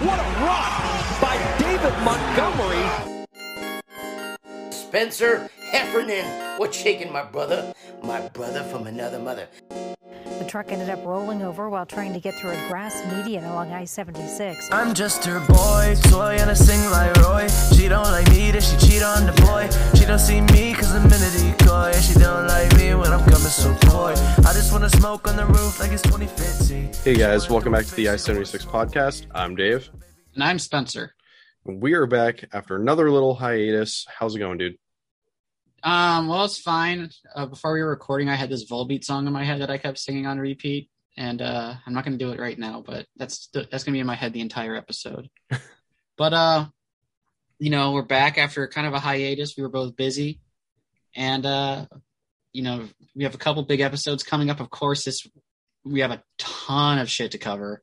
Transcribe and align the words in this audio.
What 0.00 0.18
a 0.18 0.22
rock 0.46 1.20
by 1.20 1.36
David 1.58 1.92
Montgomery. 2.02 2.86
Spencer 4.70 5.50
Heffernan. 5.70 6.58
What's 6.58 6.78
shaking, 6.78 7.12
my 7.12 7.22
brother? 7.22 7.74
My 8.02 8.26
brother 8.28 8.62
from 8.62 8.86
another 8.86 9.18
mother. 9.18 9.46
The 10.50 10.54
truck 10.54 10.72
ended 10.72 10.90
up 10.90 11.04
rolling 11.04 11.42
over 11.42 11.70
while 11.70 11.86
trying 11.86 12.12
to 12.12 12.18
get 12.18 12.34
through 12.34 12.50
a 12.50 12.68
grass 12.68 13.04
median 13.14 13.44
along 13.44 13.70
I 13.70 13.84
76. 13.84 14.68
I'm 14.72 14.94
just 14.94 15.24
her 15.24 15.38
boy, 15.46 15.94
toy, 16.10 16.38
and 16.40 16.50
I 16.50 16.54
sing 16.54 16.90
like 16.90 17.16
Roy. 17.18 17.46
She 17.72 17.86
don't 17.86 18.10
like 18.10 18.28
me, 18.30 18.50
then 18.50 18.60
she 18.60 18.76
cheat 18.78 19.00
on 19.00 19.26
the 19.26 19.42
boy. 19.42 19.70
She 19.96 20.04
don't 20.04 20.18
see 20.18 20.40
me, 20.40 20.74
cause 20.74 20.92
I'm 20.92 21.06
in 21.06 21.12
a 21.12 21.56
decoy. 21.56 21.92
She 22.00 22.14
don't 22.14 22.48
like 22.48 22.76
me 22.76 22.96
when 22.96 23.12
I'm 23.12 23.20
coming 23.30 23.38
so 23.38 23.72
coy. 23.90 24.10
I 24.38 24.52
just 24.52 24.72
wanna 24.72 24.90
smoke 24.90 25.28
on 25.28 25.36
the 25.36 25.46
roof 25.46 25.78
like 25.78 25.92
it's 25.92 26.02
2015. 26.02 26.94
Hey 27.04 27.14
guys, 27.14 27.48
welcome 27.48 27.70
back 27.70 27.86
to 27.86 27.94
the 27.94 28.08
I 28.08 28.16
76 28.16 28.64
podcast. 28.64 29.26
I'm 29.32 29.54
Dave. 29.54 29.88
And 30.34 30.42
I'm 30.42 30.58
Spencer. 30.58 31.14
We 31.64 31.92
are 31.92 32.06
back 32.06 32.44
after 32.52 32.74
another 32.74 33.08
little 33.12 33.36
hiatus. 33.36 34.04
How's 34.18 34.34
it 34.34 34.40
going, 34.40 34.58
dude? 34.58 34.79
Um, 35.82 36.28
well, 36.28 36.44
it's 36.44 36.60
fine. 36.60 37.10
Uh, 37.34 37.46
before 37.46 37.72
we 37.72 37.82
were 37.82 37.90
recording, 37.90 38.28
I 38.28 38.34
had 38.34 38.50
this 38.50 38.68
Volbeat 38.70 39.04
song 39.04 39.26
in 39.26 39.32
my 39.32 39.44
head 39.44 39.60
that 39.60 39.70
I 39.70 39.78
kept 39.78 39.98
singing 39.98 40.26
on 40.26 40.38
repeat, 40.38 40.90
and 41.16 41.40
uh, 41.40 41.74
I'm 41.86 41.94
not 41.94 42.04
going 42.04 42.18
to 42.18 42.24
do 42.24 42.32
it 42.32 42.40
right 42.40 42.58
now, 42.58 42.82
but 42.86 43.06
that's 43.16 43.48
that's 43.52 43.84
going 43.84 43.92
to 43.92 43.92
be 43.92 44.00
in 44.00 44.06
my 44.06 44.14
head 44.14 44.32
the 44.32 44.40
entire 44.40 44.76
episode. 44.76 45.28
but 46.16 46.32
uh, 46.34 46.66
you 47.58 47.70
know, 47.70 47.92
we're 47.92 48.02
back 48.02 48.38
after 48.38 48.66
kind 48.68 48.86
of 48.86 48.92
a 48.94 48.98
hiatus. 48.98 49.54
We 49.56 49.62
were 49.62 49.68
both 49.68 49.96
busy, 49.96 50.40
and 51.16 51.46
uh, 51.46 51.86
you 52.52 52.62
know, 52.62 52.88
we 53.14 53.24
have 53.24 53.34
a 53.34 53.38
couple 53.38 53.62
big 53.62 53.80
episodes 53.80 54.22
coming 54.22 54.50
up. 54.50 54.60
Of 54.60 54.70
course, 54.70 55.04
this 55.04 55.26
we 55.84 56.00
have 56.00 56.10
a 56.10 56.22
ton 56.38 56.98
of 56.98 57.08
shit 57.10 57.32
to 57.32 57.38
cover. 57.38 57.82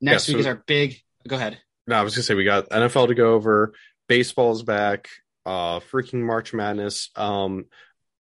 Next 0.00 0.28
Yeah, 0.28 0.34
week 0.34 0.40
is 0.40 0.46
our 0.46 0.62
big. 0.66 1.00
Go 1.26 1.36
ahead. 1.36 1.58
No, 1.86 1.96
I 1.96 2.02
was 2.02 2.14
gonna 2.14 2.22
say 2.22 2.34
we 2.34 2.44
got 2.44 2.68
NFL 2.68 3.08
to 3.08 3.14
go 3.14 3.34
over, 3.34 3.72
baseball's 4.08 4.62
back, 4.62 5.08
uh 5.46 5.80
freaking 5.80 6.22
March 6.22 6.52
Madness, 6.52 7.10
um 7.16 7.64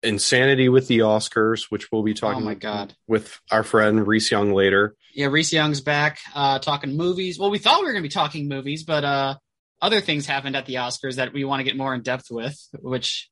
insanity 0.03 0.69
with 0.69 0.89
the 0.89 0.99
Oscars, 0.99 1.67
which 1.71 1.91
we'll 1.93 2.03
be 2.03 2.15
talking 2.15 2.43
oh 2.43 2.45
my 2.45 2.55
god. 2.55 2.95
with 3.07 3.39
our 3.51 3.63
friend 3.63 4.07
Reese 4.07 4.31
Young 4.31 4.53
later. 4.53 4.97
Yeah, 5.15 5.27
Reese 5.27 5.53
Young's 5.53 5.81
back 5.81 6.19
uh, 6.35 6.59
talking 6.59 6.97
movies. 6.97 7.39
Well, 7.39 7.51
we 7.51 7.59
thought 7.59 7.81
we 7.81 7.87
were 7.87 7.93
going 7.93 8.03
to 8.03 8.09
be 8.09 8.13
talking 8.13 8.49
movies, 8.49 8.85
but 8.85 9.05
uh, 9.05 9.37
other 9.83 10.01
things 10.01 10.27
happened 10.27 10.57
at 10.57 10.67
the 10.67 10.77
Oscars 10.77 11.17
that 11.17 11.33
we 11.33 11.45
want 11.45 11.61
to 11.61 11.65
get 11.65 11.77
more 11.77 11.95
in 11.95 12.03
depth 12.03 12.31
with, 12.31 12.57
which 12.81 13.31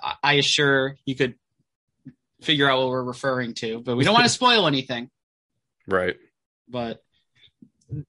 I, 0.00 0.14
I 0.22 0.32
assure 0.34 0.96
you 1.04 1.14
could 1.14 1.34
figure 2.42 2.70
out 2.70 2.78
what 2.78 2.88
we're 2.88 3.02
referring 3.02 3.54
to. 3.54 3.80
But 3.80 3.96
we 3.96 4.04
don't 4.04 4.14
want 4.14 4.26
to 4.26 4.32
spoil 4.32 4.66
anything. 4.66 5.10
Right. 5.86 6.16
But 6.68 7.02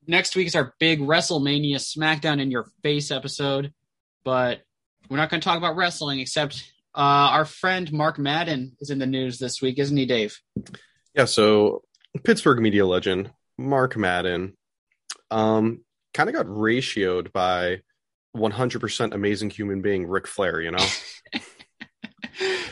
next 0.06 0.36
week 0.36 0.48
is 0.48 0.56
our 0.56 0.74
big 0.80 1.00
WrestleMania 1.00 1.76
SmackDown 1.76 2.42
in 2.42 2.52
Your 2.52 2.66
Face 2.84 3.12
episode. 3.12 3.74
But 4.24 4.62
we're 5.10 5.18
not 5.18 5.30
going 5.30 5.42
to 5.42 5.46
talk 5.46 5.58
about 5.58 5.76
wrestling, 5.76 6.20
except 6.20 6.72
uh, 6.96 7.00
our 7.32 7.46
friend 7.46 7.92
Mark 7.92 8.18
Madden 8.20 8.76
is 8.80 8.90
in 8.90 9.00
the 9.00 9.06
news 9.06 9.38
this 9.40 9.62
week, 9.62 9.78
isn't 9.80 9.96
he, 9.98 10.06
Dave? 10.06 10.40
Yeah, 11.14 11.26
so 11.26 11.84
Pittsburgh 12.24 12.60
media 12.60 12.86
legend 12.86 13.32
Mark 13.58 13.98
Madden 13.98 14.56
um 15.32 15.82
kind 16.14 16.30
of 16.30 16.36
got 16.36 16.46
ratioed 16.46 17.32
by 17.32 17.82
100% 18.36 19.14
amazing 19.14 19.50
human 19.50 19.82
being 19.82 20.08
Ric 20.08 20.26
Flair, 20.28 20.62
you 20.62 20.72
know? 20.72 20.86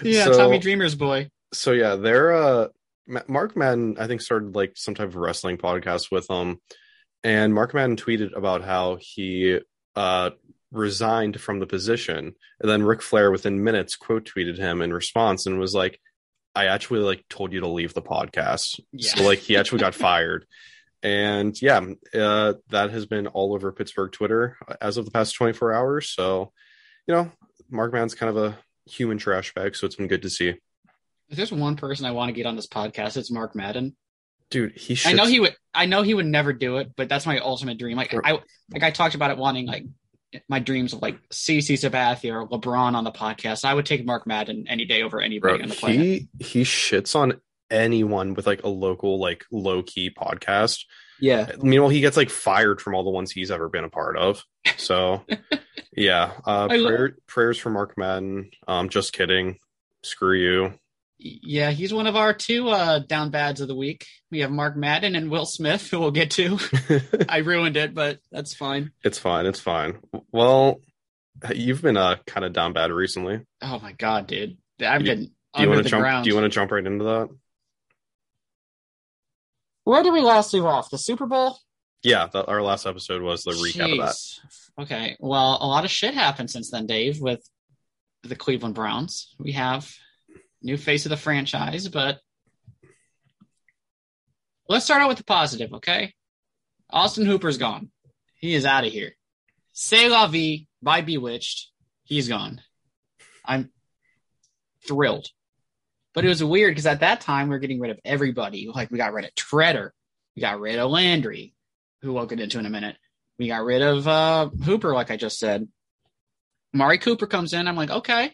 yeah, 0.02 0.26
So- 0.26 0.38
Tommy 0.38 0.60
Dreamer's 0.60 0.96
boy. 0.96 1.30
so 1.54 1.72
yeah, 1.72 1.96
they're 1.96 2.34
uh 2.34 2.68
Mark 3.28 3.56
Madden 3.56 3.98
I 4.00 4.08
think 4.08 4.22
started 4.22 4.56
like 4.56 4.74
some 4.76 4.96
type 4.96 5.08
of 5.10 5.16
wrestling 5.16 5.58
podcast 5.58 6.12
with 6.12 6.28
them 6.28 6.60
and 7.24 7.54
Mark 7.54 7.74
Madden 7.74 7.96
tweeted 7.98 8.36
about 8.36 8.64
how 8.64 8.98
he 9.00 9.60
uh 9.96 10.32
resigned 10.78 11.40
from 11.40 11.60
the 11.60 11.68
position 11.68 12.34
and 12.60 12.70
then 12.70 12.84
Ric 12.84 13.02
Flair 13.02 13.32
within 13.32 13.64
minutes 13.64 13.96
quote 13.96 14.26
tweeted 14.26 14.58
him 14.58 14.82
in 14.82 14.94
response 14.94 15.46
and 15.46 15.60
was 15.60 15.74
like 15.74 16.00
I 16.56 16.68
actually 16.68 17.02
like 17.02 17.26
told 17.30 17.52
you 17.52 17.60
to 17.62 17.68
leave 17.68 17.94
the 17.94 18.02
podcast. 18.02 18.80
Yeah. 18.94 19.10
So 19.16 19.24
like 19.24 19.40
he 19.40 19.58
actually 19.58 19.80
got 19.80 19.94
fired. 20.08 20.46
And 21.04 21.60
yeah, 21.62 21.86
uh 22.14 22.54
that 22.70 22.92
has 22.92 23.06
been 23.06 23.28
all 23.28 23.54
over 23.54 23.72
Pittsburgh 23.72 24.12
Twitter 24.12 24.58
as 24.82 24.98
of 24.98 25.06
the 25.06 25.12
past 25.12 25.36
24 25.36 25.74
hours. 25.74 26.10
So, 26.10 26.52
you 27.08 27.14
know, 27.14 27.32
Mark 27.70 27.94
Madden's 27.94 28.16
kind 28.16 28.30
of 28.30 28.38
a 28.38 28.58
human 28.86 29.18
trash 29.18 29.54
bag, 29.54 29.76
so 29.76 29.86
it's 29.86 29.96
been 29.96 30.08
good 30.08 30.22
to 30.22 30.30
see. 30.30 30.56
If 31.30 31.38
there's 31.38 31.52
one 31.52 31.76
person 31.76 32.06
I 32.06 32.12
want 32.12 32.30
to 32.30 32.34
get 32.34 32.46
on 32.46 32.56
this 32.56 32.68
podcast, 32.68 33.18
it's 33.18 33.32
Mark 33.32 33.56
Madden. 33.56 33.96
dude 34.50 34.78
he 34.78 34.98
I 35.06 35.14
know 35.14 35.26
he 35.26 35.40
would. 35.40 35.56
I 35.74 35.88
know 35.88 36.04
he 36.04 36.14
would 36.14 36.26
never 36.26 36.54
do 36.54 36.78
it, 36.78 36.92
but 36.96 37.10
that's 37.10 37.26
my 37.26 37.40
ultimate 37.40 37.78
dream. 37.78 37.98
Like 37.98 38.14
I, 38.14 38.40
like 38.72 38.84
I 38.84 38.92
talked 38.92 39.16
about 39.16 39.32
it 39.32 39.38
wanting 39.38 39.66
like 39.68 39.86
my 40.48 40.60
dreams 40.60 40.94
of 40.94 41.02
like 41.02 41.18
CC 41.30 41.74
Sabathia 41.74 42.34
or 42.34 42.48
LeBron 42.48 42.96
on 42.96 43.04
the 43.04 43.12
podcast. 43.12 43.66
I 43.66 43.74
would 43.74 43.86
take 43.86 44.06
Mark 44.06 44.28
Madden 44.28 44.66
any 44.68 44.86
day 44.86 45.02
over 45.02 45.20
anybody 45.22 45.58
bro 45.58 45.64
on 45.64 45.70
the 45.70 45.76
planet. 45.76 46.00
he 46.00 46.28
he 46.40 46.64
shits 46.64 47.16
on 47.16 47.40
anyone 47.70 48.34
with 48.34 48.48
like 48.48 48.64
a 48.64 48.70
local 48.70 49.20
like 49.20 49.46
low 49.52 49.84
key 49.84 50.10
podcast. 50.10 50.86
Yeah, 51.20 51.52
meanwhile 51.62 51.90
he 51.90 52.02
gets 52.02 52.18
like 52.18 52.30
fired 52.30 52.82
from 52.82 52.96
all 52.96 53.04
the 53.04 53.10
ones 53.10 53.32
he's 53.32 53.52
ever 53.52 53.70
been 53.70 53.86
a 53.86 53.90
part 53.90 54.18
of. 54.18 54.44
So 54.78 55.24
yeah 55.96 56.34
uh 56.46 56.68
prayer, 56.68 57.18
prayers 57.28 57.58
for 57.58 57.70
mark 57.70 57.98
madden. 57.98 58.52
Um 58.68 58.90
just 58.90 59.14
kidding. 59.14 59.58
Screw 60.04 60.38
you 60.38 60.74
yeah, 61.18 61.72
he's 61.72 61.94
one 61.94 62.08
of 62.08 62.16
our 62.16 62.34
two 62.34 62.70
uh, 62.70 63.00
down 63.00 63.32
bads 63.32 63.62
of 63.62 63.68
the 63.68 63.76
week. 63.76 64.06
We 64.32 64.40
have 64.42 64.52
Mark 64.52 64.76
Madden 64.76 65.16
and 65.16 65.32
Will 65.32 65.46
Smith, 65.46 65.90
who 65.90 66.00
we'll 66.00 66.12
get 66.12 66.32
to. 66.32 66.60
I 67.30 67.38
ruined 67.38 67.78
it, 67.78 67.94
but 67.94 68.20
that's 68.32 68.54
fine. 68.54 68.92
it's 69.04 69.18
fine 69.20 69.46
it's 69.46 69.60
fine 69.62 70.00
well 70.32 70.80
you've 71.54 71.82
been 71.82 71.98
uh 71.98 72.16
kind 72.28 72.46
of 72.46 72.54
down 72.54 72.74
bad 72.74 72.92
recently 72.92 73.42
Oh 73.62 73.80
my 73.80 73.92
god, 73.94 74.28
dude, 74.28 74.58
I've 74.82 75.02
You- 75.02 75.08
been 75.08 75.24
do 75.26 75.62
you 75.62 75.68
under 75.68 75.70
want 75.70 75.78
the 75.78 75.84
to 75.84 75.90
jump 75.90 76.02
ground. 76.02 76.24
do 76.26 76.30
you 76.30 76.36
want 76.36 76.46
to 76.46 76.50
jump 76.56 76.72
right 76.72 76.86
into 76.86 77.04
that 77.06 77.30
Where 79.84 80.04
did 80.04 80.14
we 80.14 80.22
last 80.22 80.54
leave 80.54 80.66
off? 80.66 80.90
The 80.90 80.98
Super 80.98 81.26
Bowl. 81.26 81.58
yeah 82.04 82.28
the, 82.28 82.46
our 82.46 82.62
last 82.62 82.86
episode 82.86 83.22
was 83.22 83.44
the 83.44 83.52
recap 83.52 83.92
of 83.94 83.98
that 84.00 84.16
Okay. 84.78 85.16
Well, 85.22 85.58
a 85.62 85.68
lot 85.68 85.86
of 85.86 85.90
shit 85.92 86.14
happened 86.14 86.52
since 86.52 86.70
then, 86.70 86.86
Dave, 86.86 87.22
with 87.22 87.42
the 88.24 88.36
Cleveland 88.36 88.76
Browns. 88.76 89.34
We 89.40 89.54
have 89.54 89.90
new 90.66 90.78
face 90.78 91.06
of 91.06 91.12
the 91.12 91.18
franchise, 91.18 91.88
but 91.88 92.20
let's 94.68 94.84
start 94.84 95.02
out 95.02 95.10
with 95.10 95.20
the 95.20 95.24
positive, 95.24 95.74
okay? 95.74 96.14
Austin 96.90 97.26
Hooper's 97.26 97.58
gone. 97.58 97.92
He 98.40 98.56
is 98.56 98.66
out 98.66 98.86
of 98.86 98.92
here. 98.92 99.16
Say 99.72 100.10
la 100.10 100.28
vie 100.28 100.68
by 100.82 101.02
B*Witched. 101.02 101.68
He's 102.04 102.28
gone. 102.28 102.62
I'm 103.46 103.70
thrilled. 104.88 105.28
But 106.14 106.26
it 106.26 106.30
was 106.30 106.44
weird 106.44 106.72
because 106.72 106.88
at 106.88 107.02
that 107.02 107.22
time 107.22 107.48
we 107.48 107.56
were 107.56 107.60
getting 107.60 107.80
rid 107.80 107.92
of 107.92 108.00
everybody. 108.04 108.68
Like 108.74 108.90
we 108.90 108.98
got 108.98 109.14
rid 109.14 109.26
of 109.26 109.36
Treader, 109.36 109.94
we 110.36 110.42
got 110.42 110.60
rid 110.60 110.80
of 110.80 110.90
Landry, 110.90 111.54
who 112.02 112.14
we'll 112.14 112.26
get 112.26 112.40
into 112.40 112.58
in 112.60 112.66
a 112.66 112.70
minute. 112.70 112.98
We 113.38 113.48
got 113.48 113.64
rid 113.64 113.82
of 113.82 114.08
uh, 114.08 114.50
Hooper, 114.64 114.94
like 114.94 115.12
I 115.12 115.18
just 115.18 115.38
said. 115.38 115.68
Amari 116.74 116.98
Cooper 116.98 117.28
comes 117.28 117.54
in. 117.54 117.68
I'm 117.68 117.76
like, 117.76 117.90
okay. 117.90 118.34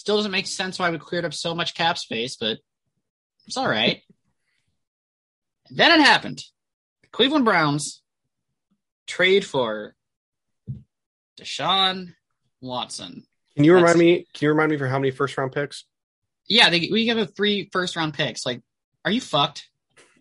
Still 0.00 0.16
doesn't 0.16 0.32
make 0.32 0.46
sense 0.46 0.78
why 0.78 0.88
we 0.88 0.96
cleared 0.96 1.26
up 1.26 1.34
so 1.34 1.54
much 1.54 1.74
cap 1.74 1.98
space, 1.98 2.34
but 2.36 2.56
it's 3.46 3.58
all 3.58 3.68
right. 3.68 4.00
then 5.70 5.92
it 5.92 6.02
happened. 6.02 6.42
The 7.02 7.08
Cleveland 7.08 7.44
Browns 7.44 8.00
trade 9.06 9.44
for 9.44 9.94
Deshaun 11.38 12.14
Watson. 12.62 13.26
can 13.54 13.64
you 13.66 13.74
remind 13.74 13.98
me 13.98 14.24
can 14.32 14.46
you 14.46 14.48
remind 14.48 14.70
me 14.70 14.78
for 14.78 14.88
how 14.88 14.98
many 14.98 15.10
first 15.10 15.36
round 15.36 15.52
picks 15.52 15.84
Yeah, 16.48 16.70
they, 16.70 16.88
we 16.90 17.04
give 17.04 17.18
him 17.18 17.26
three 17.26 17.68
first 17.70 17.94
round 17.94 18.14
picks. 18.14 18.46
Like, 18.46 18.62
are 19.04 19.10
you 19.10 19.20
fucked? 19.20 19.68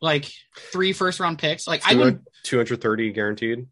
Like 0.02 0.30
three 0.74 0.92
first 0.92 1.22
round 1.22 1.40
picks? 1.40 1.66
Like 1.68 1.90
I 1.90 1.96
would 1.96 2.20
230 2.44 3.14
guaranteed 3.14 3.68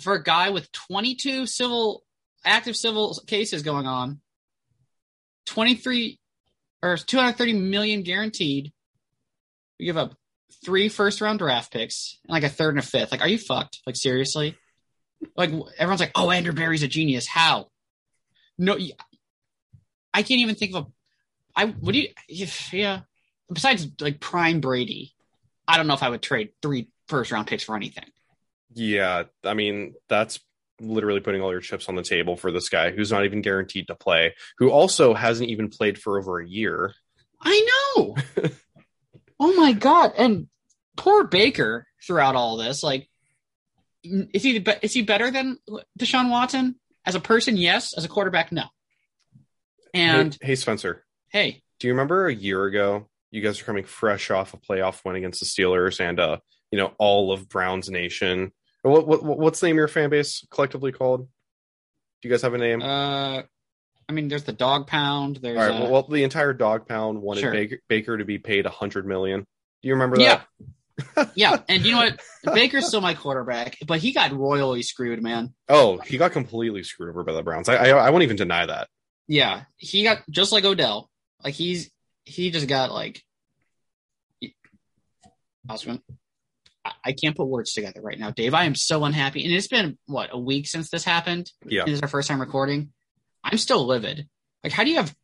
for 0.00 0.14
a 0.14 0.22
guy 0.22 0.50
with 0.50 0.72
22 0.72 1.46
civil 1.46 2.02
active 2.44 2.74
civil 2.74 3.16
cases 3.28 3.62
going 3.62 3.86
on 3.86 4.20
23 5.46 6.18
or 6.82 6.96
230 6.96 7.52
million 7.54 8.02
guaranteed. 8.02 8.72
We 9.78 9.86
give 9.86 9.96
up 9.96 10.14
three 10.64 10.88
first 10.88 11.20
round 11.20 11.38
draft 11.38 11.72
picks 11.72 12.18
and 12.24 12.32
like 12.32 12.42
a 12.44 12.48
third 12.48 12.70
and 12.70 12.78
a 12.78 12.82
fifth. 12.82 13.12
Like 13.12 13.20
are 13.20 13.28
you 13.28 13.38
fucked? 13.38 13.80
Like 13.86 13.96
seriously? 13.96 14.56
Like 15.36 15.50
everyone's 15.78 16.00
like 16.00 16.12
oh 16.14 16.30
andrew 16.30 16.52
berry's 16.52 16.82
a 16.82 16.88
genius. 16.88 17.26
How? 17.26 17.68
No 18.58 18.78
I 20.12 20.22
can't 20.22 20.40
even 20.40 20.54
think 20.54 20.74
of 20.74 20.84
a 20.84 20.86
i 21.56 21.64
would 21.64 21.94
you 21.94 22.08
yeah. 22.72 23.00
Besides 23.52 23.88
like 24.00 24.20
prime 24.20 24.60
brady 24.60 25.12
i 25.68 25.76
don't 25.76 25.86
know 25.86 25.94
if 25.94 26.02
i 26.02 26.08
would 26.08 26.22
trade 26.22 26.50
three 26.62 26.88
first 27.08 27.30
round 27.30 27.46
picks 27.46 27.64
for 27.64 27.76
anything. 27.76 28.06
Yeah, 28.74 29.24
I 29.44 29.54
mean, 29.54 29.94
that's 30.08 30.40
literally 30.80 31.20
putting 31.20 31.40
all 31.40 31.52
your 31.52 31.60
chips 31.60 31.88
on 31.88 31.94
the 31.94 32.02
table 32.02 32.36
for 32.36 32.50
this 32.50 32.68
guy 32.68 32.90
who's 32.90 33.12
not 33.12 33.24
even 33.24 33.42
guaranteed 33.42 33.86
to 33.88 33.94
play, 33.94 34.34
who 34.58 34.70
also 34.70 35.14
hasn't 35.14 35.50
even 35.50 35.68
played 35.68 35.98
for 35.98 36.18
over 36.18 36.40
a 36.40 36.48
year. 36.48 36.94
I 37.40 37.92
know. 37.96 38.16
oh 39.40 39.54
my 39.54 39.72
god! 39.72 40.12
And 40.16 40.48
poor 40.96 41.24
Baker 41.24 41.86
throughout 42.04 42.36
all 42.36 42.56
this, 42.56 42.82
like 42.82 43.08
is 44.04 44.42
he 44.42 44.56
is 44.82 44.92
he 44.92 45.02
better 45.02 45.30
than 45.30 45.58
Deshaun 45.98 46.30
Watson 46.30 46.76
as 47.04 47.14
a 47.14 47.20
person? 47.20 47.56
Yes, 47.56 47.94
as 47.96 48.04
a 48.04 48.08
quarterback, 48.08 48.52
no. 48.52 48.64
And 49.92 50.36
hey, 50.40 50.48
hey, 50.48 50.54
Spencer, 50.56 51.04
hey, 51.28 51.62
do 51.78 51.86
you 51.86 51.92
remember 51.92 52.26
a 52.26 52.34
year 52.34 52.64
ago? 52.64 53.08
You 53.30 53.40
guys 53.40 53.60
are 53.60 53.64
coming 53.64 53.84
fresh 53.84 54.30
off 54.30 54.54
a 54.54 54.58
playoff 54.58 55.04
win 55.04 55.16
against 55.16 55.40
the 55.40 55.46
Steelers, 55.46 56.00
and 56.00 56.20
uh, 56.20 56.38
you 56.70 56.78
know 56.78 56.92
all 56.98 57.32
of 57.32 57.48
Browns 57.48 57.88
Nation. 57.88 58.52
What, 58.84 59.06
what 59.06 59.22
what's 59.24 59.60
the 59.60 59.66
name 59.68 59.76
of 59.76 59.78
your 59.78 59.88
fan 59.88 60.10
base 60.10 60.46
collectively 60.50 60.92
called? 60.92 61.22
Do 62.22 62.28
you 62.28 62.30
guys 62.30 62.42
have 62.42 62.54
a 62.54 62.58
name? 62.58 62.82
uh, 62.82 63.42
I 64.06 64.12
mean, 64.12 64.28
there's 64.28 64.44
the 64.44 64.52
dog 64.52 64.86
pound. 64.86 65.36
There's 65.36 65.58
All 65.58 65.68
right. 65.68 65.82
uh, 65.82 65.90
Well, 65.90 66.02
the 66.02 66.22
entire 66.24 66.52
dog 66.52 66.86
pound 66.86 67.22
wanted 67.22 67.40
Sure. 67.40 67.52
Baker, 67.52 67.78
Baker 67.88 68.18
to 68.18 68.24
be 68.26 68.38
paid 68.38 68.66
a 68.66 68.70
hundred 68.70 69.06
million. 69.06 69.40
Do 69.40 69.88
you 69.88 69.94
remember 69.94 70.18
that? 70.18 70.46
yeah. 71.16 71.24
yeah, 71.34 71.56
And 71.68 71.84
you 71.84 71.92
know 71.92 71.98
what? 71.98 72.20
Baker's 72.54 72.86
still 72.86 73.00
my 73.00 73.14
quarterback, 73.14 73.78
but 73.86 73.98
he 73.98 74.12
got 74.12 74.32
royally 74.32 74.82
screwed, 74.82 75.22
man. 75.22 75.54
Oh, 75.68 75.96
he 75.98 76.18
got 76.18 76.32
completely 76.32 76.82
screwed 76.84 77.08
over 77.08 77.24
by 77.24 77.32
the 77.32 77.42
Browns. 77.42 77.68
I 77.68 77.76
I, 77.76 77.88
I 78.06 78.10
won't 78.10 78.22
even 78.22 78.36
deny 78.36 78.64
that. 78.66 78.88
Yeah, 79.26 79.62
he 79.76 80.04
got 80.04 80.18
just 80.30 80.52
like 80.52 80.64
Odell. 80.64 81.10
Like 81.42 81.54
he's 81.54 81.90
he 82.24 82.50
just 82.50 82.68
got 82.68 82.92
like. 82.92 83.22
I, 85.68 85.76
I 87.04 87.12
can't 87.12 87.36
put 87.36 87.46
words 87.48 87.72
together 87.72 88.00
right 88.02 88.18
now, 88.18 88.30
Dave. 88.30 88.54
I 88.54 88.64
am 88.64 88.74
so 88.74 89.04
unhappy, 89.04 89.44
and 89.44 89.54
it's 89.54 89.68
been 89.68 89.96
what 90.06 90.30
a 90.32 90.38
week 90.38 90.66
since 90.66 90.90
this 90.90 91.04
happened. 91.04 91.50
Yeah. 91.64 91.84
This 91.84 91.94
is 91.94 92.02
our 92.02 92.08
first 92.08 92.28
time 92.28 92.40
recording. 92.40 92.92
I'm 93.42 93.58
still 93.58 93.86
livid. 93.86 94.28
Like, 94.62 94.72
how 94.72 94.84
do 94.84 94.90
you 94.90 94.96
have 94.96 95.14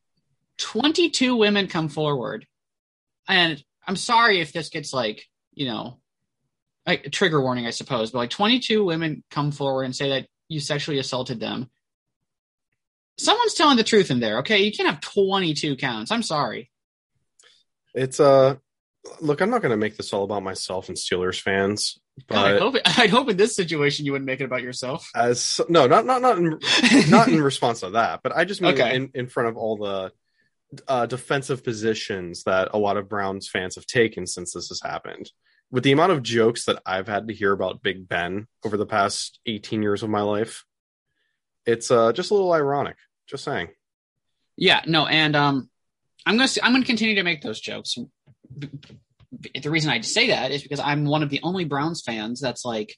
22 0.58 1.36
women 1.36 1.66
come 1.66 1.88
forward? 1.88 2.46
And 3.28 3.62
I'm 3.86 3.96
sorry 3.96 4.40
if 4.40 4.52
this 4.52 4.68
gets 4.70 4.92
like, 4.92 5.26
you 5.52 5.66
know, 5.66 6.00
like 6.86 7.06
a 7.06 7.10
trigger 7.10 7.40
warning, 7.40 7.66
I 7.66 7.70
suppose, 7.70 8.10
but 8.10 8.18
like 8.18 8.30
22 8.30 8.84
women 8.84 9.22
come 9.30 9.52
forward 9.52 9.84
and 9.84 9.96
say 9.96 10.10
that 10.10 10.28
you 10.48 10.60
sexually 10.60 10.98
assaulted 10.98 11.40
them. 11.40 11.70
Someone's 13.18 13.54
telling 13.54 13.76
the 13.76 13.84
truth 13.84 14.10
in 14.10 14.20
there, 14.20 14.38
okay? 14.38 14.60
You 14.60 14.72
can't 14.72 14.88
have 14.88 15.00
22 15.00 15.76
counts. 15.76 16.10
I'm 16.10 16.22
sorry. 16.22 16.70
It's 17.94 18.18
uh, 18.18 18.56
look, 19.20 19.40
I'm 19.40 19.50
not 19.50 19.62
going 19.62 19.70
to 19.70 19.76
make 19.76 19.96
this 19.96 20.12
all 20.12 20.24
about 20.24 20.42
myself 20.42 20.88
and 20.88 20.96
Steelers 20.96 21.40
fans, 21.40 21.98
God, 22.28 22.38
I 22.46 22.52
but 22.52 22.60
hope 22.60 22.74
I'd 22.98 23.10
hope 23.16 23.30
in 23.30 23.36
this 23.36 23.56
situation 23.56 24.04
you 24.06 24.12
wouldn't 24.12 24.26
make 24.26 24.40
it 24.40 24.44
about 24.44 24.62
yourself. 24.62 25.08
as 25.14 25.60
no, 25.68 25.86
not 25.86 26.04
not 26.06 26.20
not 26.20 26.38
in, 26.38 26.58
not 27.10 27.28
in 27.28 27.42
response 27.42 27.80
to 27.80 27.90
that, 27.90 28.20
but 28.22 28.36
I 28.36 28.44
just 28.44 28.60
mean 28.60 28.74
Okay. 28.74 28.94
in 28.94 29.10
in 29.14 29.26
front 29.26 29.48
of 29.48 29.56
all 29.56 29.76
the 29.76 30.12
uh, 30.86 31.06
defensive 31.06 31.64
positions 31.64 32.44
that 32.44 32.68
a 32.72 32.78
lot 32.78 32.96
of 32.96 33.08
Browns 33.08 33.48
fans 33.48 33.74
have 33.74 33.86
taken 33.86 34.26
since 34.26 34.52
this 34.52 34.68
has 34.68 34.80
happened. 34.82 35.30
With 35.72 35.82
the 35.84 35.92
amount 35.92 36.12
of 36.12 36.22
jokes 36.22 36.64
that 36.66 36.82
I've 36.84 37.08
had 37.08 37.28
to 37.28 37.34
hear 37.34 37.52
about 37.52 37.82
Big 37.82 38.08
Ben 38.08 38.46
over 38.64 38.76
the 38.76 38.86
past 38.86 39.38
18 39.46 39.82
years 39.82 40.02
of 40.02 40.10
my 40.10 40.20
life, 40.20 40.64
it's 41.64 41.90
uh, 41.90 42.12
just 42.12 42.30
a 42.30 42.34
little 42.34 42.52
ironic. 42.52 42.96
Just 43.28 43.44
saying. 43.44 43.68
Yeah, 44.56 44.82
no, 44.86 45.06
and 45.06 45.34
um, 45.36 45.70
I'm 46.26 46.36
gonna 46.36 46.50
I'm 46.62 46.72
gonna 46.72 46.84
continue 46.84 47.14
to 47.14 47.22
make 47.22 47.40
those 47.42 47.60
jokes. 47.60 47.96
The 49.62 49.70
reason 49.70 49.90
I 49.90 50.00
say 50.00 50.28
that 50.28 50.50
is 50.50 50.62
because 50.62 50.80
I'm 50.80 51.04
one 51.04 51.22
of 51.22 51.30
the 51.30 51.40
only 51.42 51.64
Browns 51.64 52.02
fans 52.02 52.40
that's 52.40 52.64
like, 52.64 52.96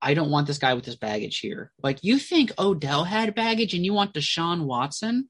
I 0.00 0.14
don't 0.14 0.30
want 0.30 0.46
this 0.46 0.58
guy 0.58 0.74
with 0.74 0.84
his 0.84 0.96
baggage 0.96 1.38
here. 1.38 1.72
Like, 1.82 2.04
you 2.04 2.18
think 2.18 2.52
Odell 2.58 3.04
had 3.04 3.34
baggage, 3.34 3.74
and 3.74 3.84
you 3.84 3.92
want 3.94 4.14
Deshaun 4.14 4.62
Watson? 4.64 5.28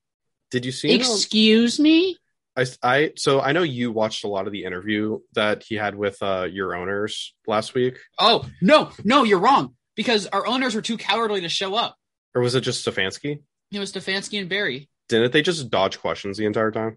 Did 0.50 0.66
you 0.66 0.72
see? 0.72 0.90
him 0.90 1.00
Excuse 1.00 1.78
me. 1.78 2.16
I, 2.56 2.66
I 2.82 3.12
so 3.16 3.40
I 3.40 3.52
know 3.52 3.62
you 3.62 3.92
watched 3.92 4.24
a 4.24 4.28
lot 4.28 4.46
of 4.46 4.52
the 4.52 4.64
interview 4.64 5.20
that 5.34 5.62
he 5.62 5.76
had 5.76 5.94
with 5.94 6.20
uh, 6.22 6.48
your 6.50 6.74
owners 6.74 7.34
last 7.46 7.72
week, 7.74 7.98
Oh 8.18 8.44
no, 8.60 8.90
no, 9.04 9.22
you're 9.22 9.38
wrong. 9.38 9.76
Because 9.94 10.26
our 10.26 10.46
owners 10.46 10.74
were 10.74 10.82
too 10.82 10.96
cowardly 10.96 11.40
to 11.42 11.48
show 11.48 11.74
up. 11.74 11.96
or 12.34 12.42
was 12.42 12.54
it 12.54 12.62
just 12.62 12.84
Stefanski? 12.86 13.42
It 13.70 13.78
was 13.78 13.92
Stefanski 13.92 14.40
and 14.40 14.48
Berry. 14.48 14.88
Didn't 15.08 15.32
they 15.32 15.42
just 15.42 15.70
dodge 15.70 16.00
questions 16.00 16.36
the 16.36 16.46
entire 16.46 16.70
time? 16.70 16.96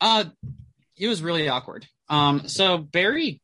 Uh, 0.00 0.24
it 0.98 1.08
was 1.08 1.22
really 1.22 1.48
awkward. 1.48 1.86
Um, 2.08 2.48
so 2.48 2.78
Berry 2.78 3.40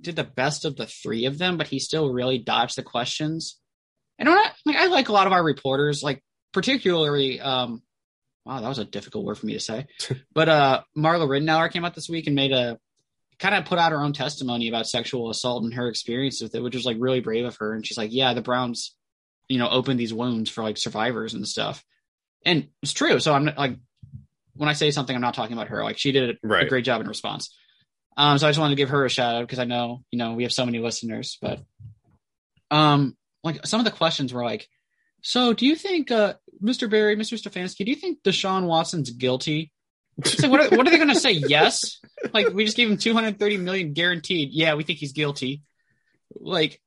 did 0.00 0.16
the 0.16 0.24
best 0.24 0.64
of 0.64 0.76
the 0.76 0.86
three 0.86 1.26
of 1.26 1.38
them, 1.38 1.56
but 1.56 1.68
he 1.68 1.78
still 1.78 2.12
really 2.12 2.38
dodged 2.38 2.76
the 2.76 2.82
questions. 2.82 3.58
And 4.18 4.28
I'm 4.28 4.34
not, 4.34 4.52
like, 4.66 4.76
I 4.76 4.86
like 4.86 5.08
a 5.08 5.12
lot 5.12 5.26
of 5.26 5.32
our 5.32 5.42
reporters, 5.42 6.02
like 6.02 6.22
particularly, 6.52 7.40
um, 7.40 7.82
wow, 8.44 8.60
that 8.60 8.68
was 8.68 8.78
a 8.78 8.84
difficult 8.84 9.24
word 9.24 9.38
for 9.38 9.46
me 9.46 9.54
to 9.54 9.60
say. 9.60 9.86
but 10.34 10.48
uh, 10.48 10.82
Marla 10.96 11.26
Ridenour 11.26 11.70
came 11.72 11.84
out 11.84 11.94
this 11.94 12.08
week 12.08 12.26
and 12.26 12.36
made 12.36 12.52
a 12.52 12.78
kind 13.38 13.54
of 13.54 13.64
put 13.64 13.78
out 13.78 13.92
her 13.92 14.02
own 14.02 14.12
testimony 14.12 14.68
about 14.68 14.86
sexual 14.86 15.30
assault 15.30 15.64
and 15.64 15.74
her 15.74 15.88
experience 15.88 16.40
with 16.40 16.54
it, 16.54 16.62
which 16.62 16.74
was 16.74 16.84
like 16.84 16.96
really 17.00 17.20
brave 17.20 17.44
of 17.44 17.56
her. 17.56 17.72
And 17.72 17.86
she's 17.86 17.98
like, 17.98 18.12
yeah, 18.12 18.34
the 18.34 18.42
Browns, 18.42 18.94
you 19.48 19.58
know, 19.58 19.68
opened 19.68 19.98
these 19.98 20.14
wounds 20.14 20.50
for 20.50 20.62
like 20.62 20.78
survivors 20.78 21.34
and 21.34 21.46
stuff. 21.46 21.84
And 22.44 22.68
it's 22.82 22.92
true. 22.92 23.18
So 23.18 23.34
I'm 23.34 23.46
like, 23.56 23.78
when 24.54 24.68
I 24.68 24.72
say 24.74 24.90
something, 24.90 25.14
I'm 25.14 25.22
not 25.22 25.34
talking 25.34 25.54
about 25.54 25.68
her. 25.68 25.82
Like 25.82 25.98
she 25.98 26.12
did 26.12 26.30
a 26.30 26.34
Right. 26.46 26.68
great 26.68 26.84
job 26.84 27.00
in 27.00 27.08
response. 27.08 27.54
Um, 28.16 28.38
so 28.38 28.46
I 28.46 28.50
just 28.50 28.60
wanted 28.60 28.74
to 28.74 28.82
give 28.82 28.90
her 28.90 29.04
a 29.04 29.08
shout 29.10 29.36
out 29.36 29.40
because 29.42 29.58
I 29.58 29.64
know, 29.64 30.04
you 30.10 30.18
know, 30.18 30.34
we 30.34 30.42
have 30.42 30.52
so 30.52 30.66
many 30.66 30.78
listeners, 30.78 31.38
but 31.40 31.60
um, 32.70 33.16
like 33.42 33.66
some 33.66 33.80
of 33.80 33.84
the 33.84 33.90
questions 33.90 34.32
were 34.32 34.44
like, 34.44 34.68
so 35.22 35.52
do 35.52 35.66
you 35.66 35.76
think, 35.76 36.10
uh, 36.10 36.34
Mr. 36.62 36.88
Berry, 36.90 37.16
Mr. 37.16 37.40
Stefanski, 37.40 37.84
do 37.84 37.90
you 37.90 37.96
think 37.96 38.22
Deshaun 38.22 38.66
Watson's 38.66 39.10
guilty? 39.10 39.72
Like, 40.42 40.50
what 40.50 40.60
are, 40.60 40.76
what 40.76 40.86
are 40.86 40.90
they 40.90 40.96
going 40.98 41.08
to 41.08 41.14
say? 41.14 41.32
Yes. 41.48 41.98
Like 42.34 42.50
we 42.52 42.64
just 42.64 42.76
gave 42.76 42.90
him 42.90 42.98
230 42.98 43.56
million 43.56 43.94
guaranteed. 43.94 44.50
Yeah, 44.52 44.74
we 44.74 44.84
think 44.84 44.98
he's 44.98 45.12
guilty. 45.12 45.62
Like, 46.34 46.80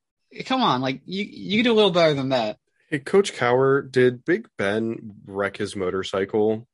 come 0.45 0.61
on. 0.61 0.81
Like 0.81 1.01
you, 1.05 1.23
you 1.23 1.57
can 1.57 1.63
do 1.65 1.71
a 1.73 1.75
little 1.75 1.91
better 1.91 2.13
than 2.13 2.29
that. 2.29 2.57
Hey, 2.89 2.99
Coach 2.99 3.33
Cowher, 3.33 3.89
did 3.91 4.23
Big 4.23 4.47
Ben 4.57 5.15
wreck 5.25 5.57
his 5.57 5.75
motorcycle? 5.75 6.67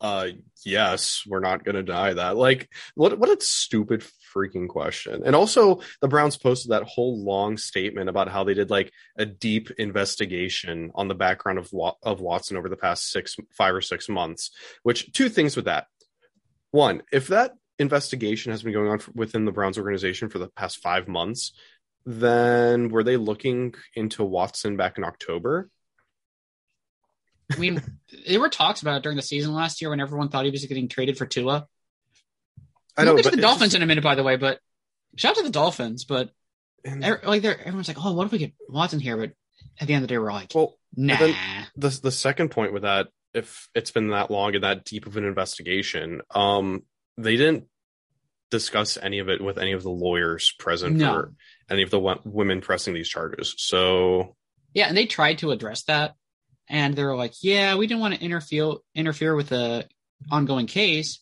Uh, 0.00 0.28
yes, 0.64 1.22
we're 1.26 1.40
not 1.40 1.64
gonna 1.64 1.82
deny 1.82 2.12
that. 2.12 2.36
Like, 2.36 2.68
what 2.94 3.18
what 3.18 3.30
a 3.30 3.42
stupid 3.42 4.04
freaking 4.34 4.68
question. 4.68 5.22
And 5.24 5.34
also, 5.34 5.80
the 6.00 6.08
Browns 6.08 6.36
posted 6.36 6.72
that 6.72 6.82
whole 6.82 7.24
long 7.24 7.56
statement 7.56 8.10
about 8.10 8.28
how 8.28 8.44
they 8.44 8.54
did 8.54 8.70
like 8.70 8.92
a 9.16 9.24
deep 9.24 9.70
investigation 9.78 10.90
on 10.94 11.08
the 11.08 11.14
background 11.14 11.58
of 11.58 11.70
of 12.02 12.20
Watson 12.20 12.56
over 12.56 12.68
the 12.68 12.76
past 12.76 13.10
six, 13.10 13.36
five 13.56 13.74
or 13.74 13.80
six 13.80 14.08
months. 14.08 14.50
Which 14.82 15.12
two 15.12 15.28
things 15.28 15.56
with 15.56 15.64
that. 15.64 15.86
One, 16.72 17.02
if 17.10 17.28
that 17.28 17.52
investigation 17.78 18.52
has 18.52 18.62
been 18.62 18.72
going 18.72 18.90
on 18.90 19.00
within 19.14 19.44
the 19.44 19.52
Browns 19.52 19.78
organization 19.78 20.28
for 20.28 20.38
the 20.38 20.48
past 20.48 20.78
five 20.78 21.08
months, 21.08 21.52
then 22.04 22.90
were 22.90 23.02
they 23.02 23.16
looking 23.16 23.74
into 23.94 24.24
Watson 24.24 24.76
back 24.76 24.98
in 24.98 25.04
October? 25.04 25.70
I 27.52 27.58
mean, 27.58 27.82
there 28.26 28.40
were 28.40 28.48
talks 28.48 28.82
about 28.82 28.96
it 28.98 29.02
during 29.02 29.16
the 29.16 29.22
season 29.22 29.52
last 29.54 29.80
year 29.80 29.90
when 29.90 30.00
everyone 30.00 30.28
thought 30.28 30.44
he 30.44 30.50
was 30.50 30.64
getting 30.64 30.88
traded 30.88 31.16
for 31.16 31.26
Tua. 31.26 31.66
I 32.96 33.04
know, 33.04 33.14
we'll 33.14 33.22
get 33.22 33.30
to 33.30 33.36
the 33.36 33.42
Dolphins 33.42 33.72
just- 33.72 33.76
in 33.76 33.82
a 33.82 33.86
minute, 33.86 34.02
by 34.04 34.14
the 34.14 34.22
way. 34.22 34.36
But 34.36 34.60
shout 35.16 35.32
out 35.32 35.36
to 35.38 35.42
the 35.44 35.50
Dolphins. 35.50 36.04
But 36.04 36.30
and- 36.84 37.04
er- 37.04 37.20
like, 37.24 37.44
everyone's 37.44 37.88
like, 37.88 38.04
"Oh, 38.04 38.12
what 38.14 38.26
if 38.26 38.32
we 38.32 38.38
get 38.38 38.52
Watson 38.68 39.00
here?" 39.00 39.16
But 39.16 39.32
at 39.80 39.86
the 39.86 39.94
end 39.94 40.02
of 40.02 40.08
the 40.08 40.14
day, 40.14 40.18
we're 40.18 40.32
like, 40.32 40.52
well, 40.54 40.76
"Nah." 40.96 41.16
the 41.76 41.88
the 42.02 42.10
second 42.10 42.50
point 42.50 42.72
with 42.72 42.82
that, 42.82 43.08
if 43.34 43.68
it's 43.74 43.90
been 43.90 44.08
that 44.08 44.30
long 44.30 44.54
and 44.54 44.64
that 44.64 44.84
deep 44.84 45.06
of 45.06 45.16
an 45.16 45.24
investigation, 45.24 46.22
um, 46.34 46.84
they 47.18 47.36
didn't 47.36 47.68
discuss 48.50 48.96
any 48.96 49.18
of 49.18 49.28
it 49.28 49.42
with 49.42 49.58
any 49.58 49.72
of 49.72 49.82
the 49.82 49.90
lawyers 49.90 50.54
present 50.58 50.96
No. 50.96 51.12
for 51.12 51.32
any 51.68 51.82
of 51.82 51.90
the 51.90 51.98
wo- 51.98 52.20
women 52.24 52.60
pressing 52.60 52.94
these 52.94 53.08
charges. 53.08 53.54
So 53.58 54.36
yeah, 54.72 54.86
and 54.88 54.96
they 54.96 55.06
tried 55.06 55.38
to 55.38 55.50
address 55.50 55.82
that, 55.84 56.14
and 56.68 56.94
they're 56.94 57.14
like, 57.16 57.34
"Yeah, 57.42 57.76
we 57.76 57.86
didn't 57.86 58.00
want 58.00 58.14
to 58.14 58.20
interfere 58.22 58.74
interfere 58.94 59.34
with 59.34 59.48
the 59.48 59.88
ongoing 60.30 60.66
case." 60.66 61.20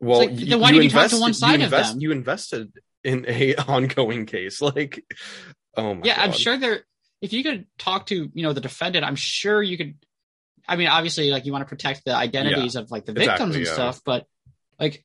well, 0.00 0.18
like, 0.18 0.36
then 0.36 0.60
why 0.60 0.72
did 0.72 0.84
you 0.84 0.90
talk 0.90 1.10
to 1.10 1.20
one 1.20 1.34
side 1.34 1.60
you 1.60 1.66
of 1.66 1.70
them? 1.70 2.00
You 2.00 2.12
invested 2.12 2.72
in 3.02 3.24
a 3.28 3.54
ongoing 3.68 4.26
case, 4.26 4.60
like 4.60 5.04
oh 5.76 5.94
my 5.94 6.02
yeah, 6.04 6.20
I'm 6.20 6.30
God. 6.30 6.38
sure 6.38 6.56
there. 6.56 6.84
If 7.20 7.32
you 7.32 7.42
could 7.42 7.66
talk 7.78 8.06
to 8.06 8.30
you 8.32 8.42
know 8.42 8.52
the 8.52 8.60
defendant, 8.60 9.04
I'm 9.04 9.16
sure 9.16 9.62
you 9.62 9.76
could. 9.76 9.94
I 10.66 10.76
mean, 10.76 10.88
obviously, 10.88 11.30
like 11.30 11.46
you 11.46 11.52
want 11.52 11.62
to 11.62 11.68
protect 11.68 12.04
the 12.04 12.14
identities 12.14 12.76
of 12.76 12.90
like 12.90 13.04
the 13.04 13.12
victims 13.12 13.56
Exactly, 13.56 13.56
and 13.56 13.66
yeah. 13.66 13.72
stuff, 13.72 14.00
but 14.04 14.26
like 14.78 15.04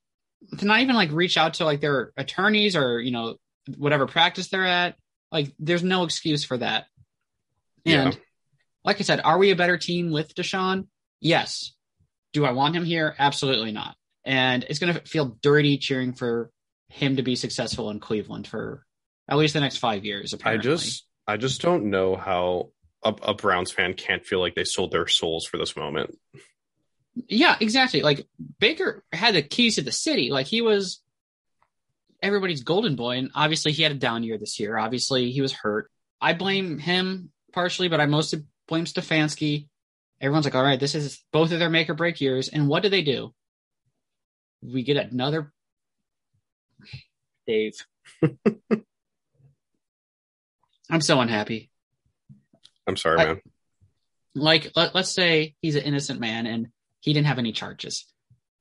to 0.57 0.65
not 0.65 0.79
even 0.81 0.95
like 0.95 1.11
reach 1.11 1.37
out 1.37 1.55
to 1.55 1.65
like 1.65 1.81
their 1.81 2.11
attorneys 2.15 2.75
or 2.75 2.99
you 2.99 3.11
know 3.11 3.35
whatever 3.77 4.07
practice 4.07 4.47
they're 4.49 4.65
at, 4.65 4.95
like 5.31 5.53
there's 5.59 5.83
no 5.83 6.03
excuse 6.03 6.43
for 6.43 6.57
that. 6.57 6.85
And 7.85 8.13
Yeah. 8.13 8.19
Like 8.89 8.99
I 8.99 9.03
said, 9.03 9.21
are 9.23 9.37
we 9.37 9.51
a 9.51 9.55
better 9.55 9.77
team 9.77 10.09
with 10.09 10.33
Deshaun? 10.33 10.87
Yes. 11.21 11.73
Do 12.33 12.43
I 12.43 12.53
want 12.53 12.75
him 12.75 12.85
here? 12.85 13.15
Absolutely 13.19 13.71
not. 13.71 13.95
And 14.25 14.65
it's 14.67 14.79
going 14.79 14.95
to 14.95 15.01
feel 15.01 15.37
dirty 15.43 15.77
cheering 15.77 16.13
for 16.13 16.49
him 16.87 17.17
to 17.17 17.21
be 17.21 17.35
successful 17.35 17.91
in 17.91 17.99
Cleveland 17.99 18.47
for 18.47 18.83
at 19.27 19.37
least 19.37 19.53
the 19.53 19.59
next 19.59 19.77
five 19.77 20.05
years. 20.05 20.33
Apparently, 20.33 20.71
I 20.71 20.75
just 20.75 21.05
I 21.27 21.37
just 21.37 21.61
don't 21.61 21.91
know 21.91 22.15
how 22.15 22.71
a, 23.03 23.13
a 23.21 23.33
Browns 23.35 23.71
fan 23.71 23.93
can't 23.93 24.25
feel 24.25 24.39
like 24.39 24.55
they 24.55 24.63
sold 24.63 24.91
their 24.91 25.05
souls 25.05 25.45
for 25.45 25.57
this 25.57 25.75
moment. 25.75 26.17
Yeah, 27.13 27.57
exactly. 27.59 28.01
Like 28.01 28.27
Baker 28.59 29.03
had 29.11 29.35
the 29.35 29.43
keys 29.43 29.75
to 29.75 29.83
the 29.83 29.91
city. 29.91 30.31
Like 30.31 30.47
he 30.47 30.61
was 30.61 30.99
everybody's 32.23 32.63
golden 32.63 32.95
boy, 32.95 33.19
and 33.19 33.29
obviously 33.35 33.71
he 33.71 33.83
had 33.83 33.91
a 33.91 33.95
down 33.95 34.23
year 34.23 34.39
this 34.39 34.59
year. 34.59 34.79
Obviously 34.79 35.29
he 35.29 35.41
was 35.41 35.53
hurt, 35.53 35.91
I 36.19 36.33
blame 36.33 36.79
him 36.79 37.31
partially, 37.53 37.87
but 37.87 38.01
I 38.01 38.05
mostly 38.05 38.43
blame 38.69 38.85
Stefanski. 38.85 39.67
Everyone's 40.21 40.45
like, 40.45 40.55
all 40.55 40.63
right, 40.63 40.79
this 40.79 40.95
is 40.95 41.21
both 41.33 41.51
of 41.51 41.59
their 41.59 41.69
make 41.69 41.89
or 41.89 41.93
break 41.93 42.21
years. 42.21 42.47
And 42.47 42.67
what 42.69 42.83
do 42.83 42.89
they 42.89 43.01
do? 43.01 43.33
We 44.61 44.83
get 44.83 44.97
another 44.97 45.51
Dave. 47.47 47.73
I'm 50.89 51.01
so 51.01 51.19
unhappy. 51.19 51.69
I'm 52.87 52.95
sorry, 52.95 53.19
I- 53.19 53.25
man. 53.25 53.41
Like, 54.35 54.71
let, 54.75 54.93
let's 54.93 55.11
say 55.11 55.55
he's 55.61 55.75
an 55.75 55.81
innocent 55.83 56.19
man 56.19 56.45
and 56.45 56.67
he 57.01 57.13
didn't 57.13 57.27
have 57.27 57.39
any 57.39 57.51
charges. 57.51 58.05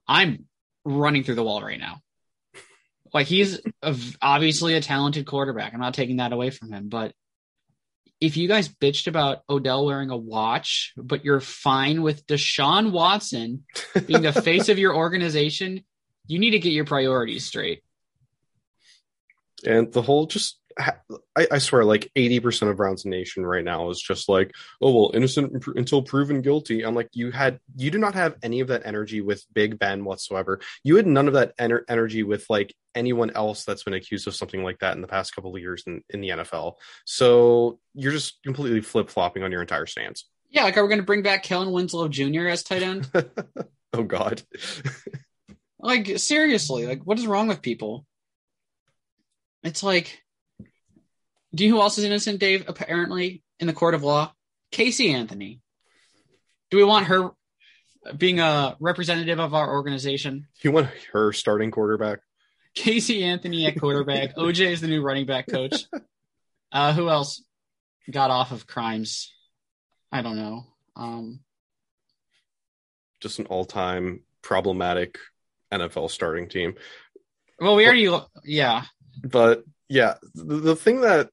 I'm 0.09 0.47
running 0.85 1.23
through 1.23 1.35
the 1.37 1.43
wall 1.45 1.61
right 1.63 1.79
now. 1.79 2.01
Like, 3.13 3.27
he's 3.27 3.61
a, 3.83 3.95
obviously 4.21 4.75
a 4.75 4.81
talented 4.81 5.27
quarterback. 5.27 5.75
I'm 5.75 5.81
not 5.81 5.95
taking 5.95 6.17
that 6.17 6.33
away 6.33 6.51
from 6.51 6.73
him. 6.73 6.89
But 6.89 7.13
if 8.21 8.37
you 8.37 8.49
guys 8.49 8.69
bitched 8.69 9.07
about 9.07 9.43
Odell 9.49 9.87
wearing 9.87 10.11
a 10.11 10.17
watch, 10.17 10.93
but 10.97 11.25
you're 11.25 11.41
fine 11.41 12.03
with 12.03 12.27
Deshaun 12.27 12.91
Watson 12.91 13.65
being 14.07 14.23
the 14.23 14.33
face 14.33 14.69
of 14.69 14.79
your 14.79 14.95
organization, 14.97 15.85
you 16.27 16.39
need 16.39 16.51
to 16.51 16.59
get 16.59 16.73
your 16.73 16.85
priorities 16.85 17.47
straight. 17.47 17.83
And 19.65 19.93
the 19.93 20.03
whole 20.03 20.27
just, 20.27 20.58
I, 20.79 21.47
I 21.51 21.59
swear, 21.59 21.85
like 21.85 22.11
80% 22.17 22.71
of 22.71 22.77
Browns 22.77 23.05
Nation 23.05 23.45
right 23.45 23.65
now 23.65 23.91
is 23.91 24.01
just 24.01 24.29
like, 24.29 24.55
oh, 24.81 24.93
well, 24.93 25.11
innocent 25.15 25.65
until 25.75 26.03
proven 26.03 26.41
guilty. 26.41 26.83
I'm 26.83 26.95
like, 26.95 27.09
you 27.13 27.31
had, 27.31 27.59
you 27.77 27.91
do 27.91 27.99
not 27.99 28.15
have 28.15 28.37
any 28.43 28.61
of 28.61 28.69
that 28.69 28.83
energy 28.85 29.21
with 29.21 29.45
Big 29.53 29.79
Ben 29.79 30.05
whatsoever. 30.05 30.61
You 30.85 30.97
had 30.97 31.07
none 31.07 31.27
of 31.27 31.35
that 31.35 31.57
ener- 31.59 31.83
energy 31.89 32.23
with 32.23 32.47
like 32.49 32.75
anyone 32.95 33.31
else 33.35 33.65
that's 33.65 33.85
been 33.85 33.95
accused 33.95 34.27
of 34.27 34.35
something 34.35 34.63
like 34.63 34.79
that 34.81 34.95
in 34.95 35.03
the 35.03 35.09
past 35.09 35.35
couple 35.35 35.55
of 35.55 35.61
years 35.61 35.83
in, 35.87 36.03
in 36.11 36.21
the 36.21 36.31
NFL. 36.31 36.75
So 37.05 37.81
you're 37.95 38.13
just 38.13 38.43
completely 38.45 38.81
flip 38.81 39.11
flopping 39.11 39.43
on 39.43 39.53
your 39.53 39.63
entire 39.63 39.87
stance. 39.87 40.29
Yeah, 40.51 40.63
like, 40.65 40.77
are 40.77 40.83
we 40.83 40.89
going 40.89 41.01
to 41.01 41.07
bring 41.07 41.23
back 41.23 41.43
Kellen 41.43 41.73
Winslow 41.73 42.09
Jr. 42.09 42.49
as 42.49 42.63
tight 42.63 42.83
end? 42.83 43.11
oh, 43.93 44.03
God. 44.03 44.43
Like 45.81 46.19
seriously, 46.19 46.87
like 46.87 47.03
what 47.05 47.19
is 47.19 47.27
wrong 47.27 47.49
with 47.49 47.63
people? 47.63 48.05
It's 49.63 49.83
like, 49.83 50.23
do 51.55 51.65
you 51.65 51.71
know 51.71 51.77
who 51.77 51.83
else 51.83 51.99
is 51.99 52.05
innocent, 52.05 52.41
Dave? 52.41 52.65
Apparently, 52.69 53.43
in 53.59 53.67
the 53.67 53.73
court 53.73 53.95
of 53.95 54.03
law, 54.03 54.33
Casey 54.71 55.13
Anthony. 55.13 55.61
Do 56.71 56.77
we 56.77 56.85
want 56.85 57.07
her 57.07 57.31
being 58.17 58.41
a 58.41 58.77
representative 58.81 59.41
of 59.41 59.55
our 59.55 59.71
organization? 59.73 60.47
Do 60.61 60.69
you 60.69 60.73
want 60.73 60.89
her 61.13 61.33
starting 61.33 61.71
quarterback? 61.71 62.21
Casey 62.75 63.25
Anthony 63.25 63.67
at 63.67 63.81
quarterback. 63.81 64.35
OJ 64.37 64.73
is 64.73 64.81
the 64.81 64.89
new 64.89 65.03
running 65.03 65.27
back 65.27 65.47
coach. 65.49 65.85
Uh, 66.71 66.93
who 66.93 67.09
else 67.09 67.43
got 68.11 68.31
off 68.31 68.53
of 68.53 68.67
crimes? 68.67 69.33
I 70.13 70.23
don't 70.23 70.37
know. 70.37 70.67
Um, 70.95 71.41
Just 73.21 73.39
an 73.39 73.47
all 73.47 73.65
time 73.65 74.21
problematic 74.43 75.19
NFL 75.73 76.11
starting 76.11 76.49
team. 76.49 76.75
well, 77.59 77.75
we 77.75 77.87
already, 77.87 78.09
yeah, 78.45 78.85
but 79.25 79.65
yeah, 79.89 80.15
the, 80.35 80.57
the 80.57 80.77
thing 80.77 81.01
that 81.01 81.31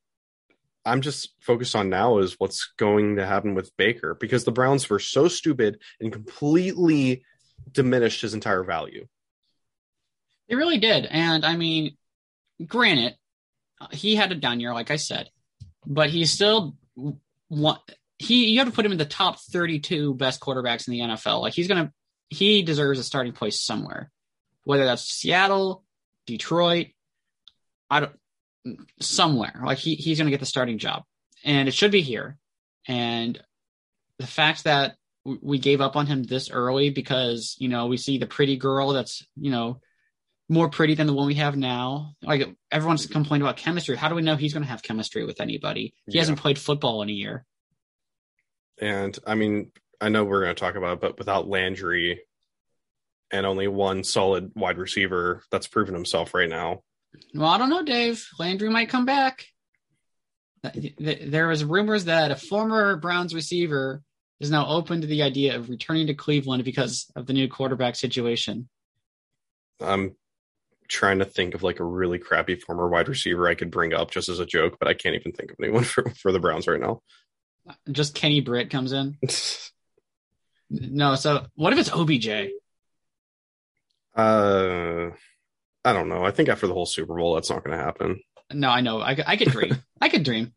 I'm 0.85 1.01
just 1.01 1.33
focused 1.41 1.75
on 1.75 1.89
now 1.89 2.19
is 2.19 2.35
what's 2.37 2.73
going 2.77 3.15
to 3.15 3.25
happen 3.25 3.55
with 3.55 3.75
Baker 3.75 4.15
because 4.19 4.43
the 4.43 4.51
Browns 4.51 4.89
were 4.89 4.99
so 4.99 5.27
stupid 5.27 5.79
and 5.99 6.13
completely 6.13 7.23
diminished 7.71 8.21
his 8.21 8.33
entire 8.33 8.63
value. 8.63 9.07
It 10.47 10.55
really 10.55 10.77
did. 10.77 11.05
And 11.05 11.43
I 11.43 11.55
mean, 11.55 11.97
granted, 12.65 13.15
he 13.91 14.15
had 14.15 14.31
a 14.31 14.35
down 14.35 14.59
year, 14.59 14.73
like 14.73 14.91
I 14.91 14.97
said, 14.97 15.29
but 15.85 16.09
he's 16.09 16.31
still. 16.31 16.75
He 18.17 18.47
you 18.47 18.59
have 18.59 18.67
to 18.69 18.73
put 18.73 18.85
him 18.85 18.93
in 18.93 18.97
the 18.97 19.05
top 19.05 19.39
32 19.39 20.13
best 20.13 20.39
quarterbacks 20.39 20.87
in 20.87 20.93
the 20.93 20.99
NFL. 21.01 21.41
Like 21.41 21.53
he's 21.53 21.67
gonna, 21.67 21.91
he 22.29 22.61
deserves 22.61 22.99
a 22.99 23.03
starting 23.03 23.33
place 23.33 23.61
somewhere, 23.61 24.11
whether 24.63 24.85
that's 24.85 25.03
Seattle, 25.03 25.83
Detroit, 26.25 26.87
I 27.89 28.01
don't, 28.01 28.13
somewhere. 29.01 29.61
Like 29.63 29.77
he 29.77 29.95
he's 29.95 30.17
gonna 30.17 30.31
get 30.31 30.39
the 30.39 30.45
starting 30.45 30.77
job, 30.77 31.03
and 31.43 31.67
it 31.67 31.73
should 31.73 31.91
be 31.91 32.01
here. 32.01 32.37
And 32.87 33.41
the 34.19 34.27
fact 34.27 34.63
that 34.65 34.95
we 35.41 35.57
gave 35.57 35.81
up 35.81 35.95
on 35.95 36.05
him 36.05 36.23
this 36.23 36.49
early 36.51 36.89
because 36.91 37.55
you 37.59 37.67
know 37.67 37.87
we 37.87 37.97
see 37.97 38.17
the 38.17 38.27
pretty 38.27 38.57
girl 38.57 38.89
that's 38.93 39.25
you 39.35 39.51
know 39.51 39.79
more 40.47 40.69
pretty 40.69 40.93
than 40.93 41.07
the 41.07 41.13
one 41.13 41.25
we 41.25 41.33
have 41.35 41.57
now. 41.57 42.13
Like 42.21 42.47
everyone's 42.71 43.07
complained 43.07 43.41
about 43.41 43.57
chemistry. 43.57 43.97
How 43.97 44.09
do 44.09 44.15
we 44.15 44.21
know 44.21 44.35
he's 44.35 44.53
going 44.53 44.61
to 44.63 44.69
have 44.69 44.83
chemistry 44.83 45.25
with 45.25 45.41
anybody? 45.41 45.95
He 46.05 46.13
Yeah. 46.13 46.21
hasn't 46.21 46.39
played 46.39 46.59
football 46.59 47.01
in 47.01 47.09
a 47.09 47.13
year. 47.13 47.43
And 48.79 49.17
I 49.25 49.33
mean, 49.33 49.71
I 49.99 50.09
know 50.09 50.23
we're 50.23 50.43
going 50.43 50.55
to 50.55 50.59
talk 50.59 50.75
about 50.75 50.93
it, 50.97 51.01
but 51.01 51.17
without 51.17 51.47
Landry 51.47 52.21
and 53.31 53.43
only 53.47 53.67
one 53.67 54.03
solid 54.03 54.51
wide 54.55 54.77
receiver 54.77 55.41
that's 55.49 55.65
proven 55.67 55.95
himself 55.95 56.35
right 56.35 56.47
now. 56.49 56.83
Well, 57.33 57.47
I 57.49 57.57
don't 57.57 57.69
know, 57.69 57.83
Dave. 57.83 58.25
Landry 58.39 58.69
might 58.69 58.89
come 58.89 59.05
back. 59.05 59.45
Th- 60.73 60.95
There 61.29 61.47
was 61.47 61.63
rumors 61.63 62.05
that 62.05 62.31
a 62.31 62.35
former 62.35 62.95
Browns 62.97 63.33
receiver 63.35 64.01
is 64.39 64.51
now 64.51 64.67
open 64.67 65.01
to 65.01 65.07
the 65.07 65.21
idea 65.23 65.55
of 65.55 65.69
returning 65.69 66.07
to 66.07 66.13
Cleveland 66.13 66.63
because 66.65 67.11
of 67.15 67.25
the 67.25 67.33
new 67.33 67.47
quarterback 67.47 67.95
situation. 67.95 68.67
I'm 69.79 70.15
trying 70.87 71.19
to 71.19 71.25
think 71.25 71.55
of 71.55 71.63
like 71.63 71.79
a 71.79 71.83
really 71.85 72.19
crappy 72.19 72.55
former 72.55 72.87
wide 72.87 73.07
receiver 73.09 73.47
I 73.47 73.55
could 73.55 73.71
bring 73.71 73.93
up 73.93 74.11
just 74.11 74.29
as 74.29 74.39
a 74.39 74.45
joke, 74.45 74.77
but 74.79 74.87
I 74.87 74.93
can't 74.93 75.15
even 75.15 75.31
think 75.31 75.51
of 75.51 75.57
anyone 75.61 75.83
for, 75.85 76.09
for 76.21 76.31
the 76.31 76.39
Browns 76.39 76.67
right 76.67 76.79
now. 76.81 77.01
Just 77.91 78.13
Kenny 78.15 78.41
Britt 78.41 78.69
comes 78.69 78.91
in. 78.91 79.17
No, 80.67 81.13
so 81.13 81.45
what 81.53 81.73
if 81.73 81.79
it's 81.79 81.91
OBJ? 81.91 82.27
Uh, 84.15 85.11
I 85.85 85.93
don't 85.93 86.09
know. 86.09 86.25
I 86.25 86.31
think 86.31 86.49
after 86.49 86.67
the 86.67 86.73
whole 86.73 86.85
Super 86.85 87.15
Bowl, 87.15 87.35
that's 87.35 87.49
not 87.49 87.63
going 87.63 87.77
to 87.77 87.83
happen. 87.83 88.19
No, 88.51 88.69
I 88.69 88.81
know. 88.81 88.99
I, 88.99 89.15
I 89.25 89.37
could 89.37 89.49
dream. 89.51 89.77
I 90.01 90.09
could 90.09 90.23
dream. 90.23 90.53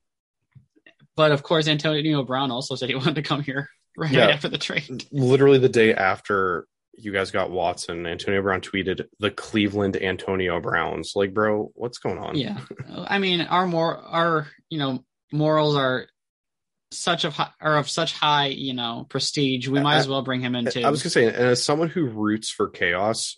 But 1.16 1.32
of 1.32 1.42
course, 1.42 1.68
Antonio 1.68 2.22
Brown 2.24 2.50
also 2.50 2.74
said 2.74 2.88
he 2.88 2.94
wanted 2.94 3.16
to 3.16 3.22
come 3.22 3.42
here 3.42 3.68
right 3.96 4.10
Yeah. 4.10 4.26
after 4.28 4.48
the 4.48 4.58
trade. 4.58 5.04
Literally 5.12 5.58
the 5.58 5.68
day 5.68 5.94
after 5.94 6.66
you 6.96 7.12
guys 7.12 7.30
got 7.30 7.50
Watson, 7.50 8.06
Antonio 8.06 8.42
Brown 8.42 8.60
tweeted 8.60 9.06
the 9.20 9.30
Cleveland 9.30 9.96
Antonio 9.96 10.60
Browns. 10.60 11.12
Like, 11.14 11.34
bro, 11.34 11.70
what's 11.74 11.98
going 11.98 12.18
on? 12.18 12.36
Yeah, 12.36 12.58
I 12.88 13.18
mean, 13.18 13.40
our 13.42 13.66
more 13.66 13.96
our 13.98 14.46
you 14.68 14.78
know 14.78 15.04
morals 15.32 15.76
are 15.76 16.06
such 16.90 17.24
of 17.24 17.34
hi- 17.34 17.50
are 17.60 17.76
of 17.78 17.88
such 17.88 18.12
high 18.14 18.46
you 18.48 18.74
know 18.74 19.06
prestige. 19.08 19.68
We 19.68 19.80
might 19.80 19.96
I- 19.96 19.98
as 19.98 20.08
well 20.08 20.22
bring 20.22 20.40
him 20.40 20.54
into. 20.54 20.82
I 20.82 20.90
was 20.90 21.02
gonna 21.02 21.10
say, 21.10 21.26
and 21.26 21.36
as 21.36 21.62
someone 21.62 21.88
who 21.88 22.06
roots 22.06 22.50
for 22.50 22.68
chaos, 22.68 23.36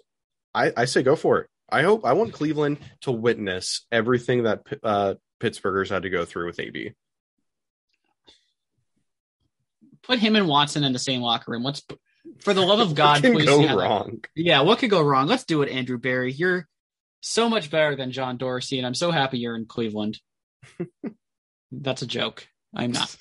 I, 0.54 0.72
I 0.76 0.84
say 0.86 1.02
go 1.02 1.16
for 1.16 1.40
it. 1.40 1.48
I 1.72 1.82
hope 1.82 2.04
I 2.04 2.12
want 2.14 2.32
Cleveland 2.32 2.78
to 3.02 3.12
witness 3.12 3.86
everything 3.92 4.44
that 4.44 4.62
uh, 4.82 5.14
Pittsburghers 5.40 5.90
had 5.90 6.02
to 6.02 6.10
go 6.10 6.24
through 6.24 6.46
with 6.46 6.60
AB. 6.60 6.92
put 10.02 10.18
him 10.18 10.36
and 10.36 10.48
Watson 10.48 10.84
in 10.84 10.92
the 10.92 10.98
same 10.98 11.20
locker 11.20 11.52
room. 11.52 11.62
Let's, 11.62 11.82
for 12.40 12.54
the 12.54 12.62
love 12.62 12.80
of 12.80 12.94
God, 12.94 13.22
please. 13.22 13.44
go 13.44 13.62
that- 13.62 13.76
wrong? 13.76 14.24
Yeah, 14.34 14.62
what 14.62 14.78
could 14.78 14.90
go 14.90 15.02
wrong? 15.02 15.26
Let's 15.26 15.44
do 15.44 15.62
it, 15.62 15.70
Andrew 15.70 15.98
Berry. 15.98 16.32
You're 16.32 16.66
so 17.20 17.48
much 17.48 17.70
better 17.70 17.96
than 17.96 18.12
John 18.12 18.36
Dorsey, 18.36 18.78
and 18.78 18.86
I'm 18.86 18.94
so 18.94 19.10
happy 19.10 19.38
you're 19.38 19.56
in 19.56 19.66
Cleveland. 19.66 20.20
That's 21.72 22.02
a 22.02 22.06
joke. 22.06 22.46
I'm 22.74 22.92
not. 22.92 23.16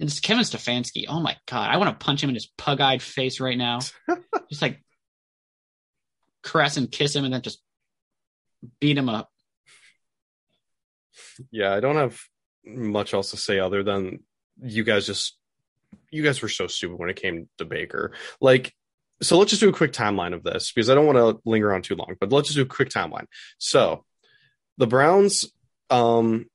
And 0.00 0.08
it's 0.08 0.20
Kevin 0.20 0.42
Stefanski. 0.44 1.04
Oh 1.08 1.20
my 1.20 1.36
god, 1.46 1.70
I 1.70 1.76
want 1.76 1.98
to 1.98 2.04
punch 2.04 2.22
him 2.22 2.30
in 2.30 2.34
his 2.34 2.50
pug-eyed 2.58 3.02
face 3.02 3.40
right 3.40 3.58
now. 3.58 3.80
just 4.48 4.62
like 4.62 4.82
caress 6.42 6.76
and 6.76 6.90
kiss 6.90 7.14
him, 7.14 7.24
and 7.24 7.34
then 7.34 7.42
just 7.42 7.60
beat 8.80 8.98
him 8.98 9.08
up. 9.08 9.30
Yeah, 11.50 11.72
I 11.72 11.80
don't 11.80 11.96
have 11.96 12.18
much 12.64 13.14
else 13.14 13.30
to 13.30 13.36
say 13.36 13.58
other 13.58 13.82
than 13.82 14.20
you 14.62 14.84
guys 14.84 15.06
just 15.06 15.36
you 16.10 16.22
guys 16.22 16.40
were 16.40 16.48
so 16.48 16.66
stupid 16.66 16.98
when 16.98 17.10
it 17.10 17.20
came 17.20 17.48
to 17.58 17.64
Baker. 17.64 18.12
Like, 18.40 18.72
so 19.20 19.38
let's 19.38 19.50
just 19.50 19.60
do 19.60 19.68
a 19.68 19.74
quick 19.74 19.92
timeline 19.92 20.34
of 20.34 20.42
this 20.42 20.72
because 20.72 20.88
I 20.88 20.94
don't 20.94 21.06
want 21.06 21.18
to 21.18 21.40
linger 21.48 21.72
on 21.74 21.82
too 21.82 21.96
long, 21.96 22.16
but 22.20 22.32
let's 22.32 22.48
just 22.48 22.56
do 22.56 22.62
a 22.62 22.66
quick 22.66 22.88
timeline. 22.88 23.26
So 23.58 24.04
the 24.78 24.86
Browns 24.86 25.46
um 25.90 26.46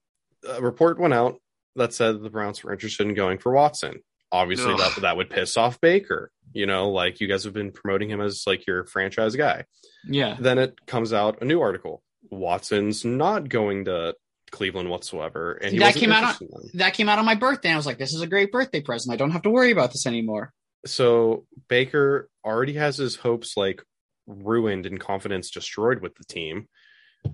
a 0.48 0.62
report 0.62 1.00
went 1.00 1.14
out 1.14 1.40
that 1.76 1.94
said 1.94 2.22
the 2.22 2.30
Browns 2.30 2.64
were 2.64 2.74
interested 2.74 3.08
in 3.08 3.14
going 3.14 3.38
for 3.38 3.52
Watson. 3.52 4.02
Obviously 4.32 4.74
Ugh. 4.74 4.80
that 4.80 5.02
that 5.02 5.18
would 5.18 5.30
piss 5.30 5.58
off 5.58 5.80
Baker. 5.82 6.32
You 6.54 6.66
know, 6.66 6.90
like 6.90 7.20
you 7.22 7.28
guys 7.28 7.44
have 7.44 7.54
been 7.54 7.72
promoting 7.72 8.10
him 8.10 8.20
as 8.22 8.44
like 8.48 8.66
your 8.68 8.86
franchise 8.86 9.36
guy. 9.36 9.66
Yeah, 10.06 10.38
Then 10.40 10.58
it 10.58 10.86
comes 10.86 11.12
out 11.14 11.42
a 11.42 11.46
new 11.46 11.62
article. 11.62 12.02
Watson's 12.30 13.04
not 13.06 13.50
going 13.50 13.86
to 13.86 14.16
Cleveland 14.52 14.90
whatsoever, 14.90 15.54
and 15.54 15.80
That 15.82 15.96
came 15.96 16.12
out 16.12 16.24
on- 16.24 16.30
interested 16.30 16.50
in 16.56 16.62
them. 16.62 16.72
that 16.76 16.94
came 16.94 17.10
out 17.10 17.20
on 17.20 17.26
my 17.26 17.36
birthday. 17.36 17.72
I 17.72 17.76
was 17.76 17.86
like, 17.86 17.98
this 17.98 18.14
is 18.14 18.22
a 18.22 18.28
great 18.28 18.52
birthday 18.52 18.82
present. 18.82 19.14
I 19.14 19.18
don't 19.18 19.32
have 19.32 19.42
to 19.44 19.50
worry 19.50 19.72
about 19.72 19.92
this 19.92 20.06
anymore. 20.08 20.54
So 20.86 21.46
Baker 21.68 22.30
already 22.46 22.74
has 22.74 22.96
his 22.98 23.16
hopes 23.18 23.58
like 23.58 23.84
ruined 24.26 24.86
and 24.86 25.00
confidence 25.00 25.52
destroyed 25.52 26.02
with 26.02 26.16
the 26.16 26.24
team. 26.24 26.68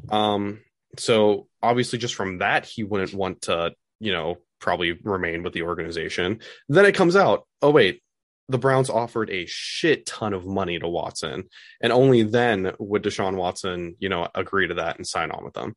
Um, 0.10 0.62
so 0.98 1.48
obviously, 1.62 2.00
just 2.00 2.16
from 2.16 2.40
that, 2.40 2.66
he 2.66 2.84
wouldn't 2.84 3.14
want 3.14 3.44
to, 3.44 3.74
you 4.00 4.12
know, 4.12 4.38
probably 4.64 4.94
remain 5.04 5.44
with 5.44 5.54
the 5.54 5.64
organization. 5.64 6.40
Then 6.70 6.86
it 6.86 6.96
comes 6.96 7.16
out, 7.16 7.46
oh 7.62 7.70
wait, 7.70 8.02
the 8.50 8.58
Browns 8.58 8.90
offered 8.90 9.30
a 9.30 9.46
shit 9.46 10.06
ton 10.06 10.34
of 10.34 10.46
money 10.46 10.80
to 10.80 10.88
Watson, 10.88 11.44
and 11.82 11.94
only 11.94 12.24
then 12.24 12.72
would 12.80 13.04
Deshaun 13.04 13.36
Watson, 13.36 13.96
you 14.00 14.10
know, 14.10 14.28
agree 14.34 14.68
to 14.68 14.76
that 14.76 14.98
and 14.98 15.06
sign 15.06 15.32
on 15.32 15.44
with 15.44 15.54
them. 15.54 15.76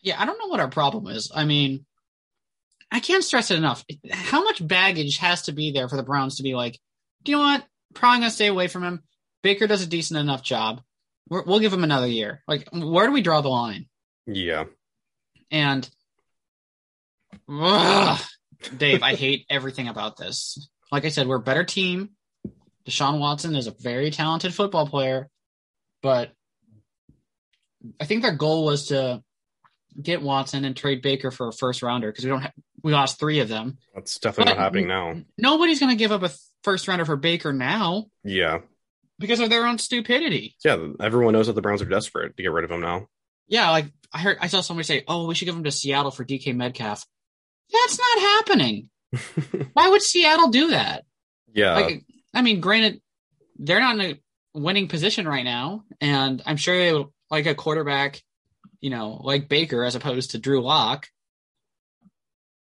Yeah, 0.00 0.20
I 0.20 0.26
don't 0.26 0.38
know 0.38 0.48
what 0.48 0.60
our 0.60 0.68
problem 0.68 1.06
is. 1.06 1.30
I 1.34 1.44
mean, 1.44 1.84
I 2.90 3.00
can't 3.00 3.24
stress 3.24 3.50
it 3.50 3.58
enough. 3.58 3.84
How 4.10 4.42
much 4.42 4.66
baggage 4.66 5.18
has 5.18 5.42
to 5.42 5.52
be 5.52 5.72
there 5.72 5.88
for 5.88 5.96
the 5.96 6.02
Browns 6.02 6.36
to 6.36 6.42
be 6.42 6.54
like, 6.54 6.78
do 7.24 7.32
you 7.32 7.38
know 7.38 7.44
what? 7.44 7.64
Probably 7.94 8.20
gonna 8.20 8.30
stay 8.30 8.46
away 8.46 8.68
from 8.68 8.84
him. 8.84 9.02
Baker 9.42 9.66
does 9.66 9.82
a 9.82 9.86
decent 9.86 10.18
enough 10.18 10.42
job. 10.42 10.82
We're, 11.28 11.44
we'll 11.44 11.60
give 11.60 11.72
him 11.72 11.84
another 11.84 12.06
year. 12.06 12.42
Like, 12.48 12.68
where 12.72 13.06
do 13.06 13.12
we 13.12 13.22
draw 13.22 13.40
the 13.40 13.48
line? 13.48 13.86
Yeah. 14.26 14.64
And 15.50 15.88
ugh, 17.48 18.20
Dave, 18.76 19.02
I 19.02 19.14
hate 19.14 19.46
everything 19.50 19.88
about 19.88 20.16
this. 20.16 20.68
Like 20.92 21.04
I 21.04 21.08
said, 21.08 21.26
we're 21.26 21.36
a 21.36 21.40
better 21.40 21.64
team. 21.64 22.10
Deshaun 22.86 23.18
Watson 23.18 23.56
is 23.56 23.66
a 23.66 23.74
very 23.80 24.10
talented 24.10 24.54
football 24.54 24.86
player, 24.86 25.28
but 26.02 26.32
I 28.00 28.04
think 28.04 28.22
their 28.22 28.34
goal 28.34 28.64
was 28.64 28.88
to 28.88 29.22
get 30.00 30.22
Watson 30.22 30.64
and 30.64 30.76
trade 30.76 31.02
Baker 31.02 31.30
for 31.30 31.48
a 31.48 31.52
first 31.52 31.82
rounder 31.82 32.10
because 32.10 32.24
we 32.24 32.30
don't 32.30 32.42
have, 32.42 32.52
we 32.82 32.92
lost 32.92 33.18
three 33.18 33.40
of 33.40 33.48
them. 33.48 33.78
That's 33.94 34.18
definitely 34.18 34.52
But- 34.52 34.56
not 34.58 34.62
happening 34.64 34.88
now. 34.88 35.14
Nobody's 35.38 35.80
going 35.80 35.90
to 35.90 35.98
give 35.98 36.12
up 36.12 36.22
a 36.22 36.30
first 36.62 36.86
rounder 36.86 37.04
for 37.04 37.16
Baker 37.16 37.52
now 37.52 38.06
Yeah. 38.24 38.58
because 39.18 39.40
of 39.40 39.50
their 39.50 39.66
own 39.66 39.78
stupidity. 39.78 40.56
Yeah. 40.64 40.88
Everyone 41.00 41.32
knows 41.32 41.46
that 41.48 41.54
the 41.54 41.62
Browns 41.62 41.82
are 41.82 41.86
desperate 41.86 42.36
to 42.36 42.42
get 42.42 42.52
rid 42.52 42.64
of 42.64 42.70
him 42.70 42.80
now. 42.80 43.08
Yeah, 43.48 43.70
like 43.70 43.86
I 44.12 44.18
heard, 44.18 44.38
I 44.40 44.48
saw 44.48 44.60
somebody 44.60 44.84
say, 44.84 45.04
"Oh, 45.06 45.26
we 45.26 45.34
should 45.36 45.44
give 45.44 45.54
him 45.54 45.62
to 45.64 45.70
Seattle 45.70 46.10
for 46.10 46.24
DK 46.24 46.52
Metcalf." 46.52 47.04
That's 47.72 47.98
not 47.98 48.20
happening. 48.20 48.90
Why 49.72 49.88
would 49.88 50.02
Seattle 50.02 50.48
do 50.48 50.70
that? 50.70 51.04
yeah. 51.52 51.74
like 51.74 52.04
I 52.34 52.42
mean, 52.42 52.60
granted, 52.60 53.00
they're 53.58 53.80
not 53.80 53.98
in 53.98 54.00
a 54.02 54.58
winning 54.58 54.88
position 54.88 55.26
right 55.26 55.44
now, 55.44 55.84
and 56.00 56.42
I'm 56.44 56.56
sure 56.56 56.76
they 56.76 56.92
would 56.92 57.06
like 57.30 57.46
a 57.46 57.54
quarterback, 57.54 58.22
you 58.80 58.90
know, 58.90 59.20
like 59.22 59.48
Baker 59.48 59.84
as 59.84 59.94
opposed 59.94 60.32
to 60.32 60.38
Drew 60.38 60.60
Lock. 60.62 61.08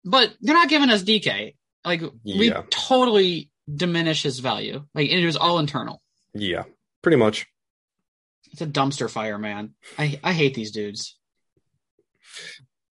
But 0.05 0.35
they're 0.41 0.55
not 0.55 0.69
giving 0.69 0.91
us 0.91 1.03
DK. 1.03 1.55
Like 1.85 2.03
we 2.25 2.53
totally 2.71 3.51
diminish 3.73 4.23
his 4.23 4.41
value. 4.41 4.85
Like 4.95 5.09
it 5.09 5.25
was 5.25 5.37
all 5.37 5.59
internal. 5.59 6.03
yeah. 6.35 6.65
Pretty 7.03 7.17
much. 7.17 7.47
It's 8.53 8.61
a 8.61 8.67
dumpster 8.67 9.11
fire, 9.11 9.39
man. 9.39 9.75
I 9.99 10.21
I 10.23 10.33
hate 10.35 10.55
these 10.55 10.71
dudes. 10.71 11.19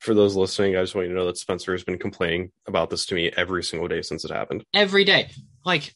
For 0.01 0.15
those 0.15 0.36
listening, 0.36 0.75
I 0.75 0.81
just 0.81 0.96
want 0.96 1.08
you 1.08 1.13
to 1.13 1.20
know 1.20 1.27
that 1.27 1.38
Spencer 1.38 1.74
has 1.74 1.84
been 1.84 2.00
complaining 2.00 2.51
about 2.67 2.89
this 2.89 3.05
to 3.05 3.15
me 3.15 3.31
every 3.38 3.63
single 3.63 3.88
day 3.88 4.01
since 4.01 4.25
it 4.25 4.31
happened. 4.31 4.63
every 4.74 5.03
day. 5.03 5.29
Like, 5.63 5.93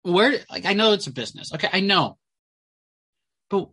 where? 0.00 0.32
Like, 0.50 0.64
I 0.64 0.72
know 0.72 0.92
it's 0.92 1.06
a 1.06 1.12
business. 1.12 1.52
Okay, 1.52 1.68
I 1.70 1.80
know, 1.80 2.16
but 3.50 3.68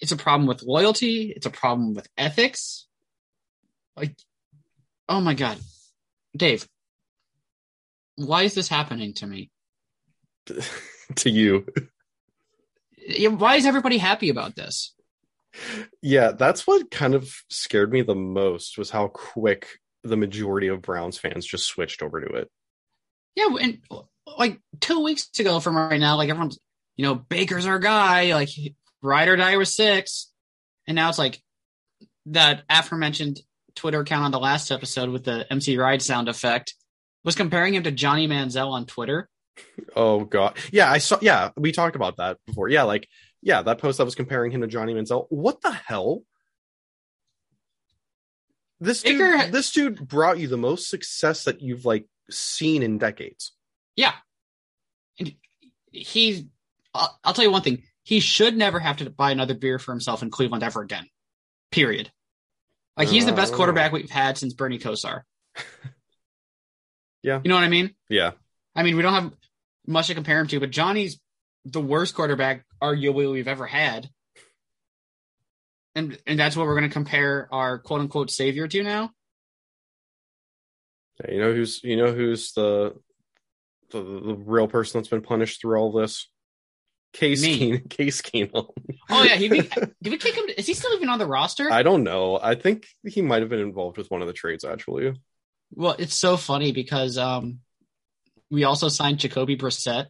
it's 0.00 0.12
a 0.12 0.16
problem 0.16 0.48
with 0.48 0.62
loyalty. 0.62 1.30
It's 1.36 1.44
a 1.44 1.50
problem 1.50 1.92
with 1.92 2.08
ethics. 2.16 2.86
Like, 3.96 4.16
oh 5.06 5.20
my 5.20 5.34
god, 5.34 5.58
Dave, 6.34 6.66
why 8.16 8.44
is 8.44 8.54
this 8.54 8.68
happening 8.68 9.12
to 9.14 9.26
me? 9.26 9.50
to 11.16 11.28
you. 11.28 11.66
Why 13.28 13.56
is 13.56 13.66
everybody 13.66 13.98
happy 13.98 14.30
about 14.30 14.56
this? 14.56 14.94
Yeah, 16.02 16.32
that's 16.32 16.66
what 16.66 16.90
kind 16.90 17.14
of 17.14 17.32
scared 17.48 17.92
me 17.92 18.02
the 18.02 18.14
most 18.14 18.78
was 18.78 18.90
how 18.90 19.08
quick 19.08 19.78
the 20.02 20.16
majority 20.16 20.68
of 20.68 20.82
Browns 20.82 21.18
fans 21.18 21.46
just 21.46 21.66
switched 21.66 22.02
over 22.02 22.20
to 22.20 22.34
it. 22.34 22.50
Yeah, 23.36 23.48
and 23.60 23.78
like 24.38 24.60
two 24.80 25.02
weeks 25.02 25.28
ago 25.38 25.60
from 25.60 25.76
right 25.76 26.00
now, 26.00 26.16
like 26.16 26.28
everyone's, 26.28 26.58
you 26.96 27.04
know, 27.04 27.14
Baker's 27.14 27.66
our 27.66 27.78
guy, 27.78 28.34
like 28.34 28.50
ride 29.02 29.28
or 29.28 29.36
die 29.36 29.56
was 29.56 29.74
six. 29.74 30.30
And 30.86 30.94
now 30.96 31.08
it's 31.08 31.18
like 31.18 31.40
that 32.26 32.62
aforementioned 32.68 33.40
Twitter 33.74 34.00
account 34.00 34.24
on 34.24 34.30
the 34.30 34.38
last 34.38 34.70
episode 34.70 35.10
with 35.10 35.24
the 35.24 35.50
MC 35.50 35.76
Ride 35.76 36.02
sound 36.02 36.28
effect 36.28 36.74
was 37.24 37.34
comparing 37.34 37.74
him 37.74 37.82
to 37.84 37.90
Johnny 37.90 38.28
Manziel 38.28 38.70
on 38.70 38.86
Twitter. 38.86 39.28
Oh 39.94 40.24
god. 40.24 40.56
Yeah, 40.72 40.90
I 40.90 40.98
saw 40.98 41.18
yeah, 41.20 41.50
we 41.56 41.72
talked 41.72 41.96
about 41.96 42.16
that 42.16 42.38
before. 42.46 42.68
Yeah, 42.68 42.84
like 42.84 43.08
yeah, 43.44 43.60
that 43.62 43.78
post 43.78 43.98
that 43.98 44.04
was 44.04 44.14
comparing 44.14 44.50
him 44.50 44.62
to 44.62 44.66
Johnny 44.66 44.94
Manziel. 44.94 45.26
What 45.28 45.60
the 45.60 45.70
hell? 45.70 46.22
This 48.80 49.02
dude, 49.02 49.52
this 49.52 49.70
dude 49.70 50.08
brought 50.08 50.38
you 50.38 50.48
the 50.48 50.56
most 50.56 50.88
success 50.88 51.44
that 51.44 51.60
you've 51.62 51.84
like 51.84 52.06
seen 52.30 52.82
in 52.82 52.98
decades. 52.98 53.52
Yeah. 53.96 54.12
And 55.20 55.34
he's, 55.92 56.44
I'll, 56.92 57.18
I'll 57.22 57.32
tell 57.34 57.44
you 57.44 57.50
one 57.52 57.62
thing. 57.62 57.82
He 58.02 58.20
should 58.20 58.56
never 58.56 58.78
have 58.80 58.96
to 58.98 59.08
buy 59.10 59.30
another 59.30 59.54
beer 59.54 59.78
for 59.78 59.92
himself 59.92 60.22
in 60.22 60.30
Cleveland 60.30 60.64
ever 60.64 60.82
again. 60.82 61.06
Period. 61.70 62.10
Like 62.96 63.08
he's 63.08 63.26
the 63.26 63.32
best 63.32 63.52
Oh. 63.52 63.56
quarterback 63.56 63.92
we've 63.92 64.10
had 64.10 64.38
since 64.38 64.54
Bernie 64.54 64.78
Kosar. 64.78 65.22
Yeah. 67.22 67.40
You 67.42 67.48
know 67.48 67.54
what 67.54 67.64
I 67.64 67.68
mean? 67.68 67.94
Yeah. 68.10 68.32
I 68.76 68.82
mean, 68.82 68.96
we 68.96 69.02
don't 69.02 69.14
have 69.14 69.32
much 69.86 70.08
to 70.08 70.14
compare 70.14 70.38
him 70.40 70.46
to, 70.48 70.60
but 70.60 70.70
Johnny's 70.70 71.18
the 71.64 71.80
worst 71.80 72.14
quarterback 72.14 72.66
arguably 72.82 73.30
we've 73.30 73.48
ever 73.48 73.66
had. 73.66 74.08
And 75.94 76.18
and 76.26 76.38
that's 76.38 76.56
what 76.56 76.66
we're 76.66 76.78
going 76.78 76.88
to 76.88 76.92
compare 76.92 77.48
our 77.52 77.78
quote 77.78 78.00
unquote 78.00 78.30
savior 78.30 78.66
to 78.66 78.82
now. 78.82 79.10
Yeah, 81.24 81.34
You 81.34 81.40
know 81.40 81.54
who's 81.54 81.82
you 81.84 81.96
know 81.96 82.12
who's 82.12 82.52
the 82.52 82.94
the, 83.90 84.02
the 84.02 84.34
real 84.34 84.66
person 84.66 84.98
that's 84.98 85.08
been 85.08 85.22
punished 85.22 85.60
through 85.60 85.78
all 85.78 85.92
this? 85.92 86.28
Case 87.12 87.42
Me. 87.42 87.58
Keenum. 87.78 87.90
Case 87.96 88.22
Keenum. 88.22 88.66
Oh 89.08 89.22
yeah, 89.22 89.36
he 89.36 89.48
be, 89.48 89.60
did 90.02 90.10
we 90.10 90.18
kick 90.18 90.34
him? 90.34 90.46
Is 90.58 90.66
he 90.66 90.74
still 90.74 90.92
even 90.94 91.08
on 91.08 91.20
the 91.20 91.26
roster? 91.26 91.70
I 91.70 91.84
don't 91.84 92.02
know. 92.02 92.40
I 92.42 92.56
think 92.56 92.86
he 93.06 93.22
might 93.22 93.42
have 93.42 93.50
been 93.50 93.60
involved 93.60 93.96
with 93.96 94.10
one 94.10 94.20
of 94.20 94.26
the 94.26 94.32
trades 94.32 94.64
actually. 94.64 95.12
well, 95.70 95.94
it's 95.96 96.18
so 96.18 96.36
funny 96.36 96.72
because 96.72 97.16
um, 97.18 97.60
we 98.50 98.64
also 98.64 98.88
signed 98.88 99.20
Jacoby 99.20 99.56
Brissett. 99.56 100.06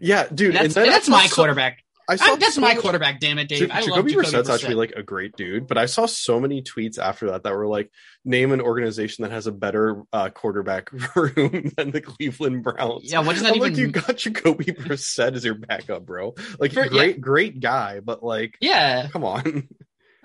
Yeah, 0.00 0.26
dude. 0.32 0.54
That's, 0.54 0.76
and 0.76 0.86
that's 0.88 1.08
my 1.08 1.26
so- 1.26 1.34
quarterback. 1.36 1.78
I 2.10 2.16
saw 2.16 2.24
I, 2.32 2.36
that's 2.36 2.54
so 2.54 2.62
my 2.62 2.72
much- 2.72 2.78
quarterback. 2.82 3.20
Damn 3.20 3.38
it, 3.38 3.48
Dave. 3.50 3.68
Ja- 3.68 3.74
I 3.74 3.80
love 3.80 3.84
Jacoby 3.88 4.12
Jacoby 4.12 4.28
Brissett's 4.28 4.48
Brissett. 4.48 4.54
actually 4.54 4.74
like 4.76 4.92
a 4.92 5.02
great 5.02 5.36
dude, 5.36 5.66
but 5.66 5.76
I 5.76 5.84
saw 5.84 6.06
so 6.06 6.40
many 6.40 6.62
tweets 6.62 6.98
after 6.98 7.32
that 7.32 7.42
that 7.42 7.52
were 7.54 7.66
like, 7.66 7.90
name 8.24 8.52
an 8.52 8.62
organization 8.62 9.24
that 9.24 9.30
has 9.30 9.46
a 9.46 9.52
better 9.52 10.04
uh, 10.10 10.30
quarterback 10.30 10.90
room 11.16 11.70
than 11.76 11.90
the 11.90 12.00
Cleveland 12.00 12.62
Browns. 12.64 13.12
Yeah, 13.12 13.18
what 13.20 13.34
does 13.34 13.42
that 13.42 13.50
I'm 13.50 13.56
even? 13.56 13.68
like, 13.72 13.78
you 13.78 13.88
got 13.88 14.16
Jacoby 14.16 14.64
Brissett 14.72 15.34
as 15.34 15.44
your 15.44 15.56
backup, 15.56 16.06
bro. 16.06 16.34
Like, 16.58 16.72
For- 16.72 16.88
great, 16.88 17.20
great 17.20 17.60
guy, 17.60 18.00
but 18.00 18.22
like, 18.22 18.56
yeah, 18.62 19.08
come 19.12 19.24
on. 19.24 19.68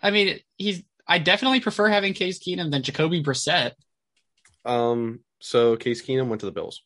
I 0.01 0.11
mean, 0.11 0.39
he's. 0.55 0.83
I 1.05 1.19
definitely 1.19 1.59
prefer 1.59 1.89
having 1.89 2.13
Case 2.13 2.39
Keenum 2.39 2.71
than 2.71 2.81
Jacoby 2.83 3.21
Brissett. 3.21 3.71
Um, 4.63 5.19
so 5.39 5.75
Case 5.75 6.01
Keenum 6.01 6.27
went 6.27 6.39
to 6.39 6.45
the 6.45 6.53
Bills. 6.53 6.81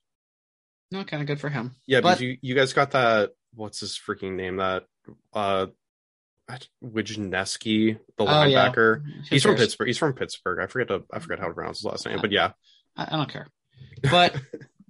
No, 0.91 1.03
kind 1.03 1.21
of 1.21 1.27
good 1.27 1.39
for 1.39 1.49
him. 1.49 1.75
Yeah, 1.85 2.01
But- 2.01 2.19
because 2.19 2.21
you, 2.21 2.37
you 2.41 2.55
guys 2.55 2.73
got 2.73 2.91
that. 2.91 3.31
What's 3.53 3.79
his 3.79 3.97
freaking 3.99 4.35
name? 4.35 4.57
That 4.57 4.85
uh, 5.33 5.67
Wijneski, 6.83 7.97
the 8.17 8.23
Oh, 8.23 8.43
yeah. 8.43 8.69
linebacker. 8.69 9.03
Who 9.03 9.11
He's 9.29 9.43
from? 9.43 9.55
Pittsburgh. 9.55 9.87
He's 9.87 9.97
from 9.97 10.13
Pittsburgh. 10.13 10.59
I 10.61 10.67
forget 10.67 10.87
to 10.89 11.03
I 11.11 11.19
forget 11.19 11.39
how 11.39 11.47
to 11.47 11.53
pronounce 11.53 11.79
his 11.79 11.85
last 11.85 12.05
name, 12.05 12.19
but 12.21 12.31
yeah. 12.31 12.51
I, 12.95 13.07
I 13.11 13.17
don't 13.17 13.29
care. 13.31 13.47
But 14.09 14.35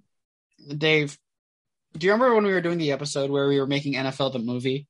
Dave, 0.77 1.17
do 1.97 2.05
you 2.07 2.13
remember 2.13 2.35
when 2.35 2.45
we 2.45 2.51
were 2.51 2.61
doing 2.61 2.77
the 2.77 2.91
episode 2.91 3.29
where 3.31 3.47
we 3.47 3.59
were 3.59 3.67
making 3.67 3.93
NFL 3.93 4.33
the 4.33 4.39
movie, 4.39 4.87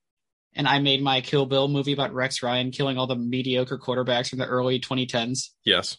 and 0.53 0.67
I 0.67 0.79
made 0.79 1.01
my 1.03 1.21
Kill 1.21 1.45
Bill 1.45 1.67
movie 1.67 1.93
about 1.93 2.13
Rex 2.13 2.41
Ryan 2.41 2.71
killing 2.71 2.97
all 2.97 3.07
the 3.07 3.15
mediocre 3.15 3.77
quarterbacks 3.77 4.29
from 4.29 4.39
the 4.39 4.47
early 4.47 4.79
2010s? 4.79 5.49
Yes. 5.63 5.97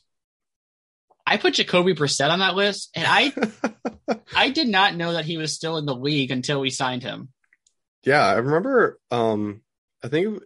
I 1.28 1.36
put 1.36 1.54
Jacoby 1.54 1.94
Brissett 1.94 2.30
on 2.30 2.38
that 2.38 2.54
list, 2.54 2.90
and 2.94 3.06
I 3.06 3.32
I 4.36 4.50
did 4.50 4.68
not 4.68 4.96
know 4.96 5.12
that 5.12 5.24
he 5.24 5.36
was 5.36 5.54
still 5.54 5.76
in 5.76 5.86
the 5.86 5.94
league 5.94 6.30
until 6.30 6.60
we 6.60 6.70
signed 6.70 7.02
him. 7.02 7.28
Yeah, 8.02 8.24
I 8.24 8.34
remember. 8.34 8.98
Um, 9.10 9.62
I 10.02 10.08
think 10.08 10.40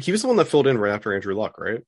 he 0.00 0.12
was 0.12 0.22
the 0.22 0.28
one 0.28 0.36
that 0.36 0.46
filled 0.46 0.66
in 0.66 0.78
right 0.78 0.92
after 0.92 1.14
Andrew 1.14 1.34
Luck, 1.34 1.58
right? 1.58 1.82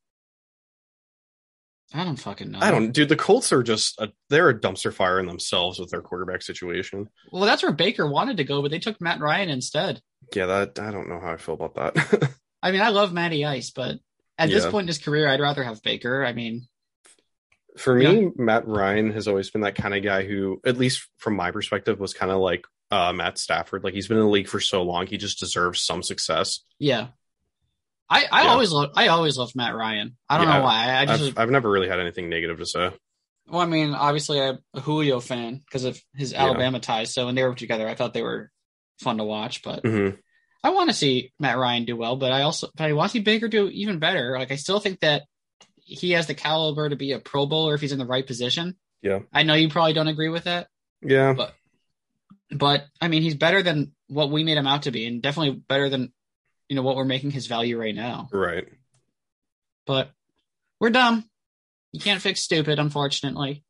I 1.92 2.02
don't 2.02 2.16
fucking 2.16 2.50
know. 2.50 2.58
I 2.60 2.72
don't, 2.72 2.90
dude. 2.90 3.08
The 3.08 3.16
Colts 3.16 3.52
are 3.52 3.62
just 3.62 4.00
a, 4.00 4.10
they're 4.28 4.48
a 4.48 4.58
dumpster 4.58 4.92
fire 4.92 5.20
in 5.20 5.26
themselves 5.26 5.78
with 5.78 5.90
their 5.90 6.00
quarterback 6.00 6.42
situation. 6.42 7.08
Well, 7.30 7.44
that's 7.44 7.62
where 7.62 7.72
Baker 7.72 8.10
wanted 8.10 8.38
to 8.38 8.44
go, 8.44 8.62
but 8.62 8.72
they 8.72 8.80
took 8.80 9.00
Matt 9.00 9.20
Ryan 9.20 9.48
instead. 9.48 10.00
Yeah, 10.34 10.46
that 10.46 10.80
I 10.80 10.90
don't 10.90 11.08
know 11.08 11.20
how 11.20 11.32
I 11.32 11.36
feel 11.36 11.54
about 11.54 11.74
that. 11.76 12.32
I 12.62 12.72
mean, 12.72 12.80
I 12.80 12.88
love 12.88 13.12
Matty 13.12 13.44
Ice, 13.44 13.70
but 13.70 13.98
at 14.38 14.48
this 14.48 14.66
point 14.66 14.84
in 14.84 14.88
his 14.88 14.98
career, 14.98 15.28
I'd 15.28 15.40
rather 15.40 15.62
have 15.62 15.82
Baker. 15.82 16.24
I 16.24 16.32
mean, 16.32 16.66
For 17.76 17.94
me, 17.94 18.30
Matt 18.36 18.68
Ryan 18.68 19.12
has 19.12 19.26
always 19.26 19.50
been 19.50 19.62
that 19.62 19.74
kind 19.74 19.94
of 19.94 20.02
guy 20.04 20.24
who, 20.24 20.60
at 20.64 20.78
least 20.78 21.08
from 21.18 21.34
my 21.34 21.50
perspective, 21.50 21.98
was 21.98 22.14
kind 22.14 22.30
of 22.30 22.38
like 22.38 22.64
uh, 22.90 23.12
Matt 23.12 23.36
Stafford. 23.38 23.82
Like 23.82 23.94
he's 23.94 24.06
been 24.06 24.16
in 24.16 24.22
the 24.24 24.28
league 24.30 24.48
for 24.48 24.60
so 24.60 24.82
long, 24.82 25.06
he 25.06 25.16
just 25.16 25.40
deserves 25.40 25.80
some 25.82 26.02
success. 26.02 26.60
yeah. 26.78 27.08
I, 28.08 28.26
I 28.30 28.44
Yeah. 28.44 28.50
always 28.52 28.70
love 28.70 28.90
I 28.96 29.08
always 29.08 29.38
loved 29.38 29.56
Matt 29.56 29.74
Ryan. 29.74 30.16
I 30.28 30.36
don't 30.36 30.46
Yeah, 30.46 30.58
know 30.58 30.64
why. 30.64 30.94
I 30.98 31.06
just 31.06 31.30
I've 31.30 31.38
I've 31.38 31.50
never 31.50 31.70
really 31.70 31.88
had 31.88 32.00
anything 32.00 32.28
negative 32.28 32.58
to 32.58 32.66
say. 32.66 32.90
Well, 33.48 33.60
I 33.60 33.66
mean, 33.66 33.94
obviously 33.94 34.40
I'm 34.40 34.58
a 34.74 34.80
Julio 34.80 35.20
fan 35.20 35.56
because 35.66 35.84
of 35.84 36.00
his 36.14 36.32
Yeah. 36.32 36.40
Alabama 36.40 36.80
ties. 36.80 37.12
So 37.14 37.26
when 37.26 37.34
they 37.34 37.42
were 37.44 37.54
together, 37.54 37.88
I 37.88 37.94
thought 37.94 38.14
they 38.14 38.22
were 38.22 38.50
fun 39.00 39.18
to 39.18 39.24
watch. 39.24 39.62
But 39.62 39.80
hmm 39.84 40.10
I 40.62 40.70
want 40.70 40.90
to 40.90 40.96
see 40.96 41.32
Matt 41.38 41.58
Ryan 41.58 41.84
do 41.84 41.96
well. 41.96 42.16
But 42.16 42.32
I 42.32 42.42
also, 42.42 42.68
but 42.76 42.84
I 42.88 42.92
want 42.92 43.10
to 43.10 43.18
see 43.18 43.22
Baker 43.22 43.48
do 43.48 43.68
even 43.68 43.98
better. 43.98 44.36
Like 44.38 44.52
I 44.52 44.56
still 44.56 44.80
think 44.80 45.00
that 45.00 45.22
he 45.84 46.12
has 46.12 46.26
the 46.26 46.34
caliber 46.34 46.88
to 46.88 46.96
be 46.96 47.12
a 47.12 47.18
Pro 47.18 47.46
Bowler 47.46 47.74
if 47.74 47.80
he's 47.80 47.92
in 47.92 47.98
the 47.98 48.06
right 48.06 48.26
position. 48.26 48.76
Yeah. 49.02 49.20
I 49.32 49.42
know 49.42 49.54
you 49.54 49.68
probably 49.68 49.92
don't 49.92 50.08
agree 50.08 50.28
with 50.30 50.44
that, 50.44 50.68
Yeah. 51.02 51.34
But- 51.34 51.54
but 52.50 52.86
I 53.00 53.08
mean, 53.08 53.22
he's 53.22 53.34
better 53.34 53.62
than 53.62 53.92
what 54.08 54.30
we 54.30 54.44
made 54.44 54.58
him 54.58 54.66
out 54.66 54.82
to 54.82 54.90
be, 54.90 55.06
and 55.06 55.20
definitely 55.22 55.56
better 55.68 55.88
than 55.88 56.12
you 56.68 56.76
know 56.76 56.82
what 56.82 56.94
we're 56.96 57.04
making 57.04 57.30
his 57.32 57.46
value 57.46 57.78
right 57.78 57.94
now. 57.94 58.28
Right. 58.32 58.66
But 59.86 60.10
we're 60.80 60.90
dumb. 60.90 61.28
You 61.92 62.00
can't 62.00 62.22
fix 62.22 62.40
stupid, 62.40 62.78
unfortunately. 62.78 63.64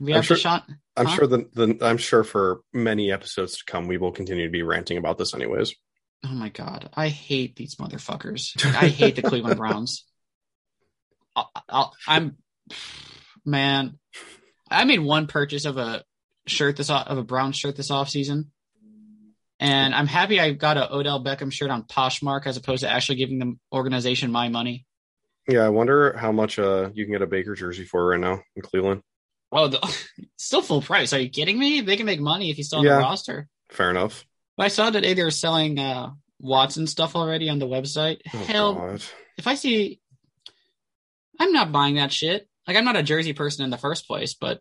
We 0.00 0.12
I'm 0.12 0.16
have 0.16 0.26
sure- 0.26 0.36
Deshaun. 0.36 0.62
I'm 0.96 1.08
sure 1.08 1.26
the, 1.26 1.48
the 1.52 1.78
I'm 1.86 1.98
sure 1.98 2.24
for 2.24 2.60
many 2.72 3.12
episodes 3.12 3.58
to 3.58 3.64
come, 3.66 3.86
we 3.86 3.98
will 3.98 4.12
continue 4.12 4.44
to 4.46 4.50
be 4.50 4.62
ranting 4.62 4.96
about 4.98 5.18
this 5.18 5.34
anyways. 5.34 5.74
Oh 6.24 6.32
my 6.32 6.48
god, 6.48 6.88
I 6.94 7.08
hate 7.08 7.54
these 7.56 7.76
motherfuckers. 7.76 8.64
I 8.64 8.88
hate 8.88 9.14
the 9.16 9.22
Cleveland 9.22 9.58
Browns. 9.58 10.04
I, 11.54 11.60
I, 11.68 11.86
I'm, 12.06 12.36
man. 13.44 13.98
I 14.70 14.84
made 14.84 14.98
one 15.00 15.26
purchase 15.26 15.64
of 15.64 15.76
a 15.78 16.04
shirt 16.46 16.76
this 16.76 16.90
off, 16.90 17.06
of 17.06 17.18
a 17.18 17.22
brown 17.24 17.52
shirt 17.52 17.76
this 17.76 17.90
off 17.90 18.08
season, 18.10 18.50
and 19.60 19.94
I'm 19.94 20.06
happy 20.06 20.38
I 20.40 20.52
got 20.52 20.76
a 20.76 20.92
Odell 20.94 21.22
Beckham 21.24 21.52
shirt 21.52 21.70
on 21.70 21.84
Poshmark 21.84 22.46
as 22.46 22.56
opposed 22.56 22.82
to 22.82 22.90
actually 22.90 23.16
giving 23.16 23.38
the 23.38 23.56
organization 23.72 24.30
my 24.30 24.48
money. 24.48 24.84
Yeah, 25.48 25.60
I 25.60 25.70
wonder 25.70 26.14
how 26.16 26.32
much 26.32 26.58
uh 26.58 26.90
you 26.92 27.04
can 27.06 27.12
get 27.12 27.22
a 27.22 27.26
Baker 27.26 27.54
jersey 27.54 27.84
for 27.84 28.06
right 28.06 28.20
now 28.20 28.42
in 28.56 28.62
Cleveland. 28.62 29.00
Oh, 29.50 29.68
the, 29.68 29.96
still 30.36 30.60
full 30.60 30.82
price. 30.82 31.14
Are 31.14 31.18
you 31.20 31.30
kidding 31.30 31.58
me? 31.58 31.80
They 31.80 31.96
can 31.96 32.04
make 32.04 32.20
money 32.20 32.50
if 32.50 32.56
he's 32.56 32.66
still 32.66 32.80
on 32.80 32.84
Yeah. 32.84 32.96
the 32.96 33.00
roster. 33.00 33.48
Fair 33.70 33.88
enough. 33.90 34.26
But 34.58 34.64
I 34.66 34.68
saw 34.68 34.90
today 34.90 35.14
they 35.14 35.24
were 35.24 35.30
selling 35.30 35.78
uh, 35.78 36.10
Watson 36.38 36.86
stuff 36.86 37.16
already 37.16 37.48
on 37.48 37.58
the 37.58 37.66
website. 37.66 38.20
Oh, 38.34 38.38
Hell, 38.38 38.74
God. 38.74 39.02
if 39.38 39.46
I 39.46 39.54
see, 39.54 40.00
I'm 41.38 41.52
not 41.52 41.72
buying 41.72 41.96
that 41.96 42.12
shit. 42.12 42.48
Like 42.66 42.76
I'm 42.76 42.84
not 42.84 42.96
a 42.96 43.02
jersey 43.02 43.32
person 43.32 43.64
in 43.64 43.70
the 43.70 43.78
first 43.78 44.06
place, 44.06 44.34
but 44.34 44.60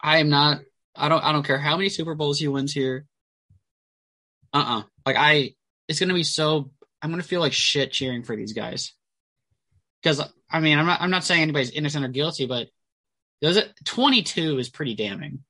I 0.00 0.18
am 0.18 0.28
not. 0.28 0.60
I 0.94 1.08
don't. 1.08 1.22
I 1.22 1.32
don't 1.32 1.46
care 1.46 1.58
how 1.58 1.76
many 1.76 1.88
Super 1.88 2.14
Bowls 2.14 2.38
he 2.38 2.48
wins 2.48 2.72
here. 2.72 3.06
Uh 4.52 4.80
uh 4.80 4.82
Like 5.04 5.16
I, 5.16 5.54
it's 5.88 6.00
gonna 6.00 6.14
be 6.14 6.24
so. 6.24 6.70
I'm 7.02 7.10
gonna 7.10 7.22
feel 7.22 7.40
like 7.40 7.52
shit 7.52 7.92
cheering 7.92 8.22
for 8.22 8.36
these 8.36 8.52
guys. 8.52 8.92
Because 10.02 10.22
I 10.50 10.60
mean, 10.60 10.78
I'm 10.78 10.86
not. 10.86 11.00
I'm 11.00 11.10
not 11.10 11.24
saying 11.24 11.42
anybody's 11.42 11.70
innocent 11.70 12.04
or 12.04 12.08
guilty, 12.08 12.46
but 12.46 12.68
does 13.40 13.56
it? 13.56 13.72
22 13.84 14.58
is 14.58 14.68
pretty 14.68 14.94
damning. 14.94 15.40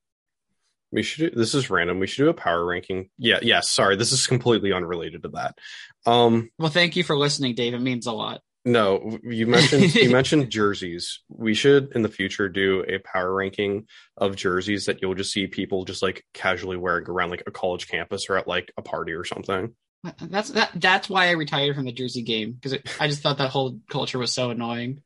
We 0.90 1.02
should. 1.02 1.32
Do, 1.32 1.38
this 1.38 1.54
is 1.54 1.70
random. 1.70 1.98
We 1.98 2.06
should 2.06 2.24
do 2.24 2.30
a 2.30 2.34
power 2.34 2.64
ranking. 2.64 3.10
Yeah. 3.18 3.38
Yeah. 3.42 3.60
Sorry, 3.60 3.96
this 3.96 4.12
is 4.12 4.26
completely 4.26 4.72
unrelated 4.72 5.22
to 5.24 5.28
that. 5.30 5.58
Um. 6.06 6.50
Well, 6.58 6.70
thank 6.70 6.96
you 6.96 7.04
for 7.04 7.16
listening, 7.16 7.54
Dave. 7.54 7.74
It 7.74 7.80
means 7.80 8.06
a 8.06 8.12
lot. 8.12 8.40
No, 8.64 9.18
you 9.22 9.46
mentioned 9.46 9.94
you 9.94 10.10
mentioned 10.12 10.50
jerseys. 10.50 11.20
We 11.28 11.54
should 11.54 11.92
in 11.94 12.02
the 12.02 12.08
future 12.08 12.48
do 12.48 12.84
a 12.86 12.98
power 12.98 13.32
ranking 13.32 13.86
of 14.16 14.36
jerseys 14.36 14.86
that 14.86 15.00
you'll 15.00 15.14
just 15.14 15.32
see 15.32 15.46
people 15.46 15.84
just 15.84 16.02
like 16.02 16.24
casually 16.34 16.76
wearing 16.76 17.08
around 17.08 17.30
like 17.30 17.44
a 17.46 17.50
college 17.50 17.88
campus 17.88 18.26
or 18.28 18.36
at 18.36 18.48
like 18.48 18.72
a 18.76 18.82
party 18.82 19.12
or 19.12 19.24
something. 19.24 19.74
Uh, 20.04 20.10
uh, 20.20 20.26
that's 20.28 20.50
that. 20.50 20.70
That's 20.74 21.08
why 21.08 21.28
I 21.28 21.32
retired 21.32 21.76
from 21.76 21.84
the 21.84 21.92
jersey 21.92 22.22
game 22.22 22.52
because 22.52 22.78
I 23.00 23.08
just 23.08 23.22
thought 23.22 23.38
that 23.38 23.50
whole 23.50 23.80
culture 23.88 24.18
was 24.18 24.32
so 24.32 24.50
annoying. 24.50 25.02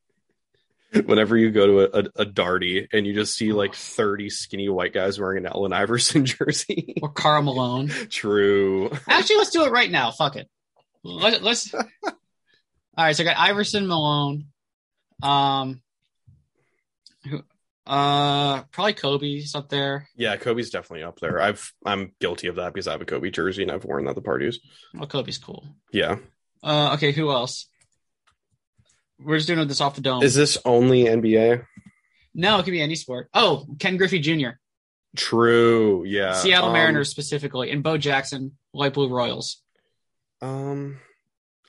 Whenever 1.05 1.37
you 1.37 1.51
go 1.51 1.67
to 1.67 1.81
a, 1.81 2.01
a, 2.01 2.23
a 2.23 2.27
darty 2.27 2.87
and 2.93 3.07
you 3.07 3.15
just 3.15 3.35
see 3.35 3.53
oh. 3.53 3.57
like 3.57 3.75
thirty 3.75 4.29
skinny 4.29 4.69
white 4.69 4.93
guys 4.93 5.21
wearing 5.21 5.45
an 5.45 5.53
Allen 5.53 5.73
Iverson 5.73 6.25
jersey. 6.27 6.95
Or 7.01 7.11
Karl 7.11 7.43
Malone. 7.43 7.89
True. 7.89 8.91
Actually, 9.09 9.37
let's 9.37 9.51
do 9.51 9.65
it 9.65 9.73
right 9.73 9.91
now. 9.91 10.11
Fuck 10.11 10.37
it. 10.37 10.49
Let, 11.05 11.43
let's. 11.43 11.75
All 12.97 13.05
right, 13.05 13.17
so 13.17 13.23
I 13.23 13.27
got 13.27 13.39
Iverson, 13.39 13.87
Malone, 13.87 14.47
um, 15.23 15.81
who, 17.29 17.43
uh, 17.87 18.63
probably 18.65 18.93
Kobe's 18.93 19.55
up 19.55 19.69
there. 19.71 20.09
Yeah, 20.17 20.37
Kobe's 20.37 20.71
definitely 20.71 21.03
up 21.05 21.19
there. 21.21 21.41
I've 21.41 21.73
I'm 21.87 22.13
guilty 22.21 22.49
of 22.49 22.57
that 22.57 22.73
because 22.75 22.87
I 22.87 22.93
have 22.93 23.01
a 23.01 23.07
Kobe 23.07 23.31
jersey 23.31 23.63
and 23.63 23.71
I've 23.73 23.85
worn 23.85 24.05
that 24.05 24.11
at 24.11 24.17
the 24.17 24.23
parties. 24.23 24.61
Well, 24.95 25.07
Kobe's 25.07 25.39
cool. 25.39 25.65
Yeah. 25.91 26.17
Uh, 26.63 26.93
okay, 26.95 27.13
who 27.13 27.31
else? 27.31 27.67
We're 29.19 29.37
just 29.39 29.49
doing 29.49 29.67
this 29.67 29.81
off 29.81 29.95
the 29.95 30.01
dome. 30.01 30.23
Is 30.23 30.35
this 30.35 30.59
only 30.65 31.05
NBA? 31.05 31.65
no, 32.35 32.59
it 32.59 32.65
could 32.65 32.71
be 32.73 32.83
any 32.83 32.95
sport. 32.95 33.29
Oh, 33.35 33.67
Ken 33.79 33.97
Griffey 33.97 34.19
Jr., 34.19 34.51
True. 35.17 36.05
Yeah. 36.07 36.33
Seattle 36.33 36.69
Um, 36.69 36.73
Mariners 36.73 37.11
specifically, 37.11 37.71
and 37.71 37.83
Bo 37.83 37.99
Jackson, 37.99 38.57
Light 38.73 38.95
Blue 38.95 39.09
Royals. 39.11 39.61
Um, 40.41 40.99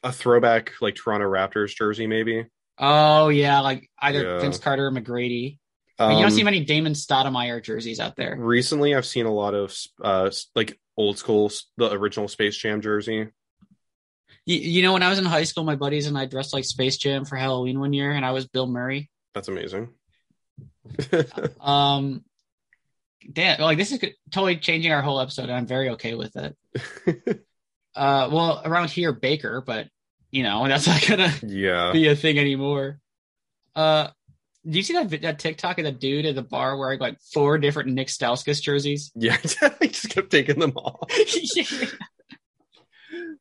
a 0.04 0.12
throwback 0.12 0.74
like 0.82 0.96
Toronto 0.96 1.28
Raptors 1.30 1.76
jersey, 1.76 2.08
maybe. 2.08 2.46
Oh 2.78 3.30
yeah, 3.30 3.60
like 3.62 3.90
either 4.00 4.24
Yeah. 4.24 4.40
Vince 4.40 4.58
Carter 4.58 4.88
or 4.88 4.92
McGrady. 4.92 5.58
Um, 6.00 6.14
you 6.14 6.22
don't 6.22 6.32
see 6.32 6.44
many 6.44 6.66
Damon 6.66 6.94
Stoudemire 6.94 7.64
jerseys 7.64 8.00
out 8.00 8.16
there. 8.16 8.36
recently, 8.38 8.96
I've 8.96 9.06
seen 9.06 9.26
a 9.28 9.32
lot 9.34 9.54
of 9.54 9.76
uh 10.04 10.32
like 10.56 10.80
old 10.98 11.18
school, 11.18 11.52
the 11.78 11.92
original 11.92 12.28
Space 12.28 12.58
Jam 12.58 12.82
jersey. 12.82 13.28
You, 14.46 14.58
you 14.58 14.82
know, 14.82 14.94
when 14.94 15.04
I 15.04 15.10
was 15.10 15.20
in 15.20 15.26
high 15.26 15.44
school, 15.46 15.64
my 15.64 15.76
buddies 15.76 16.08
and 16.08 16.18
I 16.18 16.26
dressed 16.26 16.54
like 16.54 16.66
Space 16.66 16.98
Jam 16.98 17.24
for 17.26 17.36
Halloween 17.38 17.80
one 17.80 17.94
year, 17.94 18.12
and 18.12 18.26
I 18.26 18.32
was 18.32 18.48
Bill 18.48 18.68
Murray. 18.68 19.10
That's 19.34 19.48
amazing. 19.48 19.90
Um, 21.62 22.24
damn, 23.32 23.62
like 23.62 23.78
this 23.78 23.92
is 23.92 24.00
good- 24.00 24.16
totally 24.32 24.58
changing 24.58 24.92
our 24.92 25.02
whole 25.02 25.20
episode, 25.22 25.44
and 25.44 25.54
I'm 25.54 25.66
very 25.68 25.90
okay 25.92 26.16
with 26.16 26.36
it. 26.36 26.58
Uh, 27.96 28.28
well, 28.32 28.60
around 28.66 28.90
here, 28.90 29.14
Baker, 29.14 29.62
but 29.64 29.88
you 30.34 30.42
know 30.42 30.64
and 30.64 30.72
that's 30.74 30.88
not 30.88 31.06
gonna 31.08 31.32
yeah. 31.44 31.92
be 31.94 32.08
a 32.08 32.16
thing 32.16 32.38
anymore. 32.38 33.00
Uh, 33.76 34.10
do 34.68 34.78
you 34.78 34.84
see 34.84 34.94
that 34.94 35.22
that 35.22 35.40
TikTok 35.40 35.78
of 35.78 35.86
the 35.86 35.92
dude 35.92 36.26
at 36.26 36.36
the 36.36 36.42
bar 36.42 36.78
wearing 36.78 37.00
like 37.00 37.20
four 37.34 37.58
different 37.58 37.90
Nick 37.90 38.08
Stauskas 38.08 38.62
jerseys? 38.62 39.12
Yeah. 39.16 39.38
I 39.62 39.88
just 39.88 40.10
kept 40.10 40.32
taking 40.32 40.60
them 40.60 40.76
off. 40.76 41.10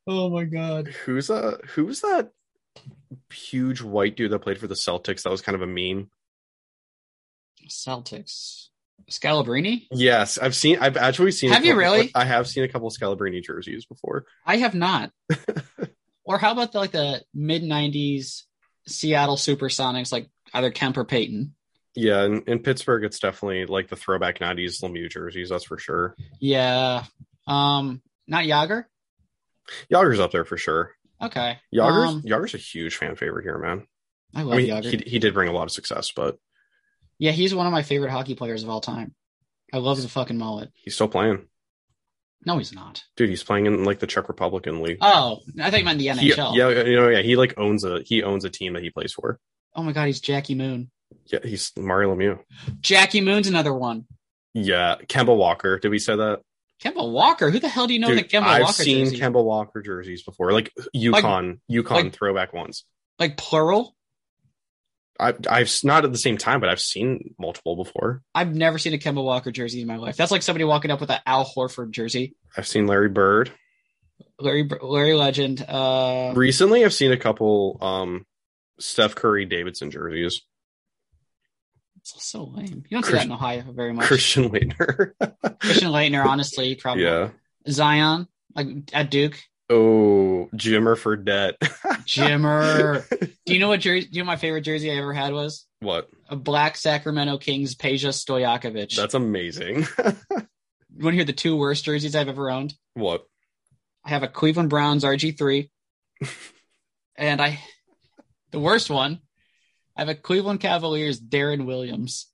Oh 0.07 0.31
my 0.31 0.44
god. 0.44 0.88
Who's 0.88 1.31
uh 1.31 1.59
who's 1.68 2.00
that 2.00 2.31
huge 3.33 3.81
white 3.81 4.16
dude 4.16 4.33
that 4.33 4.40
played 4.40 4.59
for 4.59 4.66
the 4.66 4.74
Celtics 4.74 5.22
that 5.22 5.31
was 5.31 5.40
kind 5.40 5.57
of 5.57 5.62
a 5.62 5.66
meme? 5.66 6.11
Celtics. 7.68 8.68
Scalabrine? 9.11 9.87
Yes, 9.90 10.38
I've 10.38 10.55
seen 10.55 10.78
I've 10.81 10.96
actually 10.96 11.33
seen 11.33 11.50
a 11.50 11.55
Have 11.55 11.64
you 11.64 11.76
really? 11.76 12.11
I 12.14 12.24
have 12.24 12.48
seen 12.48 12.64
a 12.64 12.68
couple 12.68 12.88
of 12.88 12.94
Scalabrine 12.94 13.42
jerseys 13.42 13.87
before. 13.87 14.24
I 14.44 14.59
have 14.59 14.74
not. 14.74 15.12
Or 16.24 16.38
how 16.38 16.52
about 16.52 16.72
the, 16.72 16.78
like 16.78 16.92
the 16.92 17.22
mid 17.35 17.62
'90s 17.62 18.42
Seattle 18.87 19.37
SuperSonics, 19.37 20.12
like 20.12 20.28
either 20.54 20.70
Kemp 20.70 20.96
or 20.96 21.04
Peyton? 21.04 21.54
Yeah, 21.94 22.24
in, 22.24 22.42
in 22.46 22.58
Pittsburgh 22.61 23.04
it's 23.04 23.18
definitely 23.18 23.66
like 23.66 23.88
the 23.88 23.96
throwback 23.96 24.38
90s 24.38 24.82
Lemieux 24.82 25.11
jerseys, 25.11 25.50
that's 25.50 25.64
for 25.64 25.78
sure. 25.78 26.16
Yeah. 26.40 27.04
Um, 27.46 28.00
not 28.26 28.44
Jagr. 28.44 28.85
Jagr's 29.90 30.20
up 30.20 30.32
there 30.32 30.44
for 30.46 30.56
sure. 30.56 30.92
Okay. 31.20 31.58
Jagr's 31.74 32.14
Um, 32.14 32.22
Jagr's 32.22 32.54
a 32.54 32.58
huge 32.58 32.96
fan 32.96 33.14
favorite 33.16 33.42
here, 33.42 33.58
man. 33.58 33.87
I 34.35 34.42
love 34.42 34.54
I 34.54 34.56
mean, 34.58 34.68
Jagr. 34.70 34.85
he 35.04 35.11
he 35.11 35.18
did 35.18 35.35
bring 35.35 35.48
a 35.48 35.52
lot 35.52 35.64
of 35.64 35.70
success, 35.72 36.12
but 36.16 36.38
yeah, 37.18 37.32
he's 37.32 37.54
one 37.54 37.66
of 37.66 37.72
my 37.72 37.82
favorite 37.82 38.11
hockey 38.11 38.35
players 38.35 38.62
of 38.62 38.70
all 38.70 38.80
time. 38.80 39.14
I 39.72 39.76
love 39.78 39.98
his 39.98 40.11
fucking 40.11 40.38
mullet. 40.38 40.70
he's 40.74 40.94
still 40.94 41.08
playing. 41.08 41.46
No, 42.44 42.59
he's 42.59 42.72
not. 42.72 43.05
Dude, 43.16 43.28
he's 43.28 43.44
playing 43.44 43.66
in 43.66 43.85
like 43.85 44.00
the 44.00 44.07
Czech 44.07 44.28
Republican 44.28 44.83
league. 44.83 44.98
Oh, 45.00 45.38
I 45.61 45.76
you 45.76 45.85
meant 45.85 45.98
the 45.98 46.09
He- 46.09 46.33
NHL. 46.33 46.57
yeah, 46.57 46.68
you 46.85 46.96
know, 46.96 47.09
yeah, 47.09 47.22
he 47.22 47.37
like 47.37 47.55
owns 47.59 47.85
a 47.85 48.02
he 48.05 48.22
owns 48.22 48.44
a 48.44 48.50
team 48.50 48.72
that 48.74 48.83
he 48.83 48.90
plays 48.90 49.12
for. 49.12 49.38
Oh 49.74 49.83
my 49.83 49.92
god, 49.92 50.07
he's 50.07 50.20
Jackie 50.20 50.55
Moon. 50.55 50.90
Yeah, 51.26 51.38
he's 51.44 51.72
Mario 51.76 52.14
Lemieux. 52.14 52.40
Jackie 52.81 53.20
Moon's 53.20 53.46
another 53.46 53.72
one. 53.72 54.07
Yeah, 54.55 54.96
Kemba 55.07 55.37
Walker. 55.37 55.78
Did 55.78 55.90
we 55.90 55.98
say 55.98 56.16
that? 56.16 56.40
Kemba 56.83 57.11
Walker. 57.11 57.50
Who 57.50 57.59
the 57.61 57.68
hell 57.68 57.87
do 57.87 57.94
you 57.94 58.00
know 58.00 58.09
Dude, 58.09 58.18
the 58.18 58.24
Kemba 58.24 58.42
I've 58.42 58.62
Walker 58.62 58.83
seen 58.83 59.05
jersey? 59.05 59.20
Kemba 59.20 59.42
Walker 59.44 59.81
jerseys 59.83 60.22
before, 60.24 60.52
like 60.52 60.72
UConn, 60.96 61.61
UConn 61.70 61.90
like- 61.90 62.12
throwback 62.12 62.52
ones. 62.52 62.85
like 63.18 63.37
plural? 63.37 63.94
I've 65.22 65.38
I've 65.48 65.70
not 65.85 66.04
at 66.04 66.12
the 66.12 66.18
same 66.18 66.37
time, 66.37 66.61
but 66.61 66.68
I've 66.68 66.80
seen 66.80 67.35
multiple 67.38 67.76
before. 67.76 68.22
I've 68.35 68.54
never 68.54 68.78
seen 68.78 68.92
a 68.94 68.98
Kemba 68.98 69.22
Walker 69.22 69.50
jersey 69.50 69.80
in 69.80 69.87
my 69.87 69.96
life. 69.96 70.16
That's 70.16 70.30
like 70.30 70.42
somebody 70.42 70.64
walking 70.64 70.90
up 70.90 71.00
with 71.00 71.11
an 71.11 71.20
Al 71.24 71.44
Horford 71.44 71.90
jersey. 71.90 72.35
I've 72.56 72.66
seen 72.66 72.87
Larry 72.87 73.08
Bird. 73.08 73.50
Larry 74.38 74.68
Larry 74.82 75.14
Legend. 75.14 75.64
Uh, 75.66 76.32
Recently, 76.35 76.85
I've 76.85 76.94
seen 76.94 77.12
a 77.12 77.16
couple 77.16 77.78
um 77.80 78.26
Steph 78.78 79.14
Curry 79.14 79.44
Davidson 79.44 79.90
jerseys. 79.90 80.42
it's 81.96 82.24
so 82.24 82.44
lame. 82.44 82.82
You 82.88 82.96
don't 82.96 83.04
see 83.04 83.12
that 83.12 83.26
in 83.26 83.32
Ohio 83.32 83.64
very 83.72 83.92
much. 83.92 84.06
Christian 84.06 84.50
Laettner. 84.50 85.12
Christian 85.61 85.90
Laettner, 85.90 86.24
honestly, 86.26 86.74
probably. 86.74 87.04
yeah. 87.04 87.30
Zion, 87.68 88.26
like 88.56 88.66
at 88.92 89.11
Duke. 89.11 89.38
Oh, 89.72 90.50
Jimmer 90.54 90.96
Fredette. 90.96 91.56
Jimmer. 92.04 93.08
Do 93.46 93.54
you 93.54 93.58
know 93.58 93.68
what 93.68 93.80
jersey? 93.80 94.06
Do 94.06 94.16
you 94.16 94.22
know 94.22 94.26
my 94.26 94.37
favorite 94.37 94.62
jersey 94.62 94.90
I 94.90 94.96
ever 94.96 95.14
had 95.14 95.32
was 95.32 95.66
what? 95.80 96.08
a 96.28 96.37
black 96.37 96.76
Sacramento 96.76 97.38
Kings 97.38 97.74
Peja 97.74 98.11
Stojakovic. 98.11 98.94
That's 98.94 99.14
amazing. 99.14 99.87
you 99.98 101.04
want 101.04 101.12
to 101.12 101.12
hear 101.12 101.24
the 101.24 101.32
two 101.32 101.56
worst 101.56 101.87
jerseys 101.87 102.14
I've 102.14 102.28
ever 102.28 102.50
owned? 102.50 102.74
what? 102.94 103.24
I 104.04 104.11
have 104.11 104.22
a 104.22 104.28
Cleveland 104.28 104.68
Browns 104.68 105.04
RG3, 105.04 105.70
and 107.16 107.40
I, 107.40 107.61
the 108.50 108.58
worst 108.58 108.90
one, 108.90 109.20
I 109.96 110.00
have 110.00 110.08
a 110.08 110.14
Cleveland 110.16 110.61
Cavaliers 110.61 111.20
Deron 111.20 111.66
Williams. 111.66 112.26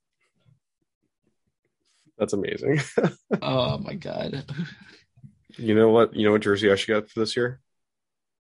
That's 2.17 2.33
amazing. 2.33 2.81
Oh 3.41 3.77
my 3.77 3.93
god, 3.93 4.43
you 5.59 5.75
know 5.75 5.89
what? 5.89 6.15
You 6.15 6.25
know 6.25 6.31
what 6.31 6.41
jersey 6.41 6.71
I 6.71 6.75
should 6.75 6.93
get 6.93 7.09
for 7.09 7.19
this 7.19 7.35
year? 7.35 7.59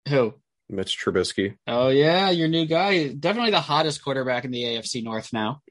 who? 0.07 0.33
Mitch 0.69 0.99
Trubisky. 0.99 1.57
Oh 1.65 1.89
yeah, 1.89 2.29
your 2.29 2.47
new 2.47 2.65
guy, 2.65 3.07
definitely 3.07 3.51
the 3.51 3.61
hottest 3.61 4.03
quarterback 4.03 4.45
in 4.45 4.51
the 4.51 4.63
AFC 4.63 5.03
North 5.03 5.31
now. 5.31 5.61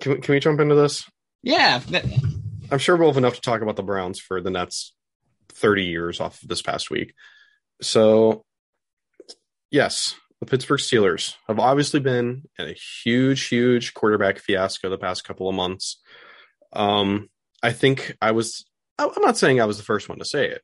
Can 0.00 0.12
we, 0.12 0.20
can 0.20 0.32
we 0.32 0.40
jump 0.40 0.60
into 0.60 0.74
this? 0.74 1.08
Yeah, 1.42 1.80
I'm 2.70 2.78
sure 2.78 2.96
we'll 2.96 3.08
have 3.08 3.16
enough 3.16 3.34
to 3.34 3.40
talk 3.40 3.62
about 3.62 3.76
the 3.76 3.82
Browns 3.82 4.18
for 4.18 4.40
the 4.40 4.50
Nets 4.50 4.92
30 5.50 5.84
years 5.84 6.20
off 6.20 6.42
of 6.42 6.48
this 6.48 6.62
past 6.62 6.90
week. 6.90 7.14
So, 7.80 8.44
yes, 9.70 10.14
the 10.40 10.46
Pittsburgh 10.46 10.80
Steelers 10.80 11.34
have 11.46 11.58
obviously 11.58 12.00
been 12.00 12.44
in 12.58 12.68
a 12.68 12.76
huge, 13.04 13.46
huge 13.46 13.94
quarterback 13.94 14.38
fiasco 14.38 14.90
the 14.90 14.98
past 14.98 15.24
couple 15.24 15.48
of 15.48 15.54
months. 15.54 16.00
Um, 16.72 17.28
I 17.62 17.72
think 17.72 18.16
I 18.20 18.32
was, 18.32 18.64
I'm 18.98 19.22
not 19.22 19.36
saying 19.38 19.60
I 19.60 19.64
was 19.66 19.76
the 19.78 19.84
first 19.84 20.08
one 20.08 20.18
to 20.18 20.24
say 20.24 20.48
it, 20.48 20.62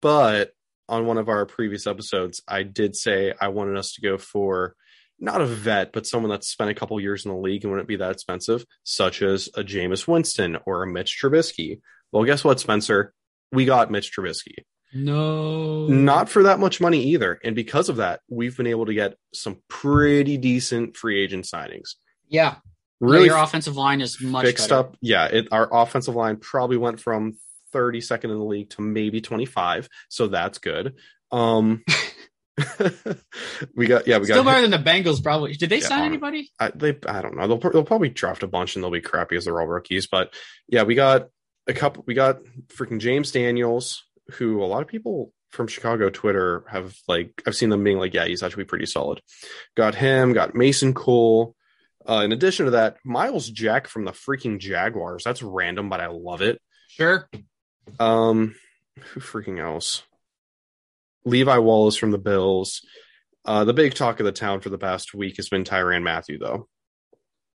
but 0.00 0.52
on 0.88 1.06
one 1.06 1.18
of 1.18 1.28
our 1.28 1.46
previous 1.46 1.86
episodes, 1.86 2.42
I 2.46 2.62
did 2.62 2.94
say 2.94 3.32
I 3.40 3.48
wanted 3.48 3.76
us 3.76 3.92
to 3.94 4.00
go 4.02 4.18
for 4.18 4.74
not 5.18 5.40
a 5.40 5.46
vet, 5.46 5.92
but 5.92 6.06
someone 6.06 6.30
that's 6.30 6.48
spent 6.50 6.70
a 6.70 6.74
couple 6.74 7.00
years 7.00 7.24
in 7.24 7.30
the 7.30 7.36
league 7.38 7.62
and 7.64 7.70
wouldn't 7.72 7.88
be 7.88 7.96
that 7.96 8.10
expensive, 8.12 8.64
such 8.82 9.22
as 9.22 9.48
a 9.56 9.62
Jameis 9.62 10.06
Winston 10.06 10.58
or 10.66 10.82
a 10.82 10.86
Mitch 10.86 11.18
Trubisky. 11.22 11.80
Well, 12.12 12.24
guess 12.24 12.44
what, 12.44 12.60
Spencer? 12.60 13.14
We 13.52 13.64
got 13.64 13.90
Mitch 13.90 14.12
Trubisky. 14.14 14.64
no, 14.92 15.86
Not 15.86 16.28
for 16.28 16.42
that 16.44 16.58
much 16.58 16.80
money 16.80 17.02
either. 17.04 17.38
And 17.44 17.54
because 17.54 17.88
of 17.88 17.96
that, 17.96 18.20
we've 18.28 18.56
been 18.56 18.66
able 18.66 18.86
to 18.86 18.94
get 18.94 19.14
some 19.32 19.58
pretty 19.68 20.36
decent 20.36 20.96
free 20.96 21.22
agent 21.22 21.44
signings. 21.46 21.94
yeah, 22.28 22.56
Really 23.00 23.26
your 23.26 23.36
offensive 23.36 23.76
line 23.76 24.00
is 24.00 24.20
much 24.22 24.46
fixed 24.46 24.70
better. 24.70 24.80
up. 24.80 24.96
Yeah, 25.00 25.26
it, 25.26 25.48
our 25.52 25.68
offensive 25.72 26.14
line 26.14 26.36
probably 26.36 26.76
went 26.76 27.00
from 27.00 27.36
32nd 27.74 28.24
in 28.24 28.30
the 28.30 28.44
league 28.44 28.70
to 28.70 28.82
maybe 28.82 29.20
25. 29.20 29.88
So 30.08 30.28
that's 30.28 30.58
good. 30.58 30.94
Um, 31.32 31.82
we 33.74 33.86
got, 33.86 34.06
yeah, 34.06 34.18
we 34.18 34.24
Still 34.24 34.26
got, 34.26 34.26
still 34.26 34.44
better 34.44 34.62
than 34.62 34.70
the 34.70 34.78
Bengals, 34.90 35.22
probably. 35.22 35.54
Did 35.54 35.70
they 35.70 35.80
Yeah, 35.80 35.88
sign 35.88 36.00
um, 36.00 36.06
anybody? 36.06 36.50
I, 36.60 36.70
they, 36.74 36.96
I 37.06 37.20
don't 37.22 37.36
know. 37.36 37.46
They'll, 37.48 37.70
they'll 37.70 37.84
probably 37.84 38.10
draft 38.10 38.42
a 38.42 38.46
bunch 38.46 38.74
and 38.74 38.82
they'll 38.84 38.90
be 38.90 39.00
crappy 39.00 39.36
as 39.36 39.44
they're 39.44 39.60
all 39.60 39.66
rookies. 39.66 40.06
But 40.06 40.32
yeah, 40.68 40.84
we 40.84 40.94
got 40.94 41.28
a 41.66 41.72
couple. 41.74 42.04
We 42.06 42.14
got 42.14 42.38
freaking 42.68 43.00
James 43.00 43.32
Daniels, 43.32 44.04
who 44.32 44.62
a 44.62 44.66
lot 44.66 44.82
of 44.82 44.88
people 44.88 45.32
from 45.50 45.66
Chicago 45.66 46.10
Twitter 46.10 46.64
have 46.68 46.94
like. 47.08 47.42
I've 47.46 47.56
seen 47.56 47.70
them 47.70 47.84
being 47.84 47.98
like, 47.98 48.14
yeah, 48.14 48.26
he's 48.26 48.42
actually 48.42 48.64
pretty 48.64 48.86
solid. 48.86 49.20
Got 49.76 49.94
him. 49.94 50.32
Got 50.32 50.54
Mason 50.54 50.94
Cole. 50.94 51.54
Uh, 52.06 52.20
in 52.22 52.32
addition 52.32 52.66
to 52.66 52.72
that, 52.72 52.98
Myles 53.04 53.48
Jack 53.48 53.88
from 53.88 54.04
the 54.04 54.12
freaking 54.12 54.58
Jaguars. 54.58 55.24
That's 55.24 55.42
random, 55.42 55.88
but 55.88 56.00
I 56.00 56.08
love 56.08 56.42
it. 56.42 56.60
Sure. 56.88 57.28
Um, 57.98 58.54
who 59.00 59.20
freaking 59.20 59.60
else? 59.60 60.02
Levi 61.24 61.58
Wallace 61.58 61.96
from 61.96 62.10
the 62.10 62.18
Bills. 62.18 62.82
Uh, 63.44 63.64
the 63.64 63.72
big 63.74 63.94
talk 63.94 64.20
of 64.20 64.26
the 64.26 64.32
town 64.32 64.60
for 64.60 64.70
the 64.70 64.78
past 64.78 65.14
week 65.14 65.36
has 65.36 65.48
been 65.48 65.64
Tyrann 65.64 66.02
Mathieu, 66.02 66.38
though. 66.38 66.68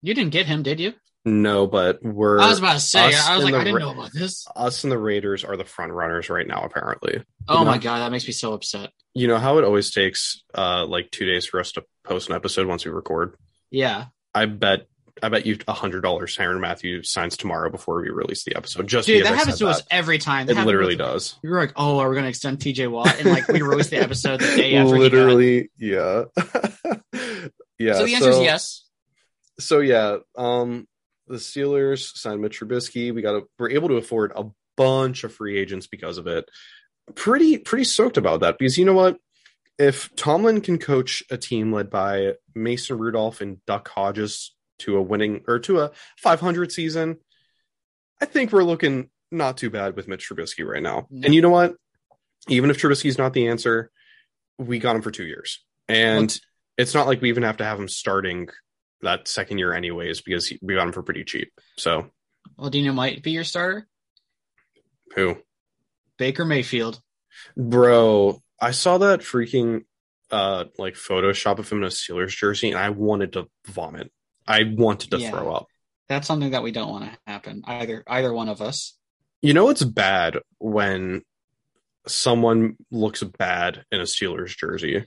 You 0.01 0.13
didn't 0.13 0.31
get 0.33 0.45
him, 0.45 0.63
did 0.63 0.79
you? 0.79 0.93
No, 1.27 1.65
but 1.65 2.03
we're 2.03 2.39
I 2.39 2.49
was 2.49 2.59
about 2.59 2.73
to 2.73 2.79
say. 2.79 2.99
I 2.99 3.35
was 3.35 3.43
like, 3.43 3.55
I 3.55 3.63
didn't 3.63 3.75
Ra- 3.75 3.79
know 3.91 3.99
about 3.99 4.13
this. 4.13 4.45
us 4.55 4.83
and 4.83 4.91
the 4.91 4.97
Raiders 4.99 5.43
are 5.43 5.57
the 5.57 5.65
front 5.65 5.91
runners 5.91 6.29
right 6.29 6.47
now, 6.47 6.61
apparently. 6.61 7.23
Oh 7.47 7.59
You 7.59 7.65
my 7.65 7.75
know? 7.75 7.81
god, 7.81 7.99
that 7.99 8.11
makes 8.11 8.27
me 8.27 8.33
so 8.33 8.53
upset. 8.53 8.91
You 9.15 9.27
know 9.27 9.39
how 9.39 9.57
it 9.57 9.63
always 9.63 9.91
takes 9.91 10.43
uh 10.55 10.85
like 10.85 11.09
two 11.09 11.25
days 11.25 11.47
for 11.47 11.59
us 11.59 11.71
to 11.73 11.83
post 12.03 12.29
an 12.29 12.35
episode 12.35 12.67
once 12.67 12.85
we 12.85 12.91
record? 12.91 13.35
Yeah, 13.71 14.05
I 14.35 14.45
bet 14.45 14.85
I 15.23 15.29
bet 15.29 15.45
you 15.45 15.57
a 15.67 15.73
hundred 15.73 16.01
dollars 16.01 16.35
Tyrann 16.35 16.59
Mathieu 16.59 17.01
signs 17.03 17.37
tomorrow 17.37 17.69
before 17.69 18.01
we 18.01 18.09
release 18.09 18.43
the 18.43 18.55
episode. 18.55 18.87
Just 18.87 19.07
dude, 19.07 19.25
that 19.25 19.35
happens 19.35 19.57
said 19.59 19.65
to 19.65 19.71
us 19.71 19.83
every 19.89 20.17
time. 20.17 20.47
That 20.47 20.57
It 20.57 20.65
literally 20.65 20.95
with- 20.95 20.99
does. 20.99 21.35
We 21.41 21.49
were 21.49 21.59
like, 21.59 21.73
oh, 21.75 21.99
are 21.99 22.09
we 22.09 22.15
going 22.15 22.25
to 22.25 22.29
extend 22.29 22.59
TJ 22.59 22.91
Watt? 22.91 23.15
And 23.19 23.29
like, 23.29 23.47
we 23.47 23.61
release 23.61 23.89
the 23.89 23.97
episode 23.97 24.41
the 24.41 24.55
day 24.57 24.75
after. 24.75 24.93
he 24.95 24.99
literally, 25.01 25.69
yeah. 25.77 26.23
yeah. 27.79 27.93
So 27.93 28.05
the 28.05 28.15
answer 28.15 28.29
is 28.31 28.39
yes. 28.41 28.85
so 29.59 29.79
yeah, 29.79 30.17
um, 30.37 30.87
the 31.27 31.35
Steelers 31.37 32.15
signed 32.17 32.41
Mitch 32.41 32.59
Trubisky. 32.59 33.13
We 33.13 33.21
got 33.21 33.35
a, 33.35 33.41
we're 33.57 33.71
able 33.71 33.87
to 33.89 33.95
afford 33.95 34.33
a 34.35 34.45
bunch 34.77 35.23
of 35.23 35.33
free 35.33 35.57
agents 35.57 35.87
because 35.87 36.17
of 36.17 36.27
it. 36.27 36.49
Pretty 37.15 37.57
pretty 37.57 37.83
stoked 37.85 38.17
about 38.17 38.41
that 38.41 38.57
because 38.57 38.77
you 38.77 38.85
know 38.85 38.93
what? 38.93 39.17
If 39.77 40.15
Tomlin 40.15 40.61
can 40.61 40.79
coach 40.79 41.21
a 41.29 41.37
team 41.37 41.71
led 41.73 41.89
by 41.89 42.33
Mason 42.53 42.97
Rudolph 42.97 43.41
and 43.41 43.63
Duck 43.65 43.89
Hodges 43.89 44.54
to 44.79 44.97
a 44.97 45.01
winning 45.01 45.43
or 45.47 45.59
to 45.59 45.79
a 45.81 45.91
500 46.17 46.71
season, 46.71 47.17
I 48.21 48.25
think 48.25 48.51
we're 48.51 48.63
looking 48.63 49.09
not 49.31 49.57
too 49.57 49.69
bad 49.69 49.95
with 49.95 50.07
Mitch 50.07 50.29
Trubisky 50.29 50.65
right 50.65 50.83
now. 50.83 51.07
No. 51.09 51.25
And 51.25 51.35
you 51.35 51.41
know 51.41 51.49
what? 51.49 51.75
Even 52.47 52.69
if 52.69 52.79
Trubisky's 52.79 53.17
not 53.17 53.33
the 53.33 53.47
answer, 53.47 53.91
we 54.57 54.79
got 54.79 54.95
him 54.95 55.01
for 55.01 55.11
two 55.11 55.25
years, 55.25 55.63
and 55.87 56.37
it's 56.77 56.93
not 56.93 57.07
like 57.07 57.21
we 57.21 57.29
even 57.29 57.43
have 57.43 57.57
to 57.57 57.65
have 57.65 57.79
him 57.79 57.87
starting 57.87 58.49
that 59.01 59.27
second 59.27 59.57
year 59.57 59.73
anyways 59.73 60.21
because 60.21 60.51
we 60.61 60.75
got 60.75 60.87
him 60.87 60.93
for 60.93 61.03
pretty 61.03 61.23
cheap. 61.23 61.51
So 61.77 62.09
Well, 62.57 62.69
Dino 62.69 62.93
might 62.93 63.23
be 63.23 63.31
your 63.31 63.43
starter. 63.43 63.87
who, 65.15 65.37
Baker 66.17 66.45
Mayfield. 66.45 67.01
bro? 67.57 68.41
I 68.61 68.71
saw 68.71 68.99
that 68.99 69.19
freaking 69.21 69.85
uh 70.31 70.65
like 70.77 70.93
Photoshop 70.95 71.59
of 71.59 71.69
him 71.69 71.79
in 71.79 71.83
a 71.85 71.87
Steelers 71.87 72.35
jersey, 72.35 72.69
and 72.69 72.79
I 72.79 72.89
wanted 72.89 73.33
to 73.33 73.47
vomit. 73.67 74.11
I 74.47 74.63
wanted 74.63 75.11
to 75.11 75.17
Yeah. 75.17 75.31
throw 75.31 75.51
up. 75.53 75.67
That's 76.07 76.27
something 76.27 76.51
that 76.51 76.63
we 76.63 76.71
don't 76.71 76.89
want 76.89 77.05
to 77.05 77.17
happen. 77.25 77.63
Either 77.65 78.03
either 78.07 78.31
one 78.33 78.49
of 78.49 78.61
us. 78.61 78.97
You 79.41 79.53
know 79.53 79.69
it's 79.69 79.83
bad 79.83 80.37
when 80.59 81.23
someone 82.07 82.75
looks 82.91 83.23
bad 83.23 83.83
in 83.91 83.99
a 83.99 84.03
Steelers 84.03 84.55
jersey. 84.55 85.05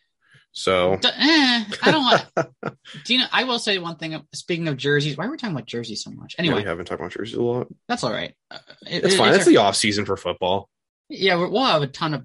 So 0.52 0.96
D- 0.96 1.08
eh, 1.08 1.64
I 1.82 1.90
don't 1.90 2.04
want. 2.04 2.76
Dino, 3.04 3.24
I 3.30 3.44
will 3.44 3.58
say 3.60 3.78
one 3.78 3.96
thing. 3.96 4.20
Speaking 4.34 4.66
of 4.66 4.76
jerseys, 4.76 5.16
why 5.16 5.26
are 5.26 5.30
we 5.30 5.36
talking 5.36 5.54
about 5.54 5.66
jerseys 5.66 6.02
so 6.02 6.10
much? 6.10 6.34
anyway, 6.38 6.54
Anyway, 6.56 6.64
we 6.64 6.68
haven't 6.68 6.86
talked 6.86 7.00
about 7.00 7.12
jerseys 7.12 7.36
a 7.36 7.42
lot. 7.42 7.68
that's 7.86 8.02
all 8.02 8.12
right. 8.12 8.34
Uh, 8.50 8.58
it- 8.86 9.04
It's 9.04 9.14
fine. 9.16 9.28
it's 9.28 9.38
It's 9.38 9.46
our- 9.46 9.52
the 9.52 9.56
off 9.58 9.76
season 9.76 10.04
for 10.04 10.16
football. 10.16 10.68
Yeah, 11.08 11.36
we'll 11.36 11.62
have 11.64 11.82
a 11.82 11.86
ton 11.86 12.14
of 12.14 12.24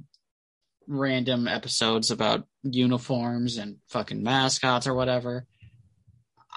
random 0.87 1.47
episodes 1.47 2.11
about 2.11 2.47
uniforms 2.63 3.57
and 3.57 3.77
fucking 3.89 4.23
mascots 4.23 4.87
or 4.87 4.93
whatever. 4.93 5.45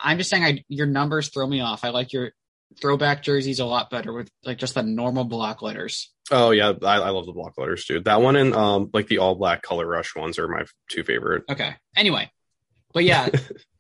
I'm 0.03 0.19
just 0.19 0.31
saying, 0.31 0.45
I 0.45 0.65
your 0.69 0.87
numbers 0.87 1.29
throw 1.29 1.47
me 1.47 1.61
off. 1.61 1.85
I 1.85 1.91
like 1.91 2.13
your 2.13 2.33
throwback 2.81 3.23
jerseys 3.23 3.61
a 3.61 3.65
lot 3.65 3.91
better 3.91 4.13
with 4.13 4.29
like 4.45 4.59
just 4.59 4.75
the 4.75 4.83
normal 4.83 5.25
block 5.25 5.63
letters. 5.63 6.13
Oh 6.31 6.51
yeah, 6.51 6.73
I, 6.83 6.97
I 6.99 7.11
love 7.11 7.27
the 7.27 7.33
block 7.33 7.55
letters, 7.57 7.85
too. 7.85 8.01
That 8.01 8.21
one 8.21 8.37
and 8.37 8.55
um 8.55 8.91
like 8.93 9.07
the 9.07 9.19
all 9.19 9.35
black 9.35 9.63
color 9.63 9.87
rush 9.87 10.15
ones 10.17 10.39
are 10.39 10.49
my 10.49 10.65
two 10.91 11.05
favorite. 11.05 11.45
Okay. 11.51 11.75
Anyway, 11.97 12.31
but 12.93 13.05
yeah. 13.05 13.29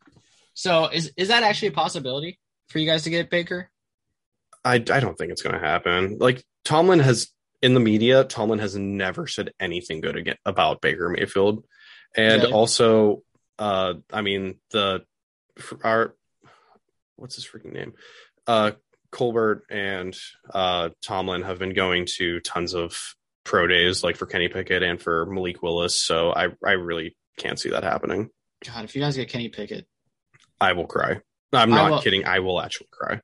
so 0.54 0.86
is 0.86 1.12
is 1.16 1.28
that 1.28 1.42
actually 1.42 1.68
a 1.68 1.72
possibility 1.72 2.38
for 2.68 2.78
you 2.78 2.86
guys 2.86 3.04
to 3.04 3.10
get 3.10 3.30
Baker? 3.30 3.70
I 4.64 4.74
I 4.74 5.00
don't 5.00 5.16
think 5.16 5.32
it's 5.32 5.42
gonna 5.42 5.58
happen. 5.58 6.18
Like 6.18 6.44
Tomlin 6.64 7.00
has 7.00 7.28
in 7.62 7.74
the 7.74 7.80
media, 7.80 8.24
Tomlin 8.24 8.58
has 8.58 8.76
never 8.76 9.26
said 9.26 9.52
anything 9.58 10.00
good 10.00 10.16
again 10.16 10.36
about 10.44 10.80
Baker 10.80 11.08
Mayfield, 11.08 11.64
and 12.16 12.44
also, 12.44 13.22
uh, 13.58 13.94
I 14.12 14.20
mean 14.20 14.58
the 14.70 15.04
our 15.84 16.14
what's 17.16 17.36
his 17.36 17.46
freaking 17.46 17.72
name, 17.72 17.94
uh, 18.46 18.72
Colbert 19.10 19.64
and 19.70 20.16
uh 20.52 20.90
Tomlin 21.02 21.42
have 21.42 21.58
been 21.58 21.74
going 21.74 22.06
to 22.16 22.40
tons 22.40 22.74
of 22.74 22.98
pro 23.44 23.66
days, 23.66 24.02
like 24.02 24.16
for 24.16 24.26
Kenny 24.26 24.48
Pickett 24.48 24.82
and 24.82 25.00
for 25.00 25.26
Malik 25.26 25.62
Willis. 25.62 25.94
So 26.00 26.32
I 26.32 26.48
I 26.64 26.72
really 26.72 27.16
can't 27.38 27.58
see 27.58 27.70
that 27.70 27.84
happening. 27.84 28.30
God, 28.64 28.84
if 28.84 28.94
you 28.94 29.02
guys 29.02 29.16
get 29.16 29.28
Kenny 29.28 29.48
Pickett, 29.48 29.86
I 30.60 30.72
will 30.72 30.86
cry. 30.86 31.20
I'm 31.52 31.72
I 31.72 31.76
not 31.76 31.90
will- 31.90 32.00
kidding. 32.02 32.24
I 32.26 32.40
will 32.40 32.60
actually 32.60 32.88
cry. 32.90 33.20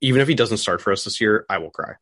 Even 0.00 0.20
if 0.20 0.28
he 0.28 0.34
doesn't 0.34 0.58
start 0.58 0.80
for 0.82 0.92
us 0.92 1.04
this 1.04 1.20
year, 1.20 1.44
I 1.48 1.58
will 1.58 1.70
cry. 1.70 1.94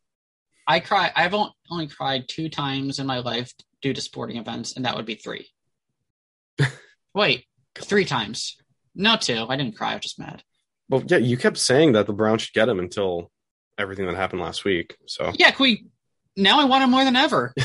I 0.67 0.81
cry. 0.81 1.11
I've 1.15 1.35
only 1.35 1.87
cried 1.89 2.29
two 2.29 2.49
times 2.49 2.99
in 2.99 3.07
my 3.07 3.19
life 3.19 3.53
due 3.81 3.93
to 3.93 4.01
sporting 4.01 4.37
events, 4.37 4.77
and 4.77 4.85
that 4.85 4.97
would 4.97 5.07
be 5.07 5.15
three. 5.17 5.49
Wait, 7.15 7.45
three 7.77 8.05
times? 8.05 8.57
No, 8.95 9.17
two. 9.17 9.47
I 9.49 9.57
didn't 9.57 9.77
cry. 9.77 9.93
I 9.93 9.95
was 9.95 10.03
just 10.03 10.19
mad. 10.19 10.43
Well, 10.89 11.03
yeah, 11.07 11.19
you 11.19 11.37
kept 11.37 11.59
saying 11.59 11.93
that 11.93 12.07
the 12.07 12.13
Browns 12.13 12.43
should 12.43 12.55
get 12.55 12.69
him 12.69 12.79
until 12.79 13.31
everything 13.79 14.07
that 14.07 14.17
happened 14.17 14.43
last 14.43 14.65
week. 14.65 14.97
So 15.07 15.33
Yeah, 15.39 15.55
we? 15.59 15.87
Now 16.37 16.61
I 16.61 16.65
want 16.65 16.85
him 16.85 16.91
more 16.91 17.05
than 17.05 17.17
ever. 17.17 17.55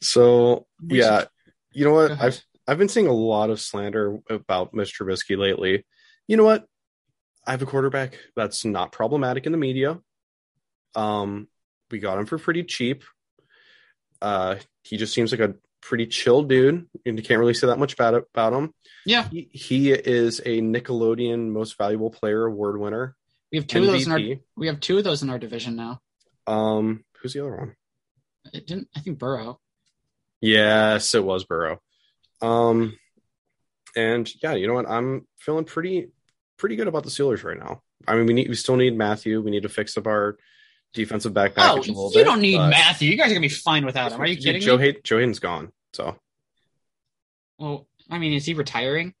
So 0.00 0.66
yeah, 0.82 1.24
you 1.72 1.84
know 1.84 1.92
what? 1.92 2.12
I've 2.12 2.42
I've 2.66 2.78
been 2.78 2.88
seeing 2.88 3.06
a 3.06 3.12
lot 3.12 3.50
of 3.50 3.60
slander 3.60 4.18
about 4.28 4.72
Mr. 4.72 5.02
Trubisky 5.02 5.36
lately. 5.36 5.84
You 6.26 6.36
know 6.36 6.44
what? 6.44 6.66
I 7.46 7.52
have 7.52 7.62
a 7.62 7.66
quarterback 7.66 8.18
that's 8.36 8.64
not 8.64 8.92
problematic 8.92 9.46
in 9.46 9.52
the 9.52 9.58
media. 9.58 9.98
Um, 10.94 11.48
we 11.90 11.98
got 11.98 12.18
him 12.18 12.26
for 12.26 12.38
pretty 12.38 12.64
cheap. 12.64 13.04
Uh, 14.20 14.56
he 14.82 14.96
just 14.96 15.14
seems 15.14 15.32
like 15.32 15.40
a 15.40 15.54
pretty 15.80 16.06
chill 16.06 16.42
dude, 16.42 16.86
and 17.06 17.18
you 17.18 17.22
can't 17.24 17.40
really 17.40 17.54
say 17.54 17.66
that 17.68 17.78
much 17.78 17.96
bad 17.96 18.14
about 18.14 18.52
him. 18.52 18.72
Yeah, 19.06 19.28
He, 19.28 19.48
he 19.52 19.90
is 19.92 20.40
a 20.40 20.60
Nickelodeon 20.60 21.50
Most 21.50 21.78
Valuable 21.78 22.10
Player 22.10 22.44
award 22.46 22.78
winner. 22.78 23.16
we 23.50 23.58
have 23.58 23.66
two 23.66 23.80
of 23.80 23.86
those 23.86 24.06
in 24.06 24.12
our 24.12 24.20
we 24.56 24.66
have 24.66 24.80
two 24.80 24.98
of 24.98 25.04
those 25.04 25.22
in 25.22 25.30
our 25.30 25.38
division 25.38 25.76
now. 25.76 26.00
Um, 26.46 27.04
who's 27.20 27.32
the 27.32 27.40
other 27.40 27.56
one? 27.56 27.74
It 28.52 28.66
didn't. 28.66 28.88
I 28.96 29.00
think 29.00 29.18
Burrow. 29.18 29.60
Yes, 30.40 31.14
it 31.14 31.24
was 31.24 31.44
Burrow. 31.44 31.80
Um, 32.40 32.96
and 33.96 34.30
yeah, 34.42 34.54
you 34.54 34.66
know 34.66 34.74
what? 34.74 34.88
I'm 34.88 35.26
feeling 35.38 35.64
pretty 35.64 36.08
pretty 36.56 36.76
good 36.76 36.88
about 36.88 37.04
the 37.04 37.10
Steelers 37.10 37.44
right 37.44 37.58
now. 37.58 37.82
I 38.06 38.14
mean, 38.16 38.26
we 38.26 38.34
need 38.34 38.48
we 38.48 38.54
still 38.54 38.76
need 38.76 38.96
Mathieu. 38.96 39.42
We 39.42 39.50
need 39.50 39.64
to 39.64 39.68
fix 39.68 39.96
up 39.96 40.06
our 40.06 40.36
defensive 40.94 41.34
back 41.34 41.52
Oh, 41.56 41.74
a 41.74 41.78
little 41.78 42.10
you 42.10 42.18
bit. 42.20 42.24
don't 42.24 42.40
need 42.40 42.58
Mathieu. 42.58 43.10
You 43.10 43.16
guys 43.16 43.26
are 43.30 43.34
gonna 43.34 43.40
be 43.40 43.48
fine 43.48 43.84
without 43.84 44.12
him. 44.12 44.20
Are 44.20 44.26
you 44.26 44.36
Dude, 44.36 44.44
kidding 44.44 44.62
Joe 44.62 44.76
me? 44.78 44.84
Hay- 44.84 45.00
Joe 45.04 45.16
Haden's 45.18 45.38
gone. 45.38 45.72
So, 45.92 46.18
Well, 47.58 47.86
I 48.10 48.18
mean, 48.18 48.32
is 48.32 48.44
he 48.46 48.54
retiring? 48.54 49.14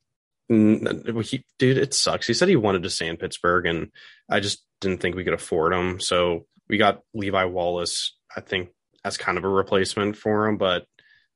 mm, 0.50 1.24
he, 1.24 1.44
dude, 1.58 1.78
it 1.78 1.92
sucks. 1.94 2.26
He 2.26 2.34
said 2.34 2.48
he 2.48 2.56
wanted 2.56 2.82
to 2.84 2.90
stay 2.90 3.06
in 3.08 3.16
Pittsburgh, 3.16 3.66
and 3.66 3.90
I 4.28 4.40
just 4.40 4.64
didn't 4.80 5.00
think 5.00 5.16
we 5.16 5.24
could 5.24 5.34
afford 5.34 5.72
him. 5.74 6.00
So 6.00 6.46
we 6.68 6.78
got 6.78 7.02
Levi 7.14 7.44
Wallace. 7.44 8.16
I 8.34 8.40
think 8.40 8.70
as 9.04 9.16
kind 9.16 9.38
of 9.38 9.44
a 9.44 9.48
replacement 9.48 10.16
for 10.16 10.46
him, 10.46 10.56
but 10.56 10.86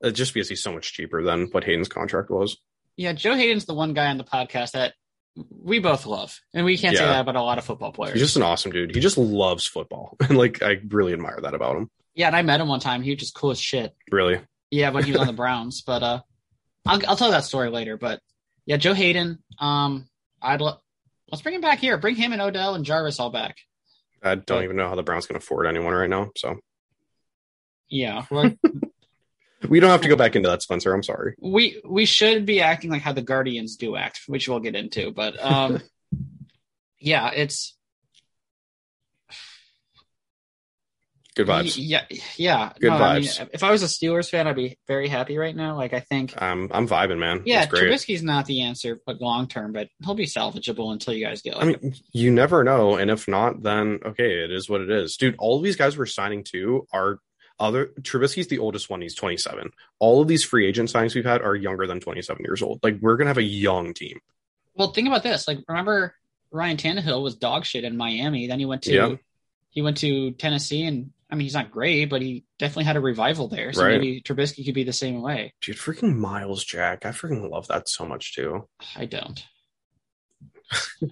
uh, 0.02 0.10
just 0.10 0.34
because 0.34 0.48
he's 0.48 0.62
so 0.62 0.72
much 0.72 0.92
cheaper 0.92 1.22
than 1.22 1.46
what 1.52 1.64
Haden's 1.64 1.88
contract 1.88 2.30
was. 2.30 2.56
Yeah, 2.96 3.12
Joe 3.12 3.34
Haden's 3.34 3.64
the 3.64 3.74
one 3.74 3.94
guy 3.94 4.06
on 4.08 4.18
the 4.18 4.24
podcast 4.24 4.72
that 4.72 4.94
we 5.36 5.78
both 5.78 6.04
love, 6.06 6.38
and 6.52 6.64
we 6.66 6.76
can't 6.76 6.96
say 6.96 7.04
that 7.04 7.20
about 7.20 7.36
a 7.36 7.42
lot 7.42 7.58
of 7.58 7.64
football 7.64 7.92
players. 7.92 8.14
He's 8.14 8.22
just 8.22 8.36
an 8.36 8.42
awesome 8.42 8.70
dude. 8.72 8.94
He 8.94 9.00
just 9.00 9.16
loves 9.18 9.66
football, 9.66 10.16
and 10.20 10.36
like 10.36 10.62
I 10.62 10.78
really 10.88 11.12
admire 11.12 11.38
that 11.42 11.54
about 11.54 11.76
him. 11.76 11.90
yeah, 12.14 12.26
and 12.26 12.36
I 12.36 12.42
met 12.42 12.60
him 12.60 12.68
one 12.68 12.80
time. 12.80 13.02
He 13.02 13.10
was 13.10 13.18
just 13.20 13.34
cool 13.34 13.50
as 13.50 13.60
shit. 13.60 13.94
Really, 14.10 14.40
Yeah, 14.70 14.90
when 14.90 15.04
he 15.04 15.12
was 15.12 15.20
on 15.20 15.26
the 15.26 15.32
Browns, 15.44 15.82
but 15.82 16.02
uh, 16.02 16.20
I'll 16.86 17.00
I'll 17.08 17.16
tell 17.16 17.30
that 17.30 17.44
story 17.44 17.70
later. 17.70 17.96
But 17.96 18.20
yeah, 18.66 18.76
Joe 18.76 18.92
Haden. 18.94 19.38
Um, 19.58 20.08
I'd 20.42 20.60
lo- 20.60 20.78
let's 21.30 21.40
bring 21.42 21.54
him 21.54 21.60
back 21.62 21.78
here. 21.78 21.96
Bring 21.98 22.16
him 22.16 22.32
and 22.32 22.42
Odell 22.42 22.74
and 22.74 22.84
Jarvis 22.84 23.18
all 23.20 23.30
back. 23.30 23.56
I 24.22 24.34
don't 24.34 24.44
But- 24.46 24.64
even 24.64 24.76
know 24.76 24.88
how 24.88 24.94
the 24.96 25.02
Browns 25.02 25.26
can 25.26 25.36
afford 25.36 25.66
anyone 25.66 25.94
right 25.94 26.10
now. 26.10 26.30
So 26.36 26.56
Yeah, 27.88 28.24
we 29.68 29.80
don't 29.80 29.90
have 29.90 30.02
to 30.02 30.08
go 30.08 30.16
back 30.16 30.36
into 30.36 30.48
that, 30.48 30.62
Spencer. 30.62 30.92
I'm 30.92 31.02
sorry. 31.02 31.34
we 31.40 31.80
we 31.84 32.04
should 32.04 32.46
be 32.46 32.60
acting 32.60 32.90
like 32.90 33.02
how 33.02 33.12
the 33.12 33.22
Guardians 33.22 33.76
do 33.76 33.96
act, 33.96 34.22
which 34.26 34.48
we'll 34.48 34.60
get 34.60 34.74
into. 34.74 35.10
But 35.10 35.42
um, 35.42 35.80
yeah, 36.98 37.30
it's 37.30 37.74
Good 41.34 41.46
vibes. 41.46 41.76
Yeah, 41.78 42.04
yeah. 42.36 42.72
Good 42.78 42.90
I 42.90 43.14
mean, 43.14 43.24
vibes. 43.24 43.48
if 43.54 43.62
I 43.62 43.70
was 43.70 43.82
a 43.82 43.86
Steelers 43.86 44.28
fan, 44.28 44.46
I'd 44.46 44.54
be 44.54 44.76
very 44.86 45.08
happy 45.08 45.38
right 45.38 45.56
now. 45.56 45.76
Like 45.76 45.94
I 45.94 46.00
think, 46.00 46.34
I'm 46.36 46.68
I'm 46.70 46.86
vibing, 46.86 47.18
man. 47.18 47.42
yeah, 47.46 47.62
it's 47.62 47.70
great. 47.70 47.84
Trubisky's 47.84 48.22
not 48.22 48.44
the 48.44 48.62
answer, 48.62 49.00
but 49.06 49.22
long 49.22 49.48
term, 49.48 49.72
but 49.72 49.88
he'll 50.04 50.14
be 50.14 50.26
salvageable 50.26 50.92
until 50.92 51.14
you 51.14 51.24
guys 51.24 51.40
get. 51.40 51.56
Like, 51.56 51.62
I 51.62 51.80
mean, 51.80 51.94
you 52.12 52.30
never 52.30 52.64
know, 52.64 52.96
and 52.96 53.10
if 53.10 53.28
not, 53.28 53.62
then 53.62 54.00
okay, 54.04 54.44
it 54.44 54.52
is 54.52 54.68
what 54.68 54.82
it 54.82 54.90
is, 54.90 55.16
dude. 55.16 55.36
All 55.38 55.56
of 55.56 55.64
these 55.64 55.76
guys 55.76 55.96
we're 55.96 56.04
signing 56.04 56.44
to 56.52 56.86
are 56.92 57.18
other. 57.58 57.86
Trubisky's 58.00 58.46
the 58.48 58.58
oldest 58.58 58.88
one; 58.90 59.00
he's 59.02 59.14
27. 59.14 59.70
All 59.98 60.20
of 60.22 60.28
these 60.28 60.44
free 60.44 60.66
agent 60.66 60.88
signings 60.90 61.14
we've 61.14 61.24
had 61.24 61.42
are 61.42 61.54
younger 61.54 61.86
than 61.86 62.00
27 62.00 62.42
years 62.44 62.62
old. 62.62 62.80
Like 62.82 62.98
we're 63.00 63.16
gonna 63.16 63.30
have 63.30 63.38
a 63.38 63.42
young 63.42 63.94
team. 63.94 64.18
well, 64.74 64.92
think 64.92 65.06
about 65.08 65.22
this. 65.22 65.46
Like, 65.46 65.58
remember 65.68 66.14
Ryan 66.50 66.76
Tannehill 66.76 67.22
was 67.22 67.34
dog 67.36 67.64
shit 67.64 67.84
in 67.84 67.96
Miami. 67.96 68.46
Then 68.46 68.58
he 68.58 68.66
went 68.66 68.82
to 68.82 68.92
Yeah. 68.92 69.14
he 69.70 69.82
went 69.82 69.98
to 69.98 70.32
Tennessee, 70.32 70.84
and 70.84 71.12
I 71.30 71.34
mean, 71.34 71.46
he's 71.46 71.54
not 71.54 71.70
great, 71.70 72.06
but 72.10 72.20
he 72.20 72.44
definitely 72.58 72.84
had 72.84 72.96
a 72.96 73.00
revival 73.00 73.48
there. 73.48 73.72
So 73.72 73.82
Right. 73.84 73.92
maybe 74.00 74.20
Trubisky 74.20 74.64
could 74.66 74.74
be 74.74 74.84
the 74.84 74.92
same 74.92 75.22
way. 75.22 75.54
Dude, 75.62 75.76
freaking 75.76 76.16
Myles 76.16 76.62
Jack, 76.64 77.06
I 77.06 77.10
freaking 77.10 77.48
love 77.50 77.68
that 77.68 77.88
so 77.88 78.04
much 78.04 78.34
too. 78.34 78.68
I 78.96 79.06
don't. 79.06 79.42
All 81.02 81.08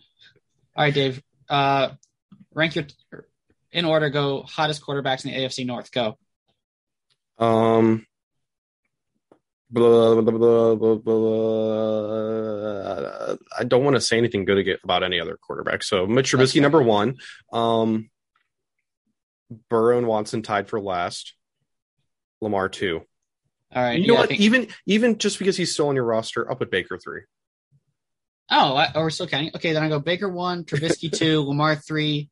right, 0.85 0.95
Dave. 0.95 1.23
Uh, 1.49 1.91
rank 2.55 2.77
your 2.77 2.85
in 3.73 3.85
order. 3.85 4.09
Go 4.11 4.43
hottest 4.43 4.83
quarterbacks 4.83 5.25
in 5.25 5.33
the 5.33 5.39
AFC 5.39 5.65
North. 5.67 5.91
Go. 5.93 6.17
Um. 7.41 8.07
Blah, 9.73 10.21
blah, 10.21 10.33
blah, 10.33 10.75
blah, 10.75 10.95
blah. 10.97 12.21
I 13.57 13.65
don't 13.65 13.85
want 13.85 13.95
to 13.95 14.01
say 14.01 14.19
anything 14.19 14.45
good 14.45 14.69
about 14.83 15.05
any 15.05 15.21
other 15.21 15.39
quarterback. 15.41 15.85
So 15.85 16.07
Mitch 16.09 16.33
Trubisky, 16.33 16.55
fair. 16.55 16.63
number 16.63 16.83
one. 16.83 17.15
Um, 17.53 18.11
Burrow 19.69 19.99
and 19.99 20.09
Watson 20.09 20.43
tied 20.43 20.69
for 20.69 20.81
last. 20.81 21.35
Lamar 22.41 22.69
two. 22.69 23.03
All 23.73 23.83
right. 23.83 24.01
You 24.01 24.09
know 24.09 24.15
yeah, 24.15 24.21
what? 24.21 24.29
think- 24.31 24.41
Even 24.41 24.67
even 24.87 25.19
just 25.19 25.39
because 25.39 25.57
he's 25.57 25.73
still 25.73 25.89
on 25.89 25.95
your 25.95 26.05
roster, 26.05 26.51
up 26.51 26.61
at 26.63 26.71
Baker 26.71 26.99
three. 26.99 27.21
Oh, 28.51 28.75
I, 28.75 28.89
oh, 28.97 29.03
we're 29.03 29.11
still 29.11 29.29
counting. 29.29 29.53
Okay, 29.55 29.73
then 29.73 29.85
I 29.85 29.89
go 29.89 30.01
Baker 30.01 30.29
one, 30.29 30.65
Trubisky 30.65 31.13
two, 31.17 31.43
Lamar 31.43 31.77
three, 31.77 32.29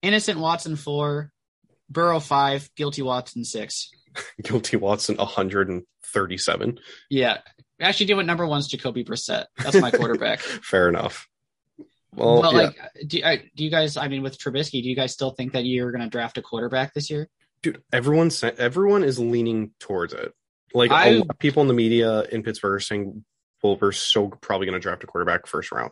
Innocent 0.00 0.38
Watson 0.40 0.76
four, 0.76 1.30
Burrow 1.88 2.20
five, 2.20 2.68
Guilty 2.76 3.02
Watson 3.02 3.44
six. 3.44 3.90
Guilty 4.42 4.76
Watson 4.76 5.16
one 5.16 5.26
hundred 5.26 5.68
and 5.68 5.84
thirty 6.04 6.38
seven. 6.38 6.78
Yeah, 7.10 7.38
actually, 7.80 8.06
do 8.06 8.16
what 8.16 8.26
number 8.26 8.46
one's 8.46 8.68
Jacoby 8.68 9.04
Brissett. 9.04 9.46
That's 9.58 9.80
my 9.80 9.90
quarterback. 9.90 10.40
Fair 10.40 10.88
enough. 10.88 11.28
Well, 12.14 12.42
but 12.42 12.52
yeah. 12.52 12.58
like, 12.58 12.76
do, 13.06 13.20
I, 13.24 13.36
do 13.56 13.64
you 13.64 13.70
guys? 13.70 13.96
I 13.96 14.06
mean, 14.08 14.22
with 14.22 14.38
Trubisky, 14.38 14.82
do 14.82 14.88
you 14.88 14.94
guys 14.94 15.12
still 15.12 15.32
think 15.32 15.52
that 15.52 15.64
you're 15.64 15.90
going 15.90 16.04
to 16.04 16.08
draft 16.08 16.38
a 16.38 16.42
quarterback 16.42 16.94
this 16.94 17.10
year? 17.10 17.28
dude 17.64 17.82
everyone 17.92 18.30
everyone 18.58 19.02
is 19.02 19.18
leaning 19.18 19.72
towards 19.80 20.12
it 20.12 20.32
like 20.74 20.90
a 20.90 20.94
I- 20.94 21.10
lot 21.12 21.30
of 21.30 21.38
people 21.38 21.62
in 21.62 21.68
the 21.68 21.74
media 21.74 22.22
in 22.24 22.42
pittsburgh 22.42 22.74
are 22.74 22.80
saying 22.80 23.24
well 23.62 23.78
we're 23.80 23.90
so 23.90 24.28
probably 24.28 24.66
going 24.66 24.78
to 24.78 24.82
draft 24.82 25.02
a 25.02 25.06
quarterback 25.06 25.46
first 25.46 25.72
round 25.72 25.90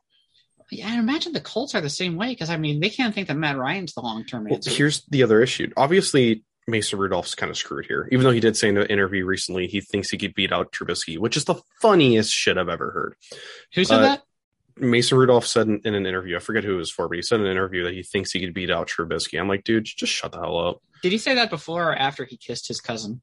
Yeah, 0.74 0.88
I 0.90 0.98
imagine 0.98 1.32
the 1.34 1.40
Colts 1.40 1.74
are 1.74 1.80
the 1.82 1.90
same 1.90 2.16
way 2.16 2.28
because 2.30 2.48
I 2.50 2.56
mean 2.56 2.80
they 2.80 2.88
can't 2.88 3.14
think 3.14 3.28
that 3.28 3.36
Matt 3.36 3.58
Ryan's 3.58 3.92
the 3.94 4.00
long 4.00 4.24
term 4.24 4.44
well 4.44 4.54
answer. 4.54 4.70
here's 4.70 5.04
the 5.10 5.22
other 5.22 5.42
issue 5.42 5.70
obviously 5.76 6.44
mason 6.66 6.98
rudolph's 6.98 7.34
kind 7.34 7.50
of 7.50 7.56
screwed 7.58 7.84
here 7.86 8.08
even 8.12 8.24
though 8.24 8.30
he 8.30 8.40
did 8.40 8.56
say 8.56 8.68
in 8.68 8.78
an 8.78 8.86
interview 8.86 9.24
recently 9.26 9.66
he 9.66 9.80
thinks 9.80 10.08
he 10.10 10.16
could 10.16 10.32
beat 10.32 10.52
out 10.52 10.72
Trubisky, 10.72 11.18
which 11.18 11.36
is 11.36 11.44
the 11.44 11.56
funniest 11.80 12.32
shit 12.32 12.56
i've 12.56 12.68
ever 12.68 12.90
heard 12.92 13.14
Who 13.74 13.84
said 13.84 13.98
uh, 13.98 14.02
that? 14.02 14.22
mason 14.78 15.18
rudolph 15.18 15.44
said 15.46 15.66
in, 15.66 15.80
in 15.84 15.94
an 15.94 16.06
interview 16.06 16.36
i 16.36 16.38
forget 16.38 16.62
who 16.64 16.74
it 16.74 16.78
was 16.78 16.90
for 16.90 17.08
but 17.08 17.16
he 17.16 17.22
said 17.22 17.40
in 17.40 17.46
an 17.46 17.50
interview 17.52 17.82
that 17.84 17.92
he 17.94 18.02
thinks 18.04 18.30
he 18.30 18.40
could 18.40 18.54
beat 18.54 18.70
out 18.70 18.88
Trubisky. 18.88 19.38
i'm 19.40 19.48
like 19.48 19.64
dude 19.64 19.84
just 19.84 20.12
shut 20.12 20.30
the 20.32 20.38
hell 20.38 20.56
up 20.56 20.80
Did 21.02 21.12
he 21.12 21.18
say 21.18 21.34
that 21.34 21.50
before 21.50 21.90
or 21.90 21.94
after 21.96 22.24
he 22.24 22.36
kissed 22.36 22.68
his 22.68 22.80
cousin? 22.80 23.20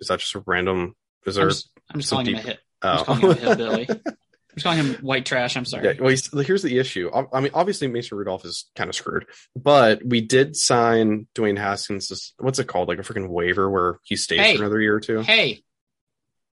is 0.00 0.08
that 0.08 0.18
just 0.18 0.34
a 0.34 0.42
random 0.46 0.94
is 1.24 1.36
I'm 1.38 1.42
there 1.42 1.50
just, 1.50 1.70
I'm 1.90 2.00
just 2.00 2.10
calling 2.10 2.26
him 2.26 2.34
a 2.34 2.36
deep- 2.38 2.46
hit. 2.46 2.58
I'm 2.82 2.96
just 2.96 3.06
calling 3.06 3.22
him 3.22 3.30
a 3.30 3.34
hillbilly. 3.34 3.88
I'm 4.56 4.62
calling 4.62 4.78
him 4.78 4.94
white 5.02 5.26
trash. 5.26 5.56
I'm 5.56 5.64
sorry. 5.64 5.84
Yeah, 5.84 5.94
well, 5.98 6.10
he's, 6.10 6.30
here's 6.46 6.62
the 6.62 6.78
issue. 6.78 7.10
I, 7.12 7.40
mean, 7.40 7.50
obviously, 7.54 7.88
Mason 7.88 8.16
Rudolph 8.16 8.44
is 8.44 8.66
kind 8.76 8.88
of 8.88 8.94
screwed, 8.94 9.26
but 9.56 10.04
we 10.04 10.20
did 10.20 10.56
sign 10.56 11.26
Dwayne 11.34 11.58
Haskins. 11.58 12.32
What's 12.38 12.58
it 12.58 12.68
called? 12.68 12.88
Like 12.88 12.98
a 12.98 13.02
freaking 13.02 13.28
waiver 13.28 13.68
where 13.68 13.98
he 14.04 14.16
stays 14.16 14.40
Hey. 14.40 14.56
for 14.56 14.62
another 14.62 14.80
year 14.80 14.94
or 14.94 15.00
two. 15.00 15.22
Hey, 15.22 15.64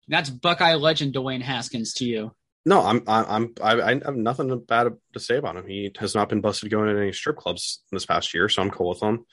that's 0.08 0.30
Buckeye 0.30 0.76
legend 0.76 1.14
Dwayne 1.16 1.42
Haskins 1.42 1.94
to 1.96 2.06
you. 2.06 2.32
No, 2.66 2.82
I'm, 2.82 3.02
I'm, 3.08 3.54
I, 3.64 3.82
I 3.82 3.92
have 3.94 4.18
nothing 4.18 4.60
bad 4.60 4.94
to 5.14 5.20
say 5.20 5.38
about 5.38 5.56
him. 5.56 5.68
He 5.68 5.92
has 6.00 6.14
not 6.14 6.28
been 6.28 6.42
busted 6.42 6.70
going 6.70 6.94
to 6.94 7.02
any 7.02 7.14
strip 7.14 7.38
clubs 7.38 7.82
this 7.92 8.06
past 8.06 8.34
year, 8.34 8.50
so 8.50 8.62
I'm 8.62 8.72
cool 8.72 8.90
with 8.90 9.02
him. 9.02 9.20
Mm, 9.20 9.24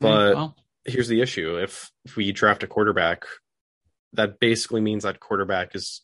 but 0.00 0.34
well, 0.34 0.56
here's 0.86 1.08
the 1.08 1.20
issue: 1.20 1.58
if, 1.58 1.90
if 2.06 2.16
we 2.16 2.32
draft 2.32 2.62
a 2.62 2.66
quarterback, 2.66 3.24
that 4.14 4.40
basically 4.40 4.80
means 4.80 5.04
that 5.04 5.20
quarterback 5.20 5.74
is. 5.74 6.00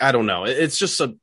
I 0.00 0.12
don't 0.12 0.26
know. 0.26 0.44
It's 0.44 0.78
just 0.78 1.00
a. 1.00 1.14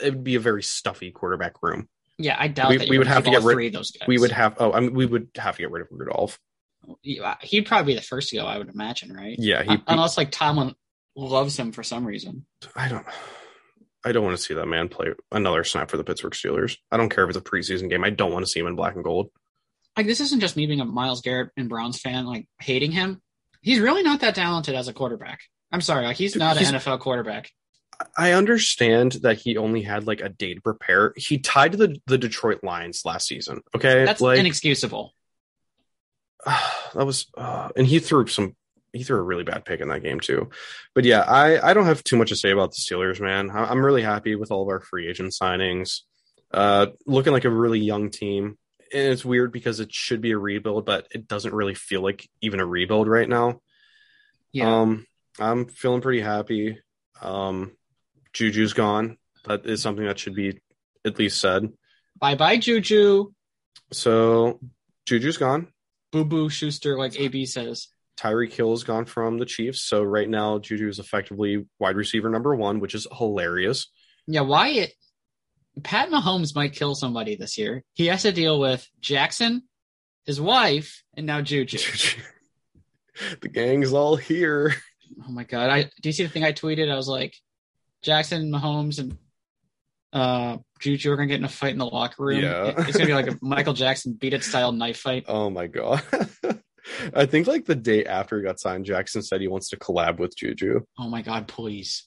It 0.00 0.14
would 0.14 0.24
be 0.24 0.34
a 0.34 0.40
very 0.40 0.62
stuffy 0.62 1.10
quarterback 1.10 1.62
room. 1.62 1.88
yeah, 2.18 2.36
I 2.38 2.48
doubt 2.48 2.68
we- 2.70 2.86
we 2.90 2.98
would 2.98 3.06
have 3.06 3.24
to 3.24 3.30
get 3.30 3.42
rid- 3.42 3.68
of 3.68 3.72
those 3.72 3.90
guys. 3.92 4.06
We 4.08 4.18
would 4.18 4.32
have. 4.32 4.56
Oh, 4.58 4.72
I 4.72 4.80
mean, 4.80 4.92
we 4.94 5.06
would 5.06 5.30
have 5.36 5.56
to 5.56 5.62
get 5.62 5.70
rid 5.70 5.82
of 5.82 5.88
Rudolph. 5.90 6.38
He'd 7.02 7.66
probably 7.66 7.92
be 7.92 7.96
the 7.96 8.02
first 8.04 8.30
to 8.30 8.36
go. 8.36 8.46
I 8.46 8.58
would 8.58 8.68
imagine, 8.68 9.12
right? 9.12 9.36
Yeah, 9.38 9.62
he. 9.62 9.70
Uh, 9.70 9.78
Unless 9.86 10.16
like 10.16 10.30
Tomlin 10.30 10.74
loves 11.16 11.56
him 11.58 11.72
for 11.72 11.82
some 11.82 12.06
reason. 12.06 12.46
I 12.74 12.88
don't. 12.88 13.06
I 14.04 14.12
don't 14.12 14.24
want 14.24 14.36
to 14.36 14.42
see 14.42 14.54
that 14.54 14.66
man 14.66 14.88
play 14.88 15.08
another 15.30 15.62
snap 15.62 15.90
for 15.90 15.98
the 15.98 16.04
Pittsburgh 16.04 16.32
Steelers. 16.32 16.76
I 16.90 16.96
don't 16.96 17.10
care 17.10 17.24
if 17.24 17.30
it's 17.30 17.38
a 17.38 17.42
preseason 17.42 17.90
game. 17.90 18.02
I 18.02 18.08
don't 18.10 18.32
want 18.32 18.44
to 18.46 18.50
see 18.50 18.58
him 18.60 18.66
in 18.66 18.74
black 18.76 18.94
and 18.94 19.04
gold. 19.04 19.30
Like 19.96 20.06
this 20.06 20.20
isn't 20.20 20.40
just 20.40 20.56
me 20.56 20.66
being 20.66 20.80
a 20.80 20.84
Myles 20.86 21.20
Garrett 21.20 21.50
and 21.56 21.68
Browns 21.68 22.00
fan, 22.00 22.24
like 22.26 22.46
hating 22.60 22.92
him. 22.92 23.20
He's 23.60 23.78
really 23.78 24.02
not 24.02 24.20
that 24.20 24.34
talented 24.34 24.74
as 24.74 24.88
a 24.88 24.94
quarterback. 24.94 25.40
I'm 25.70 25.82
sorry, 25.82 26.06
like 26.06 26.16
he's 26.16 26.34
not 26.34 26.56
he's- 26.56 26.70
an 26.70 26.76
NFL 26.76 27.00
quarterback. 27.00 27.50
I 28.16 28.32
understand 28.32 29.12
that 29.22 29.38
he 29.38 29.56
only 29.56 29.82
had 29.82 30.06
like 30.06 30.20
a 30.20 30.28
day 30.28 30.54
to 30.54 30.60
prepare. 30.60 31.12
He 31.16 31.38
tied 31.38 31.72
the 31.72 31.96
the 32.06 32.18
Detroit 32.18 32.60
Lions 32.62 33.02
last 33.04 33.26
season. 33.26 33.60
Okay, 33.74 34.04
That's 34.04 34.20
like 34.20 34.38
inexcusable. 34.38 35.12
that 36.46 37.06
was, 37.06 37.26
uh, 37.36 37.68
and 37.76 37.86
he 37.86 37.98
threw 37.98 38.26
some 38.26 38.56
he 38.92 39.04
threw 39.04 39.18
a 39.18 39.22
really 39.22 39.44
bad 39.44 39.64
pick 39.64 39.80
in 39.80 39.88
that 39.88 40.02
game 40.02 40.20
too. 40.20 40.50
But 40.94 41.04
yeah, 41.04 41.20
I 41.20 41.70
I 41.70 41.74
don't 41.74 41.86
have 41.86 42.02
too 42.02 42.16
much 42.16 42.30
to 42.30 42.36
say 42.36 42.50
about 42.50 42.70
the 42.72 42.80
Steelers, 42.80 43.20
man. 43.20 43.50
I- 43.50 43.66
I'm 43.70 43.84
really 43.84 44.02
happy 44.02 44.34
with 44.34 44.50
all 44.50 44.62
of 44.62 44.68
our 44.68 44.80
free 44.80 45.08
agent 45.08 45.32
signings. 45.40 46.00
Uh, 46.52 46.86
looking 47.06 47.32
like 47.32 47.44
a 47.44 47.50
really 47.50 47.78
young 47.78 48.10
team. 48.10 48.58
And 48.92 49.12
it's 49.12 49.24
weird 49.24 49.52
because 49.52 49.78
it 49.78 49.94
should 49.94 50.20
be 50.20 50.32
a 50.32 50.38
rebuild, 50.38 50.84
but 50.84 51.06
it 51.12 51.28
doesn't 51.28 51.54
really 51.54 51.74
feel 51.74 52.02
like 52.02 52.28
even 52.40 52.58
a 52.58 52.66
rebuild 52.66 53.06
right 53.06 53.28
now. 53.28 53.60
Yeah. 54.50 54.80
Um, 54.80 55.06
I'm 55.38 55.66
feeling 55.66 56.00
pretty 56.00 56.20
happy. 56.20 56.80
Um, 57.22 57.70
Juju's 58.32 58.72
gone. 58.72 59.16
That 59.46 59.66
is 59.66 59.82
something 59.82 60.04
that 60.04 60.18
should 60.18 60.34
be 60.34 60.60
at 61.04 61.18
least 61.18 61.40
said. 61.40 61.68
bye 62.18 62.34
bye, 62.34 62.58
Juju. 62.58 63.32
So 63.92 64.60
Juju's 65.06 65.36
gone. 65.36 65.68
Boo 66.12 66.24
boo 66.24 66.48
Schuster, 66.48 66.98
like 66.98 67.18
AB 67.18 67.46
says. 67.46 67.88
Tyreek 68.18 68.52
Hill 68.52 68.74
is 68.74 68.84
gone 68.84 69.06
from 69.06 69.38
the 69.38 69.46
Chiefs. 69.46 69.80
So 69.80 70.02
right 70.02 70.28
now, 70.28 70.58
Juju 70.58 70.88
is 70.88 70.98
effectively 70.98 71.66
wide 71.78 71.96
receiver 71.96 72.28
number 72.28 72.54
one, 72.54 72.80
which 72.80 72.94
is 72.94 73.06
hilarious. 73.16 73.90
Yeah, 74.26 74.42
why 74.42 74.68
it 74.68 74.92
Pat 75.82 76.10
Mahomes 76.10 76.54
might 76.54 76.74
kill 76.74 76.94
somebody 76.94 77.36
this 77.36 77.56
year. 77.56 77.82
He 77.94 78.06
has 78.06 78.22
to 78.22 78.32
deal 78.32 78.60
with 78.60 78.86
Jackson, 79.00 79.62
his 80.26 80.40
wife, 80.40 81.02
and 81.16 81.26
now 81.26 81.40
Juju. 81.40 81.78
the 83.40 83.48
gang's 83.48 83.92
all 83.92 84.16
here. 84.16 84.74
Oh 85.26 85.30
my 85.30 85.44
god! 85.44 85.70
I 85.70 85.82
do 85.84 86.08
you 86.08 86.12
see 86.12 86.24
the 86.24 86.28
thing 86.28 86.44
I 86.44 86.52
tweeted? 86.52 86.90
I 86.90 86.96
was 86.96 87.08
like, 87.08 87.34
Jackson, 88.02 88.50
Mahomes, 88.50 88.98
and 88.98 89.16
uh 90.12 90.58
Juju 90.80 91.12
are 91.12 91.16
gonna 91.16 91.28
get 91.28 91.38
in 91.38 91.44
a 91.44 91.48
fight 91.48 91.72
in 91.72 91.78
the 91.78 91.86
locker 91.86 92.24
room. 92.24 92.42
Yeah. 92.42 92.64
It- 92.66 92.74
it's 92.78 92.92
gonna 92.96 93.06
be 93.06 93.14
like 93.14 93.28
a 93.30 93.38
Michael 93.42 93.74
Jackson 93.74 94.14
beat 94.14 94.34
it 94.34 94.42
style 94.44 94.72
knife 94.72 94.98
fight. 94.98 95.24
Oh 95.28 95.50
my 95.50 95.66
god. 95.66 96.02
I 97.14 97.26
think 97.26 97.46
like 97.46 97.66
the 97.66 97.74
day 97.76 98.04
after 98.04 98.38
he 98.38 98.42
got 98.44 98.58
signed, 98.58 98.84
Jackson 98.86 99.22
said 99.22 99.40
he 99.40 99.48
wants 99.48 99.68
to 99.68 99.76
collab 99.76 100.18
with 100.18 100.34
Juju. 100.36 100.80
Oh 100.98 101.08
my 101.08 101.22
god! 101.22 101.46
Please, 101.46 102.04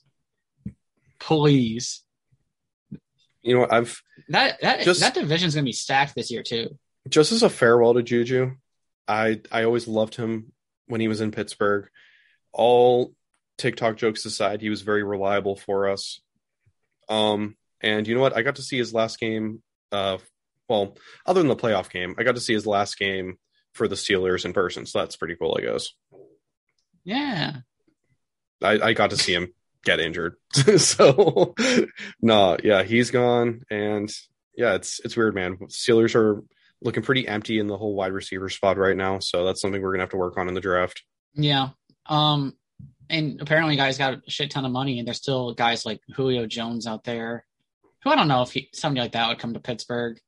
please. 1.19 2.03
You 3.41 3.55
know 3.55 3.61
what? 3.61 3.73
I've 3.73 4.01
That 4.29 4.59
that 4.61 4.81
Just- 4.81 4.99
that 5.01 5.13
division's 5.13 5.55
gonna 5.55 5.65
be 5.65 5.73
stacked 5.73 6.15
this 6.15 6.31
year 6.31 6.43
too. 6.43 6.77
just 7.09 7.31
as 7.31 7.43
a 7.43 7.49
farewell 7.49 7.93
to 7.93 8.03
Juju, 8.03 8.51
I 9.07 9.41
I 9.51 9.63
always 9.63 9.87
loved 9.87 10.15
him 10.15 10.51
when 10.87 11.01
he 11.01 11.07
was 11.07 11.21
in 11.21 11.31
Pittsburgh. 11.31 11.87
All 12.51 13.13
TikTok 13.57 13.97
jokes 13.97 14.25
aside, 14.25 14.61
he 14.61 14.69
was 14.69 14.81
very 14.81 15.03
reliable 15.03 15.55
for 15.55 15.89
us. 15.89 16.21
Um, 17.09 17.55
and 17.81 18.07
you 18.07 18.15
know 18.15 18.21
what? 18.21 18.35
I 18.35 18.41
got 18.41 18.55
to 18.55 18.61
see 18.61 18.77
his 18.77 18.93
last 18.93 19.19
game. 19.19 19.61
Uh, 19.91 20.17
well, 20.69 20.97
other 21.25 21.41
than 21.41 21.49
the 21.49 21.55
playoff 21.55 21.89
game, 21.89 22.15
I 22.17 22.23
got 22.23 22.35
to 22.35 22.41
see 22.41 22.53
his 22.53 22.65
last 22.65 22.97
game 22.97 23.37
for 23.73 23.87
the 23.87 23.95
Steelers 23.95 24.45
in 24.45 24.53
person. 24.53 24.85
So 24.85 24.99
that's 24.99 25.15
pretty 25.15 25.35
cool, 25.35 25.57
I 25.57 25.63
guess. 25.63 25.89
Yeah. 27.03 27.57
I, 28.61 28.79
I 28.79 28.93
got 28.93 29.09
to 29.09 29.17
see 29.17 29.33
him 29.33 29.53
get 29.83 29.99
injured. 29.99 30.35
so 30.77 31.53
no, 32.21 32.57
yeah, 32.63 32.83
he's 32.83 33.11
gone. 33.11 33.61
And 33.69 34.11
yeah, 34.55 34.75
it's 34.75 35.01
it's 35.03 35.17
weird, 35.17 35.35
man. 35.35 35.57
Steelers 35.67 36.15
are 36.15 36.43
looking 36.81 37.03
pretty 37.03 37.27
empty 37.27 37.59
in 37.59 37.67
the 37.67 37.77
whole 37.77 37.95
wide 37.95 38.13
receiver 38.13 38.49
spot 38.49 38.77
right 38.77 38.95
now. 38.95 39.19
So 39.19 39.45
that's 39.45 39.61
something 39.61 39.81
we're 39.81 39.91
gonna 39.91 40.03
have 40.03 40.11
to 40.11 40.17
work 40.17 40.37
on 40.37 40.47
in 40.47 40.53
the 40.53 40.61
draft. 40.61 41.03
Yeah. 41.33 41.69
Um, 42.05 42.55
and 43.09 43.41
apparently, 43.41 43.75
guys 43.75 43.97
got 43.97 44.13
a 44.13 44.21
shit 44.29 44.51
ton 44.51 44.65
of 44.65 44.71
money, 44.71 44.99
and 44.99 45.07
there's 45.07 45.17
still 45.17 45.53
guys 45.53 45.85
like 45.85 45.99
Julio 46.15 46.45
Jones 46.47 46.87
out 46.87 47.03
there, 47.03 47.45
who 48.03 48.09
I 48.09 48.15
don't 48.15 48.27
know 48.27 48.41
if 48.41 48.51
he, 48.51 48.69
somebody 48.73 49.01
like 49.01 49.11
that 49.13 49.27
would 49.29 49.39
come 49.39 49.53
to 49.53 49.59
Pittsburgh. 49.59 50.19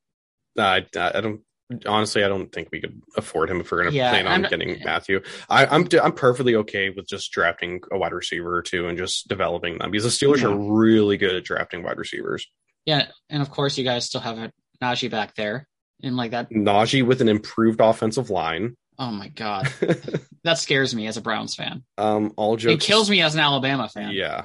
I 0.57 0.85
I 0.97 1.21
don't 1.21 1.41
honestly 1.87 2.23
I 2.23 2.27
don't 2.27 2.51
think 2.51 2.69
we 2.71 2.79
could 2.79 3.01
afford 3.17 3.49
him 3.49 3.59
if 3.59 3.71
we're 3.71 3.79
gonna 3.83 3.95
Yeah, 3.95 4.11
plan 4.11 4.27
on 4.27 4.31
I'm- 4.43 4.49
getting 4.49 4.81
Mathieu. 4.85 5.21
I, 5.49 5.65
I'm 5.65 5.87
I'm 6.01 6.13
perfectly 6.13 6.55
okay 6.57 6.91
with 6.91 7.07
just 7.07 7.31
drafting 7.31 7.81
a 7.91 7.97
wide 7.97 8.13
receiver 8.13 8.55
or 8.55 8.61
two 8.61 8.87
and 8.87 8.97
just 8.97 9.27
developing 9.27 9.77
them 9.79 9.89
because 9.91 10.03
the 10.03 10.25
Steelers 10.25 10.41
Yeah. 10.41 10.49
are 10.49 10.55
really 10.57 11.17
good 11.17 11.35
at 11.35 11.43
drafting 11.43 11.81
wide 11.83 11.97
receivers. 11.97 12.47
Yeah, 12.85 13.07
and 13.29 13.41
of 13.41 13.49
course, 13.49 13.77
you 13.77 13.83
guys 13.83 14.05
still 14.05 14.21
have 14.21 14.37
a 14.37 14.51
Najee 14.81 15.09
back 15.09 15.33
there, 15.35 15.67
and 16.03 16.15
like 16.15 16.31
that. 16.31 16.51
Najee 16.51 17.03
with 17.05 17.19
an 17.21 17.29
improved 17.29 17.81
offensive 17.81 18.29
line. 18.29 18.77
Oh 18.97 19.11
my 19.11 19.27
god, 19.29 19.71
that 20.43 20.57
scares 20.57 20.95
me 20.95 21.07
as 21.07 21.17
a 21.17 21.21
Browns 21.21 21.55
fan. 21.55 21.83
um, 21.97 22.33
all 22.37 22.55
jokes. 22.57 22.83
It 22.83 22.87
kills 22.87 23.09
me 23.09 23.21
as 23.21 23.33
an 23.35 23.41
Alabama 23.41 23.89
fan. 23.89 24.11
Yeah, 24.13 24.43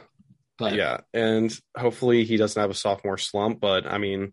but 0.58 0.74
yeah, 0.74 1.00
and 1.14 1.56
hopefully 1.76 2.24
he 2.24 2.36
doesn't 2.36 2.60
have 2.60 2.70
a 2.70 2.74
sophomore 2.74 3.18
slump. 3.18 3.60
But 3.60 3.86
I 3.86 3.98
mean, 3.98 4.32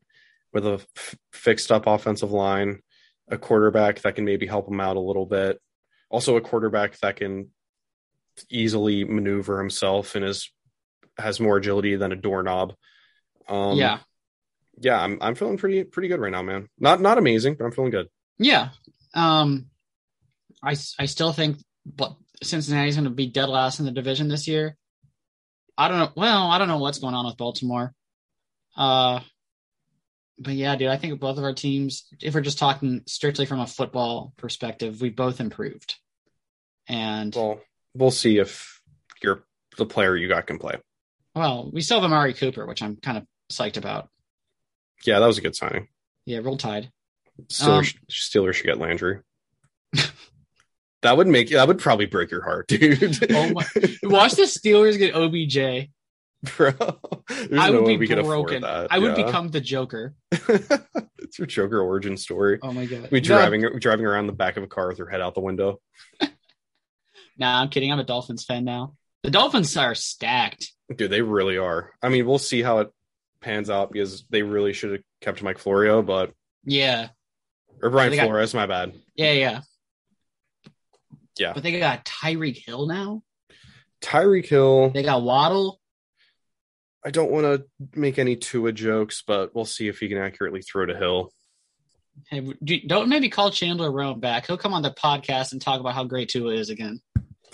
with 0.53 0.65
a 0.65 0.74
f- 0.95 1.15
fixed 1.32 1.72
up 1.72 1.86
offensive 1.88 2.32
line, 2.32 2.82
a 3.30 3.38
quarterback 3.38 3.99
that 4.01 4.15
can 4.15 4.26
maybe 4.26 4.47
help 4.47 4.68
him 4.68 4.80
out 4.80 4.95
a 4.97 5.01
little 5.01 5.26
bit, 5.26 5.59
also 6.09 6.36
a 6.38 6.41
quarterback 6.41 6.97
that 6.99 7.18
can 7.18 7.51
easily 8.49 9.03
maneuver 9.03 9.59
himself 9.59 10.15
and 10.15 10.24
is 10.26 10.51
has 11.18 11.39
more 11.39 11.57
agility 11.57 11.95
than 11.95 12.11
a 12.11 12.15
doorknob. 12.15 12.74
Um, 13.47 13.78
yeah, 13.78 13.99
yeah, 14.80 14.99
I'm 14.99 15.18
I'm 15.22 15.36
feeling 15.36 15.57
pretty 15.57 15.84
pretty 15.84 16.07
good 16.07 16.20
right 16.20 16.32
now, 16.32 16.41
man. 16.41 16.70
Not 16.80 17.01
not 17.01 17.18
amazing, 17.18 17.55
but 17.55 17.65
I'm 17.65 17.72
feeling 17.72 17.91
good. 17.91 18.07
yeah. 18.39 18.70
Um, 19.13 19.68
I 20.63 20.75
I 20.99 21.05
still 21.05 21.31
think, 21.33 21.57
but 21.85 22.15
Cincinnati's 22.43 22.95
going 22.95 23.05
to 23.05 23.09
be 23.11 23.27
dead 23.27 23.49
last 23.49 23.79
in 23.79 23.85
the 23.85 23.91
division 23.91 24.27
this 24.27 24.47
year. 24.47 24.75
I 25.77 25.87
don't 25.87 25.99
know. 25.99 26.11
Well, 26.15 26.49
I 26.49 26.57
don't 26.57 26.67
know 26.67 26.79
what's 26.79 26.99
going 26.99 27.13
on 27.13 27.25
with 27.25 27.37
Baltimore. 27.37 27.93
Uh, 28.75 29.19
but 30.39 30.53
yeah, 30.53 30.75
dude, 30.75 30.89
I 30.89 30.97
think 30.97 31.19
both 31.19 31.37
of 31.37 31.43
our 31.43 31.53
teams, 31.53 32.07
if 32.21 32.33
we're 32.35 32.41
just 32.41 32.59
talking 32.59 33.01
strictly 33.07 33.45
from 33.45 33.59
a 33.59 33.67
football 33.67 34.33
perspective, 34.37 35.01
we 35.01 35.09
both 35.09 35.39
improved. 35.39 35.95
And 36.87 37.33
Well, 37.35 37.59
we'll 37.95 38.11
see 38.11 38.37
if 38.37 38.81
you're 39.21 39.43
the 39.77 39.85
player 39.85 40.15
you 40.15 40.27
got 40.27 40.47
can 40.47 40.57
play. 40.59 40.75
well, 41.35 41.69
we 41.71 41.81
still 41.81 41.99
have 42.01 42.05
Amari 42.11 42.33
Cooper, 42.33 42.65
which 42.65 42.81
I'm 42.81 42.95
kind 42.97 43.17
of 43.19 43.25
psyched 43.51 43.77
about. 43.77 44.09
Yeah, 45.05 45.19
that 45.19 45.27
was 45.27 45.37
a 45.37 45.41
good 45.41 45.55
signing. 45.55 45.87
Yeah, 46.25 46.39
roll 46.39 46.57
tide. 46.57 46.91
Steelers, 47.49 47.95
Um, 47.95 48.01
Steelers 48.11 48.53
should 48.55 48.65
get 48.65 48.79
Landry. 48.79 49.19
that 51.07 51.15
would 51.17 51.27
make 51.27 51.49
that 51.51 51.67
would 51.67 51.79
probably 51.79 52.05
break 52.05 52.29
your 52.31 52.43
heart, 52.43 52.67
dude. 52.69 53.31
Oh 53.31 53.53
my- 53.53 53.65
Watch 54.03 54.33
the 54.33 54.43
Steelers 54.43 54.97
get 54.97 55.15
OBJ. 55.15 55.89
bro. 56.57 56.71
I 57.57 57.71
would 57.71 57.83
way 57.83 57.97
be 57.97 58.07
broken. 58.07 58.63
I 58.63 58.99
would 58.99 59.17
yeah. 59.17 59.25
become 59.25 59.47
the 59.49 59.61
Joker. 59.61 60.13
it's 60.31 61.37
your 61.39 61.47
Joker 61.47 61.79
origin 61.81 62.17
story. 62.17 62.59
Oh 62.61 62.71
my 62.73 62.85
god. 62.85 63.09
We 63.11 63.19
No, 63.21 63.25
driving 63.25 63.61
driving 63.79 64.05
around 64.05 64.27
the 64.27 64.33
back 64.33 64.57
of 64.57 64.63
a 64.63 64.67
car 64.67 64.87
with 64.89 64.97
your 64.99 65.09
head 65.09 65.21
out 65.21 65.33
the 65.33 65.41
window. 65.41 65.79
Nah, 67.39 67.61
I'm 67.61 67.69
kidding. 67.69 67.91
I'm 67.91 67.99
a 67.99 68.03
Dolphins 68.03 68.45
fan 68.45 68.65
now. 68.65 68.95
The 69.21 69.29
Dolphins 69.29 69.77
are 69.77 69.93
stacked. 69.93 70.71
Dude, 70.95 71.11
they 71.11 71.21
really 71.21 71.57
are. 71.57 71.91
I 72.01 72.09
mean, 72.09 72.25
we'll 72.25 72.39
see 72.39 72.63
how 72.63 72.79
it 72.79 72.89
pans 73.41 73.69
out 73.69 73.91
because 73.91 74.25
they 74.31 74.41
really 74.41 74.73
should 74.73 74.91
have 74.93 75.01
kept 75.21 75.43
Mike 75.43 75.59
Florio, 75.59 76.01
but 76.01 76.31
Yeah. 76.63 77.09
or 77.81 77.91
Brian 77.91 78.09
They 78.09 78.15
got- 78.17 78.25
Flores, 78.25 78.55
my 78.55 78.65
bad. 78.65 78.93
Yeah, 79.15 79.33
yeah. 79.33 79.61
Yeah. 81.39 81.53
But 81.53 81.63
they 81.63 81.77
got 81.79 82.05
Tyreek 82.05 82.57
Hill 82.65 82.88
now. 82.88 83.23
Tyreek 84.01 84.47
Hill. 84.47 84.89
They 84.91 85.03
got 85.03 85.21
Waddle. 85.23 85.79
I 87.05 87.09
don't 87.11 87.31
want 87.31 87.45
to 87.45 87.65
make 87.99 88.19
any 88.19 88.35
Tua 88.35 88.71
jokes, 88.73 89.23
but 89.25 89.55
we'll 89.55 89.65
see 89.65 89.88
if 89.88 89.99
he 89.99 90.09
can 90.09 90.17
accurately 90.17 90.61
throw 90.61 90.85
to 90.85 90.95
Hill. 90.97 91.31
Hey, 92.29 92.41
do- 92.63 92.81
don't 92.88 93.09
maybe 93.09 93.29
call 93.29 93.51
Chandler 93.51 93.91
Rome 93.91 94.19
back. 94.19 94.47
He'll 94.47 94.57
come 94.57 94.73
on 94.73 94.81
the 94.81 94.91
podcast 94.91 95.51
and 95.51 95.61
talk 95.61 95.79
about 95.79 95.93
how 95.93 96.03
great 96.03 96.29
Tua 96.29 96.53
is 96.53 96.69
again. 96.69 96.99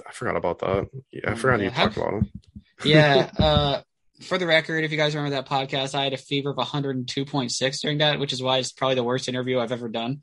I 0.08 0.12
forgot 0.12 0.36
about 0.38 0.60
that. 0.60 0.90
Yeah, 1.12 1.30
I 1.30 1.32
Oh, 1.34 1.36
forgot 1.36 1.60
yeah. 1.60 1.66
you 1.66 1.72
talked 1.72 1.98
about 1.98 2.14
him. 2.14 2.32
Yeah. 2.86 3.30
uh, 3.40 3.82
for 4.22 4.38
the 4.38 4.48
record, 4.48 4.84
if 4.84 4.92
you 4.92 4.98
guys 4.98 5.16
remember 5.16 5.36
that 5.36 5.48
podcast, 5.48 5.96
I 5.96 6.04
had 6.04 6.14
a 6.14 6.18
fever 6.18 6.50
of 6.50 6.58
102.6 6.58 7.82
during 7.82 7.98
that, 8.00 8.20
which 8.20 8.34
is 8.34 8.42
why 8.42 8.58
it's 8.58 8.72
probably 8.72 8.96
the 8.96 9.04
worst 9.04 9.30
interview 9.30 9.60
I've 9.60 9.72
ever 9.72 9.88
done. 9.90 10.22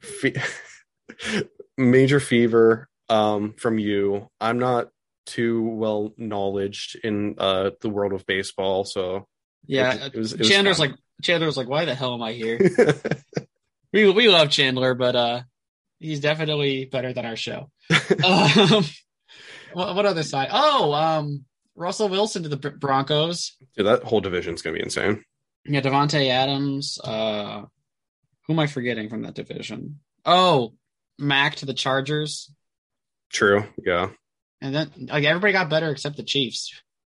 Fe- 0.00 0.34
Major 1.78 2.20
fever 2.20 2.88
um, 3.10 3.52
from 3.58 3.78
you. 3.78 4.28
I'm 4.40 4.58
not 4.58 4.88
too 5.26 5.62
well 5.62 6.12
knowledged 6.16 6.98
in 7.04 7.34
uh, 7.38 7.70
the 7.80 7.90
world 7.90 8.12
of 8.12 8.24
baseball, 8.26 8.84
so 8.84 9.26
Yeah. 9.66 9.94
it, 9.94 10.14
it 10.14 10.18
was, 10.18 10.32
it 10.32 10.38
was 10.38 10.48
Chandler's 10.48 10.78
fun. 10.78 10.90
like 10.90 10.98
Chandler's 11.22 11.56
like, 11.56 11.68
why 11.68 11.84
the 11.84 11.94
hell 11.94 12.14
am 12.14 12.22
I 12.22 12.32
here? 12.32 12.58
we 13.92 14.10
we 14.10 14.28
love 14.28 14.48
Chandler, 14.50 14.94
but 14.94 15.14
uh, 15.16 15.42
he's 15.98 16.20
definitely 16.20 16.86
better 16.86 17.12
than 17.12 17.26
our 17.26 17.36
show. 17.36 17.70
um, 18.24 18.84
what, 19.72 19.94
what 19.94 20.06
other 20.06 20.22
side? 20.22 20.48
Oh, 20.50 20.92
um, 20.92 21.44
Russell 21.76 22.08
Wilson 22.08 22.42
to 22.44 22.48
the 22.48 22.56
Broncos. 22.56 23.56
Dude, 23.76 23.86
that 23.86 24.04
whole 24.04 24.20
division's 24.20 24.62
gonna 24.62 24.76
be 24.76 24.82
insane. 24.82 25.24
Yeah, 25.66 25.80
Davante 25.82 26.28
Adams. 26.30 26.98
Uh, 27.02 27.64
who 28.46 28.54
am 28.54 28.58
I 28.58 28.66
forgetting 28.66 29.08
from 29.10 29.22
that 29.22 29.34
division? 29.34 30.00
Oh, 30.24 30.72
Mack 31.18 31.56
to 31.56 31.66
the 31.66 31.74
Chargers, 31.74 32.50
True, 33.32 33.64
yeah. 33.84 34.10
and 34.60 34.74
then 34.74 34.90
like 35.08 35.24
everybody 35.24 35.52
got 35.52 35.70
better 35.70 35.90
except 35.90 36.16
the 36.16 36.22
Chiefs. 36.22 36.72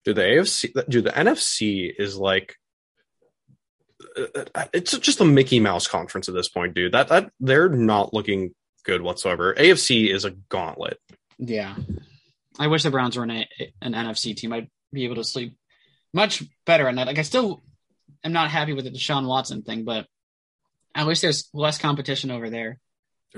Dude, 0.04 0.16
the 0.16 0.22
AFC, 0.24 0.90
dude, 0.90 1.04
the 1.06 1.12
NFC 1.12 1.92
is 1.98 2.18
like, 2.18 2.56
uh, 4.18 4.66
it's 4.74 4.98
just 4.98 5.22
a 5.22 5.26
Mickey 5.26 5.60
Mouse 5.60 5.88
conference 5.88 6.28
at 6.28 6.36
this 6.36 6.50
point, 6.50 6.74
dude. 6.74 6.94
That 6.94 7.10
that 7.10 7.32
they're 7.40 7.70
not 7.70 8.14
looking 8.14 8.54
good 8.84 9.02
whatsoever. 9.02 9.54
AFC 9.54 10.14
is 10.14 10.26
a 10.26 10.32
gauntlet. 10.32 10.98
Yeah. 11.38 11.76
I 12.60 12.68
wish 12.68 12.84
the 12.84 12.92
Browns 12.92 13.16
were 13.16 13.24
an, 13.24 13.32
a- 13.32 13.48
an 13.82 13.94
NFC 13.94 14.36
team. 14.36 14.54
I'd 14.54 14.70
be 14.92 15.06
able 15.06 15.16
to 15.16 15.24
sleep 15.24 15.56
much 16.14 16.44
better 16.66 16.88
at 16.88 16.96
night. 16.96 17.08
Like 17.08 17.20
I 17.20 17.24
still 17.24 17.62
am 18.24 18.34
not 18.34 18.50
happy 18.50 18.74
with 18.74 18.86
the 18.86 18.92
Deshaun 18.92 19.28
Watson 19.28 19.62
thing, 19.62 19.86
but 19.86 20.08
at 20.94 21.08
least 21.08 21.22
there's 21.22 21.50
less 21.54 21.78
competition 21.78 22.32
over 22.32 22.50
there. 22.50 22.80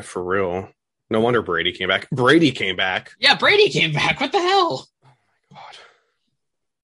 For 0.01 0.23
real. 0.23 0.69
No 1.13 1.19
wonder 1.19 1.43
Brady 1.43 1.71
came 1.73 1.89
back. 1.89 2.09
Brady 2.09 2.51
came 2.51 2.75
back. 2.75 3.11
Yeah, 3.19 3.35
Brady 3.35 3.69
came 3.69 3.93
back. 3.93 4.19
What 4.19 4.31
the 4.31 4.39
hell? 4.39 4.87
Oh 5.05 5.11
my 5.51 5.61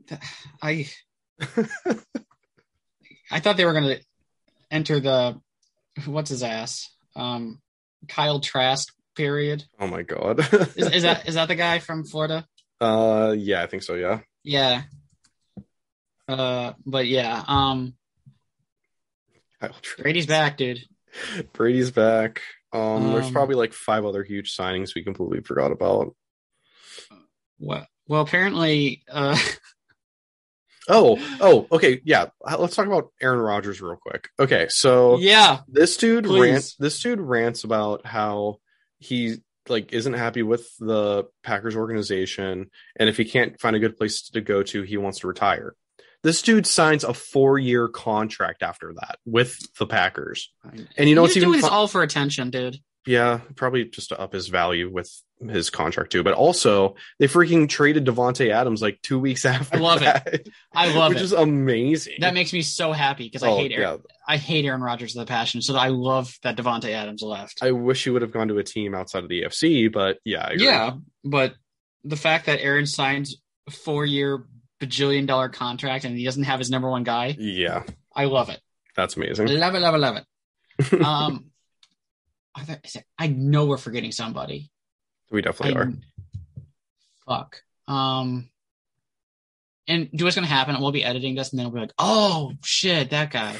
god. 0.07 0.19
I 0.61 0.87
I 3.31 3.39
thought 3.39 3.57
they 3.57 3.65
were 3.65 3.73
gonna 3.73 3.95
enter 4.69 4.99
the 4.99 5.41
what's 6.05 6.29
his 6.29 6.43
ass? 6.43 6.95
Um 7.15 7.59
Kyle 8.07 8.39
Trask 8.39 8.93
period. 9.15 9.63
Oh 9.79 9.87
my 9.87 10.03
god. 10.03 10.41
Is, 10.75 10.91
is 10.91 11.01
that 11.01 11.27
is 11.27 11.33
that 11.33 11.47
the 11.47 11.55
guy 11.55 11.79
from 11.79 12.03
Florida? 12.03 12.45
uh 12.79 13.33
yeah, 13.35 13.63
I 13.63 13.65
think 13.65 13.81
so, 13.81 13.95
yeah. 13.95 14.19
Yeah. 14.43 14.83
Uh 16.27 16.73
but 16.85 17.07
yeah, 17.07 17.43
um 17.47 17.95
Kyle 19.59 19.75
Trask. 19.81 20.03
Brady's 20.03 20.27
back, 20.27 20.55
dude. 20.55 20.81
Brady's 21.53 21.89
back. 21.89 22.43
Um, 22.71 23.13
there's 23.13 23.27
Um, 23.27 23.33
probably 23.33 23.55
like 23.55 23.73
five 23.73 24.05
other 24.05 24.23
huge 24.23 24.55
signings 24.55 24.93
we 24.95 25.03
completely 25.03 25.41
forgot 25.41 25.71
about. 25.71 26.15
Well, 27.59 27.87
well 28.07 28.21
apparently 28.21 29.03
uh 29.09 29.37
Oh, 30.91 31.19
oh, 31.39 31.67
okay, 31.71 32.01
yeah. 32.03 32.27
Uh, 32.43 32.57
Let's 32.57 32.75
talk 32.75 32.87
about 32.87 33.11
Aaron 33.21 33.39
Rodgers 33.39 33.79
real 33.79 33.95
quick. 33.95 34.29
Okay, 34.39 34.67
so 34.69 35.19
yeah, 35.19 35.59
this 35.67 35.97
dude 35.97 36.25
Please. 36.25 36.51
rants. 36.51 36.75
This 36.77 36.99
dude 36.99 37.19
rants 37.19 37.63
about 37.63 38.07
how 38.07 38.57
he 38.97 39.37
like 39.67 39.93
isn't 39.93 40.13
happy 40.13 40.41
with 40.41 40.67
the 40.79 41.25
Packers 41.43 41.75
organization, 41.75 42.71
and 42.95 43.07
if 43.07 43.17
he 43.17 43.25
can't 43.25 43.61
find 43.61 43.75
a 43.75 43.79
good 43.79 43.97
place 43.97 44.29
to 44.29 44.41
go 44.41 44.63
to, 44.63 44.81
he 44.81 44.97
wants 44.97 45.19
to 45.19 45.27
retire. 45.27 45.75
This 46.23 46.41
dude 46.41 46.67
signs 46.67 47.03
a 47.03 47.13
four-year 47.13 47.87
contract 47.87 48.61
after 48.63 48.93
that 48.95 49.19
with 49.25 49.57
the 49.77 49.85
Packers, 49.87 50.51
and 50.97 51.09
you 51.09 51.15
know 51.15 51.21
what's 51.21 51.33
He's 51.33 51.43
even 51.43 51.49
doing 51.53 51.61
this 51.61 51.69
fu- 51.69 51.73
all 51.75 51.87
for 51.87 52.03
attention, 52.03 52.49
dude. 52.49 52.77
yeah, 53.07 53.39
probably 53.55 53.85
just 53.85 54.09
to 54.09 54.19
up 54.19 54.33
his 54.33 54.47
value 54.49 54.91
with 54.91 55.09
his 55.49 55.69
contract 55.69 56.11
too. 56.11 56.21
But 56.21 56.33
also, 56.33 56.95
they 57.19 57.27
freaking 57.27 57.69
traded 57.69 58.03
Davante 58.05 58.51
Adams 58.51 58.81
like 58.81 58.99
two 59.01 59.17
weeks 59.17 59.45
after. 59.45 59.77
I 59.77 59.79
love 59.79 60.01
it. 60.01 60.03
that, 60.03 60.41
I 60.73 60.93
love 60.93 61.11
it. 61.13 61.15
which 61.15 61.21
it. 61.21 61.25
is 61.25 61.31
amazing. 61.31 62.15
that 62.19 62.33
makes 62.33 62.51
me 62.51 62.61
so 62.63 62.91
happy 62.91 63.23
because 63.23 63.41
I 63.43 63.51
Oh, 63.51 63.57
hate 63.57 63.71
Aaron, 63.71 64.01
yeah. 64.05 64.15
I 64.27 64.35
hate 64.35 64.65
Aaron 64.65 64.81
Rodgers 64.81 65.15
with 65.15 65.23
a 65.23 65.25
passion. 65.25 65.61
So 65.61 65.77
I 65.77 65.87
love 65.87 66.37
that 66.43 66.57
Davante 66.57 66.89
Adams 66.89 67.21
left. 67.21 67.59
I 67.63 67.71
wish 67.71 68.03
he 68.03 68.09
would 68.09 68.21
have 68.23 68.33
gone 68.33 68.49
to 68.49 68.57
a 68.57 68.63
team 68.65 68.93
outside 68.93 69.23
of 69.23 69.29
the 69.29 69.43
AFC, 69.43 69.89
but 69.89 70.17
yeah, 70.25 70.43
I 70.45 70.49
agree. 70.51 70.65
Yeah, 70.65 70.91
but 71.23 71.53
the 72.03 72.17
fact 72.17 72.47
that 72.47 72.59
Aaron 72.61 72.85
signs 72.85 73.37
four 73.69 74.05
year 74.05 74.45
bajillion 74.79 75.27
dollar 75.27 75.49
contract 75.49 76.05
and 76.05 76.17
he 76.17 76.23
doesn't 76.25 76.43
have 76.43 76.59
his 76.59 76.69
number 76.69 76.89
one 76.89 77.03
guy, 77.03 77.35
yeah, 77.37 77.83
I 78.15 78.25
love 78.25 78.49
it. 78.49 78.59
that's 78.95 79.17
amazing. 79.17 79.47
Love 79.47 79.75
it, 79.75 79.79
love 79.79 79.95
it, 79.95 79.97
love 79.97 80.17
it. 80.17 80.25
um, 81.03 81.45
I, 82.55 82.63
thought- 82.63 82.79
is 82.85 82.95
it- 82.95 83.05
I 83.17 83.27
know 83.27 83.65
we're 83.65 83.77
forgetting 83.77 84.11
somebody. 84.11 84.71
we 85.31 85.41
definitely 85.41 85.75
I- 85.75 85.79
are. 85.83 85.93
Fuck. 87.27 87.61
Um, 87.87 88.49
and 89.87 90.09
do 90.11 90.23
what's 90.23 90.35
gonna 90.35 90.47
happen? 90.47 90.79
We'll 90.79 90.91
be 90.91 91.03
editing 91.03 91.35
this, 91.35 91.51
and 91.51 91.59
then 91.59 91.65
we'll 91.67 91.73
be 91.75 91.79
like, 91.81 91.93
"Oh 91.97 92.53
shit, 92.63 93.09
that 93.11 93.31
guy." 93.31 93.55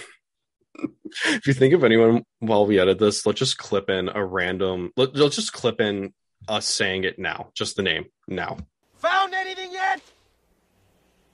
If 1.26 1.48
you 1.48 1.54
think 1.54 1.74
of 1.74 1.84
anyone 1.84 2.24
while 2.40 2.66
we 2.66 2.80
edit 2.80 3.00
this, 3.00 3.26
let's 3.26 3.40
just 3.40 3.58
clip 3.58 3.90
in 3.90 4.10
a 4.10 4.24
random. 4.24 4.92
Let, 4.96 5.16
let's 5.16 5.36
just 5.36 5.52
clip 5.54 5.82
in 5.82 6.14
us 6.48 6.66
saying 6.68 7.04
it 7.04 7.18
now, 7.20 7.50
just 7.56 7.76
the 7.76 7.82
name 7.84 8.06
now. 8.28 8.58
Found 9.00 9.34
anything 9.34 9.38
yet? 9.38 9.39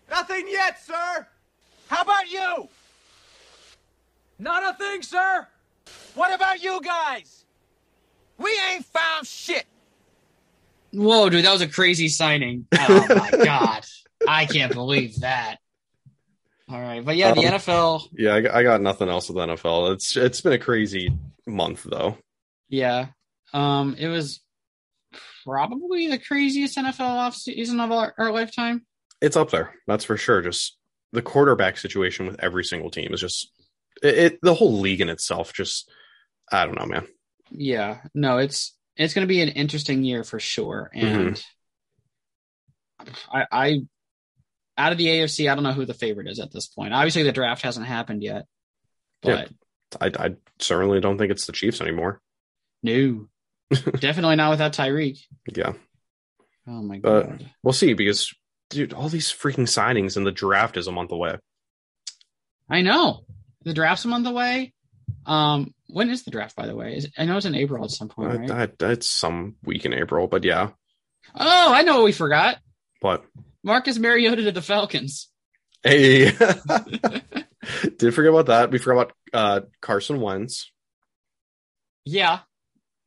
Nothing 0.10 0.46
yet, 0.50 0.80
sir. 0.84 1.28
How 1.88 2.02
about 2.02 2.30
you? 2.30 2.70
Not 4.40 4.64
a 4.64 4.78
thing, 4.78 5.02
sir. 5.02 5.48
What 6.16 6.34
about 6.34 6.62
you 6.64 6.82
guys? 6.82 7.46
We 8.38 8.50
ain't 8.72 8.86
found 8.86 9.26
shit. 9.28 9.66
Whoa, 10.92 11.30
dude, 11.30 11.46
that 11.46 11.52
was 11.52 11.62
a 11.62 11.68
crazy 11.68 12.08
signing. 12.08 12.68
Oh 12.78 13.06
my 13.10 13.32
god, 13.44 13.86
I 14.28 14.46
can't 14.46 14.74
believe 14.74 15.20
that. 15.22 15.58
All 16.70 16.80
right, 16.82 17.04
but 17.04 17.16
yeah, 17.16 17.34
the 17.34 17.42
Um, 17.46 17.54
NFL. 17.54 18.08
Yeah, 18.18 18.36
I, 18.36 18.42
got- 18.42 18.56
I 18.56 18.64
got 18.64 18.82
nothing 18.82 19.10
else 19.10 19.30
with 19.30 19.38
NFL. 19.38 19.94
It's 19.94 20.16
it's 20.18 20.42
been 20.42 20.54
a 20.54 20.58
crazy 20.60 21.12
month 21.46 21.84
though. 21.84 22.18
Yeah, 22.70 23.08
um, 23.54 23.96
it 24.00 24.08
was 24.08 24.42
probably 25.44 26.08
the 26.08 26.18
craziest 26.18 26.78
NFL 26.78 26.98
offseason 27.00 27.84
of 27.84 27.92
our, 27.92 28.14
our 28.18 28.32
lifetime. 28.32 28.86
It's 29.22 29.38
up 29.38 29.52
there, 29.52 29.74
that's 29.88 30.06
for 30.06 30.18
sure. 30.18 30.42
Just 30.42 30.78
the 31.12 31.22
quarterback 31.22 31.78
situation 31.78 32.28
with 32.28 32.44
every 32.44 32.64
single 32.64 32.90
team 32.90 33.14
is 33.14 33.22
just 33.22 33.50
it, 34.04 34.18
it 34.18 34.40
the 34.42 34.54
whole 34.54 34.80
league 34.80 35.02
in 35.02 35.10
itself. 35.10 35.54
Just 35.54 35.90
I 36.52 36.66
don't 36.66 36.80
know, 36.80 36.86
man. 36.86 37.08
Yeah, 37.52 38.02
no, 38.14 38.38
it's 38.38 38.76
it's 38.96 39.14
going 39.14 39.26
to 39.26 39.34
be 39.34 39.42
an 39.42 39.50
interesting 39.50 40.04
year 40.04 40.24
for 40.24 40.40
sure, 40.40 40.92
mm-hmm. 40.96 41.28
and 41.28 41.44
I, 43.32 43.46
I 43.52 43.80
out 44.78 44.92
of 44.92 44.98
the 44.98 45.08
AFC, 45.08 45.50
I 45.50 45.56
don't 45.56 45.64
know 45.64 45.72
who 45.72 45.86
the 45.86 45.94
favorite 45.94 46.28
is 46.28 46.40
at 46.40 46.52
this 46.52 46.68
point. 46.68 46.94
Obviously, 46.94 47.24
the 47.24 47.32
draft 47.32 47.62
hasn't 47.62 47.86
happened 47.86 48.24
yet, 48.24 48.46
but 49.22 49.50
I, 50.02 50.12
I 50.18 50.36
certainly 50.60 51.00
don't 51.00 51.18
think 51.18 51.32
it's 51.32 51.46
the 51.46 51.54
Chiefs 51.54 51.82
anymore. 51.82 52.22
no, 52.84 53.28
definitely 53.72 54.36
not 54.36 54.52
without 54.52 54.74
Tyreek. 54.74 55.20
Yeah, 55.56 55.74
Oh 56.68 56.82
my 56.82 56.98
god. 56.98 57.38
But- 57.40 57.48
we'll 57.64 57.74
see 57.74 57.94
because 57.94 58.34
dude, 58.70 58.94
all 58.94 59.10
these 59.10 59.32
freaking 59.32 59.68
signings 59.68 60.18
and 60.18 60.26
the 60.26 60.32
draft 60.32 60.78
is 60.78 60.88
a 60.88 60.92
month 60.92 61.12
away. 61.12 61.38
I 62.70 62.82
know 62.82 63.26
the 63.64 63.74
draft's 63.74 64.06
a 64.06 64.08
month 64.08 64.28
away. 64.28 64.74
Um, 65.26 65.74
when 65.88 66.10
is 66.10 66.24
the 66.24 66.32
draft, 66.32 66.56
by 66.56 66.66
the 66.68 66.76
way? 66.76 66.98
Is, 66.98 67.10
I 67.18 67.26
know 67.26 67.38
it's 67.38 67.46
in 67.46 67.56
April 67.56 67.84
at 67.84 67.92
some 67.92 68.10
point, 68.10 68.40
right? 68.40 68.50
Uh, 68.52 68.68
that- 68.80 68.92
it's 68.92 69.08
some 69.08 69.56
week 69.64 69.86
in 69.86 69.94
April, 69.94 70.28
but 70.28 70.44
yeah. 70.44 70.70
oh, 71.36 71.74
I 71.74 71.84
know 71.84 71.96
what 71.96 72.06
we 72.06 72.12
forgot. 72.12 72.58
What? 73.02 73.24
Marcus 73.64 73.98
Mariota 73.98 74.44
to 74.44 74.52
the 74.52 74.62
Falcons. 74.62 75.30
hey, 75.84 76.26
did 77.98 78.14
forget 78.14 78.32
about 78.32 78.46
that. 78.48 78.72
We 78.72 78.78
forgot 78.80 79.12
about 79.12 79.14
uh, 79.34 79.62
Carson 79.82 80.22
Wentz, 80.22 80.72
Yeah, 82.04 82.40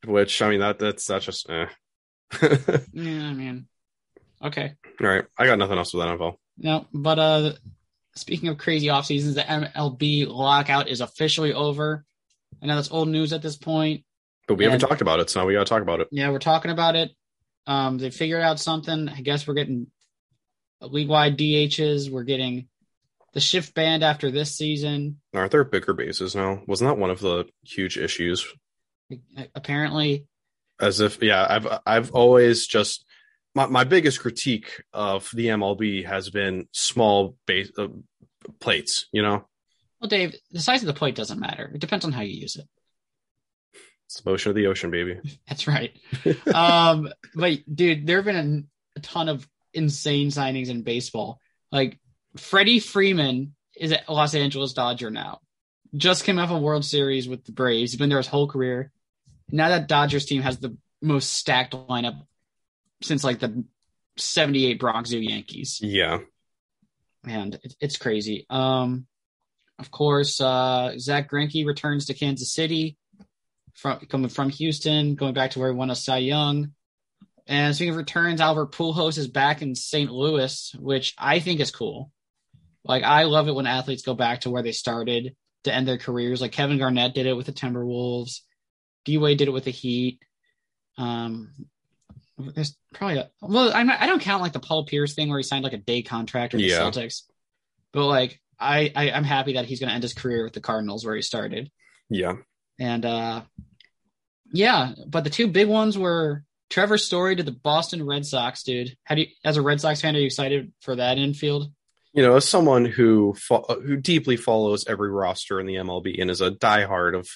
which 0.05 0.41
I 0.41 0.49
mean 0.49 0.59
that 0.61 0.79
that's 0.79 1.05
that's 1.05 1.25
just 1.25 1.49
eh. 1.49 1.67
yeah, 2.41 3.27
I 3.27 3.33
mean, 3.33 3.67
okay. 4.43 4.75
All 5.01 5.07
right. 5.07 5.25
I 5.37 5.45
got 5.45 5.57
nothing 5.57 5.77
else 5.77 5.93
with 5.93 6.05
that 6.05 6.17
NFL. 6.17 6.35
No, 6.57 6.87
but 6.93 7.19
uh, 7.19 7.53
speaking 8.15 8.49
of 8.49 8.57
crazy 8.57 8.89
off 8.89 9.05
seasons, 9.05 9.35
the 9.35 9.41
MLB 9.41 10.27
lockout 10.27 10.89
is 10.89 11.01
officially 11.01 11.53
over. 11.53 12.05
I 12.61 12.65
know 12.65 12.75
that's 12.75 12.91
old 12.91 13.07
news 13.07 13.33
at 13.33 13.41
this 13.41 13.55
point. 13.57 14.03
But 14.47 14.55
we 14.55 14.65
haven't 14.65 14.79
talked 14.79 15.01
about 15.01 15.19
it, 15.19 15.29
so 15.29 15.39
now 15.39 15.45
we 15.45 15.53
got 15.53 15.59
to 15.59 15.69
talk 15.69 15.83
about 15.83 16.01
it. 16.01 16.07
Yeah, 16.11 16.31
we're 16.31 16.39
talking 16.39 16.71
about 16.71 16.95
it. 16.95 17.11
Um, 17.67 17.99
they 17.99 18.09
figured 18.09 18.41
out 18.41 18.59
something. 18.59 19.07
I 19.07 19.21
guess 19.21 19.47
we're 19.47 19.53
getting 19.53 19.87
league 20.81 21.07
wide 21.07 21.37
DHs. 21.37 22.09
We're 22.09 22.23
getting 22.23 22.67
the 23.33 23.39
shift 23.39 23.75
band 23.75 24.03
after 24.03 24.31
this 24.31 24.55
season. 24.55 25.19
Aren't 25.35 25.51
there 25.51 25.63
bigger 25.63 25.93
bases 25.93 26.35
now? 26.35 26.63
Wasn't 26.65 26.89
that 26.89 26.97
one 26.97 27.11
of 27.11 27.19
the 27.19 27.45
huge 27.63 27.97
issues? 27.97 28.45
Apparently, 29.55 30.25
As 30.79 30.99
if, 30.99 31.21
yeah, 31.21 31.45
I've 31.47 31.67
I've 31.85 32.11
always 32.11 32.67
just 32.67 33.05
my 33.59 33.65
my 33.65 33.83
biggest 33.83 34.21
critique 34.21 34.83
of 34.93 35.29
the 35.33 35.47
MLB 35.47 36.05
has 36.05 36.29
been 36.29 36.67
small 36.71 37.35
base 37.45 37.71
uh, 37.77 37.87
plates. 38.59 39.07
You 39.11 39.21
know, 39.21 39.45
well, 39.99 40.07
Dave, 40.07 40.35
the 40.51 40.61
size 40.61 40.81
of 40.81 40.87
the 40.87 40.93
plate 40.93 41.15
doesn't 41.15 41.39
matter. 41.39 41.69
It 41.73 41.81
depends 41.81 42.05
on 42.05 42.11
how 42.13 42.21
you 42.21 42.33
use 42.33 42.55
it. 42.55 42.67
it's 44.05 44.21
the 44.21 44.29
motion 44.29 44.49
of 44.49 44.55
the 44.55 44.67
ocean, 44.67 44.91
baby. 44.91 45.19
That's 45.47 45.67
right. 45.67 45.91
um, 46.53 47.09
but 47.35 47.59
dude, 47.73 48.07
there 48.07 48.17
have 48.17 48.25
been 48.25 48.67
a, 48.95 48.99
a 48.99 49.01
ton 49.01 49.27
of 49.27 49.47
insane 49.73 50.29
signings 50.29 50.69
in 50.69 50.83
baseball. 50.83 51.39
Like 51.71 51.99
Freddie 52.37 52.79
Freeman 52.79 53.55
is 53.75 53.91
a 53.91 53.99
Los 54.07 54.35
Angeles 54.35 54.73
Dodger 54.73 55.11
now. 55.11 55.39
Just 55.95 56.23
came 56.23 56.39
off 56.39 56.51
a 56.51 56.57
World 56.57 56.85
Series 56.85 57.27
with 57.27 57.43
the 57.43 57.51
Braves. 57.51 57.91
He's 57.91 57.99
been 57.99 58.09
there 58.09 58.19
his 58.19 58.27
whole 58.27 58.47
career. 58.47 58.91
Now 59.51 59.69
that 59.69 59.87
Dodgers 59.87 60.25
team 60.25 60.43
has 60.43 60.59
the 60.59 60.77
most 61.01 61.31
stacked 61.31 61.73
lineup 61.73 62.21
since 63.01 63.23
like 63.23 63.39
the 63.39 63.63
'78 64.17 64.79
Bronx 64.79 65.09
Zoo 65.09 65.19
Yankees, 65.19 65.79
Yeah, 65.81 66.19
and 67.39 67.55
it, 67.55 67.75
it's 67.79 67.97
crazy. 67.97 68.45
Um, 68.49 69.07
of 69.77 69.91
course, 69.91 70.41
uh, 70.41 70.93
Zack 70.97 71.29
Greinke 71.29 71.65
returns 71.65 72.07
to 72.07 72.13
Kansas 72.13 72.51
City 72.51 72.97
from 73.73 73.99
coming 74.07 74.29
from 74.29 74.49
Houston, 74.49 75.15
going 75.15 75.33
back 75.33 75.51
to 75.51 75.59
where 75.59 75.69
he 75.71 75.75
won 75.75 75.89
a 75.89 75.95
Cy 75.95 76.17
Young. 76.17 76.71
And 77.47 77.75
speaking 77.75 77.91
of 77.91 77.97
returns, 77.97 78.41
Albert 78.41 78.73
Pujols 78.73 79.17
is 79.17 79.27
back 79.27 79.61
in 79.61 79.73
St. 79.73 80.11
Louis, 80.11 80.75
which 80.77 81.15
I 81.17 81.39
think 81.39 81.59
is 81.59 81.71
cool. 81.71 82.11
Like 82.83 83.03
I 83.03 83.23
love 83.23 83.47
it 83.47 83.55
when 83.55 83.65
athletes 83.65 84.03
go 84.03 84.13
back 84.13 84.41
to 84.41 84.49
where 84.49 84.61
they 84.61 84.71
started 84.71 85.35
to 85.63 85.73
end 85.73 85.87
their 85.87 85.97
careers. 85.97 86.41
Like 86.41 86.51
Kevin 86.51 86.77
Garnett 86.77 87.15
did 87.15 87.25
it 87.25 87.33
with 87.33 87.45
the 87.45 87.51
Timberwolves. 87.51 88.41
D 89.05 89.17
Wade 89.17 89.37
did 89.37 89.47
it 89.47 89.51
with 89.51 89.63
the 89.63 89.71
Heat. 89.71 90.19
Um, 90.97 91.53
there's 92.39 92.75
probably 92.93 93.17
a 93.17 93.29
well, 93.41 93.71
I'm 93.73 93.87
not, 93.87 93.99
I 94.01 94.07
don't 94.07 94.21
count 94.21 94.41
like 94.41 94.53
the 94.53 94.59
Paul 94.59 94.85
Pierce 94.85 95.13
thing 95.13 95.29
where 95.29 95.39
he 95.39 95.43
signed 95.43 95.63
like 95.63 95.73
a 95.73 95.77
day 95.77 96.01
contract 96.01 96.53
with 96.53 96.61
the 96.61 96.67
Yeah. 96.69 96.79
Celtics, 96.79 97.23
but 97.93 98.05
like 98.07 98.39
I, 98.59 98.91
I 98.95 99.11
I'm 99.11 99.23
happy 99.23 99.53
that 99.53 99.65
he's 99.65 99.79
going 99.79 99.89
to 99.89 99.93
end 99.93 100.03
his 100.03 100.13
career 100.13 100.43
with 100.43 100.53
the 100.53 100.61
Cardinals 100.61 101.05
where 101.05 101.15
he 101.15 101.21
started, 101.21 101.69
Yeah. 102.09 102.33
and 102.79 103.05
uh, 103.05 103.41
yeah. 104.53 104.93
But 105.07 105.23
the 105.23 105.29
two 105.29 105.47
big 105.47 105.67
ones 105.67 105.97
were 105.97 106.43
Trevor 106.69 106.97
Story 106.97 107.35
to 107.35 107.43
the 107.43 107.51
Boston 107.51 108.05
Red 108.05 108.25
Sox, 108.25 108.63
dude. 108.63 108.95
How 109.03 109.15
do 109.15 109.21
you, 109.21 109.27
as 109.43 109.57
a 109.57 109.61
Red 109.61 109.81
Sox 109.81 110.01
fan, 110.01 110.15
are 110.15 110.19
you 110.19 110.25
excited 110.25 110.71
for 110.81 110.95
that 110.95 111.17
infield? 111.17 111.71
You 112.13 112.23
know, 112.23 112.35
as 112.35 112.47
someone 112.47 112.85
who 112.85 113.33
fo- 113.35 113.81
who 113.81 113.95
deeply 113.97 114.35
follows 114.37 114.85
every 114.87 115.09
roster 115.11 115.59
in 115.59 115.65
the 115.67 115.75
MLB 115.75 116.19
and 116.21 116.29
is 116.29 116.41
a 116.41 116.51
diehard 116.51 117.17
of 117.17 117.27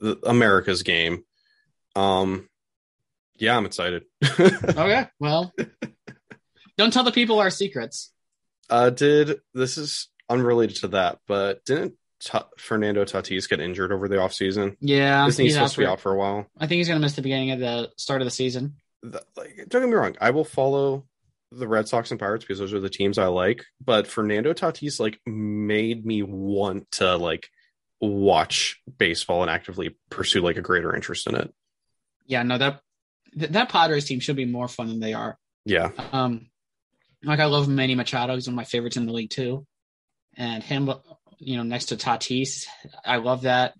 the, 0.00 0.18
America's 0.26 0.82
game, 0.82 1.24
um, 1.96 2.48
yeah, 3.40 3.56
I'm 3.56 3.66
excited. 3.66 4.04
Okay, 4.40 5.06
well, 5.18 5.52
don't 6.78 6.92
tell 6.92 7.04
the 7.04 7.12
people 7.12 7.40
our 7.40 7.50
secrets. 7.50 8.12
uh, 8.68 8.90
did 8.90 9.40
this 9.54 9.76
is 9.78 10.08
unrelated 10.28 10.76
to 10.76 10.88
that, 10.88 11.18
but 11.26 11.64
didn't 11.64 11.94
Fernando 12.58 13.04
Tatis 13.04 13.48
get 13.48 13.60
injured 13.60 13.92
over 13.92 14.06
the 14.08 14.16
offseason? 14.16 14.76
Yeah, 14.80 15.26
Isn't 15.26 15.42
he 15.42 15.48
he's 15.48 15.54
supposed 15.54 15.74
to 15.74 15.80
be 15.80 15.86
out 15.86 16.00
for 16.00 16.12
a 16.12 16.16
while? 16.16 16.46
I 16.58 16.66
think 16.66 16.78
he's 16.78 16.88
going 16.88 17.00
to 17.00 17.04
miss 17.04 17.14
the 17.14 17.22
beginning 17.22 17.50
of 17.50 17.60
the 17.60 17.90
start 17.96 18.20
of 18.20 18.26
the 18.26 18.30
season. 18.30 18.76
the, 19.02 19.22
like 19.36 19.56
don't 19.68 19.82
get 19.82 19.88
me 19.88 19.94
wrong, 19.94 20.16
I 20.20 20.30
will 20.30 20.44
follow 20.44 21.06
the 21.52 21.66
Red 21.66 21.88
Sox 21.88 22.10
and 22.12 22.20
Pirates 22.20 22.44
because 22.44 22.58
those 22.60 22.72
are 22.72 22.80
the 22.80 22.88
teams 22.90 23.18
I 23.18 23.26
like. 23.26 23.64
But 23.84 24.06
Fernando 24.06 24.52
Tatis 24.52 25.00
like 25.00 25.18
made 25.26 26.06
me 26.06 26.22
want 26.22 26.90
to 26.92 27.16
like 27.16 27.48
watch 28.00 28.80
baseball 28.98 29.42
and 29.42 29.50
actively 29.50 29.96
pursue 30.10 30.40
like 30.42 30.56
a 30.56 30.62
greater 30.62 30.94
interest 30.94 31.26
in 31.26 31.34
it. 31.34 31.52
Yeah, 32.26 32.44
no 32.44 32.56
that 32.58 32.80
th- 33.38 33.52
that 33.52 33.68
Padres 33.68 34.04
team 34.04 34.20
should 34.20 34.36
be 34.36 34.44
more 34.44 34.68
fun 34.68 34.88
than 34.88 35.00
they 35.00 35.14
are. 35.14 35.38
Yeah, 35.64 35.90
Um, 36.12 36.48
like 37.22 37.38
I 37.40 37.44
love 37.46 37.68
Manny 37.68 37.94
Machado. 37.94 38.34
He's 38.34 38.46
one 38.46 38.54
of 38.54 38.56
my 38.56 38.64
favorites 38.64 38.96
in 38.96 39.06
the 39.06 39.12
league 39.12 39.30
too, 39.30 39.66
and 40.36 40.62
him, 40.62 40.90
you 41.38 41.56
know, 41.56 41.62
next 41.62 41.86
to 41.86 41.96
Tatis, 41.96 42.66
I 43.04 43.16
love 43.16 43.42
that. 43.42 43.74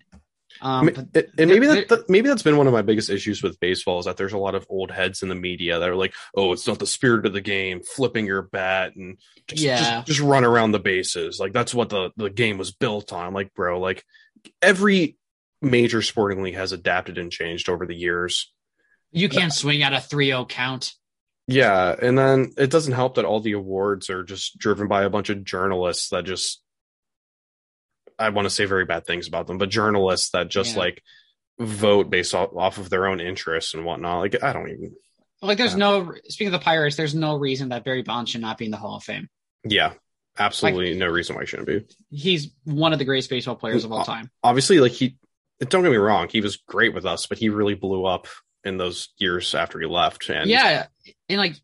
Um, 0.61 0.89
and 0.89 1.09
maybe 1.37 1.65
that, 1.65 1.87
that 1.87 2.09
maybe 2.09 2.27
that's 2.27 2.43
been 2.43 2.57
one 2.57 2.67
of 2.67 2.73
my 2.73 2.81
biggest 2.81 3.09
issues 3.09 3.41
with 3.41 3.59
baseball 3.61 3.99
is 3.99 4.05
that 4.05 4.17
there's 4.17 4.33
a 4.33 4.37
lot 4.37 4.53
of 4.53 4.65
old 4.69 4.91
heads 4.91 5.23
in 5.23 5.29
the 5.29 5.33
media 5.35 5.79
that 5.79 5.89
are 5.89 5.95
like, 5.95 6.13
"Oh, 6.35 6.51
it's 6.51 6.67
not 6.67 6.77
the 6.77 6.85
spirit 6.85 7.25
of 7.25 7.33
the 7.33 7.41
game, 7.41 7.81
flipping 7.81 8.25
your 8.27 8.41
bat 8.43 8.95
and 8.95 9.17
just, 9.47 9.63
Yeah. 9.63 9.77
just, 9.79 10.07
just 10.07 10.19
run 10.19 10.43
around 10.43 10.73
the 10.73 10.79
bases. 10.79 11.39
Like 11.39 11.53
that's 11.53 11.73
what 11.73 11.89
the 11.89 12.11
the 12.17 12.29
game 12.29 12.57
was 12.57 12.71
built 12.71 13.11
on." 13.13 13.33
Like, 13.33 13.53
bro, 13.55 13.79
like 13.79 14.03
every 14.61 15.17
major 15.61 16.01
sporting 16.01 16.43
league 16.43 16.55
has 16.55 16.73
adapted 16.73 17.17
and 17.17 17.31
changed 17.31 17.69
over 17.69 17.87
the 17.87 17.95
years. 17.95 18.51
You 19.11 19.29
can't 19.29 19.53
swing 19.53 19.83
at 19.83 19.93
a 19.93 19.97
3-0 19.97 20.47
count. 20.49 20.93
Yeah, 21.47 21.95
and 21.99 22.17
then 22.17 22.53
it 22.57 22.69
doesn't 22.69 22.93
help 22.93 23.15
that 23.15 23.25
all 23.25 23.39
the 23.41 23.53
awards 23.53 24.09
are 24.09 24.23
just 24.23 24.57
driven 24.57 24.87
by 24.87 25.03
a 25.03 25.09
bunch 25.09 25.29
of 25.29 25.43
journalists 25.43 26.09
that 26.09 26.23
just 26.23 26.61
I 28.17 28.29
want 28.29 28.45
to 28.45 28.49
say 28.51 28.65
very 28.65 28.85
bad 28.85 29.05
things 29.05 29.27
about 29.27 29.47
them, 29.47 29.57
but 29.57 29.69
journalists 29.69 30.29
that 30.31 30.49
just 30.49 30.73
Yeah. 30.73 30.79
like 30.79 31.03
vote 31.59 32.09
based 32.09 32.35
off, 32.35 32.51
off 32.55 32.77
of 32.77 32.89
their 32.89 33.07
own 33.07 33.19
interests 33.19 33.73
and 33.73 33.83
whatnot. 33.83 34.19
Like 34.19 34.43
I 34.43 34.53
don't 34.53 34.69
even 34.69 34.95
Like, 35.41 35.57
there's 35.57 35.75
no 35.75 36.13
speaking 36.27 36.53
of 36.53 36.59
the 36.59 36.63
Pirates, 36.63 36.95
there's 36.95 37.15
no 37.15 37.35
reason 37.35 37.69
that 37.69 37.83
Barry 37.83 38.03
Bonds 38.03 38.29
should 38.31 38.41
not 38.41 38.57
be 38.57 38.65
in 38.65 38.71
the 38.71 38.77
Hall 38.77 38.97
of 38.97 39.03
Fame. 39.03 39.27
Yeah. 39.63 39.93
Absolutely 40.37 40.95
no 40.97 41.07
reason 41.07 41.35
why 41.35 41.41
he 41.41 41.47
shouldn't 41.47 41.67
be. 41.67 41.83
He's 42.09 42.51
one 42.63 42.93
of 42.93 42.99
the 42.99 43.05
greatest 43.05 43.29
baseball 43.29 43.55
players 43.55 43.83
of 43.83 43.91
all 43.91 44.05
time. 44.05 44.29
Obviously, 44.43 44.79
like 44.79 44.93
he 44.93 45.17
don't 45.59 45.83
get 45.83 45.91
me 45.91 45.97
wrong, 45.97 46.29
he 46.29 46.41
was 46.41 46.57
great 46.57 46.93
with 46.93 47.05
us, 47.05 47.25
but 47.25 47.37
he 47.37 47.49
really 47.49 47.75
blew 47.75 48.05
up 48.05 48.27
in 48.63 48.77
those 48.77 49.09
years 49.17 49.53
after 49.55 49.79
he 49.79 49.85
left. 49.85 50.29
And 50.29 50.49
yeah, 50.49 50.87
and 51.29 51.37
like 51.39 51.55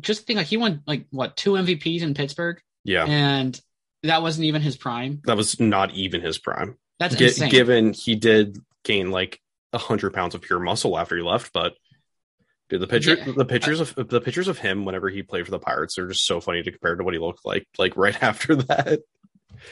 just 0.00 0.26
think 0.26 0.36
like 0.38 0.46
he 0.46 0.56
won 0.56 0.82
like 0.86 1.06
what 1.10 1.36
two 1.36 1.52
MVPs 1.52 2.02
in 2.02 2.14
Pittsburgh, 2.14 2.60
yeah, 2.84 3.04
and 3.06 3.60
that 4.02 4.22
wasn't 4.22 4.44
even 4.46 4.62
his 4.62 4.76
prime. 4.76 5.20
that 5.24 5.36
was 5.36 5.58
not 5.60 5.92
even 5.94 6.20
his 6.20 6.38
prime. 6.38 6.76
That's 6.98 7.14
Gi- 7.16 7.24
insane. 7.24 7.50
given 7.50 7.92
he 7.92 8.14
did 8.14 8.58
gain 8.84 9.10
like 9.10 9.40
a 9.72 9.78
hundred 9.78 10.14
pounds 10.14 10.34
of 10.34 10.42
pure 10.42 10.60
muscle 10.60 10.98
after 10.98 11.16
he 11.16 11.22
left, 11.22 11.52
but 11.52 11.74
dude, 12.68 12.80
the 12.80 12.86
picture, 12.86 13.14
Yeah. 13.16 13.32
the 13.36 13.44
pictures 13.44 13.80
of 13.80 13.94
the 13.94 14.20
pictures 14.20 14.48
of 14.48 14.58
him 14.58 14.84
whenever 14.84 15.08
he 15.10 15.22
played 15.22 15.44
for 15.44 15.50
the 15.50 15.58
Pirates 15.58 15.98
are 15.98 16.08
just 16.08 16.24
so 16.26 16.40
funny 16.40 16.62
to 16.62 16.70
compare 16.70 16.94
to 16.94 17.04
what 17.04 17.14
he 17.14 17.20
looked 17.20 17.44
like, 17.44 17.66
like 17.78 17.96
right 17.96 18.16
after 18.22 18.54
that. 18.56 19.00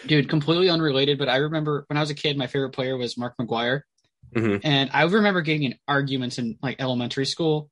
Dude, 0.07 0.29
completely 0.29 0.69
unrelated, 0.71 1.19
but 1.19 1.29
I 1.29 1.37
remember 1.37 1.85
when 1.89 1.97
I 1.97 2.01
was 2.01 2.11
a 2.11 2.15
kid, 2.15 2.37
my 2.39 2.47
favorite 2.47 2.71
player 2.73 2.97
was 2.97 3.17
Mark 3.19 3.35
McGwire. 3.41 3.83
Mhm. 4.35 4.61
And 4.65 4.91
I 4.93 5.03
remember 5.05 5.43
getting 5.43 5.65
in 5.65 5.79
arguments 5.87 6.39
in 6.39 6.59
like 6.63 6.81
elementary 6.81 7.27
school 7.27 7.71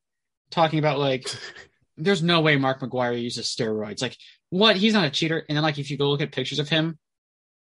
talking 0.51 0.79
about 0.79 0.99
like 0.99 1.27
there's 1.97 2.23
no 2.23 2.41
way 2.41 2.57
Mark 2.57 2.81
McGwire 2.81 3.21
uses 3.21 3.47
steroids. 3.47 4.03
Like 4.03 4.17
what? 4.51 4.77
He's 4.77 4.95
not 4.95 5.05
a 5.05 5.11
cheater. 5.11 5.45
And 5.49 5.57
then 5.57 5.63
like 5.63 5.79
if 5.79 5.91
you 5.91 5.97
go 5.99 6.11
look 6.11 6.21
at 6.21 6.33
pictures 6.33 6.59
of 6.59 6.69
him, 6.69 6.99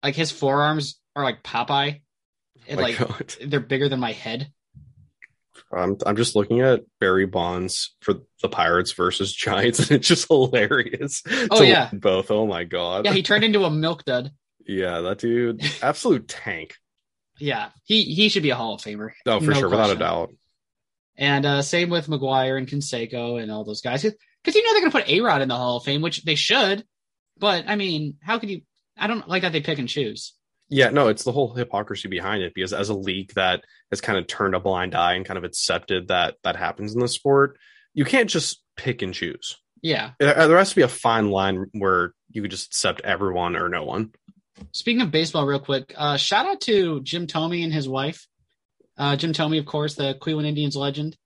like 0.03 0.15
his 0.15 0.31
forearms 0.31 0.99
are 1.15 1.23
like 1.23 1.43
Popeye. 1.43 2.01
And, 2.67 2.79
My 2.79 2.83
like 2.87 2.97
God. 2.97 3.35
they're 3.45 3.59
bigger 3.59 3.89
than 3.89 3.99
my 3.99 4.11
head. 4.11 4.51
I'm 5.73 5.97
I'm 6.05 6.15
just 6.15 6.35
looking 6.35 6.59
at 6.59 6.83
Barry 6.99 7.25
Bonds 7.25 7.95
for 8.01 8.15
the 8.41 8.49
Pirates 8.49 8.91
versus 8.91 9.33
Giants, 9.33 9.79
and 9.79 9.91
it's 9.91 10.07
just 10.07 10.27
hilarious. 10.27 11.23
Oh, 11.49 11.61
yeah. 11.61 11.89
both. 11.93 12.29
Oh 12.29 12.45
my 12.45 12.65
god. 12.65 13.05
Yeah, 13.05 13.13
he 13.13 13.23
turned 13.23 13.43
into 13.43 13.63
a 13.63 13.69
milk 13.69 14.03
dud. 14.03 14.31
Yeah, 14.67 14.99
that 15.01 15.19
dude, 15.19 15.63
absolute 15.81 16.27
tank. 16.27 16.75
Yeah. 17.41 17.69
He 17.83 18.03
he 18.03 18.29
should 18.29 18.43
be 18.43 18.51
a 18.51 18.55
Hall 18.55 18.75
of 18.75 18.81
Famer. 18.81 19.11
Oh, 19.25 19.39
for 19.39 19.51
No 19.51 19.59
sure, 19.59 19.69
without 19.69 19.89
a 19.89 19.95
doubt. 19.95 20.33
And 21.17 21.45
uh, 21.45 21.61
same 21.61 21.89
with 21.89 22.07
McGwire 22.07 22.57
and 22.57 22.67
Canseco 22.67 23.41
and 23.41 23.51
all 23.51 23.63
those 23.63 23.81
guys. 23.81 24.03
Because 24.03 24.55
you 24.55 24.63
know 24.63 24.71
they're 24.73 24.81
going 24.81 24.91
to 24.91 24.97
put 24.97 25.09
A 25.09 25.21
Rod 25.21 25.41
in 25.41 25.49
the 25.49 25.57
Hall 25.57 25.77
of 25.77 25.83
Fame, 25.83 26.01
which 26.01 26.23
they 26.23 26.35
should. 26.35 26.85
But 27.37 27.65
I 27.67 27.75
mean, 27.75 28.15
how 28.21 28.39
could 28.39 28.49
you? 28.49 28.61
I 28.97 29.07
don't 29.07 29.27
like 29.27 29.41
that 29.41 29.51
they 29.51 29.61
pick 29.61 29.79
and 29.79 29.89
choose. 29.89 30.33
Yeah, 30.69 30.89
no, 30.89 31.09
it's 31.09 31.23
the 31.23 31.33
whole 31.33 31.53
hypocrisy 31.53 32.07
behind 32.07 32.43
it 32.43 32.53
because 32.53 32.71
as 32.71 32.89
a 32.89 32.93
league 32.93 33.33
that 33.33 33.63
has 33.89 33.99
kind 33.99 34.17
of 34.17 34.27
turned 34.27 34.55
a 34.55 34.59
blind 34.59 34.95
eye 34.95 35.15
and 35.15 35.25
kind 35.25 35.37
of 35.37 35.43
accepted 35.43 36.07
that 36.07 36.35
that 36.43 36.55
happens 36.55 36.93
in 36.93 37.01
the 37.01 37.09
sport, 37.09 37.57
you 37.93 38.05
can't 38.05 38.29
just 38.29 38.63
pick 38.77 39.01
and 39.01 39.13
choose. 39.13 39.57
Yeah. 39.81 40.11
There 40.19 40.47
there 40.47 40.57
has 40.57 40.69
to 40.69 40.75
be 40.75 40.83
a 40.83 40.87
fine 40.87 41.29
line 41.29 41.65
where 41.73 42.13
you 42.29 42.41
could 42.41 42.51
just 42.51 42.67
accept 42.67 43.01
everyone 43.01 43.55
or 43.55 43.67
no 43.67 43.83
one. 43.83 44.11
Speaking 44.71 45.01
of 45.01 45.11
baseball, 45.11 45.45
real 45.45 45.59
quick, 45.59 45.93
uh, 45.97 46.17
shout 46.17 46.45
out 46.45 46.61
to 46.61 47.01
Jim 47.01 47.27
Thome 47.27 47.63
and 47.63 47.73
his 47.73 47.87
wife. 47.87 48.27
Uh, 48.97 49.15
Jim 49.15 49.33
Thome, 49.33 49.59
of 49.59 49.65
course, 49.65 49.95
the 49.95 50.13
Cleveland 50.15 50.47
Indians 50.47 50.75
legend. 50.75 51.17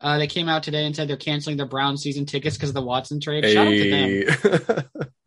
Uh, 0.00 0.18
they 0.18 0.26
came 0.26 0.48
out 0.48 0.62
today 0.64 0.84
and 0.84 0.96
said 0.96 1.08
they're 1.08 1.16
canceling 1.16 1.56
their 1.56 1.66
Brown 1.66 1.96
season 1.96 2.26
tickets 2.26 2.56
because 2.56 2.70
of 2.70 2.74
the 2.74 2.82
Watson 2.82 3.20
trade. 3.20 3.44
Shout 3.44 3.66
out 3.66 3.70
to 3.70 3.90
them. 3.90 5.08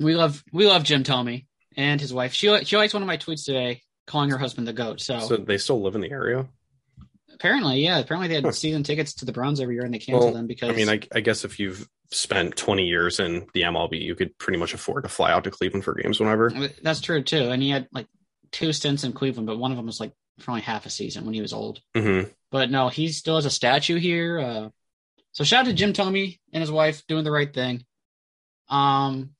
We 0.00 0.14
love 0.14 0.42
we 0.50 0.66
love 0.66 0.82
Jim 0.82 1.04
Thome 1.04 1.44
and 1.76 2.00
his 2.00 2.12
wife. 2.12 2.32
She 2.32 2.64
she 2.64 2.76
likes 2.78 2.94
one 2.94 3.02
of 3.02 3.06
my 3.06 3.18
tweets 3.18 3.44
today, 3.44 3.82
calling 4.06 4.30
her 4.30 4.38
husband 4.38 4.66
the 4.66 4.72
goat. 4.72 5.00
So, 5.00 5.18
so 5.20 5.36
they 5.36 5.58
still 5.58 5.82
live 5.82 5.94
in 5.94 6.00
the 6.00 6.10
area. 6.10 6.48
Apparently, 7.40 7.82
yeah, 7.82 7.98
apparently 7.98 8.28
they 8.28 8.34
had 8.34 8.44
Huh. 8.44 8.52
season 8.52 8.82
tickets 8.82 9.14
to 9.14 9.24
the 9.24 9.32
Browns 9.32 9.60
every 9.60 9.74
year 9.74 9.84
and 9.84 9.92
they 9.94 9.98
canceled 9.98 10.24
Well, 10.26 10.34
them 10.34 10.46
because 10.46 10.68
I 10.70 10.72
mean, 10.74 10.88
I, 10.90 11.00
I 11.12 11.20
guess 11.20 11.44
if 11.44 11.58
you've 11.58 11.88
spent 12.12 12.54
20 12.56 12.84
years 12.86 13.18
in 13.18 13.46
the 13.54 13.62
MLB, 13.62 13.98
you 14.00 14.14
could 14.14 14.36
pretty 14.38 14.58
much 14.58 14.74
afford 14.74 15.04
to 15.04 15.08
fly 15.08 15.32
out 15.32 15.44
to 15.44 15.50
Cleveland 15.50 15.84
for 15.84 15.94
games 15.94 16.20
whenever. 16.20 16.50
that's 16.82 17.00
true 17.00 17.22
too. 17.22 17.48
And 17.50 17.62
he 17.62 17.70
had 17.70 17.88
like 17.92 18.06
two 18.52 18.72
stints 18.74 19.04
in 19.04 19.12
Cleveland, 19.14 19.46
but 19.46 19.58
one 19.58 19.70
of 19.70 19.78
them 19.78 19.86
was 19.86 20.00
like 20.00 20.12
for 20.38 20.50
only 20.50 20.60
half 20.62 20.84
a 20.84 20.90
season 20.90 21.24
when 21.24 21.32
he 21.34 21.40
was 21.40 21.52
old. 21.54 21.80
hmm 21.96 22.22
But 22.50 22.70
no, 22.70 22.88
he 22.88 23.08
still 23.08 23.36
has 23.36 23.46
a 23.46 23.50
statue 23.50 23.98
here. 23.98 24.38
Uh, 24.38 24.68
so 25.32 25.42
shout 25.44 25.60
out 25.60 25.66
to 25.68 25.72
Jim 25.72 25.92
Thome 25.94 26.38
and 26.52 26.60
his 26.60 26.70
wife 26.70 27.06
doing 27.06 27.24
the 27.24 27.30
right 27.32 27.52
thing. 27.52 27.84
Um. 28.68 29.30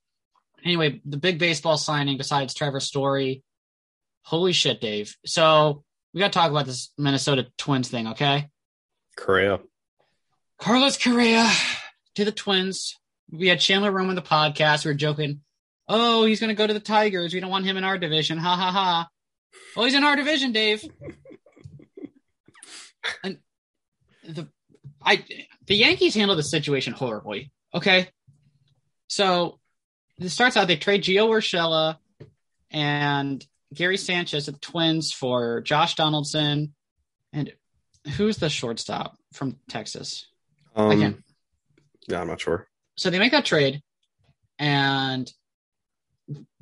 Anyway, 0.64 1.01
the 1.07 1.16
big 1.16 1.38
baseball 1.38 1.78
signing 1.78 2.18
besides 2.18 2.53
Trevor 2.55 2.80
Story. 2.80 3.42
Holy 4.22 4.53
shit, 4.53 4.80
Dave. 4.80 5.16
So 5.24 5.84
we 6.12 6.20
got 6.20 6.32
to 6.32 6.38
talk 6.38 6.50
about 6.50 6.66
this 6.66 6.90
Minnesota 6.98 7.46
Twins 7.56 7.88
thing, 7.88 8.08
okay? 8.08 8.48
Correa. 9.16 9.61
Carlos 10.58 11.02
Correa 11.02 11.50
to 12.16 12.24
the 12.24 12.32
Twins. 12.32 12.98
We 13.30 13.48
had 13.48 13.61
Chandler 13.61 13.92
Rome 13.92 14.11
in 14.11 14.16
the 14.16 14.22
podcast. 14.22 14.84
We 14.84 14.90
were 14.90 14.96
joking. 14.96 15.40
Oh, 15.88 16.24
he's 16.24 16.40
going 16.40 16.48
to 16.48 16.54
go 16.54 16.66
to 16.66 16.74
the 16.74 16.80
Tigers. 16.80 17.32
We 17.32 17.40
don't 17.40 17.50
want 17.50 17.64
him 17.64 17.76
in 17.76 17.84
our 17.84 17.98
division. 17.98 18.38
Ha 18.38 18.56
ha 18.56 18.70
ha. 18.70 19.08
Well, 19.74 19.84
he's 19.84 19.94
in 19.94 20.04
our 20.04 20.16
division, 20.16 20.52
Dave. 20.52 20.84
and 23.24 23.38
the 24.24 24.48
I 25.02 25.24
the 25.66 25.76
Yankees 25.76 26.14
handle 26.14 26.36
the 26.36 26.42
situation 26.42 26.92
horribly. 26.92 27.50
Okay, 27.74 28.08
so 29.08 29.58
it 30.18 30.28
starts 30.28 30.56
out 30.56 30.68
they 30.68 30.76
trade 30.76 31.02
Gio 31.02 31.28
Urshela 31.28 31.96
and 32.70 33.44
Gary 33.74 33.96
Sanchez 33.96 34.46
to 34.46 34.52
the 34.52 34.58
Twins 34.58 35.12
for 35.12 35.60
Josh 35.60 35.94
Donaldson 35.94 36.74
and 37.32 37.52
who's 38.16 38.38
the 38.38 38.48
shortstop 38.48 39.16
from 39.32 39.56
Texas? 39.68 40.26
Um, 40.74 40.98
can't. 40.98 41.24
yeah, 42.08 42.20
I'm 42.20 42.28
not 42.28 42.40
sure. 42.40 42.68
So 42.96 43.10
they 43.10 43.18
make 43.18 43.32
that 43.32 43.44
trade, 43.44 43.82
and 44.58 45.30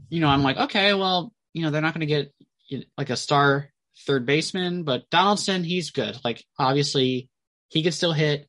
you 0.08 0.20
know 0.20 0.28
I'm 0.28 0.42
like, 0.42 0.56
okay, 0.56 0.94
well, 0.94 1.32
you 1.52 1.62
know 1.62 1.70
they're 1.70 1.82
not 1.82 1.94
going 1.94 2.00
to 2.00 2.06
get 2.06 2.32
you 2.68 2.78
know, 2.78 2.84
like 2.96 3.10
a 3.10 3.16
star 3.16 3.68
third 4.06 4.26
baseman, 4.26 4.84
but 4.84 5.08
Donaldson, 5.10 5.64
he's 5.64 5.90
good. 5.90 6.18
Like 6.24 6.44
obviously 6.58 7.28
he 7.68 7.82
could 7.82 7.94
still 7.94 8.12
hit. 8.12 8.48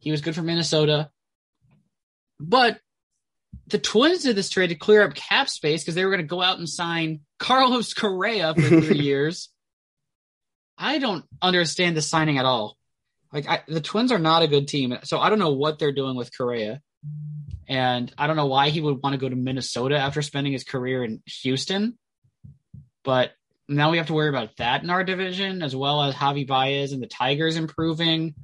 He 0.00 0.10
was 0.10 0.20
good 0.20 0.34
for 0.34 0.42
Minnesota. 0.42 1.10
But 2.40 2.78
the 3.68 3.78
Twins 3.78 4.22
did 4.22 4.36
this 4.36 4.50
trade 4.50 4.68
to 4.68 4.74
clear 4.74 5.02
up 5.02 5.14
cap 5.14 5.48
space 5.48 5.82
because 5.82 5.94
they 5.94 6.04
were 6.04 6.10
going 6.10 6.22
to 6.22 6.26
go 6.26 6.42
out 6.42 6.58
and 6.58 6.68
sign 6.68 7.20
Carlos 7.38 7.92
Correa 7.94 8.54
for 8.54 8.80
three 8.80 8.98
years. 9.02 9.50
I 10.76 10.98
don't 10.98 11.24
understand 11.42 11.96
the 11.96 12.02
signing 12.02 12.38
at 12.38 12.44
all. 12.44 12.76
Like 13.32 13.48
I, 13.48 13.62
the 13.68 13.80
Twins 13.80 14.10
are 14.12 14.18
not 14.18 14.42
a 14.42 14.48
good 14.48 14.68
team, 14.68 14.96
so 15.02 15.18
I 15.18 15.28
don't 15.28 15.38
know 15.38 15.52
what 15.52 15.78
they're 15.78 15.92
doing 15.92 16.16
with 16.16 16.36
Correa, 16.36 16.80
and 17.68 18.12
I 18.16 18.26
don't 18.26 18.36
know 18.36 18.46
why 18.46 18.70
he 18.70 18.80
would 18.80 19.02
want 19.02 19.12
to 19.12 19.18
go 19.18 19.28
to 19.28 19.36
Minnesota 19.36 19.98
after 19.98 20.22
spending 20.22 20.54
his 20.54 20.64
career 20.64 21.04
in 21.04 21.22
Houston. 21.42 21.98
But 23.04 23.32
now 23.68 23.90
we 23.90 23.98
have 23.98 24.06
to 24.06 24.14
worry 24.14 24.30
about 24.30 24.56
that 24.56 24.82
in 24.82 24.88
our 24.88 25.04
division, 25.04 25.62
as 25.62 25.76
well 25.76 26.02
as 26.04 26.14
Javi 26.14 26.46
Baez 26.46 26.92
and 26.92 27.02
the 27.02 27.06
Tigers 27.06 27.56
improving. 27.56 28.34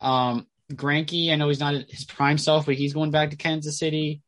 Um, 0.00 0.46
Greinke, 0.70 1.32
I 1.32 1.36
know 1.36 1.48
he's 1.48 1.60
not 1.60 1.74
his 1.88 2.04
prime 2.04 2.36
self, 2.36 2.66
but 2.66 2.74
he's 2.74 2.92
going 2.92 3.10
back 3.10 3.30
to 3.30 3.36
Kansas 3.36 3.78
City. 3.78 4.20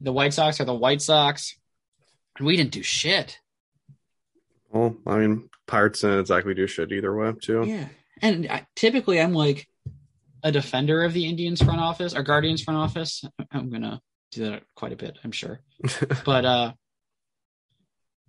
The 0.00 0.12
White 0.12 0.34
Sox 0.34 0.60
are 0.60 0.64
the 0.64 0.74
White 0.74 1.02
Sox. 1.02 1.56
We 2.40 2.56
didn't 2.56 2.72
do 2.72 2.82
shit. 2.82 3.38
Well, 4.70 4.96
I 5.06 5.18
mean, 5.18 5.48
Pirates 5.66 6.00
didn't 6.00 6.20
exactly 6.20 6.54
do 6.54 6.66
shit 6.66 6.92
either 6.92 7.14
way, 7.14 7.32
too. 7.40 7.64
Yeah. 7.64 7.88
And 8.20 8.46
I, 8.50 8.66
typically 8.74 9.20
I'm 9.20 9.32
like 9.32 9.68
a 10.42 10.50
defender 10.50 11.04
of 11.04 11.12
the 11.12 11.26
Indians 11.26 11.62
front 11.62 11.80
office 11.80 12.14
or 12.14 12.22
Guardians 12.22 12.62
front 12.62 12.78
office. 12.78 13.24
I'm 13.52 13.70
going 13.70 13.82
to 13.82 14.00
do 14.32 14.50
that 14.50 14.62
quite 14.74 14.92
a 14.92 14.96
bit, 14.96 15.18
I'm 15.24 15.32
sure. 15.32 15.60
but, 16.24 16.44
uh, 16.44 16.72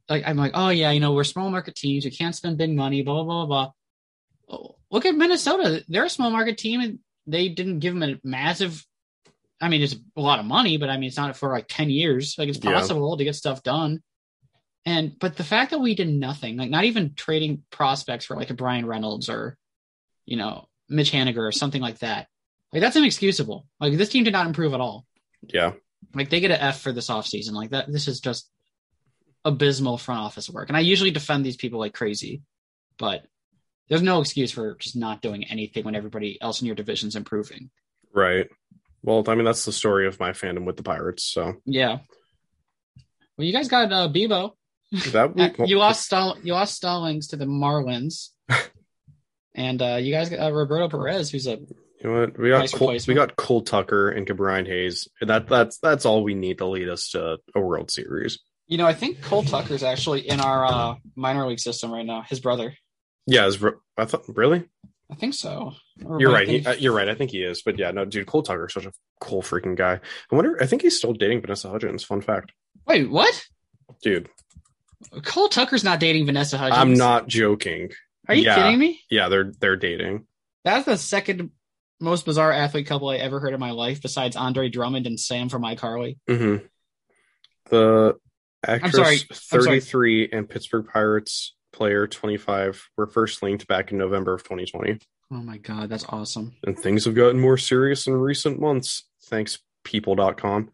like, 0.08 0.24
I'm 0.26 0.38
like, 0.38 0.52
oh 0.54 0.70
yeah, 0.70 0.92
you 0.92 1.00
know, 1.00 1.14
we're 1.14 1.24
small 1.24 1.50
market 1.50 1.76
teams. 1.76 2.06
We 2.06 2.12
can't 2.12 2.36
spend 2.36 2.58
big 2.58 2.76
money, 2.76 3.02
blah, 3.02 3.24
blah, 3.24 3.46
blah, 3.46 3.46
blah. 3.46 3.72
Oh, 4.48 4.76
look 4.92 5.06
at 5.06 5.16
Minnesota. 5.16 5.84
They're 5.88 6.06
a 6.06 6.10
small 6.10 6.30
market 6.30 6.58
team 6.58 6.80
and 6.80 7.00
they 7.26 7.50
didn't 7.50 7.80
give 7.80 7.94
them 7.94 8.04
a 8.04 8.20
massive, 8.24 8.86
I 9.62 9.70
mean, 9.70 9.82
it's 9.82 9.96
a 10.16 10.22
lot 10.22 10.40
of 10.40 10.46
money, 10.46 10.78
but 10.78 10.90
I 10.90 10.98
mean, 10.98 11.08
it's 11.08 11.18
not 11.18 11.36
for 11.38 11.50
like 11.52 11.68
10 11.70 11.90
years. 11.90 12.36
Like 12.38 12.50
it's 12.50 12.60
Yeah. 12.64 12.74
possible 12.74 13.18
to 13.18 13.24
get 13.24 13.36
stuff 13.36 13.64
done. 13.64 14.02
And, 14.86 15.18
but 15.18 15.36
the 15.38 15.44
fact 15.44 15.72
that 15.72 15.80
we 15.80 15.96
did 15.96 16.10
nothing, 16.10 16.58
like 16.58 16.70
not 16.70 16.84
even 16.84 17.16
trading 17.16 17.64
prospects 17.72 18.26
for 18.26 18.36
like 18.36 18.50
a 18.50 18.54
Bryan 18.54 18.86
Reynolds 18.86 19.30
or, 19.30 19.58
you 20.26 20.38
know, 20.38 20.68
Mitch 20.90 21.12
Haniger 21.12 21.38
or 21.48 21.52
something 21.52 21.82
like 21.82 22.00
that, 22.00 22.28
like 22.72 22.82
that's 22.82 22.96
inexcusable. 22.96 23.66
Like 23.80 23.98
this 23.98 24.10
team 24.10 24.24
did 24.26 24.34
not 24.34 24.46
improve 24.46 24.74
at 24.74 24.82
all. 24.82 25.06
Yeah. 25.42 25.72
Like 26.14 26.30
they 26.30 26.40
get 26.40 26.52
an 26.52 26.60
F 26.60 26.82
for 26.82 26.92
this 26.92 27.10
offseason. 27.10 27.54
Like 27.54 27.72
that, 27.72 27.92
this 27.92 28.08
is 28.08 28.20
just 28.20 28.50
abysmal 29.44 29.98
front 29.98 30.22
office 30.22 30.50
work. 30.50 30.70
And 30.70 30.78
I 30.78 30.82
usually 30.82 31.12
defend 31.12 31.46
these 31.46 31.58
people 31.58 31.80
like 31.80 31.94
crazy, 31.94 32.42
but 32.98 33.26
there's 33.90 34.02
no 34.02 34.20
excuse 34.22 34.52
for 34.52 34.76
just 34.76 34.96
not 34.96 35.22
doing 35.22 35.46
anything 35.46 35.84
when 35.86 35.96
everybody 35.96 36.40
else 36.42 36.62
in 36.62 36.68
your 36.68 36.76
division's 36.76 37.16
improving. 37.16 37.70
Right. 38.14 38.50
Well, 39.06 39.24
I 39.28 39.36
mean, 39.36 39.46
that's 39.46 39.66
the 39.66 39.72
story 39.72 40.08
of 40.08 40.20
my 40.20 40.32
fandom 40.32 40.66
with 40.66 40.78
the 40.78 40.84
Pirates. 40.84 41.24
So 41.24 41.54
Yeah. 41.66 42.00
Well, 43.38 43.46
you 43.46 43.54
guys 43.54 43.68
got 43.68 43.92
uh, 43.94 44.10
Bebo. 44.10 44.54
that 45.12 45.56
Uh, 45.60 45.66
you 45.66 45.78
lost 45.78 46.04
Stall- 46.06 46.38
you 46.42 46.54
lost 46.54 46.76
Stallings 46.76 47.28
to 47.28 47.36
the 47.38 47.46
Marlins, 47.46 48.30
and 49.54 49.82
uh, 49.82 49.96
you 50.02 50.12
guys 50.12 50.30
got 50.30 50.40
uh, 50.40 50.52
Roberto 50.54 50.90
Perez, 50.90 51.30
who's 51.32 51.46
a 51.48 51.52
You 51.52 51.68
know 52.04 52.20
what? 52.22 52.40
We 52.40 52.50
got 52.50 52.60
Nice 52.60 52.74
Cole, 52.74 52.98
we 53.08 53.14
got 53.14 53.36
Cole 53.36 53.62
Tucker 53.62 54.10
and 54.10 54.26
Brian 54.36 54.66
Hayes. 54.66 55.08
That 55.22 55.48
that's 55.48 55.78
that's 55.80 56.06
all 56.06 56.24
we 56.24 56.34
need 56.34 56.58
to 56.60 56.66
lead 56.66 56.90
us 56.90 57.10
to 57.12 57.38
a 57.56 57.60
World 57.60 57.92
Series. 57.92 58.40
you 58.68 58.78
know 58.80 58.88
I 58.88 58.94
think 58.94 59.22
Cole 59.22 59.44
Tucker's 59.44 59.84
actually 59.84 60.28
in 60.28 60.40
our 60.40 60.66
uh, 60.66 60.96
minor 61.16 61.46
league 61.48 61.60
system 61.60 61.92
right 61.92 62.06
now. 62.06 62.24
His 62.24 62.40
brother, 62.40 62.74
Yeah, 63.28 63.46
is, 63.48 63.64
I 63.98 64.06
thought 64.06 64.24
really. 64.30 64.64
I 65.12 65.16
think 65.16 65.34
so. 65.36 65.74
You're 65.98 66.32
right. 66.32 66.48
He, 66.48 66.66
uh, 66.66 66.74
you're 66.74 66.94
right. 66.94 67.08
I 67.08 67.16
think 67.16 67.32
he 67.32 67.42
is. 67.42 67.62
But 67.62 67.80
yeah, 67.80 67.92
no, 67.92 68.06
dude, 68.06 68.28
Cole 68.28 68.44
Tucker's 68.44 68.74
such 68.74 68.86
a 68.86 68.92
cool 69.22 69.42
freaking 69.42 69.76
guy. 69.76 70.00
I 70.32 70.36
wonder. 70.36 70.62
I 70.62 70.66
think 70.66 70.82
he's 70.82 70.98
still 70.98 71.14
dating 71.14 71.42
Vanessa 71.42 71.70
Hudgens. 71.70 72.04
Fun 72.04 72.22
fact, 72.22 72.52
Wait, 72.86 73.10
what? 73.10 73.46
dude. 74.02 74.30
Cole 75.24 75.50
Tucker's 75.50 75.84
not 75.84 76.00
dating 76.00 76.26
Vanessa 76.26 76.58
Hudgens. 76.58 76.80
I'm 76.80 76.94
not 76.94 77.28
joking. 77.28 77.92
Are 78.28 78.36
you 78.36 78.44
yeah. 78.44 78.56
kidding 78.56 78.80
me? 78.80 79.02
Yeah, 79.10 79.30
they're 79.30 79.52
they're 79.60 79.78
dating. 79.78 80.26
That's 80.64 80.86
the 80.86 80.98
second 80.98 81.52
most 82.00 82.26
bizarre 82.26 82.52
athlete 82.52 82.88
couple 82.88 83.10
I 83.10 83.18
ever 83.18 83.40
heard 83.40 83.54
in 83.54 83.60
my 83.60 83.72
life, 83.72 84.02
besides 84.02 84.36
Andre 84.36 84.70
Drummond 84.70 85.08
and 85.08 85.20
Sam 85.20 85.50
from 85.50 85.64
iCarly. 85.64 86.18
hmm 86.28 86.58
The 87.70 88.16
actress 88.66 88.94
sorry. 88.94 89.20
I'm 89.30 89.62
sorry. 89.62 89.80
33 89.80 90.30
and 90.34 90.50
Pittsburgh 90.50 90.88
Pirates 90.92 91.56
player 91.72 92.08
25 92.08 92.90
were 92.98 93.08
first 93.08 93.44
linked 93.44 93.68
back 93.68 93.92
in 93.92 93.98
November 93.98 94.34
of 94.34 94.44
2020, 94.44 95.00
Oh 95.32 95.42
my 95.42 95.58
god, 95.58 95.90
that's 95.90 96.06
awesome. 96.10 96.56
and 96.64 96.78
things 96.78 97.06
have 97.06 97.16
gotten 97.16 97.40
more 97.40 97.58
serious 97.58 98.08
in 98.08 98.14
recent 98.14 98.60
months. 98.60 99.08
Thanks, 99.24 99.60
People.com. 99.84 100.70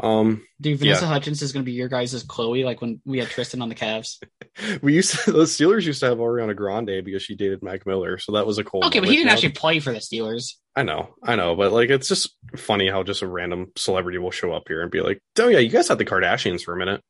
Um, 0.00 0.44
Dude, 0.60 0.78
Vanessa 0.78 1.06
Hudgens 1.06 1.42
is 1.42 1.52
going 1.52 1.64
to 1.64 1.70
be 1.70 1.72
your 1.72 1.88
guys' 1.88 2.14
as 2.14 2.22
Chloe, 2.22 2.64
like 2.64 2.80
when 2.80 3.00
we 3.04 3.18
had 3.18 3.28
Tristan 3.28 3.62
on 3.62 3.68
the 3.68 3.74
Cavs. 3.74 4.22
we 4.82 4.94
used 4.94 5.24
to, 5.24 5.32
the 5.32 5.44
Steelers 5.44 5.84
used 5.84 6.00
to 6.00 6.06
have 6.06 6.18
Ariana 6.18 6.56
Grande 6.56 7.04
because 7.04 7.22
she 7.22 7.36
dated 7.36 7.62
Mac 7.62 7.86
Miller, 7.86 8.18
so 8.18 8.32
that 8.32 8.46
was 8.46 8.58
a 8.58 8.64
cool. 8.64 8.84
Okay, 8.84 9.00
but 9.00 9.08
he 9.08 9.16
didn't 9.16 9.28
know? 9.28 9.32
actually 9.32 9.50
play 9.50 9.80
for 9.80 9.92
the 9.92 10.00
Steelers. 10.00 10.54
I 10.74 10.82
know, 10.82 11.14
I 11.22 11.36
know, 11.36 11.54
but 11.54 11.72
like 11.72 11.90
it's 11.90 12.08
just 12.08 12.34
funny 12.56 12.88
how 12.88 13.02
just 13.02 13.22
a 13.22 13.26
random 13.26 13.72
celebrity 13.76 14.18
will 14.18 14.30
show 14.30 14.52
up 14.52 14.64
here 14.66 14.82
and 14.82 14.90
be 14.90 15.00
like, 15.00 15.20
"Oh 15.38 15.48
yeah, 15.48 15.58
you 15.58 15.68
guys 15.68 15.88
had 15.88 15.98
the 15.98 16.04
Kardashians 16.04 16.62
for 16.62 16.74
a 16.74 16.78
minute." 16.78 17.02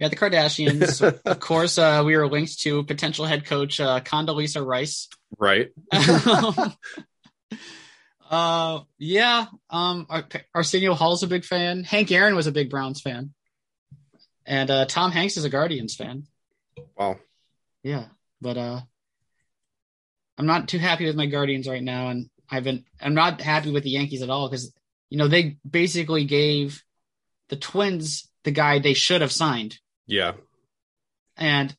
We 0.00 0.04
had 0.04 0.12
the 0.12 0.16
Kardashians. 0.16 1.02
of 1.24 1.40
course, 1.40 1.76
uh, 1.76 2.02
we 2.04 2.16
were 2.16 2.26
linked 2.26 2.60
to 2.60 2.82
potential 2.84 3.26
head 3.26 3.44
coach 3.44 3.78
uh, 3.80 4.00
Condoleezza 4.00 4.64
Rice. 4.64 5.08
Right? 5.38 5.70
uh, 8.30 8.80
yeah. 8.98 9.46
Um, 9.70 10.06
Ar- 10.08 10.28
Arsenio 10.54 10.94
Hall's 10.94 11.22
a 11.22 11.26
big 11.28 11.44
fan. 11.44 11.84
Hank 11.84 12.10
Aaron 12.12 12.34
was 12.34 12.46
a 12.46 12.52
big 12.52 12.70
Browns 12.70 13.00
fan, 13.00 13.32
and 14.46 14.70
uh, 14.70 14.86
Tom 14.86 15.10
Hanks 15.12 15.36
is 15.36 15.44
a 15.44 15.50
Guardians 15.50 15.94
fan. 15.94 16.24
Wow. 16.96 17.18
Yeah, 17.82 18.04
but 18.40 18.56
uh, 18.58 18.80
I'm 20.38 20.46
not 20.46 20.68
too 20.68 20.78
happy 20.78 21.06
with 21.06 21.16
my 21.16 21.26
Guardians 21.26 21.68
right 21.68 21.82
now, 21.82 22.08
and 22.08 22.28
I've 22.50 22.64
been 22.64 22.84
I'm 23.00 23.14
not 23.14 23.40
happy 23.40 23.70
with 23.70 23.84
the 23.84 23.90
Yankees 23.90 24.22
at 24.22 24.30
all 24.30 24.48
because 24.48 24.72
you 25.08 25.18
know 25.18 25.28
they 25.28 25.56
basically 25.68 26.24
gave 26.24 26.82
the 27.48 27.56
Twins 27.56 28.28
the 28.44 28.50
guy 28.50 28.78
they 28.78 28.94
should 28.94 29.20
have 29.22 29.32
signed, 29.32 29.78
Yeah. 30.06 30.32
and 31.36 31.74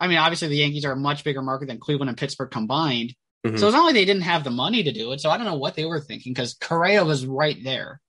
I 0.00 0.06
mean 0.08 0.18
obviously 0.18 0.48
the 0.48 0.56
Yankees 0.56 0.84
are 0.84 0.92
a 0.92 0.96
much 0.96 1.24
bigger 1.24 1.42
market 1.42 1.66
than 1.68 1.78
Cleveland 1.80 2.08
and 2.08 2.18
Pittsburgh 2.18 2.50
combined, 2.50 3.14
Mhm. 3.46 3.58
so 3.58 3.66
it's 3.68 3.74
not 3.74 3.84
like 3.84 3.94
they 3.94 4.04
didn't 4.04 4.22
have 4.22 4.44
the 4.44 4.50
money 4.50 4.82
to 4.82 4.92
do 4.92 5.12
it. 5.12 5.20
So 5.20 5.30
I 5.30 5.36
don't 5.36 5.46
know 5.46 5.56
what 5.56 5.74
they 5.74 5.84
were 5.84 6.00
thinking 6.00 6.32
because 6.32 6.54
Correa 6.54 7.04
was 7.04 7.24
right 7.26 7.56
there. 7.62 8.00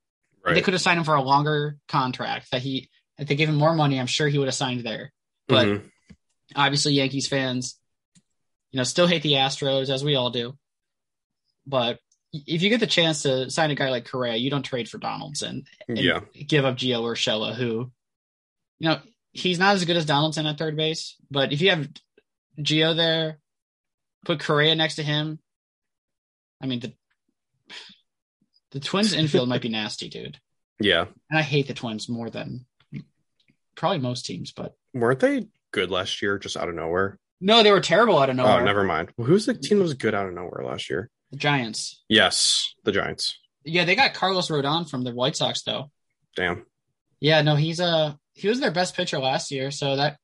Right. 0.46 0.56
They 0.56 0.62
could 0.62 0.74
have 0.74 0.82
signed 0.82 0.98
him 1.00 1.04
for 1.04 1.16
a 1.16 1.22
longer 1.22 1.78
contract 1.88 2.52
that 2.52 2.62
he 2.62 2.90
if 3.18 3.28
they 3.28 3.36
gave 3.36 3.50
him 3.50 3.56
more 3.56 3.74
money, 3.76 4.00
I'm 4.00 4.08
sure 4.08 4.28
he 4.30 4.38
would 4.38 4.48
have 4.48 4.56
signed 4.56 4.86
there. 4.86 5.12
But 5.48 5.68
Mhm. 5.68 5.92
obviously 6.56 6.94
Yankees 6.94 7.28
fans, 7.28 7.78
you 8.72 8.78
know, 8.78 8.84
still 8.84 9.08
hate 9.08 9.24
the 9.24 9.34
Astros 9.34 9.90
as 9.90 10.04
we 10.04 10.16
all 10.16 10.30
do. 10.30 10.58
But 11.68 12.00
if 12.32 12.62
you 12.62 12.70
get 12.70 12.80
the 12.80 12.88
chance 12.88 13.24
to 13.24 13.50
sign 13.50 13.72
a 13.72 13.76
guy 13.76 13.90
like 13.90 14.06
Correa, 14.06 14.36
you 14.36 14.50
don't 14.50 14.64
trade 14.64 14.88
for 14.90 15.00
Donaldson 15.00 15.66
and 15.88 15.98
yeah. 15.98 16.22
give 16.48 16.64
up 16.66 16.78
Gio 16.78 17.02
Urshela, 17.02 17.54
who, 17.56 17.92
you 18.80 18.90
know, 18.90 19.02
he's 19.32 19.60
not 19.60 19.76
as 19.76 19.86
good 19.86 19.98
as 19.98 20.06
Donaldson 20.06 20.46
at 20.46 20.58
third 20.58 20.76
base. 20.76 21.16
But 21.32 21.52
if 21.54 21.62
you 21.62 21.70
have 21.70 21.88
Gio 22.60 22.96
there, 22.96 23.40
put 24.26 24.40
Correa 24.40 24.76
next 24.76 24.96
to 24.96 25.04
him. 25.04 25.40
I 26.62 26.66
mean, 26.66 26.80
the 26.80 26.94
the 28.72 28.80
Twins 28.80 29.14
infield 29.14 29.50
might 29.50 29.62
be 29.62 29.70
nasty, 29.70 30.10
dude. 30.10 30.38
Yeah. 30.80 31.06
And 31.30 31.40
I 31.40 31.42
hate 31.42 31.68
the 31.68 31.74
Twins 31.74 32.08
more 32.10 32.30
than 32.30 32.66
probably 33.76 34.00
most 34.00 34.26
teams. 34.26 34.52
But 34.52 34.76
Weren't 34.94 35.20
they 35.20 35.48
good 35.72 35.92
last 35.92 36.22
year, 36.22 36.38
just 36.38 36.58
out 36.58 36.70
of 36.70 36.76
nowhere? 36.76 37.18
no, 37.42 37.64
they 37.64 37.72
were 37.72 37.80
terrible 37.80 38.18
out 38.20 38.30
of 38.30 38.36
nowhere. 38.36 38.60
Oh, 38.62 38.64
never 38.66 38.84
mind. 38.84 39.12
Well, 39.18 39.26
who's 39.28 39.46
the 39.46 39.54
team 39.54 39.78
that 39.78 39.84
was 39.84 39.94
good 39.94 40.14
out 40.14 40.28
of 40.28 40.34
nowhere 40.34 40.66
last 40.66 40.90
year? 40.90 41.10
The 41.32 41.38
Giants. 41.38 42.04
Yes, 42.10 42.74
the 42.84 42.92
Giants. 42.92 43.38
Yeah, 43.64 43.86
they 43.86 43.96
got 43.96 44.14
Carlos 44.14 44.50
Rodon 44.50 44.90
from 44.90 45.04
the 45.04 45.14
White 45.14 45.36
Sox 45.38 45.64
though. 45.64 45.90
Damn. 46.36 46.66
Yeah, 47.22 47.42
no, 47.42 47.56
he's 47.56 47.80
uh 47.80 48.14
he 48.40 48.48
was 48.48 48.60
their 48.60 48.72
best 48.72 48.96
pitcher 48.96 49.20
last 49.20 49.52
year, 49.52 49.72
so 49.72 49.96
that 49.96 50.18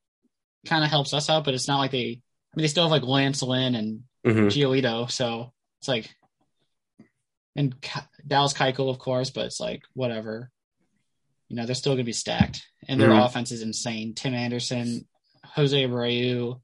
kind 0.65 0.83
of 0.83 0.89
helps 0.89 1.13
us 1.13 1.29
out. 1.29 1.43
But 1.45 1.53
it's 1.53 1.67
not 1.67 1.79
like 1.79 1.91
they. 1.91 2.21
I 2.53 2.57
mean, 2.57 2.63
they 2.63 2.67
still 2.67 2.83
have 2.83 2.91
like 2.91 3.03
Lance 3.03 3.41
Lynn 3.41 3.75
and 3.75 4.03
hmm 4.25 4.47
Giolito, 4.47 5.11
so 5.11 5.51
it's 5.79 5.87
like, 5.87 6.09
and 7.55 7.75
Dallas 8.25 8.53
Keuchel, 8.53 8.89
of 8.89 8.99
course, 8.99 9.29
but 9.29 9.45
it's 9.45 9.59
like 9.59 9.81
whatever. 9.93 10.49
You 11.49 11.55
know, 11.57 11.65
they're 11.65 11.75
still 11.75 11.93
gonna 11.93 12.03
be 12.03 12.13
stacked, 12.13 12.65
and 12.87 12.99
their 12.99 13.09
Mhm. 13.11 13.25
offense 13.25 13.51
is 13.51 13.61
insane. 13.61 14.13
Tim 14.15 14.33
Anderson, 14.33 15.07
Jose 15.53 15.83
Abreu, 15.85 16.59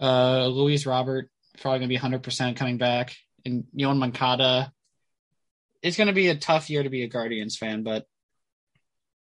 uh, 0.00 0.46
Luis 0.46 0.86
Robert 0.86 1.30
probably 1.60 1.80
gonna 1.80 1.88
be 1.88 1.96
100 1.96 2.22
percent 2.22 2.56
coming 2.56 2.78
back, 2.78 3.14
and 3.44 3.64
Yon 3.74 3.98
Moncada. 3.98 4.72
It's 5.82 5.96
gonna 5.96 6.12
be 6.12 6.28
a 6.28 6.36
tough 6.36 6.70
year 6.70 6.82
to 6.84 6.88
be 6.88 7.02
a 7.02 7.08
Guardians 7.08 7.56
fan, 7.56 7.82
but 7.82 8.06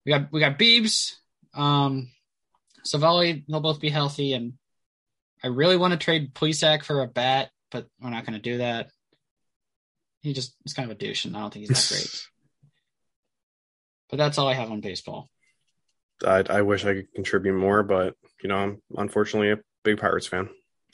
we 0.05 0.13
got 0.13 0.31
we 0.31 0.41
got 0.41 0.59
Beebs, 0.59 1.15
um, 1.55 2.11
Civale. 2.85 3.45
They'll 3.49 3.61
both 3.61 3.81
be 3.81 3.89
healthy, 3.89 4.33
and 4.33 4.55
I 5.43 5.49
really 5.49 5.77
want 5.77 5.93
to 5.93 5.99
trade 5.99 6.35
Plesac 6.35 6.85
for 6.85 7.03
a 7.03 7.07
bat, 7.07 7.51
but 7.71 7.87
we're 8.01 8.11
not 8.11 8.27
going 8.27 8.35
to 8.35 8.43
do 8.43 8.59
that. 8.59 8.91
He 10.23 10.33
just 10.33 10.55
is 10.67 10.75
kind 10.75 10.91
of 10.91 10.97
a 10.97 10.99
douche, 10.99 11.25
and 11.25 11.37
I 11.37 11.41
don't 11.41 11.53
think 11.53 11.67
he's 11.67 11.89
that 11.89 11.95
great. 11.95 12.27
But 14.11 14.17
that's 14.17 14.39
all 14.39 14.49
I 14.49 14.55
have 14.55 14.73
on 14.73 14.81
baseball. 14.81 15.31
I, 16.27 16.43
I 16.51 16.63
wish 16.63 16.85
I 16.85 16.95
could 16.95 17.15
contribute 17.15 17.55
more, 17.55 17.85
but 17.85 18.17
you 18.43 18.49
know, 18.49 18.57
I'm 18.57 18.83
unfortunately 18.97 19.53
a 19.53 19.59
big 19.85 19.99
Pirates 19.99 20.27
fan. 20.27 20.49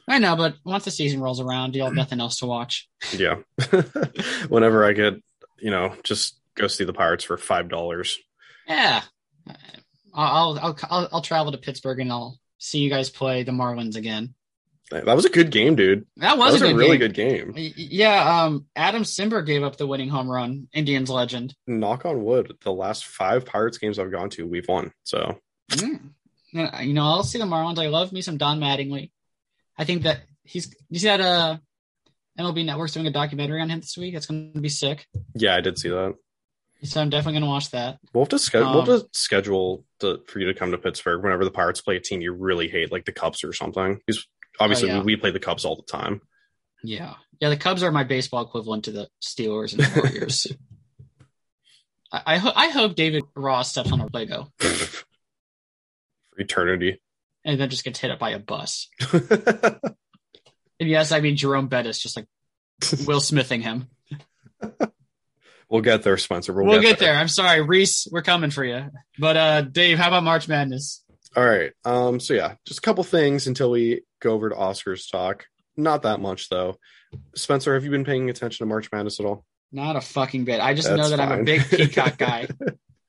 I 0.06 0.18
know, 0.18 0.36
but 0.36 0.56
once 0.64 0.84
the 0.84 0.90
season 0.90 1.20
rolls 1.20 1.40
around, 1.40 1.74
you'll 1.74 1.86
have 1.86 1.94
nothing 1.96 2.20
else 2.20 2.40
to 2.40 2.46
watch. 2.46 2.88
Yeah. 3.16 3.36
Whenever 4.48 4.84
I 4.84 4.92
get, 4.92 5.14
you 5.58 5.70
know, 5.70 5.94
just 6.04 6.38
go 6.56 6.66
see 6.66 6.84
the 6.84 6.92
Pirates 6.92 7.24
for 7.24 7.38
five 7.38 7.70
dollars. 7.70 8.18
Yeah, 8.68 9.02
I'll, 10.16 10.58
I'll 10.58 10.78
I'll 10.90 11.08
I'll 11.12 11.22
travel 11.22 11.52
to 11.52 11.58
Pittsburgh 11.58 12.00
and 12.00 12.10
I'll 12.10 12.38
see 12.58 12.78
you 12.78 12.90
guys 12.90 13.10
play 13.10 13.42
the 13.42 13.52
Marlins 13.52 13.96
again. 13.96 14.34
That 14.90 15.16
was 15.16 15.24
a 15.24 15.30
good 15.30 15.50
game, 15.50 15.74
dude. 15.74 16.06
That 16.18 16.38
was, 16.38 16.52
that 16.54 16.60
was 16.60 16.70
a, 16.70 16.74
a, 16.74 16.76
really 16.76 16.96
game. 16.96 17.52
good 17.52 17.54
game. 17.56 17.72
Yeah, 17.76 18.42
um, 18.44 18.66
Adam 18.76 19.02
Cimber 19.02 19.44
gave 19.44 19.64
up 19.64 19.76
the 19.76 19.86
winning 19.86 20.08
home 20.08 20.30
run. 20.30 20.68
Indians 20.72 21.10
legend. 21.10 21.56
Knock 21.66 22.06
on 22.06 22.22
wood, 22.22 22.56
the 22.62 22.72
last 22.72 23.04
five 23.04 23.44
Pirates 23.44 23.78
games 23.78 23.98
I've 23.98 24.12
gone 24.12 24.30
to, 24.30 24.46
we've 24.46 24.68
won. 24.68 24.92
So 25.02 25.38
Mm. 25.70 26.10
You 26.52 26.94
know, 26.94 27.02
I'll 27.02 27.24
see 27.24 27.38
the 27.38 27.44
Marlins. 27.44 27.78
I 27.78 27.88
love 27.88 28.12
me 28.12 28.22
some 28.22 28.38
Don 28.38 28.60
Mattingly. 28.60 29.10
I 29.76 29.84
think 29.84 30.04
that 30.04 30.20
he's 30.44 30.74
you 30.88 30.98
see 30.98 31.08
that 31.08 31.20
uh 31.20 31.58
MLB 32.38 32.64
Network's 32.64 32.92
doing 32.92 33.06
a 33.06 33.10
documentary 33.10 33.60
on 33.60 33.70
him 33.70 33.80
this 33.80 33.96
week. 33.96 34.14
It's 34.14 34.26
going 34.26 34.52
to 34.52 34.60
be 34.60 34.68
sick. 34.68 35.06
yeah, 35.34 35.56
I 35.56 35.60
did 35.60 35.78
see 35.78 35.88
that. 35.88 36.14
So 36.82 37.00
I'm 37.00 37.10
definitely 37.10 37.34
going 37.40 37.44
to 37.44 37.48
watch 37.48 37.70
that. 37.70 37.98
We'll 38.12 38.24
have 38.24 38.28
to 38.30 38.38
schedule. 38.38 38.68
Um, 38.68 38.74
we'll 38.86 38.98
have 38.98 39.02
to 39.02 39.08
schedule 39.18 39.84
to, 40.00 40.20
for 40.26 40.38
you 40.38 40.46
to 40.46 40.54
come 40.54 40.70
to 40.72 40.78
Pittsburgh 40.78 41.22
whenever 41.22 41.44
the 41.44 41.50
Pirates 41.50 41.80
play 41.80 41.96
a 41.96 42.00
team 42.00 42.20
you 42.20 42.32
really 42.32 42.68
hate, 42.68 42.92
like 42.92 43.04
the 43.06 43.12
Cubs 43.12 43.42
or 43.44 43.52
something. 43.52 44.00
Because 44.06 44.26
obviously 44.60 44.90
Oh, 44.90 44.96
yeah. 44.96 45.02
we 45.02 45.16
play 45.16 45.30
the 45.30 45.40
Cubs 45.40 45.64
all 45.64 45.74
the 45.76 45.82
time. 45.90 46.20
Yeah, 46.84 47.14
yeah. 47.40 47.48
The 47.48 47.56
Cubs 47.56 47.82
are 47.82 47.90
my 47.90 48.04
baseball 48.04 48.42
equivalent 48.42 48.84
to 48.84 48.92
the 48.92 49.08
Steelers 49.22 49.72
and 49.72 49.82
the 49.82 50.00
Warriors. 50.00 50.46
I 52.12 52.22
I, 52.26 52.36
ho- 52.38 52.52
I 52.54 52.68
hope 52.68 52.94
David 52.94 53.24
Ross 53.34 53.70
steps 53.70 53.90
on 53.90 54.00
a 54.00 54.06
Lego 54.12 54.52
for 54.58 55.04
eternity. 56.38 57.00
and 57.44 57.58
then 57.58 57.68
just 57.70 57.84
gets 57.84 57.98
hit 57.98 58.10
up 58.10 58.18
by 58.18 58.30
a 58.30 58.38
bus. 58.38 58.88
And 60.78 60.90
yes, 60.90 61.10
I 61.10 61.20
mean 61.20 61.36
Jerome 61.36 61.68
Bettis, 61.68 61.98
just 61.98 62.16
like 62.18 62.26
Will 63.06 63.20
Smithing 63.20 63.62
him. 63.62 63.88
we'll 65.68 65.82
get 65.82 66.02
there, 66.02 66.16
Spencer. 66.16 66.52
We'll, 66.52 66.66
We'll 66.66 66.82
get 66.82 66.98
there. 66.98 67.14
I'm 67.14 67.28
sorry, 67.28 67.62
Reese. 67.62 68.06
We're 68.10 68.22
coming 68.22 68.50
for 68.50 68.64
you. 68.64 68.90
But 69.18 69.36
uh 69.36 69.60
Dave, 69.62 69.98
how 69.98 70.08
about 70.08 70.22
March 70.24 70.48
Madness? 70.48 71.02
All 71.36 71.44
right. 71.44 71.72
Um. 71.84 72.18
So 72.20 72.34
yeah, 72.34 72.54
just 72.66 72.78
a 72.78 72.82
couple 72.82 73.04
things 73.04 73.46
until 73.46 73.70
we 73.70 74.02
go 74.20 74.32
over 74.32 74.48
to 74.48 74.54
Oscars 74.56 75.10
talk. 75.10 75.46
Not 75.76 76.02
that 76.02 76.20
much 76.20 76.48
though. 76.48 76.78
Spencer, 77.34 77.74
have 77.74 77.84
you 77.84 77.90
been 77.90 78.04
paying 78.04 78.30
attention 78.30 78.64
to 78.64 78.68
March 78.68 78.90
Madness 78.92 79.20
at 79.20 79.26
all? 79.26 79.44
Not 79.72 79.96
a 79.96 80.00
fucking 80.00 80.44
bit. 80.44 80.60
I 80.60 80.74
just 80.74 80.88
know 80.88 80.96
That's 80.96 81.10
that 81.10 81.20
I'm 81.20 81.32
a 81.32 81.34
fine. 81.36 81.44
big 81.44 81.68
Peacock 81.68 82.16
guy. 82.16 82.48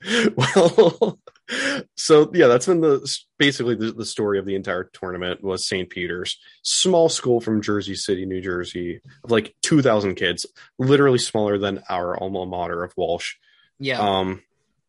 well, 0.36 1.20
so 1.95 2.29
yeah, 2.33 2.47
that's 2.47 2.65
been 2.65 2.81
the 2.81 3.17
basically 3.37 3.75
the, 3.75 3.91
the 3.91 4.05
story 4.05 4.39
of 4.39 4.45
the 4.45 4.55
entire 4.55 4.85
tournament 4.85 5.43
was 5.43 5.67
St. 5.67 5.89
Peter's, 5.89 6.37
small 6.61 7.09
school 7.09 7.39
from 7.39 7.61
Jersey 7.61 7.95
City, 7.95 8.25
New 8.25 8.41
Jersey, 8.41 9.01
of 9.23 9.31
like 9.31 9.55
two 9.61 9.81
thousand 9.81 10.15
kids, 10.15 10.45
literally 10.77 11.19
smaller 11.19 11.57
than 11.57 11.83
our 11.89 12.19
alma 12.21 12.45
mater 12.45 12.83
of 12.83 12.93
Walsh. 12.97 13.35
Yeah. 13.79 13.99
Um, 13.99 14.43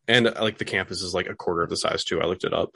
and 0.07 0.27
uh, 0.27 0.35
like 0.41 0.59
the 0.59 0.65
campus 0.65 1.03
is 1.03 1.15
like 1.15 1.29
a 1.29 1.35
quarter 1.35 1.63
of 1.63 1.71
the 1.71 1.77
size 1.77 2.05
too. 2.05 2.21
I 2.21 2.27
looked 2.27 2.45
it 2.45 2.55
up. 2.55 2.75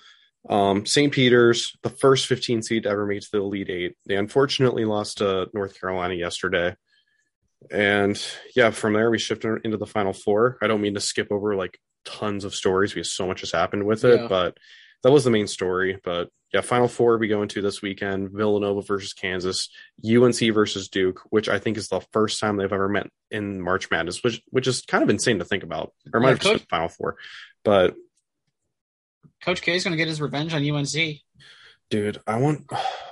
Um, 0.48 0.86
St. 0.86 1.12
Peter's, 1.12 1.76
the 1.82 1.90
first 1.90 2.26
15 2.26 2.62
seed 2.62 2.82
to 2.82 2.88
ever 2.88 3.06
make 3.06 3.20
to 3.22 3.28
the 3.32 3.38
Elite 3.38 3.70
Eight. 3.70 3.96
They 4.06 4.16
unfortunately 4.16 4.84
lost 4.84 5.18
to 5.18 5.48
North 5.54 5.80
Carolina 5.80 6.14
yesterday. 6.14 6.74
And 7.70 8.20
yeah, 8.56 8.70
from 8.70 8.94
there 8.94 9.10
we 9.10 9.18
shifted 9.18 9.60
into 9.64 9.76
the 9.76 9.86
Final 9.86 10.12
Four. 10.12 10.58
I 10.60 10.66
don't 10.66 10.80
mean 10.80 10.94
to 10.94 11.00
skip 11.00 11.28
over 11.30 11.54
like 11.54 11.78
tons 12.04 12.44
of 12.44 12.54
stories 12.54 12.92
because 12.92 13.12
so 13.12 13.26
much 13.26 13.40
has 13.40 13.52
happened 13.52 13.84
with 13.84 14.04
it, 14.04 14.20
Yeah. 14.22 14.28
but 14.28 14.58
that 15.02 15.12
was 15.12 15.24
the 15.24 15.30
main 15.30 15.46
story. 15.46 15.98
But 16.02 16.28
yeah, 16.52 16.60
Final 16.60 16.88
Four 16.88 17.16
we 17.18 17.28
go 17.28 17.42
into 17.42 17.62
this 17.62 17.80
weekend: 17.82 18.30
Villanova 18.32 18.82
versus 18.82 19.12
Kansas, 19.14 19.68
UNC 20.04 20.38
versus 20.52 20.88
Duke, 20.88 21.20
which 21.30 21.48
I 21.48 21.58
think 21.58 21.76
is 21.76 21.88
the 21.88 22.00
first 22.12 22.38
time 22.40 22.56
they've 22.56 22.72
ever 22.72 22.88
met 22.88 23.08
in 23.30 23.60
March 23.60 23.90
Madness, 23.90 24.22
which 24.22 24.42
which 24.50 24.66
is 24.66 24.82
kind 24.82 25.02
of 25.02 25.08
insane 25.10 25.38
to 25.38 25.44
think 25.44 25.62
about. 25.62 25.92
Or 26.12 26.20
might 26.20 26.28
Yeah, 26.28 26.30
have 26.34 26.40
just 26.40 26.52
Coach- 26.52 26.60
been 26.60 26.66
Final 26.68 26.88
Four, 26.88 27.16
but 27.64 27.94
Coach 29.42 29.62
K 29.62 29.74
is 29.76 29.84
going 29.84 29.92
to 29.92 29.96
get 29.96 30.08
his 30.08 30.20
revenge 30.20 30.54
on 30.54 30.62
UNC. 30.62 31.20
dude, 31.90 32.20
I 32.26 32.36
want 32.38 32.70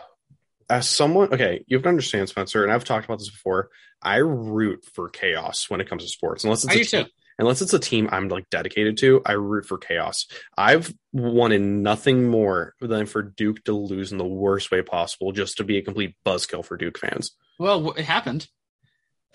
as 0.71 0.89
someone. 0.89 1.33
Okay, 1.33 1.65
you 1.67 1.77
have 1.77 1.83
to 1.85 1.89
understand, 1.89 2.29
Spencer, 2.29 2.63
and 2.63 2.73
I've 2.73 2.85
talked 2.85 3.05
about 3.07 3.19
this 3.19 3.31
before. 3.31 3.71
I 4.03 4.17
root 4.17 4.85
for 4.95 5.09
chaos 5.09 5.69
when 5.69 5.81
it 5.81 5.89
comes 5.89 6.03
to 6.05 6.09
sports, 6.09 6.45
unless 6.45 6.65
it's 6.65 6.73
I 6.73 6.77
a 6.77 6.79
do 6.79 6.85
too. 6.85 7.11
Unless 7.41 7.63
it's 7.63 7.73
a 7.73 7.79
team 7.79 8.09
I'm 8.13 8.29
like 8.29 8.49
dedicated 8.51 8.99
to. 8.99 9.23
I 9.27 9.33
root 9.33 9.67
for 9.67 9.79
chaos. 9.79 10.27
I've 10.57 10.95
wanted 11.13 11.63
nothing 11.63 12.29
more 12.29 12.75
than 12.81 13.07
for 13.07 13.23
Duke 13.23 13.65
to 13.65 13.73
lose 13.73 14.13
in 14.13 14.19
the 14.19 14.27
worst 14.27 14.71
way 14.71 14.83
possible, 14.83 15.33
just 15.33 15.57
to 15.57 15.65
be 15.65 15.79
a 15.79 15.83
complete 15.83 16.15
buzzkill 16.25 16.65
for 16.65 16.77
Duke 16.77 16.99
fans. 16.99 17.33
Well, 17.59 17.91
it 17.93 18.05
happened 18.05 18.47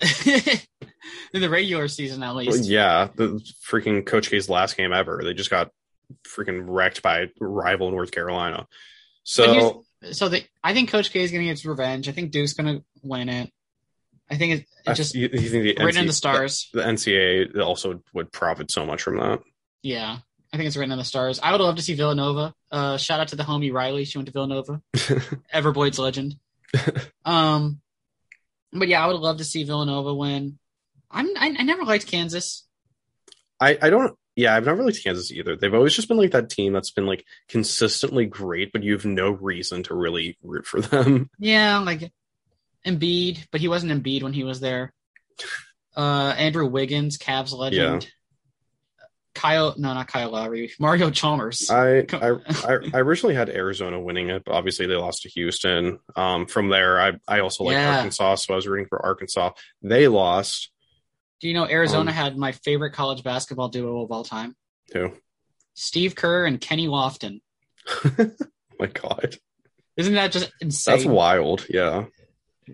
in 0.00 1.40
the 1.40 1.50
regular 1.50 1.88
season, 1.88 2.22
at 2.22 2.34
Well, 2.34 2.44
least. 2.44 2.68
yeah, 2.68 3.08
the 3.14 3.40
freaking 3.68 4.04
Coach 4.04 4.30
K's 4.30 4.48
last 4.48 4.76
game 4.76 4.92
ever. 4.92 5.20
They 5.24 5.34
just 5.34 5.50
got 5.50 5.70
freaking 6.26 6.64
wrecked 6.66 7.02
by 7.02 7.26
rival 7.40 7.90
North 7.90 8.10
Carolina. 8.10 8.66
So 9.24 9.84
so 10.12 10.28
the, 10.28 10.44
I 10.62 10.72
think 10.74 10.90
Coach 10.90 11.10
K 11.10 11.22
is 11.22 11.30
going 11.32 11.42
to 11.42 11.46
get 11.46 11.52
his 11.52 11.66
revenge. 11.66 12.08
I 12.08 12.12
think 12.12 12.30
Duke's 12.30 12.52
going 12.52 12.76
to 12.78 12.84
win 13.02 13.28
it. 13.28 13.50
I 14.30 14.36
think 14.36 14.60
it, 14.60 14.66
it 14.86 14.94
just 14.94 15.14
you, 15.14 15.28
you 15.32 15.48
think 15.48 15.64
the 15.64 15.84
written 15.84 16.02
in 16.02 16.06
the 16.06 16.12
stars. 16.12 16.68
The, 16.72 16.82
NCAA 16.82 17.60
also 17.60 18.02
would 18.12 18.32
profit 18.32 18.70
so 18.70 18.84
much 18.84 19.02
from 19.02 19.18
that. 19.18 19.40
Yeah, 19.82 20.18
I 20.52 20.56
think 20.56 20.66
it's 20.66 20.76
written 20.76 20.92
in 20.92 20.98
the 20.98 21.04
stars. 21.04 21.38
I 21.42 21.52
would 21.52 21.60
love 21.60 21.76
to 21.76 21.82
see 21.82 21.94
Villanova. 21.94 22.54
Uh, 22.70 22.96
shout 22.96 23.20
out 23.20 23.28
to 23.28 23.36
the 23.36 23.44
homie 23.44 23.72
Riley. 23.72 24.04
She 24.04 24.18
went 24.18 24.26
to 24.26 24.32
Villanova. 24.32 24.82
Everboyd's 25.52 25.98
legend. 25.98 26.36
Um, 27.24 27.80
but 28.72 28.86
yeah, 28.86 29.02
I 29.02 29.08
would 29.08 29.16
love 29.16 29.38
to 29.38 29.44
see 29.44 29.64
Villanova 29.64 30.14
win. 30.14 30.60
I'm 31.10 31.26
I, 31.36 31.56
I 31.58 31.62
never 31.64 31.82
liked 31.82 32.06
Kansas. 32.06 32.64
I, 33.60 33.76
I 33.82 33.90
don't 33.90 34.16
yeah, 34.36 34.54
I've 34.54 34.66
never 34.66 34.84
liked 34.84 35.02
Kansas 35.02 35.32
either. 35.32 35.56
They've 35.56 35.74
always 35.74 35.94
just 35.94 36.08
been 36.08 36.18
like 36.18 36.32
that 36.32 36.50
team 36.50 36.72
that's 36.72 36.90
been 36.90 37.06
like 37.06 37.24
consistently 37.48 38.26
great, 38.26 38.70
but 38.70 38.82
you 38.82 38.92
have 38.92 39.06
no 39.06 39.30
reason 39.30 39.82
to 39.84 39.94
really 39.94 40.36
root 40.42 40.66
for 40.66 40.80
them. 40.80 41.30
Yeah, 41.38 41.78
like 41.78 42.12
Embiid, 42.86 43.46
but 43.50 43.60
he 43.60 43.68
wasn't 43.68 43.92
Embiid 43.92 44.22
when 44.22 44.32
he 44.32 44.44
was 44.44 44.60
there. 44.60 44.92
Uh, 45.96 46.34
Andrew 46.36 46.66
Wiggins, 46.66 47.18
Cavs 47.18 47.52
legend. 47.52 48.08
Kyle, 49.34 49.74
no, 49.76 49.92
not 49.92 50.08
Kyle 50.08 50.30
Lowry. 50.30 50.72
Mario 50.80 51.10
Chalmers. 51.10 51.70
I, 51.70 52.06
I 52.10 52.36
I 52.94 52.98
originally 53.00 53.34
had 53.34 53.50
Arizona 53.50 54.00
winning 54.00 54.30
it, 54.30 54.44
but 54.46 54.54
obviously 54.54 54.86
they 54.86 54.94
lost 54.94 55.22
to 55.22 55.28
Houston. 55.30 55.98
Um, 56.16 56.46
from 56.46 56.70
there, 56.70 56.98
I 56.98 57.12
I 57.28 57.40
also 57.40 57.64
like 57.64 57.74
Yeah. 57.74 57.96
Arkansas, 57.96 58.36
so 58.36 58.54
I 58.54 58.56
was 58.56 58.66
rooting 58.66 58.86
for 58.88 59.04
Arkansas. 59.04 59.50
They 59.82 60.08
lost 60.08 60.70
Do 61.42 61.48
you 61.48 61.54
know 61.54 61.68
Arizona 61.68 62.10
um, 62.12 62.16
had 62.16 62.38
my 62.38 62.52
favorite 62.52 62.92
college 62.92 63.22
basketball 63.22 63.68
duo 63.68 64.02
of 64.04 64.10
all 64.10 64.24
time? 64.24 64.56
too. 64.90 65.12
Steve 65.74 66.14
Kerr 66.14 66.46
and 66.46 66.58
Kenny 66.58 66.86
Lofton. 66.88 67.40
My 68.80 68.86
God, 68.86 69.36
Isn't 69.98 70.14
that 70.14 70.32
just 70.32 70.50
insane? 70.62 70.94
that's 70.96 71.04
wild. 71.04 71.66
Yeah. 71.68 72.06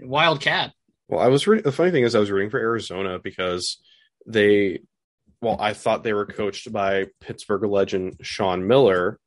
Wildcat. 0.01 0.73
Well, 1.09 1.21
I 1.21 1.29
was 1.29 1.47
rooting. 1.47 1.65
The 1.65 1.73
funny 1.73 1.91
thing 1.91 2.05
is, 2.05 2.15
I 2.15 2.21
was 2.21 2.31
rooting 2.31 2.51
for 2.51 2.59
Arizona 2.61 3.19
because 3.23 3.79
they, 4.27 4.81
well, 5.41 5.57
I 5.61 5.73
thought 5.75 6.05
they 6.05 6.15
were 6.15 6.27
coached 6.27 6.73
by 6.73 7.07
Pittsburgh 7.21 7.65
legend 7.65 8.19
Sean 8.23 8.67
Miller, 8.67 9.19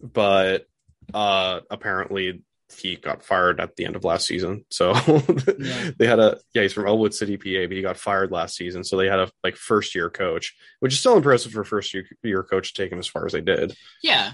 but 0.00 0.66
uh 1.14 1.60
apparently 1.70 2.42
he 2.80 2.96
got 2.96 3.22
fired 3.22 3.60
at 3.60 3.76
the 3.76 3.84
end 3.84 3.94
of 3.94 4.02
last 4.04 4.26
season. 4.26 4.64
So 4.70 4.92
Yeah. 5.58 5.90
they 5.98 6.06
had 6.06 6.18
a 6.18 6.38
yeah, 6.52 6.62
he's 6.62 6.72
from 6.72 6.86
Ellwood 6.86 7.14
City, 7.14 7.36
PA, 7.36 7.66
but 7.68 7.76
he 7.76 7.82
got 7.82 7.96
fired 7.96 8.32
last 8.32 8.56
season. 8.56 8.82
So 8.82 8.96
they 8.96 9.06
had 9.08 9.20
a 9.20 9.30
like 9.44 9.54
first 9.56 9.94
year 9.94 10.10
coach, 10.10 10.54
which 10.80 10.92
is 10.92 10.98
still 10.98 11.16
impressive 11.16 11.52
for 11.52 11.62
first 11.64 11.94
year, 11.94 12.04
year 12.24 12.42
coach 12.42 12.74
to 12.74 12.82
take 12.82 12.90
him 12.92 12.98
as 12.98 13.06
far 13.06 13.24
as 13.24 13.32
they 13.32 13.40
did. 13.40 13.74
Yeah, 14.02 14.32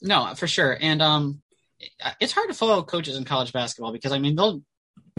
no, 0.00 0.34
for 0.36 0.46
sure. 0.46 0.76
And 0.80 1.02
um, 1.02 1.42
it's 2.18 2.32
hard 2.32 2.48
to 2.48 2.54
follow 2.54 2.82
coaches 2.82 3.16
in 3.16 3.24
college 3.24 3.52
basketball 3.52 3.92
because 3.92 4.12
I 4.12 4.18
mean 4.20 4.36
they'll, 4.36 4.62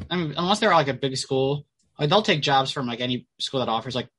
I 0.09 0.15
mean 0.15 0.33
unless 0.37 0.59
they're 0.59 0.71
like 0.71 0.87
a 0.87 0.93
big 0.93 1.17
school, 1.17 1.65
like 1.99 2.09
they'll 2.09 2.21
take 2.21 2.41
jobs 2.41 2.71
from 2.71 2.87
like 2.87 2.99
any 2.99 3.27
school 3.39 3.59
that 3.59 3.69
offers 3.69 3.95
like 3.95 4.09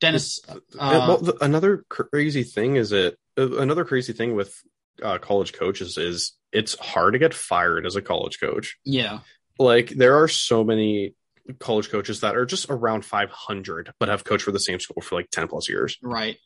Dennis. 0.00 0.40
Uh, 0.48 0.58
well, 0.78 1.18
the, 1.18 1.36
another 1.44 1.84
crazy 1.88 2.42
thing 2.42 2.76
is 2.76 2.92
it 2.92 3.16
uh, 3.38 3.56
another 3.58 3.84
crazy 3.84 4.12
thing 4.12 4.34
with 4.34 4.54
uh, 5.02 5.18
college 5.18 5.52
coaches 5.52 5.96
is 5.96 6.32
it's 6.52 6.78
hard 6.78 7.14
to 7.14 7.18
get 7.18 7.32
fired 7.34 7.86
as 7.86 7.96
a 7.96 8.02
college 8.02 8.38
coach. 8.38 8.76
yeah, 8.84 9.20
Like 9.58 9.90
there 9.90 10.22
are 10.22 10.28
so 10.28 10.64
many 10.64 11.14
college 11.58 11.90
coaches 11.90 12.20
that 12.20 12.36
are 12.36 12.46
just 12.46 12.66
around 12.68 13.04
500 13.04 13.92
but 13.98 14.08
have 14.08 14.22
coached 14.24 14.44
for 14.44 14.52
the 14.52 14.60
same 14.60 14.78
school 14.78 15.02
for 15.02 15.16
like 15.16 15.30
10 15.30 15.48
plus 15.48 15.68
years. 15.68 15.98
right. 16.02 16.36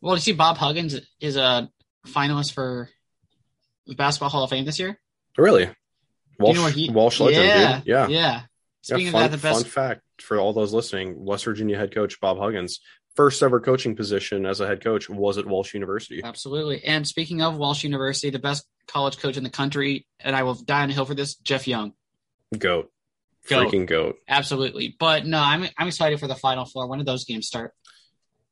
Well, 0.00 0.14
you 0.14 0.20
see, 0.20 0.32
Bob 0.32 0.58
Huggins 0.58 1.00
is 1.20 1.36
a 1.36 1.70
finalist 2.06 2.52
for 2.52 2.90
the 3.86 3.94
Basketball 3.94 4.28
Hall 4.28 4.44
of 4.44 4.50
Fame 4.50 4.64
this 4.64 4.78
year. 4.78 5.00
Really? 5.38 5.70
Do 6.38 6.44
you 6.44 6.44
Walsh, 6.46 6.56
know 6.56 6.66
he- 6.66 6.90
Walsh 6.90 7.20
legend, 7.20 7.44
yeah, 7.46 7.76
dude. 7.78 7.86
Yeah. 7.86 8.08
yeah. 8.08 8.40
Speaking 8.82 9.06
Yeah, 9.06 9.24
of 9.24 9.30
that, 9.30 9.36
the 9.36 9.42
best 9.42 9.62
fun 9.62 9.70
fact 9.70 10.02
for 10.20 10.38
all 10.38 10.52
those 10.52 10.72
listening: 10.72 11.24
West 11.24 11.44
Virginia 11.44 11.76
head 11.76 11.92
coach 11.94 12.20
Bob 12.20 12.38
Huggins, 12.38 12.80
first 13.16 13.42
ever 13.42 13.58
coaching 13.60 13.96
position 13.96 14.46
as 14.46 14.60
a 14.60 14.66
head 14.66 14.82
coach 14.82 15.08
was 15.10 15.38
at 15.38 15.46
Walsh 15.46 15.74
University. 15.74 16.20
Absolutely. 16.22 16.84
And 16.84 17.06
speaking 17.06 17.42
of 17.42 17.56
Walsh 17.56 17.82
University, 17.84 18.30
the 18.30 18.38
best 18.38 18.64
college 18.86 19.18
coach 19.18 19.36
in 19.36 19.42
the 19.44 19.50
country, 19.50 20.06
and 20.20 20.36
I 20.36 20.42
will 20.44 20.54
die 20.54 20.82
on 20.82 20.90
a 20.90 20.92
hill 20.92 21.04
for 21.04 21.14
this, 21.14 21.34
Jeff 21.36 21.66
Young. 21.66 21.94
Goat, 22.56 22.92
Goat. 23.48 23.72
freaking 23.72 23.86
goat. 23.86 24.16
Absolutely. 24.28 24.94
But 24.98 25.26
no, 25.26 25.40
I'm 25.40 25.66
I'm 25.76 25.88
excited 25.88 26.20
for 26.20 26.28
the 26.28 26.36
final 26.36 26.64
four. 26.64 26.86
When 26.86 26.98
do 27.00 27.04
those 27.04 27.24
games 27.24 27.48
start? 27.48 27.72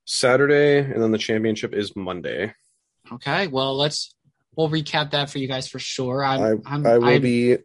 Saturday, 0.04 0.78
and 0.78 1.00
then 1.02 1.12
the 1.12 1.18
championship 1.18 1.72
is 1.74 1.94
Monday. 1.96 2.54
Okay. 3.12 3.46
Well, 3.46 3.76
let's 3.76 4.14
we'll 4.56 4.68
recap 4.68 5.12
that 5.12 5.30
for 5.30 5.38
you 5.38 5.48
guys 5.48 5.68
for 5.68 5.78
sure. 5.78 6.24
I'm 6.24 6.42
I, 6.66 6.74
I'm, 6.74 6.86
I 6.86 6.98
will 6.98 7.08
I'm- 7.08 7.22
be, 7.22 7.56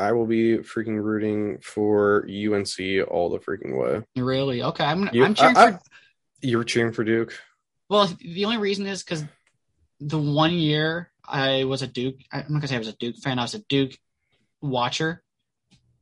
I 0.00 0.12
will 0.12 0.26
be 0.26 0.58
freaking 0.58 1.02
rooting 1.02 1.58
for 1.60 2.26
UNC 2.26 3.02
all 3.08 3.28
the 3.30 3.38
freaking 3.38 3.76
way. 3.78 4.02
really 4.16 4.62
okay. 4.62 4.84
I'm 4.84 5.08
You- 5.12 5.24
I'm 5.24 5.34
cheering 5.34 5.56
I- 5.56 5.62
I- 5.64 5.72
for 5.72 5.80
You're 6.42 6.64
cheering 6.64 6.92
for 6.92 7.04
Duke. 7.04 7.38
well, 7.88 8.06
the 8.20 8.44
only 8.46 8.56
reason 8.58 8.86
is 8.86 9.02
because 9.02 9.24
the 10.00 10.18
one 10.18 10.52
year 10.54 11.10
I 11.26 11.64
was 11.64 11.82
a 11.82 11.86
Duke 11.86 12.16
I'm 12.32 12.46
not 12.48 12.60
gonna 12.60 12.68
say 12.68 12.76
I 12.76 12.78
was 12.78 12.88
a 12.88 12.96
Duke 12.96 13.16
fan, 13.16 13.38
I 13.38 13.42
was 13.42 13.54
a 13.54 13.58
Duke 13.68 13.92
watcher 14.62 15.22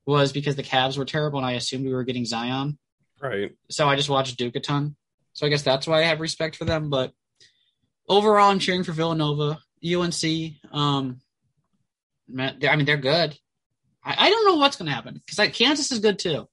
was 0.06 0.32
because 0.32 0.56
the 0.56 0.62
Cavs 0.62 0.96
were 0.96 1.04
terrible 1.04 1.38
and 1.38 1.46
I 1.46 1.52
assumed 1.52 1.84
we 1.84 1.92
were 1.92 2.04
getting 2.04 2.24
Zion. 2.24 2.78
Right. 3.20 3.50
so 3.68 3.88
I 3.88 3.96
just 3.96 4.08
watched 4.08 4.36
Duke 4.38 4.54
a 4.56 4.60
ton. 4.60 4.94
So 5.32 5.44
I 5.46 5.50
guess 5.50 5.62
that's 5.62 5.86
why 5.88 6.00
I 6.02 6.06
have 6.06 6.20
respect 6.20 6.54
for 6.56 6.64
them. 6.64 6.88
But 6.88 7.12
overall, 8.08 8.50
I'm 8.50 8.58
cheering 8.60 8.84
for 8.84 8.92
Villanova, 8.92 9.60
UNC. 9.82 10.56
Um, 10.72 11.20
I 12.38 12.76
mean, 12.76 12.84
they're 12.86 12.96
good. 12.96 13.36
I, 14.08 14.26
I 14.26 14.30
don't 14.30 14.46
know 14.46 14.56
what's 14.56 14.76
going 14.76 14.86
to 14.86 14.94
happen 14.94 15.14
because 15.14 15.38
like 15.38 15.52
Kansas 15.52 15.92
is 15.92 15.98
good 15.98 16.18
too. 16.18 16.48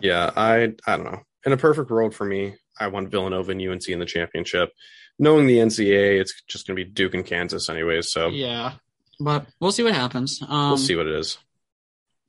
Yeah, 0.00 0.30
I 0.36 0.74
I 0.86 0.96
don't 0.96 1.04
know. 1.04 1.22
In 1.46 1.52
a 1.52 1.56
perfect 1.56 1.90
world 1.90 2.14
for 2.14 2.24
me, 2.24 2.56
I 2.78 2.88
want 2.88 3.10
Villanova 3.10 3.52
and 3.52 3.62
UNC 3.62 3.88
in 3.88 4.00
the 4.00 4.06
championship. 4.06 4.70
Knowing 5.16 5.46
the 5.46 5.58
NCAA, 5.58 6.20
it's 6.20 6.42
just 6.48 6.66
going 6.66 6.76
to 6.76 6.84
be 6.84 6.90
Duke 6.90 7.14
and 7.14 7.24
Kansas 7.24 7.68
anyways. 7.68 8.10
So 8.10 8.28
Yeah, 8.28 8.72
but 9.20 9.46
we'll 9.60 9.70
see 9.70 9.84
what 9.84 9.94
happens. 9.94 10.42
Um, 10.42 10.70
we'll 10.70 10.78
see 10.78 10.96
what 10.96 11.06
it 11.06 11.14
is. 11.14 11.38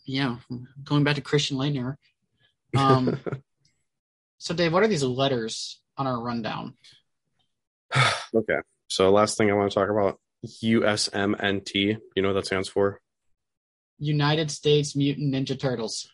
Yeah, 0.05 0.37
going 0.83 1.03
back 1.03 1.15
to 1.15 1.21
Christian 1.21 1.57
Laettner. 1.57 1.95
Um, 2.77 3.19
so 4.37 4.53
Dave, 4.53 4.71
what 4.71 4.83
are 4.83 4.87
these 4.87 5.01
letters 5.01 5.81
on 5.97 6.05
our 6.05 6.21
rundown? 6.21 6.75
okay. 8.35 8.59
So 8.87 9.09
last 9.09 9.39
thing 9.39 9.49
I 9.49 9.55
want 9.55 9.71
to 9.71 9.75
talk 9.75 9.89
about 9.89 10.19
USMNT. 10.45 11.97
You 12.15 12.21
know 12.21 12.29
what 12.29 12.33
that 12.35 12.45
stands 12.45 12.69
for? 12.69 13.01
United 13.97 14.51
States 14.51 14.95
Mutant 14.95 15.33
Ninja 15.33 15.59
Turtles. 15.59 16.09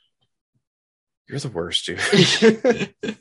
You're 1.27 1.39
the 1.39 1.49
worst, 1.49 1.85
dude. 1.85 2.93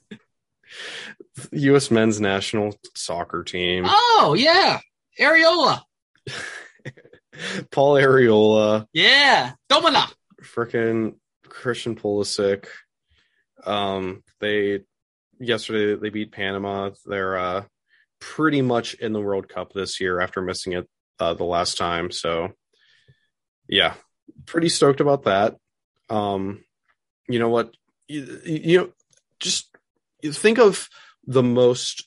U.S. 1.52 1.90
men's 1.90 2.20
national 2.20 2.74
soccer 2.94 3.44
team. 3.44 3.84
oh 3.86 4.34
yeah, 4.38 4.78
Arriola. 5.18 5.80
Paul 7.70 7.94
Arriola, 7.94 8.86
Yeah, 8.92 9.52
Domina. 9.68 10.06
Freaking 10.42 11.14
Christian 11.48 11.96
Pulisic. 11.96 12.66
Um, 13.64 14.22
they 14.40 14.80
yesterday 15.38 16.00
they 16.00 16.11
beat 16.11 16.32
Panama. 16.32 16.90
They're 17.06 17.38
uh 17.38 17.64
pretty 18.20 18.61
much 18.62 18.94
in 18.94 19.12
the 19.12 19.20
World 19.20 19.48
Cup 19.48 19.72
this 19.72 20.00
year 20.00 20.20
after 20.20 20.42
missing 20.42 20.74
it 20.74 20.88
uh, 21.18 21.34
the 21.34 21.44
last 21.44 21.78
time. 21.78 22.11
So 22.11 22.50
yeah, 23.68 23.94
pretty 24.47 24.68
stoked 24.68 25.01
about 25.01 25.24
that. 25.24 25.57
Um, 26.09 26.64
you 27.28 27.38
know 27.38 27.49
what? 27.49 27.74
You, 28.09 28.41
you 28.45 28.78
know, 28.78 28.91
just 29.38 29.74
you 30.22 30.32
think 30.32 30.59
of 30.59 30.88
the 31.26 31.43
most. 31.43 32.07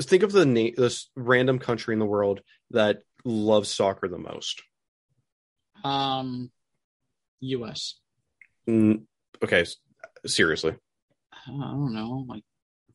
Think 0.00 0.22
of 0.22 0.32
the 0.32 0.46
na- 0.46 0.70
this 0.76 1.10
random 1.14 1.58
country 1.58 1.94
in 1.94 1.98
the 1.98 2.06
world 2.06 2.40
that 2.70 3.02
loves 3.24 3.68
soccer 3.68 4.08
the 4.08 4.18
most. 4.18 4.62
Um, 5.84 6.50
U.S. 7.40 7.96
Mm, 8.68 9.02
okay, 9.44 9.64
seriously. 10.26 10.74
I 11.46 11.50
don't 11.50 11.92
know, 11.92 12.24
like 12.28 12.42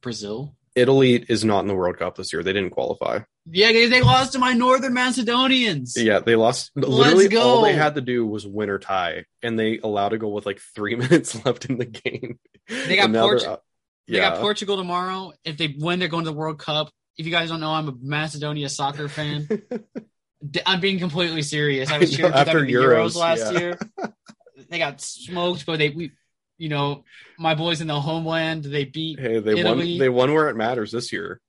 Brazil. 0.02 0.56
Italy 0.76 1.16
is 1.28 1.44
not 1.44 1.62
in 1.62 1.68
the 1.68 1.76
World 1.76 1.98
Cup 1.98 2.16
this 2.16 2.32
year. 2.32 2.44
They 2.44 2.54
didn't 2.54 2.70
qualify. 2.72 3.20
Yeah, 3.50 3.72
they, 3.72 4.02
lost 4.02 4.34
to 4.34 4.40
my 4.40 4.54
Northern 4.54 4.94
Macedonians. 4.94 5.96
Yeah, 5.96 6.20
they 6.20 6.36
lost. 6.36 6.72
Literally, 6.76 7.36
all 7.38 7.62
they 7.62 7.74
had 7.74 7.96
to 7.96 8.02
do 8.02 8.26
was 8.26 8.46
win 8.46 8.70
or 8.70 8.80
tie, 8.80 9.26
and 9.42 9.58
they 9.58 9.80
allowed 9.80 10.10
to 10.10 10.18
go 10.18 10.30
with 10.30 10.46
like 10.46 10.60
three 10.76 10.96
minutes 10.98 11.44
left 11.46 11.66
in 11.66 11.78
the 11.78 11.86
game. 11.86 12.40
They 12.68 12.96
got 12.96 13.08
Portugal. 13.08 13.12
now 13.12 13.28
they're 13.28 13.40
Port- 13.40 13.44
out. 13.46 13.64
They 14.08 14.18
yeah, 14.18 14.30
got 14.30 14.40
Portugal 14.40 14.78
tomorrow. 14.78 15.34
If 15.44 15.58
they 15.58 15.76
win, 15.78 16.00
they're 16.00 16.08
going 16.08 16.26
to 16.26 16.32
the 16.32 16.38
World 16.38 16.60
Cup. 16.60 16.90
If 17.18 17.26
you 17.26 17.32
guys 17.32 17.50
don't 17.50 17.60
know, 17.60 17.72
I'm 17.72 17.90
a 17.90 17.96
Macedonia 18.00 18.70
soccer 18.70 19.10
fan. 19.10 19.48
I'm 20.66 20.80
being 20.80 21.00
completely 21.00 21.42
serious. 21.42 21.92
I 21.92 21.98
was 21.98 22.16
cheering 22.16 22.32
for 22.32 22.46
them 22.46 22.66
the 22.66 22.74
Euros, 22.74 23.12
Euros, 23.12 23.16
last 23.16 23.54
yeah. 23.54 23.60
year. 23.60 23.80
They 24.70 24.80
got 24.80 25.02
smoked, 25.02 25.66
but 25.66 25.80
they, 25.80 25.90
we, 25.90 26.12
you 26.58 26.70
know, 26.70 27.04
my 27.38 27.56
boys 27.56 27.82
in 27.82 27.88
the 27.88 28.00
homeland, 28.00 28.64
they 28.64 28.86
beat. 28.86 29.20
hey, 29.20 29.40
they 29.40 29.60
Italy. 29.60 29.92
won. 29.92 29.98
They 30.00 30.10
won 30.10 30.34
where 30.34 30.50
it 30.50 30.56
matters 30.56 30.92
this 30.92 31.12
year. 31.12 31.42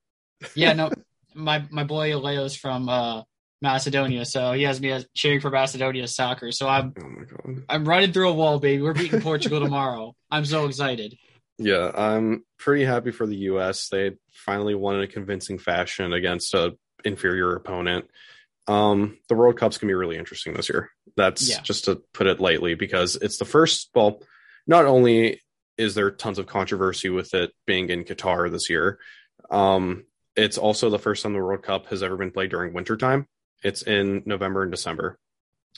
Yeah, 0.55 0.72
no, 0.72 0.90
my 1.34 1.64
my 1.70 1.84
boy 1.84 2.16
Leo's 2.18 2.56
from 2.56 2.88
uh, 2.88 3.22
Macedonia, 3.62 4.24
so 4.24 4.52
he 4.52 4.62
has 4.62 4.80
me 4.80 5.04
cheering 5.14 5.40
for 5.40 5.50
Macedonia 5.50 6.06
soccer. 6.08 6.52
So 6.52 6.68
I'm 6.68 6.94
Oh 7.00 7.08
my 7.08 7.24
god. 7.24 7.64
I'm 7.68 7.84
running 7.88 8.12
through 8.12 8.30
a 8.30 8.34
wall, 8.34 8.58
baby. 8.58 8.82
We're 8.82 8.94
beating 8.94 9.20
Portugal 9.20 9.60
tomorrow. 9.60 10.14
I'm 10.30 10.44
so 10.44 10.66
excited. 10.66 11.16
Yeah, 11.58 11.90
I'm 11.94 12.44
pretty 12.58 12.84
happy 12.84 13.10
for 13.10 13.26
the 13.26 13.36
U.S. 13.36 13.88
They 13.88 14.12
finally 14.32 14.74
won 14.76 14.96
in 14.96 15.02
a 15.02 15.06
convincing 15.08 15.58
fashion 15.58 16.12
against 16.12 16.54
a 16.54 16.76
inferior 17.04 17.54
opponent. 17.56 18.06
Um, 18.68 19.18
the 19.28 19.34
World 19.34 19.56
Cup's 19.56 19.78
gonna 19.78 19.90
be 19.90 19.94
really 19.94 20.18
interesting 20.18 20.52
this 20.54 20.68
year. 20.68 20.90
That's 21.16 21.48
Yeah. 21.48 21.60
just 21.62 21.86
to 21.86 22.02
put 22.12 22.26
it 22.28 22.38
lightly 22.38 22.74
because 22.74 23.16
it's 23.16 23.38
the 23.38 23.44
first. 23.44 23.90
Well, 23.94 24.22
not 24.66 24.84
only 24.84 25.40
is 25.76 25.94
there 25.94 26.10
tons 26.10 26.38
of 26.38 26.46
controversy 26.46 27.08
with 27.08 27.34
it 27.34 27.50
being 27.66 27.88
in 27.88 28.04
Qatar 28.04 28.50
this 28.50 28.68
year, 28.68 28.98
um, 29.50 30.04
it's 30.39 30.57
also 30.59 30.89
the 30.91 30.99
first 30.99 31.22
time 31.22 31.32
the 31.32 31.41
World 31.43 31.62
Cup 31.62 31.86
has 31.86 32.03
ever 32.03 32.16
been 32.16 32.30
played 32.30 32.51
during 32.51 32.72
wintertime. 32.72 33.26
It's 33.62 33.82
in 33.82 34.22
November 34.24 34.62
and 34.62 34.70
December. 34.70 35.18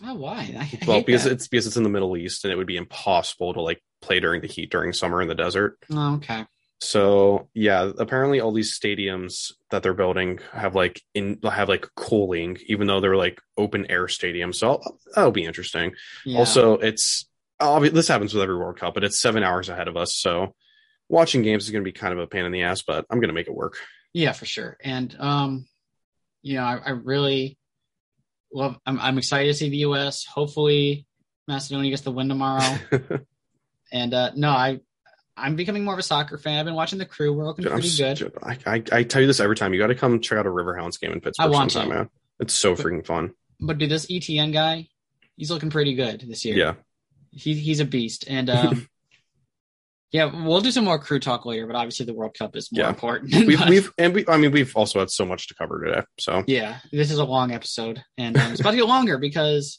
Oh, 0.05 0.15
why? 0.15 0.55
I, 0.59 0.63
I 0.63 0.79
Well, 0.87 1.03
because 1.03 1.25
that. 1.25 1.33
it's 1.33 1.49
because 1.49 1.67
it's 1.67 1.77
in 1.77 1.83
the 1.83 1.89
Middle 1.91 2.17
East 2.17 2.45
and 2.45 2.53
it 2.53 2.57
would 2.57 2.67
be 2.67 2.77
impossible 2.77 3.53
to 3.55 3.61
like 3.61 3.83
play 4.01 4.21
during 4.21 4.41
the 4.41 4.47
heat 4.47 4.71
during 4.71 4.93
summer 4.93 5.21
in 5.21 5.29
the 5.29 5.35
desert. 5.35 5.77
Oh, 5.91 6.15
okay. 6.17 6.47
So 6.83 7.49
yeah, 7.53 7.91
apparently 7.99 8.41
all 8.41 8.53
these 8.53 8.79
stadiums 8.79 9.53
that 9.71 9.83
they're 9.83 9.93
building 9.93 10.41
have 10.53 10.75
like 10.75 11.03
in 11.15 11.39
have 11.45 11.69
like 11.69 11.87
cooling, 11.97 12.57
even 12.67 12.87
though 12.87 13.01
they're 13.01 13.17
like 13.17 13.41
open 13.59 13.91
air 13.91 14.07
stadiums. 14.07 14.55
So 14.57 14.81
that'll 15.15 15.33
be 15.33 15.45
interesting. 15.45 15.93
Yeah. 16.25 16.39
Also, 16.39 16.75
it's 16.79 17.27
obvi- 17.61 17.93
this 17.93 18.09
happens 18.09 18.33
with 18.33 18.43
every 18.43 18.57
World 18.57 18.79
Cup, 18.79 18.95
but 18.95 19.05
it's 19.05 19.21
seven 19.21 19.43
hours 19.43 19.69
ahead 19.69 19.89
of 19.89 19.97
us. 19.99 20.15
So 20.15 20.55
watching 21.11 21.43
games 21.43 21.65
is 21.65 21.71
going 21.71 21.85
to 21.85 21.89
be 21.89 21.93
kind 21.93 22.15
of 22.15 22.19
a 22.19 22.27
pain 22.27 22.47
in 22.47 22.53
the 22.53 22.63
ass, 22.63 22.81
but 22.81 23.05
I'm 23.11 23.19
going 23.19 23.29
to 23.29 23.35
make 23.35 23.49
it 23.49 23.55
work. 23.55 23.77
Yeah, 24.13 24.33
for 24.33 24.47
sure. 24.47 24.77
And 24.83 25.15
um, 25.19 25.67
you 26.43 26.55
know, 26.57 26.65
I, 26.65 26.81
I 26.87 26.91
really 26.91 27.59
love. 28.53 28.77
I'm 28.87 28.99
I'm 29.01 29.19
excited 29.19 29.49
to 29.49 29.55
see 29.55 29.69
the 29.69 29.79
U.S. 29.79 30.25
Hopefully, 30.25 31.07
Macedonia 31.47 31.91
gets 31.91 32.03
the 32.03 32.11
win 32.11 32.29
tomorrow. 32.29 32.77
and 33.93 34.15
uh, 34.15 34.31
no, 34.35 34.51
I 34.51 34.81
I'm 35.37 35.57
becoming 35.57 35.85
more 35.85 35.95
of 35.95 36.01
a 36.01 36.03
soccer 36.03 36.39
fan. 36.39 36.59
I've 36.59 36.65
been 36.65 36.75
watching 36.75 36.99
the 36.99 37.07
crew. 37.07 37.33
We're 37.33 37.45
looking 37.47 37.65
Dude, 37.65 37.73
I'm 37.73 37.81
pretty 37.81 37.97
good. 37.97 38.33
I, 38.43 38.59
I 38.67 38.83
I 38.93 39.03
tell 39.05 39.21
you 39.21 39.27
this 39.27 39.41
every 39.41 39.57
time. 39.57 39.73
You 39.73 39.81
got 39.81 39.89
to 39.89 39.95
come 39.95 40.21
check 40.21 40.39
out 40.39 40.47
a 40.47 40.51
Riverhounds 40.51 41.01
game 41.01 41.13
in 41.13 41.21
Pittsburgh 41.21 41.47
I 41.47 41.49
want 41.49 41.73
sometime, 41.73 41.91
to. 41.91 41.97
man. 41.97 42.11
It's 42.41 42.55
so 42.55 42.75
But- 42.75 42.85
freaking 42.87 43.07
fun. 43.07 43.33
But 43.63 43.77
dude, 43.77 43.91
this 43.91 44.07
ETN 44.07 44.55
guy, 44.55 44.89
he's 45.37 45.51
looking 45.51 45.69
pretty 45.69 45.95
good 45.95 46.23
this 46.27 46.47
year. 46.47 46.57
Yeah. 46.57 46.75
he 47.31 47.53
he's 47.55 47.81
a 47.81 47.85
beast. 47.85 48.25
And 48.27 48.49
um, 48.49 48.89
yeah, 50.13 50.25
we'll 50.45 50.61
do 50.61 50.71
some 50.73 50.85
more 50.85 50.99
crew 50.99 51.21
talk 51.21 51.47
later. 51.47 51.67
But 51.67 51.77
obviously, 51.77 52.07
the 52.07 52.15
World 52.15 52.35
Cup 52.39 52.57
is 52.57 52.71
more 52.73 52.85
Yeah. 52.85 52.89
important. 52.89 53.35
We've 53.47 53.69
we've 53.69 53.93
and 53.99 54.15
we 54.15 54.25
I 54.27 54.37
mean 54.39 54.51
we've 54.51 54.75
also 54.77 54.99
had 54.99 55.11
so 55.11 55.25
much 55.25 55.49
to 55.49 55.55
cover 55.55 55.85
today. 55.85 56.03
So 56.19 56.43
yeah, 56.47 56.79
this 56.93 57.11
is 57.11 57.19
a 57.19 57.25
long 57.25 57.53
episode, 57.53 58.03
and 58.19 58.37
um, 58.37 58.51
it's 58.53 58.61
about 58.61 58.73
to 58.73 58.77
get 58.79 58.87
longer 58.87 59.19
because. 59.19 59.79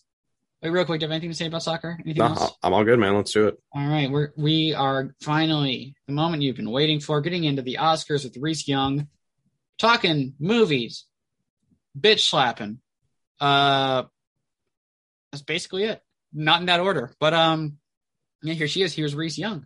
Wait, 0.63 0.69
real 0.69 0.85
quick, 0.85 0.99
do 0.99 1.05
you 1.05 1.09
have 1.09 1.13
anything 1.15 1.31
to 1.31 1.35
say 1.35 1.47
about 1.47 1.63
soccer? 1.63 1.97
Anything 2.05 2.19
no, 2.19 2.25
else? 2.27 2.51
I'm 2.61 2.71
all 2.71 2.83
good, 2.83 2.99
man. 2.99 3.15
Let's 3.15 3.31
do 3.31 3.47
it. 3.47 3.57
All 3.73 3.87
right, 3.87 4.11
we're 4.11 4.31
we 4.37 4.75
are 4.75 5.15
finally 5.19 5.95
the 6.05 6.13
moment 6.13 6.43
you've 6.43 6.55
been 6.55 6.69
waiting 6.69 6.99
for, 6.99 7.19
getting 7.19 7.45
into 7.45 7.63
the 7.63 7.77
Oscars 7.81 8.23
with 8.23 8.37
Reese 8.37 8.67
Young, 8.67 9.07
talking 9.79 10.35
movies, 10.39 11.05
bitch 11.99 12.19
slapping. 12.19 12.79
Uh, 13.39 14.03
that's 15.31 15.41
basically 15.41 15.85
it. 15.85 15.99
Not 16.31 16.59
in 16.59 16.67
that 16.67 16.79
order, 16.79 17.11
but 17.19 17.33
um, 17.33 17.77
yeah, 18.43 18.53
here 18.53 18.67
she 18.67 18.83
is. 18.83 18.93
Here's 18.93 19.15
Reese 19.15 19.39
Young. 19.39 19.65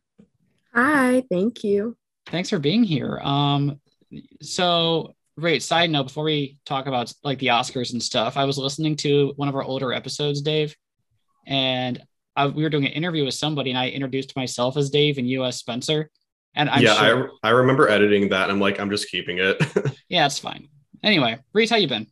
Hi, 0.75 1.23
thank 1.31 1.63
you. 1.63 1.95
Thanks 2.27 2.49
for 2.49 2.59
being 2.59 2.83
here. 2.83 3.19
Um, 3.23 3.79
so 4.41 5.13
great. 5.39 5.63
Side 5.63 5.89
note: 5.89 6.07
before 6.07 6.25
we 6.25 6.59
talk 6.65 6.87
about 6.87 7.13
like 7.23 7.39
the 7.39 7.47
Oscars 7.47 7.93
and 7.93 8.03
stuff, 8.03 8.35
I 8.35 8.43
was 8.43 8.57
listening 8.57 8.97
to 8.97 9.33
one 9.37 9.47
of 9.47 9.55
our 9.55 9.63
older 9.63 9.93
episodes, 9.93 10.41
Dave, 10.41 10.75
and 11.47 12.03
I, 12.35 12.47
we 12.47 12.63
were 12.63 12.69
doing 12.69 12.85
an 12.85 12.91
interview 12.91 13.23
with 13.23 13.35
somebody, 13.35 13.69
and 13.69 13.79
I 13.79 13.89
introduced 13.89 14.35
myself 14.35 14.75
as 14.75 14.89
Dave 14.89 15.17
and 15.17 15.29
you 15.29 15.45
as 15.45 15.57
Spencer. 15.57 16.09
And 16.55 16.69
I'm 16.69 16.83
yeah, 16.83 16.93
sure, 16.95 17.31
I 17.41 17.47
I 17.47 17.51
remember 17.51 17.87
editing 17.87 18.29
that. 18.29 18.43
And 18.43 18.51
I'm 18.51 18.59
like, 18.59 18.79
I'm 18.79 18.89
just 18.89 19.09
keeping 19.09 19.37
it. 19.39 19.61
yeah, 20.09 20.25
it's 20.25 20.39
fine. 20.39 20.67
Anyway, 21.03 21.39
Reese, 21.53 21.69
how 21.69 21.77
you 21.77 21.87
been? 21.87 22.07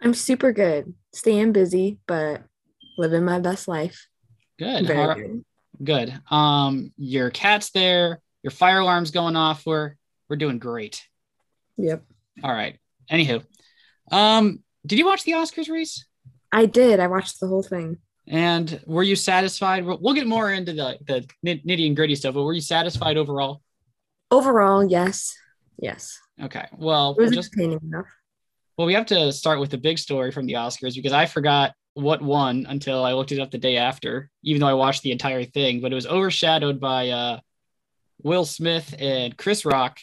I'm 0.00 0.14
super 0.14 0.52
good. 0.52 0.94
Staying 1.12 1.52
busy, 1.52 1.98
but 2.06 2.42
living 2.96 3.24
my 3.24 3.38
best 3.38 3.68
life. 3.68 4.08
Good. 4.58 4.86
Very 4.86 4.98
All 4.98 5.08
right. 5.08 5.16
good. 5.16 5.44
Good. 5.82 6.12
Um, 6.30 6.92
your 6.96 7.30
cat's 7.30 7.70
there. 7.70 8.20
Your 8.42 8.50
fire 8.50 8.80
alarm's 8.80 9.10
going 9.10 9.36
off. 9.36 9.64
We're 9.66 9.94
we're 10.28 10.36
doing 10.36 10.58
great. 10.58 11.02
Yep. 11.76 12.04
All 12.42 12.52
right. 12.52 12.78
Anywho, 13.10 13.44
um, 14.10 14.60
did 14.86 14.98
you 14.98 15.06
watch 15.06 15.24
the 15.24 15.32
Oscars, 15.32 15.68
Reese? 15.68 16.06
I 16.50 16.66
did. 16.66 17.00
I 17.00 17.06
watched 17.06 17.40
the 17.40 17.46
whole 17.46 17.62
thing. 17.62 17.98
And 18.28 18.80
were 18.86 19.02
you 19.02 19.16
satisfied? 19.16 19.84
We'll 19.84 19.98
we'll 20.00 20.14
get 20.14 20.26
more 20.26 20.52
into 20.52 20.72
the 20.72 20.98
the 21.06 21.26
nitty 21.44 21.86
and 21.86 21.96
gritty 21.96 22.14
stuff, 22.14 22.34
but 22.34 22.42
were 22.44 22.52
you 22.52 22.60
satisfied 22.60 23.16
overall? 23.16 23.62
Overall, 24.30 24.84
yes. 24.84 25.36
Yes. 25.78 26.18
Okay. 26.42 26.66
Well, 26.78 27.16
It 27.18 27.22
was 27.22 27.30
just 27.32 27.52
entertaining 27.56 27.80
enough. 27.84 28.06
well, 28.78 28.86
we 28.86 28.94
have 28.94 29.06
to 29.06 29.32
start 29.32 29.58
with 29.60 29.70
the 29.70 29.78
big 29.78 29.98
story 29.98 30.30
from 30.30 30.46
the 30.46 30.54
Oscars 30.54 30.94
because 30.94 31.12
I 31.12 31.26
forgot 31.26 31.72
what 31.94 32.22
won 32.22 32.66
until 32.68 33.04
I 33.04 33.12
looked 33.12 33.32
it 33.32 33.40
up 33.40 33.50
the 33.50 33.58
day 33.58 33.76
after, 33.76 34.30
even 34.42 34.60
though 34.60 34.68
I 34.68 34.74
watched 34.74 35.02
the 35.02 35.12
entire 35.12 35.44
thing. 35.44 35.80
But 35.80 35.92
it 35.92 35.94
was 35.94 36.06
overshadowed 36.06 36.80
by 36.80 37.10
uh, 37.10 37.40
Will 38.22 38.44
Smith 38.44 38.94
and 38.98 39.36
Chris 39.36 39.64
Rock. 39.64 39.98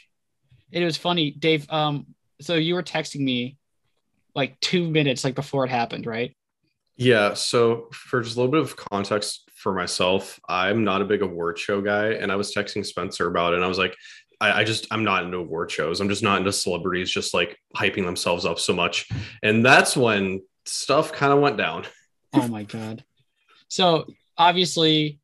It 0.72 0.84
was 0.84 0.98
funny, 0.98 1.32
Dave. 1.32 1.70
Um, 1.72 2.08
so 2.42 2.56
you 2.56 2.76
were 2.76 2.84
texting 2.84 3.22
me 3.22 3.58
like 4.36 4.60
two 4.60 4.90
minutes 4.90 5.24
like 5.24 5.36
before 5.36 5.66
it 5.66 5.72
happened, 5.72 6.06
right? 6.06 6.36
Yeah. 6.96 7.34
So 7.34 7.88
for 7.94 8.22
just 8.22 8.36
a 8.36 8.40
little 8.40 8.52
bit 8.52 8.62
of 8.62 8.76
context 8.76 9.50
for 9.56 9.74
myself, 9.74 10.40
I'm 10.48 10.84
not 10.84 11.02
a 11.02 11.06
big 11.06 11.22
award 11.22 11.58
show 11.58 11.82
guy, 11.82 12.14
and 12.14 12.32
I 12.32 12.36
was 12.36 12.54
texting 12.54 12.86
Spencer 12.86 13.28
about 13.28 13.54
it, 13.54 13.58
and 13.58 13.66
I 13.66 13.68
was 13.68 13.78
like, 13.78 13.96
I, 14.42 14.62
I 14.62 14.64
just 14.64 14.88
I'm 14.92 15.04
not 15.04 15.24
into 15.24 15.38
award 15.38 15.72
shows. 15.72 16.02
I'm 16.02 16.10
just 16.10 16.24
not 16.24 16.38
into 16.38 16.52
celebrities 16.52 17.10
just 17.10 17.34
like 17.34 17.58
hyping 17.76 18.06
themselves 18.06 18.46
up 18.46 18.60
so 18.60 18.74
much, 18.74 19.08
and 19.42 19.66
that's 19.66 19.98
when 19.98 20.42
stuff 20.70 21.11
kind 21.11 21.34
of 21.34 21.39
went 21.39 21.57
down. 21.57 21.86
Oh 22.34 22.47
my 22.47 22.63
god. 22.63 23.03
So 23.67 24.05
obviously, 24.38 25.20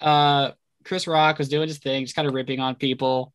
uh, 0.00 0.52
Chris 0.84 1.06
Rock 1.06 1.38
was 1.38 1.48
doing 1.48 1.68
his 1.68 1.78
thing, 1.78 2.04
just 2.04 2.16
kind 2.16 2.28
of 2.28 2.34
ripping 2.34 2.60
on 2.60 2.74
people. 2.74 3.32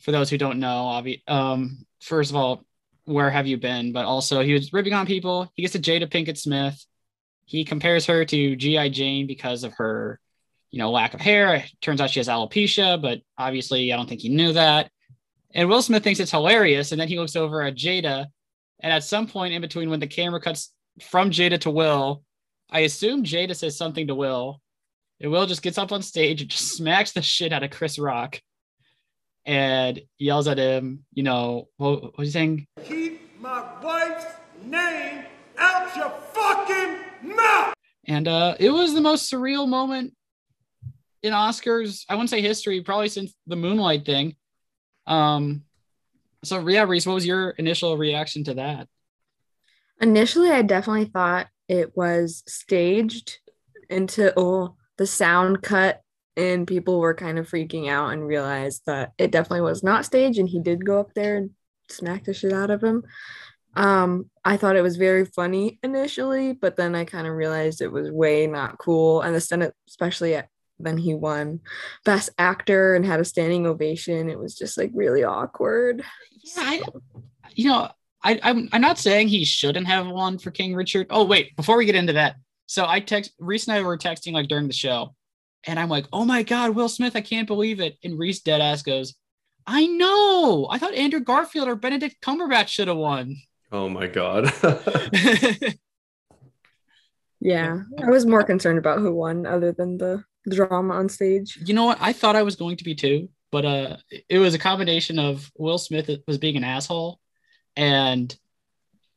For 0.00 0.12
those 0.12 0.30
who 0.30 0.38
don't 0.38 0.60
know, 0.60 0.84
obvi- 0.84 1.22
um, 1.28 1.84
first 2.00 2.30
of 2.30 2.36
all, 2.36 2.64
where 3.04 3.30
have 3.30 3.46
you 3.46 3.56
been? 3.56 3.92
But 3.92 4.04
also, 4.04 4.42
he 4.42 4.52
was 4.52 4.72
ripping 4.72 4.92
on 4.92 5.06
people. 5.06 5.50
He 5.54 5.62
gets 5.62 5.72
to 5.72 5.78
Jada 5.78 6.08
Pinkett 6.08 6.38
Smith. 6.38 6.84
He 7.46 7.64
compares 7.64 8.06
her 8.06 8.24
to 8.24 8.56
G.I. 8.56 8.90
Jane 8.90 9.26
because 9.26 9.64
of 9.64 9.72
her, 9.74 10.20
you 10.70 10.78
know, 10.78 10.90
lack 10.90 11.14
of 11.14 11.20
hair. 11.20 11.54
It 11.54 11.70
turns 11.80 12.00
out 12.00 12.10
she 12.10 12.20
has 12.20 12.28
alopecia, 12.28 13.00
but 13.00 13.22
obviously, 13.38 13.92
I 13.92 13.96
don't 13.96 14.08
think 14.08 14.20
he 14.20 14.28
knew 14.28 14.52
that. 14.52 14.90
And 15.54 15.68
Will 15.68 15.80
Smith 15.80 16.04
thinks 16.04 16.20
it's 16.20 16.30
hilarious. 16.30 16.92
And 16.92 17.00
then 17.00 17.08
he 17.08 17.18
looks 17.18 17.36
over 17.36 17.62
at 17.62 17.74
Jada. 17.74 18.26
And 18.80 18.92
at 18.92 19.02
some 19.02 19.26
point 19.26 19.54
in 19.54 19.62
between, 19.62 19.88
when 19.88 20.00
the 20.00 20.06
camera 20.06 20.40
cuts 20.40 20.72
from 21.02 21.30
Jada 21.30 21.60
to 21.60 21.70
Will, 21.70 22.22
I 22.70 22.80
assume 22.80 23.24
Jada 23.24 23.56
says 23.56 23.76
something 23.76 24.06
to 24.08 24.14
Will. 24.14 24.60
And 25.20 25.30
Will 25.32 25.46
just 25.46 25.62
gets 25.62 25.78
up 25.78 25.92
on 25.92 26.02
stage 26.02 26.40
and 26.40 26.50
just 26.50 26.72
smacks 26.76 27.12
the 27.12 27.22
shit 27.22 27.52
out 27.52 27.62
of 27.62 27.70
Chris 27.70 27.98
Rock 27.98 28.40
and 29.44 30.00
yells 30.18 30.46
at 30.46 30.58
him, 30.58 31.04
you 31.14 31.22
know, 31.22 31.68
what, 31.78 32.02
what 32.02 32.18
was 32.18 32.28
he 32.28 32.32
saying? 32.32 32.66
Keep 32.84 33.40
my 33.40 33.64
wife's 33.82 34.26
name 34.62 35.24
out 35.56 35.96
your 35.96 36.10
fucking 36.32 37.34
mouth! 37.34 37.72
And 38.06 38.28
uh, 38.28 38.56
it 38.60 38.70
was 38.70 38.92
the 38.92 39.00
most 39.00 39.32
surreal 39.32 39.66
moment 39.66 40.14
in 41.22 41.32
Oscars, 41.32 42.04
I 42.08 42.14
wouldn't 42.14 42.30
say 42.30 42.42
history, 42.42 42.80
probably 42.82 43.08
since 43.08 43.34
the 43.46 43.56
Moonlight 43.56 44.04
thing. 44.04 44.36
Um, 45.06 45.64
so, 46.44 46.66
yeah, 46.68 46.84
Reese, 46.84 47.06
what 47.06 47.14
was 47.14 47.26
your 47.26 47.50
initial 47.50 47.96
reaction 47.96 48.44
to 48.44 48.54
that? 48.54 48.86
Initially, 50.00 50.50
I 50.50 50.62
definitely 50.62 51.06
thought 51.06 51.48
it 51.68 51.96
was 51.96 52.42
staged 52.46 53.38
until 53.90 54.76
the 54.96 55.06
sound 55.06 55.62
cut 55.62 56.02
and 56.36 56.66
people 56.68 57.00
were 57.00 57.14
kind 57.14 57.38
of 57.38 57.48
freaking 57.48 57.88
out 57.88 58.12
and 58.12 58.26
realized 58.26 58.82
that 58.86 59.12
it 59.18 59.32
definitely 59.32 59.62
was 59.62 59.82
not 59.82 60.04
staged 60.04 60.38
and 60.38 60.48
he 60.48 60.60
did 60.60 60.84
go 60.84 61.00
up 61.00 61.12
there 61.14 61.36
and 61.36 61.50
smack 61.88 62.24
the 62.24 62.32
shit 62.32 62.52
out 62.52 62.70
of 62.70 62.82
him. 62.82 63.02
Um, 63.74 64.30
I 64.44 64.56
thought 64.56 64.76
it 64.76 64.82
was 64.82 64.96
very 64.96 65.24
funny 65.24 65.78
initially, 65.82 66.52
but 66.52 66.76
then 66.76 66.94
I 66.94 67.04
kind 67.04 67.26
of 67.26 67.34
realized 67.34 67.80
it 67.80 67.92
was 67.92 68.10
way 68.10 68.46
not 68.46 68.78
cool. 68.78 69.20
And 69.20 69.34
the 69.34 69.40
Senate, 69.40 69.74
especially 69.88 70.36
at, 70.36 70.48
then 70.78 70.96
he 70.96 71.14
won 71.14 71.60
Best 72.04 72.30
Actor 72.38 72.94
and 72.94 73.04
had 73.04 73.20
a 73.20 73.24
standing 73.24 73.66
ovation. 73.66 74.30
It 74.30 74.38
was 74.38 74.56
just 74.56 74.78
like 74.78 74.90
really 74.94 75.24
awkward. 75.24 76.04
Yeah, 76.42 76.62
I, 76.62 76.82
you 77.54 77.68
know, 77.68 77.90
I, 78.22 78.40
I'm 78.42 78.68
I'm 78.72 78.80
not 78.80 78.98
saying 78.98 79.28
he 79.28 79.44
shouldn't 79.44 79.86
have 79.86 80.08
won 80.08 80.38
for 80.38 80.50
King 80.50 80.74
Richard. 80.74 81.06
Oh 81.10 81.24
wait, 81.24 81.54
before 81.56 81.76
we 81.76 81.86
get 81.86 81.94
into 81.94 82.14
that, 82.14 82.36
so 82.66 82.84
I 82.86 83.00
text 83.00 83.32
Reese 83.38 83.68
and 83.68 83.76
I 83.76 83.82
were 83.82 83.98
texting 83.98 84.32
like 84.32 84.48
during 84.48 84.66
the 84.66 84.72
show, 84.72 85.14
and 85.64 85.78
I'm 85.78 85.88
like, 85.88 86.06
oh 86.12 86.24
my 86.24 86.42
god, 86.42 86.74
Will 86.74 86.88
Smith, 86.88 87.16
I 87.16 87.20
can't 87.20 87.46
believe 87.46 87.80
it. 87.80 87.96
And 88.02 88.18
Reese 88.18 88.42
deadass 88.42 88.84
goes, 88.84 89.14
I 89.66 89.86
know. 89.86 90.66
I 90.70 90.78
thought 90.78 90.94
Andrew 90.94 91.20
Garfield 91.20 91.68
or 91.68 91.76
Benedict 91.76 92.16
Cumberbatch 92.22 92.68
should 92.68 92.88
have 92.88 92.96
won. 92.96 93.36
Oh 93.70 93.88
my 93.88 94.06
god. 94.06 94.52
Yeah, 97.40 97.82
I 98.02 98.10
was 98.10 98.26
more 98.26 98.42
concerned 98.42 98.78
about 98.78 98.98
who 98.98 99.14
won 99.14 99.46
other 99.46 99.72
than 99.72 99.96
the 99.96 100.24
drama 100.48 100.94
on 100.94 101.08
stage. 101.08 101.58
you 101.64 101.74
know 101.74 101.84
what? 101.84 101.98
I 102.00 102.12
thought 102.12 102.36
I 102.36 102.42
was 102.42 102.56
going 102.56 102.76
to 102.78 102.84
be 102.84 102.94
too, 102.94 103.28
but 103.52 103.64
uh, 103.64 103.96
it 104.28 104.38
was 104.38 104.54
a 104.54 104.58
combination 104.58 105.18
of 105.18 105.50
Will 105.56 105.78
Smith 105.78 106.10
was 106.26 106.38
being 106.38 106.56
an 106.56 106.64
asshole, 106.64 107.20
and 107.78 108.36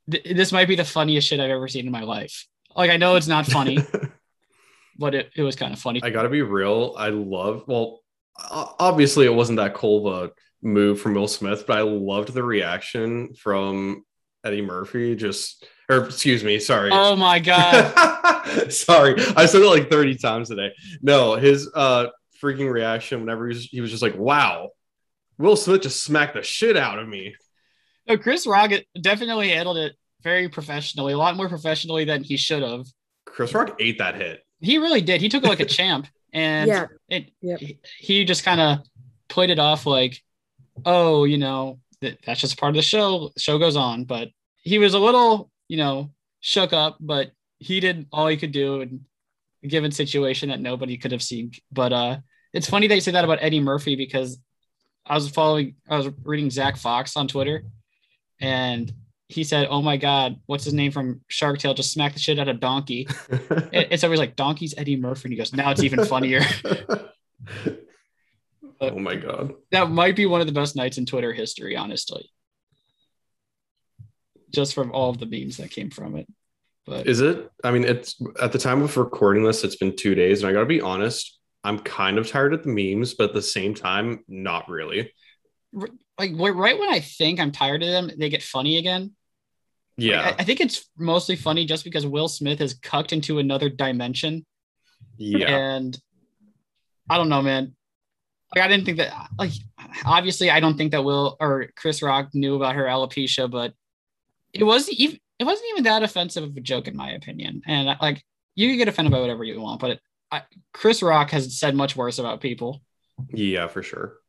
th- 0.09 0.24
this 0.24 0.51
might 0.53 0.68
be 0.70 0.76
the 0.76 0.86
funniest 0.86 1.28
shit 1.28 1.39
I've 1.41 1.49
ever 1.49 1.68
seen 1.68 1.88
in 1.88 1.91
my 1.91 2.03
life. 2.03 2.47
Like 2.74 2.91
I 2.91 2.97
know 2.97 3.16
it's 3.16 3.28
not 3.28 3.45
funny, 3.45 3.80
but 4.97 5.16
it, 5.16 5.32
it 5.36 5.41
was 5.41 5.57
kind 5.57 5.74
of 5.74 5.80
funny. 5.80 5.99
I 6.01 6.12
gotta 6.12 6.30
be 6.30 6.43
real. 6.43 6.95
I 6.97 7.09
love. 7.09 7.66
Well, 7.68 8.01
obviously 8.49 9.26
it 9.26 9.34
wasn't 9.34 9.57
that 9.57 9.74
cool 9.74 10.07
of 10.07 10.30
a 10.30 10.32
move 10.62 11.01
from 11.01 11.16
Will 11.16 11.28
Smith, 11.28 11.66
but 11.68 11.78
I 11.78 11.82
loved 11.82 12.34
the 12.34 12.43
reaction 12.43 13.34
from 13.34 14.05
Eddie 14.45 14.62
Murphy. 14.62 15.16
Just 15.16 15.66
or 15.89 16.05
excuse 16.05 16.43
me, 16.43 16.59
sorry. 16.59 16.91
oh 16.93 17.16
my 17.16 17.39
god! 17.39 18.72
sorry, 18.72 19.16
I 19.36 19.47
said 19.47 19.64
it 19.64 19.68
like 19.68 19.89
thirty 19.89 20.16
times 20.16 20.49
today. 20.49 20.71
No, 21.01 21.36
his 21.36 21.70
uh 21.74 22.08
freaking 22.42 22.71
reaction 22.71 23.20
whenever 23.21 23.47
he 23.47 23.55
was, 23.55 23.66
he 23.66 23.82
was 23.82 23.89
just 23.89 24.04
like, 24.04 24.16
"Wow, 24.16 24.70
Will 25.39 25.58
Smith 25.58 25.82
just 25.82 26.04
smacked 26.04 26.36
the 26.36 26.43
shit 26.43 26.78
out 26.78 27.00
of 27.00 27.08
me." 27.09 27.36
No, 28.12 28.17
Chris 28.17 28.46
Rock 28.47 28.71
definitely 29.00 29.50
handled 29.50 29.78
it 29.78 29.93
very 30.24 30.50
professionally, 30.50 31.13
a 31.13 31.17
lot 31.17 31.36
more 31.36 31.50
professionally 31.50 32.05
than 32.05 32.24
he 32.24 32.38
should 32.38 32.62
have. 32.63 32.86
Chris 33.25 33.54
Rock 33.54 33.75
ate 33.79 33.97
that 34.00 34.16
hit. 34.16 34.43
He 34.59 34.78
really 34.78 35.01
did. 35.01 35.21
He 35.21 35.29
took 35.29 35.43
it 35.43 35.47
like 35.50 35.59
a 35.59 35.66
champ, 35.78 36.08
and 36.33 36.67
Yeah. 36.70 36.86
it 37.09 37.32
Yep. 37.42 37.59
he, 37.59 37.79
he 38.00 38.25
just 38.25 38.43
kind 38.43 38.62
of 38.62 38.79
played 39.29 39.50
it 39.50 39.59
off 39.59 39.86
like, 39.86 40.21
oh, 40.86 41.24
you 41.24 41.38
know, 41.38 41.79
that, 42.01 42.20
that's 42.25 42.42
just 42.42 42.59
part 42.59 42.71
of 42.71 42.75
the 42.75 42.82
show. 42.82 43.32
Show 43.38 43.58
goes 43.58 43.75
on, 43.75 44.04
but 44.04 44.29
he 44.58 44.78
was 44.78 44.93
a 44.93 45.00
little, 45.00 45.50
you 45.67 45.78
know, 45.78 46.12
shook 46.42 46.74
up, 46.74 46.97
but 47.00 47.32
he 47.59 47.79
did 47.79 48.08
all 48.12 48.28
he 48.28 48.38
could 48.38 48.51
do 48.51 48.82
in 48.82 49.01
a 49.63 49.67
given 49.67 49.92
situation 49.92 50.50
that 50.50 50.59
nobody 50.59 50.97
could 50.97 51.12
have 51.12 51.21
seen. 51.24 51.51
But 51.71 51.93
uh, 51.93 52.17
it's 52.54 52.70
funny 52.70 52.88
that 52.88 52.96
you 52.96 53.01
say 53.01 53.12
that 53.12 53.24
about 53.24 53.39
Eddie 53.42 53.59
Murphy 53.59 53.96
because 53.96 54.39
I 55.05 55.16
was 55.16 55.29
following, 55.29 55.75
I 55.89 55.97
was 55.97 56.09
reading 56.24 56.50
Zach 56.50 56.78
Fox 56.78 57.16
on 57.17 57.28
Twitter, 57.28 57.63
and 58.42 58.92
he 59.30 59.43
said, 59.46 59.68
"Oh 59.70 59.82
my 59.82 59.96
God, 59.97 60.38
what's 60.47 60.66
his 60.66 60.74
name 60.74 60.92
from 60.92 61.22
Shark 61.30 61.59
Tale? 61.59 61.74
Just 61.74 61.93
smacked 61.93 62.16
the 62.16 62.22
shit 62.22 62.39
out 62.39 62.47
of 62.50 62.59
Donkey." 62.59 63.08
It- 63.30 63.88
it's 63.92 64.04
always 64.04 64.20
like 64.20 64.36
Donkey's 64.36 64.74
Eddie 64.78 64.97
Murphy, 64.97 65.26
and 65.26 65.34
he 65.34 65.38
goes, 65.38 65.54
"Now 65.54 65.72
it's 65.72 65.84
even 65.84 66.04
funnier." 66.05 66.42
oh 68.82 68.97
my 69.00 69.16
god. 69.16 69.54
that 69.72 69.89
might 69.89 70.16
be 70.16 70.26
one 70.26 70.42
of 70.42 70.47
the 70.47 70.54
best 70.54 70.76
nights 70.76 70.97
in 70.97 71.05
Twitter 71.05 71.34
history, 71.34 71.76
honestly. 71.76 72.30
Just 74.50 74.74
from 74.74 74.92
all 74.92 75.09
of 75.09 75.20
the 75.20 75.26
memes 75.26 75.58
that 75.58 75.72
came 75.72 75.89
from 75.89 76.18
it. 76.18 76.28
But 76.86 77.08
Is 77.08 77.22
it? 77.22 77.50
I 77.63 77.72
mean, 77.72 77.84
it's 77.86 78.22
at 78.42 78.51
the 78.51 78.58
time 78.58 78.82
of 78.82 78.97
recording 78.97 79.43
this, 79.43 79.63
it's 79.63 79.76
been 79.78 79.96
two 79.96 80.16
days, 80.16 80.42
and 80.42 80.50
I 80.50 80.54
gotta 80.54 80.66
be 80.66 80.82
honest, 80.82 81.38
I'm 81.63 81.80
kind 81.80 82.18
of 82.18 82.28
tired 82.28 82.54
of 82.54 82.63
the 82.63 82.70
memes, 82.70 83.13
but 83.13 83.30
at 83.30 83.34
the 83.36 83.42
same 83.42 83.74
time, 83.76 84.24
not 84.28 84.68
really. 84.68 85.13
Like 86.22 86.56
right 86.56 86.80
when 86.80 86.89
I 86.89 87.00
think 87.00 87.39
I'm 87.39 87.52
tired 87.52 87.84
of 87.84 87.89
them, 87.89 88.12
they 88.18 88.30
get 88.30 88.43
funny 88.43 88.78
again. 88.78 89.12
Yeah, 89.98 90.22
I, 90.22 90.42
I 90.42 90.43
think 90.43 90.62
it's 90.62 90.89
mostly 90.98 91.36
funny 91.36 91.66
just 91.66 91.84
because 91.84 92.06
Will 92.06 92.28
Smith 92.28 92.60
has 92.60 92.74
cucked 92.74 93.14
into 93.14 93.39
another 93.39 93.70
dimension. 93.70 94.46
yeah. 95.18 95.48
And 95.48 96.00
I 97.10 97.18
don't 97.18 97.30
know, 97.30 97.42
man. 97.42 97.76
Like 98.56 98.66
I 98.66 98.68
didn't 98.68 98.86
think 98.86 98.98
that 98.98 99.14
like 99.38 99.52
obviously 100.06 100.50
I 100.50 100.60
don't 100.60 100.78
think 100.78 100.92
that 100.92 101.04
Will 101.04 101.38
or 101.39 101.68
Chris 101.76 102.02
Rock 102.02 102.30
knew 102.34 102.56
about 102.56 102.76
her 102.76 102.86
alopecia, 102.86 103.50
but 103.50 103.74
it 104.54 104.64
wasn't 104.64 104.98
even 104.98 105.20
it 105.39 105.46
wasn't 105.46 105.70
even 105.72 105.84
that 105.86 106.04
offensive 106.04 106.43
of 106.43 106.56
a 106.56 106.62
joke 106.62 106.88
in 106.88 106.96
my 106.96 107.12
opinion. 107.12 107.62
And 107.66 107.88
like 108.02 108.24
you 108.56 108.70
can 108.70 108.78
get 108.78 108.88
offended 108.88 109.12
by 109.12 109.20
whatever 109.20 109.43
you 109.43 109.60
want, 109.60 109.80
but 109.80 109.92
it, 109.92 110.43
Chris 110.74 111.02
Rock 111.02 111.32
has 111.32 111.58
said 111.58 111.76
much 111.76 111.96
worse 111.96 112.20
about 112.20 112.42
people. 112.42 112.82
Yeah, 113.34 113.68
for 113.68 113.84
sure. 113.84 114.21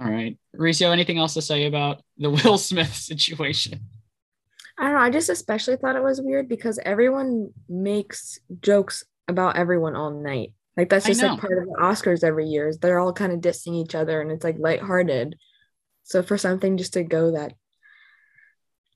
All 0.00 0.10
right. 0.10 0.38
Reese, 0.54 0.80
you 0.80 0.86
have 0.86 0.92
anything 0.94 1.18
else 1.18 1.34
to 1.34 1.42
say 1.42 1.66
about 1.66 2.02
the 2.16 2.30
Will 2.44 2.58
Smith 2.58 2.94
situation? 2.94 3.80
I 4.78 4.84
don't 4.84 4.92
know. 4.94 4.98
I 5.00 5.10
just 5.10 5.28
especially 5.28 5.76
thought 5.76 5.96
it 5.96 6.02
was 6.02 6.22
weird 6.22 6.48
because 6.48 6.78
everyone 6.84 7.52
makes 7.68 8.38
jokes 8.62 9.04
about 9.28 9.56
everyone 9.56 9.94
all 9.94 10.10
night. 10.10 10.52
Like 10.76 10.88
that's 10.88 11.04
just 11.04 11.22
like 11.22 11.38
part 11.40 11.58
of 11.58 11.64
the 11.66 11.76
Oscars 11.78 12.24
every 12.24 12.46
year. 12.46 12.68
Is 12.68 12.78
they're 12.78 12.98
all 12.98 13.12
kind 13.12 13.32
of 13.32 13.40
dissing 13.40 13.74
each 13.74 13.94
other 13.94 14.22
and 14.22 14.30
it's 14.30 14.44
like 14.44 14.56
lighthearted. 14.58 15.36
So 16.04 16.22
for 16.22 16.38
something 16.38 16.78
just 16.78 16.94
to 16.94 17.04
go 17.04 17.32
that 17.32 17.52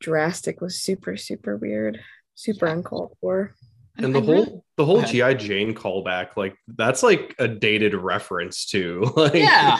drastic 0.00 0.60
was 0.62 0.80
super, 0.80 1.16
super 1.18 1.56
weird, 1.56 2.00
super 2.34 2.66
uncalled 2.66 3.16
for. 3.20 3.54
And 3.98 4.14
the 4.14 4.20
I 4.20 4.22
really- 4.24 4.44
whole 4.44 4.64
the 4.76 4.84
whole. 4.86 5.02
GI 5.02 5.34
Jane 5.34 5.74
callback, 5.74 6.36
like 6.36 6.56
that's 6.66 7.02
like 7.02 7.34
a 7.38 7.46
dated 7.46 7.94
reference 7.94 8.64
too. 8.64 9.04
Like, 9.16 9.34
yeah. 9.34 9.78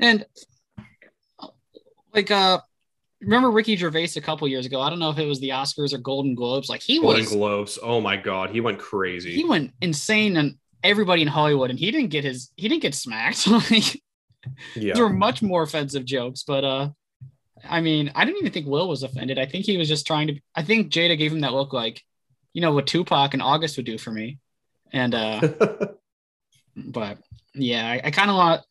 And 0.00 0.24
like 2.14 2.30
uh 2.30 2.60
remember 3.20 3.50
Ricky 3.50 3.76
Gervais 3.76 4.10
a 4.16 4.20
couple 4.20 4.48
years 4.48 4.66
ago? 4.66 4.80
I 4.80 4.90
don't 4.90 4.98
know 4.98 5.10
if 5.10 5.18
it 5.18 5.26
was 5.26 5.40
the 5.40 5.50
Oscars 5.50 5.92
or 5.92 5.98
Golden 5.98 6.34
Globes. 6.34 6.68
Like 6.68 6.80
he 6.80 7.00
Golden 7.00 7.20
was 7.20 7.32
Globes. 7.32 7.78
Oh 7.82 8.00
my 8.00 8.16
god, 8.16 8.50
he 8.50 8.60
went 8.60 8.78
crazy. 8.78 9.34
he 9.34 9.44
went 9.44 9.72
insane 9.80 10.36
and 10.36 10.56
everybody 10.82 11.22
in 11.22 11.28
Hollywood 11.28 11.70
and 11.70 11.78
he 11.78 11.90
didn't 11.90 12.10
get 12.10 12.24
his 12.24 12.50
he 12.56 12.68
didn't 12.68 12.82
get 12.82 12.94
smacked. 12.94 13.46
like 13.70 14.02
yeah. 14.74 14.94
there 14.94 15.04
were 15.04 15.10
much 15.12 15.42
more 15.42 15.62
offensive 15.62 16.04
jokes, 16.04 16.42
but 16.42 16.64
uh 16.64 16.88
I 17.68 17.82
mean, 17.82 18.10
I 18.14 18.24
didn't 18.24 18.38
even 18.38 18.52
think 18.52 18.66
Will 18.66 18.88
was 18.88 19.02
offended. 19.02 19.38
I 19.38 19.44
think 19.44 19.66
he 19.66 19.76
was 19.76 19.88
just 19.88 20.06
trying 20.06 20.28
to 20.28 20.40
I 20.54 20.62
think 20.62 20.90
Jada 20.90 21.16
gave 21.18 21.32
him 21.32 21.40
that 21.40 21.52
look 21.52 21.72
like, 21.72 22.02
you 22.54 22.62
know, 22.62 22.72
what 22.72 22.86
Tupac 22.86 23.34
and 23.34 23.42
August 23.42 23.76
would 23.76 23.86
do 23.86 23.98
for 23.98 24.10
me. 24.10 24.38
And 24.92 25.14
uh 25.14 25.40
but 26.76 27.18
yeah, 27.54 27.86
I, 27.86 28.00
I 28.04 28.10
kind 28.10 28.30
of 28.30 28.36
want 28.36 28.62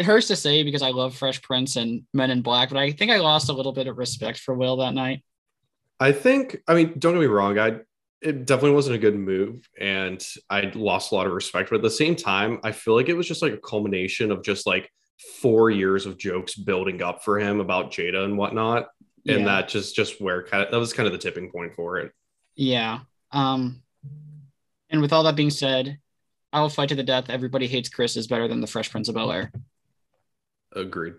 it 0.00 0.06
hurts 0.06 0.28
to 0.28 0.36
say 0.36 0.62
because 0.62 0.80
I 0.80 0.92
love 0.92 1.14
Fresh 1.14 1.42
Prince 1.42 1.76
and 1.76 2.04
Men 2.14 2.30
in 2.30 2.40
Black, 2.40 2.70
but 2.70 2.78
I 2.78 2.90
think 2.90 3.10
I 3.10 3.18
lost 3.18 3.50
a 3.50 3.52
little 3.52 3.72
bit 3.72 3.86
of 3.86 3.98
respect 3.98 4.38
for 4.38 4.54
Will 4.54 4.78
that 4.78 4.94
night. 4.94 5.22
I 6.00 6.12
think, 6.12 6.56
I 6.66 6.72
mean, 6.74 6.94
don't 6.98 7.12
get 7.12 7.20
me 7.20 7.26
wrong. 7.26 7.58
I 7.58 7.80
it 8.22 8.46
definitely 8.46 8.72
wasn't 8.76 8.96
a 8.96 8.98
good 8.98 9.14
move, 9.14 9.68
and 9.78 10.26
I 10.48 10.72
lost 10.74 11.12
a 11.12 11.14
lot 11.14 11.26
of 11.26 11.34
respect. 11.34 11.68
But 11.68 11.76
at 11.76 11.82
the 11.82 11.90
same 11.90 12.16
time, 12.16 12.60
I 12.64 12.72
feel 12.72 12.94
like 12.96 13.10
it 13.10 13.14
was 13.16 13.28
just 13.28 13.42
like 13.42 13.52
a 13.52 13.58
culmination 13.58 14.30
of 14.30 14.42
just 14.42 14.66
like 14.66 14.90
four 15.42 15.70
years 15.70 16.06
of 16.06 16.16
jokes 16.16 16.54
building 16.54 17.02
up 17.02 17.22
for 17.22 17.38
him 17.38 17.60
about 17.60 17.90
Jada 17.92 18.24
and 18.24 18.38
whatnot, 18.38 18.88
and 19.28 19.40
Yeah. 19.40 19.44
that 19.44 19.68
just 19.68 19.94
just 19.94 20.18
where 20.18 20.42
kind 20.42 20.64
of 20.64 20.70
that 20.70 20.78
was 20.78 20.94
kind 20.94 21.06
of 21.08 21.12
the 21.12 21.18
tipping 21.18 21.50
point 21.50 21.74
for 21.74 21.98
it. 21.98 22.12
Yeah. 22.56 23.00
Um, 23.32 23.82
and 24.88 25.02
with 25.02 25.12
all 25.12 25.24
that 25.24 25.36
being 25.36 25.50
said, 25.50 25.98
I 26.54 26.62
will 26.62 26.70
fight 26.70 26.88
to 26.88 26.94
the 26.94 27.02
death. 27.02 27.28
Everybody 27.28 27.66
hates 27.66 27.90
Chris 27.90 28.16
is 28.16 28.26
better 28.26 28.48
than 28.48 28.62
the 28.62 28.66
Fresh 28.66 28.90
Prince 28.90 29.10
of 29.10 29.14
Bel 29.14 29.30
Air. 29.30 29.52
Agreed. 30.74 31.14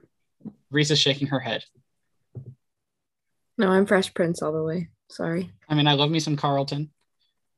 Reese 0.70 0.92
is 0.92 1.00
shaking 1.00 1.28
her 1.28 1.40
head. 1.40 1.64
No, 3.58 3.70
I'm 3.70 3.86
Fresh 3.86 4.14
Prince 4.14 4.42
all 4.42 4.54
the 4.54 4.64
way. 4.64 4.90
Sorry. 5.10 5.52
I 5.68 5.76
mean, 5.76 5.88
I 5.88 5.94
love 5.94 6.10
me 6.10 6.20
some 6.20 6.38
Carlton, 6.38 6.90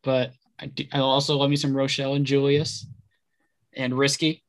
but 0.04 0.32
I, 0.60 0.66
do, 0.68 0.86
I 0.92 1.00
also 1.00 1.38
love 1.38 1.50
me 1.50 1.56
some 1.56 1.76
Rochelle 1.76 2.16
and 2.16 2.26
Julius 2.26 2.86
and 3.74 3.98
Risky. 3.98 4.44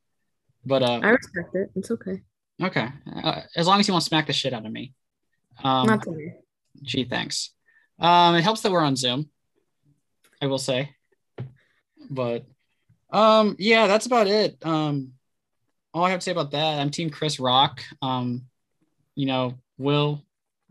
But 0.64 0.82
uh, 0.82 1.00
I 1.02 1.10
respect 1.10 1.54
it. 1.54 1.70
It's 1.76 1.90
okay. 1.90 2.22
okay, 2.62 2.88
uh, 3.22 3.42
as 3.54 3.66
long 3.66 3.80
as 3.80 3.86
you 3.86 3.92
won't 3.92 4.04
smack 4.04 4.26
the 4.26 4.32
shit 4.32 4.54
out 4.54 4.64
of 4.64 4.72
me. 4.72 4.94
Um, 5.62 5.86
Not 5.86 6.02
today. 6.02 6.36
Gee, 6.82 7.04
thanks. 7.04 7.50
Um, 7.98 8.34
it 8.34 8.42
helps 8.42 8.62
that 8.62 8.72
we're 8.72 8.80
on 8.80 8.96
Zoom. 8.96 9.28
I 10.42 10.46
will 10.46 10.58
say, 10.58 10.90
but 12.10 12.44
um, 13.10 13.56
yeah, 13.58 13.86
that's 13.86 14.06
about 14.06 14.26
it. 14.26 14.58
Um, 14.64 15.12
all 15.94 16.04
I 16.04 16.10
have 16.10 16.20
to 16.20 16.24
say 16.24 16.32
about 16.32 16.50
that, 16.50 16.80
I'm 16.80 16.90
Team 16.90 17.08
Chris 17.08 17.38
Rock. 17.38 17.80
Um, 18.02 18.42
you 19.14 19.26
know, 19.26 19.54
Will 19.78 20.22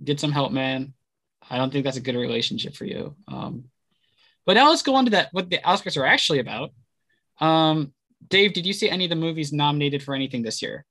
get 0.04 0.20
some 0.20 0.32
help, 0.32 0.52
man. 0.52 0.94
I 1.50 1.58
don't 1.58 1.72
think 1.72 1.86
that's 1.86 1.98
a 1.98 2.02
good 2.02 2.16
relationship 2.16 2.76
for 2.76 2.86
you. 2.86 3.16
Um, 3.28 3.66
but 4.46 4.54
now 4.54 4.70
let's 4.70 4.82
go 4.82 4.96
on 4.96 5.06
to 5.06 5.12
that. 5.12 5.30
What 5.32 5.50
the 5.50 5.60
Oscars 5.60 5.98
are 5.98 6.06
actually 6.06 6.40
about. 6.40 6.72
Um, 7.40 7.94
Dave, 8.28 8.54
did 8.54 8.66
you 8.66 8.74
see 8.74 8.90
any 8.90 9.06
of 9.06 9.10
the 9.10 9.16
movies 9.16 9.54
nominated 9.54 10.04
for 10.04 10.14
anything 10.14 10.42
this 10.44 10.62
year? 10.62 10.86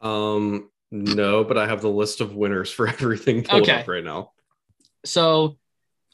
Um, 0.00 0.70
no, 0.90 1.44
but 1.44 1.58
I 1.58 1.66
have 1.66 1.82
the 1.82 1.90
list 1.90 2.20
of 2.20 2.34
winners 2.34 2.70
for 2.70 2.88
everything 2.88 3.42
pulled 3.42 3.62
Okay. 3.62 3.80
up 3.80 3.88
right 3.88 4.04
now. 4.04 4.32
So, 5.04 5.58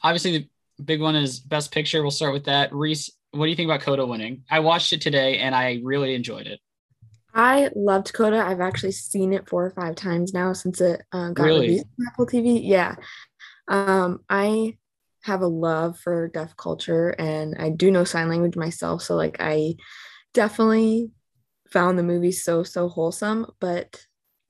obviously, 0.03 0.49
the 0.77 0.83
big 0.83 1.01
one 1.01 1.15
is 1.15 1.39
Best 1.39 1.71
Picture. 1.71 2.01
We'll 2.01 2.11
start 2.11 2.33
with 2.33 2.45
that. 2.45 2.73
Reese, 2.73 3.09
what 3.31 3.45
do 3.45 3.49
you 3.49 3.55
think 3.55 3.67
about 3.67 3.81
Coda 3.81 4.05
winning? 4.05 4.43
I 4.49 4.59
watched 4.59 4.93
it 4.93 5.01
today 5.01 5.39
and 5.39 5.55
I 5.55 5.79
really 5.83 6.13
enjoyed 6.15 6.47
it. 6.47 6.59
I 7.35 7.69
loved 7.75 8.13
Coda. 8.13 8.37
I've 8.37 8.61
actually 8.61 8.93
seen 8.93 9.33
it 9.33 9.49
four 9.49 9.65
or 9.65 9.71
five 9.71 9.95
times 9.95 10.33
now 10.33 10.53
since 10.53 10.79
it 10.79 11.01
uh, 11.11 11.31
got 11.31 11.43
Really? 11.43 11.67
released 11.67 11.85
on 11.99 12.07
Apple 12.07 12.25
TV. 12.25 12.61
Yeah. 12.63 12.95
Um, 13.67 14.21
I 14.29 14.77
have 15.23 15.41
a 15.41 15.47
love 15.47 15.99
for 15.99 16.29
deaf 16.29 16.55
culture 16.55 17.09
and 17.09 17.55
I 17.59 17.69
do 17.69 17.91
know 17.91 18.05
sign 18.05 18.29
language 18.29 18.55
myself. 18.55 19.01
So, 19.01 19.15
like, 19.15 19.37
I 19.41 19.75
definitely 20.33 21.11
found 21.69 21.99
the 21.99 22.03
movie 22.03 22.31
so, 22.31 22.63
so 22.63 22.87
wholesome, 22.87 23.47
but 23.59 24.05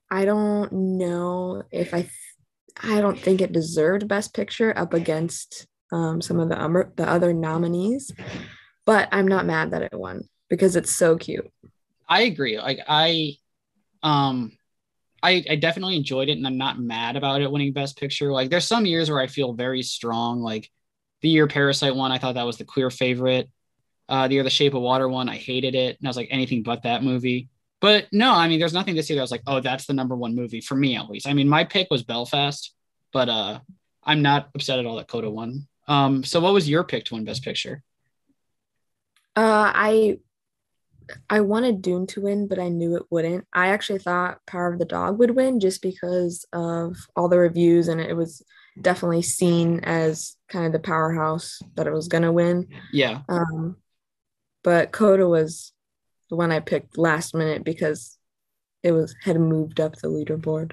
I 0.08 0.24
don't 0.24 0.72
know 0.72 1.64
if 1.72 1.92
I, 1.92 2.02
th- 2.02 2.12
I 2.80 3.00
don't 3.00 3.18
think 3.18 3.40
it 3.40 3.52
deserved 3.52 4.06
Best 4.06 4.32
Picture 4.32 4.76
up 4.78 4.94
against 4.94 5.66
um, 5.90 6.20
some 6.20 6.38
of 6.38 6.50
the, 6.50 6.62
um, 6.62 6.84
the 6.96 7.08
other 7.08 7.32
nominees, 7.32 8.12
but 8.84 9.08
I'm 9.10 9.26
not 9.26 9.46
mad 9.46 9.72
that 9.72 9.82
it 9.82 9.94
won 9.94 10.28
because 10.48 10.76
it's 10.76 10.92
so 10.92 11.16
cute. 11.16 11.50
I 12.08 12.22
agree. 12.22 12.58
Like 12.58 12.80
I, 12.86 13.36
um, 14.02 14.56
I, 15.22 15.44
I 15.50 15.56
definitely 15.56 15.96
enjoyed 15.96 16.28
it, 16.28 16.36
and 16.38 16.46
I'm 16.46 16.58
not 16.58 16.78
mad 16.78 17.16
about 17.16 17.42
it 17.42 17.50
winning 17.50 17.72
Best 17.72 17.98
Picture. 17.98 18.30
Like 18.30 18.50
there's 18.50 18.66
some 18.66 18.86
years 18.86 19.10
where 19.10 19.20
I 19.20 19.26
feel 19.26 19.54
very 19.54 19.82
strong. 19.82 20.40
Like 20.40 20.70
the 21.22 21.28
year 21.28 21.46
Parasite 21.46 21.96
won, 21.96 22.12
I 22.12 22.18
thought 22.18 22.34
that 22.34 22.46
was 22.46 22.58
the 22.58 22.64
clear 22.64 22.90
favorite. 22.90 23.50
Uh, 24.08 24.28
the 24.28 24.34
year 24.34 24.44
The 24.44 24.50
Shape 24.50 24.74
of 24.74 24.82
Water 24.82 25.08
won, 25.08 25.28
I 25.28 25.36
hated 25.36 25.74
it, 25.74 25.98
and 25.98 26.06
I 26.06 26.10
was 26.10 26.16
like 26.16 26.28
anything 26.30 26.62
but 26.62 26.84
that 26.84 27.02
movie. 27.02 27.48
But 27.80 28.06
no, 28.12 28.32
I 28.32 28.48
mean, 28.48 28.58
there's 28.58 28.72
nothing 28.72 28.94
this 28.94 29.10
year 29.10 29.16
that 29.16 29.22
I 29.22 29.24
was 29.24 29.30
like, 29.30 29.42
oh, 29.46 29.60
that's 29.60 29.86
the 29.86 29.92
number 29.92 30.14
one 30.14 30.34
movie 30.34 30.60
for 30.60 30.76
me 30.76 30.96
at 30.96 31.10
least. 31.10 31.26
I 31.26 31.34
mean, 31.34 31.48
my 31.48 31.64
pick 31.64 31.88
was 31.90 32.04
Belfast, 32.04 32.72
but 33.12 33.28
uh, 33.28 33.58
I'm 34.04 34.22
not 34.22 34.48
upset 34.54 34.78
at 34.78 34.86
all 34.86 34.96
that 34.96 35.08
Coda 35.08 35.28
won. 35.28 35.66
Um, 35.88 36.24
so 36.24 36.40
what 36.40 36.52
was 36.52 36.68
your 36.68 36.84
pick 36.84 37.04
to 37.06 37.14
win 37.14 37.24
Best 37.24 37.42
Picture? 37.42 37.82
Uh, 39.34 39.72
I 39.74 40.18
I 41.30 41.40
wanted 41.40 41.82
Dune 41.82 42.06
to 42.08 42.22
win, 42.22 42.48
but 42.48 42.58
I 42.58 42.68
knew 42.68 42.96
it 42.96 43.04
wouldn't. 43.10 43.46
I 43.52 43.68
actually 43.68 43.98
thought 44.00 44.44
Power 44.46 44.72
of 44.72 44.78
the 44.78 44.84
Dog 44.84 45.18
would 45.18 45.30
win 45.30 45.60
just 45.60 45.82
because 45.82 46.44
of 46.52 46.96
all 47.14 47.28
the 47.28 47.38
reviews, 47.38 47.88
and 47.88 48.00
it 48.00 48.16
was 48.16 48.42
definitely 48.80 49.22
seen 49.22 49.80
as 49.80 50.36
kind 50.48 50.66
of 50.66 50.72
the 50.72 50.78
powerhouse 50.78 51.60
that 51.76 51.86
it 51.86 51.92
was 51.92 52.08
gonna 52.08 52.32
win. 52.32 52.68
Yeah, 52.92 53.22
Um, 53.28 53.76
but 54.62 54.92
Coda 54.92 55.28
was 55.28 55.72
the 56.28 56.36
one 56.36 56.52
I 56.52 56.60
picked 56.60 56.98
last 56.98 57.34
minute 57.34 57.64
because 57.64 58.18
it 58.82 58.92
was 58.92 59.14
had 59.22 59.40
moved 59.40 59.80
up 59.80 59.96
the 59.96 60.08
leaderboard. 60.08 60.72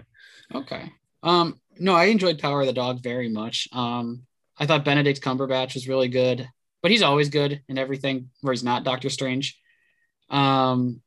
Okay. 0.53 0.91
Um, 1.21 1.59
no, 1.79 1.95
I 1.95 2.05
enjoyed 2.05 2.39
Power 2.39 2.61
of 2.61 2.67
the 2.67 2.73
Dog 2.73 3.01
very 3.01 3.29
much. 3.29 3.67
Um, 3.71 4.23
I 4.57 4.65
thought 4.65 4.85
Benedict 4.85 5.21
Cumberbatch 5.21 5.73
was 5.73 5.87
really 5.87 6.09
good, 6.09 6.47
but 6.81 6.91
he's 6.91 7.01
always 7.01 7.29
good 7.29 7.61
in 7.67 7.77
everything 7.77 8.29
where 8.41 8.53
he's 8.53 8.63
not 8.63 8.83
Doctor 8.83 9.09
Strange. 9.09 9.59
Um, 10.33 11.01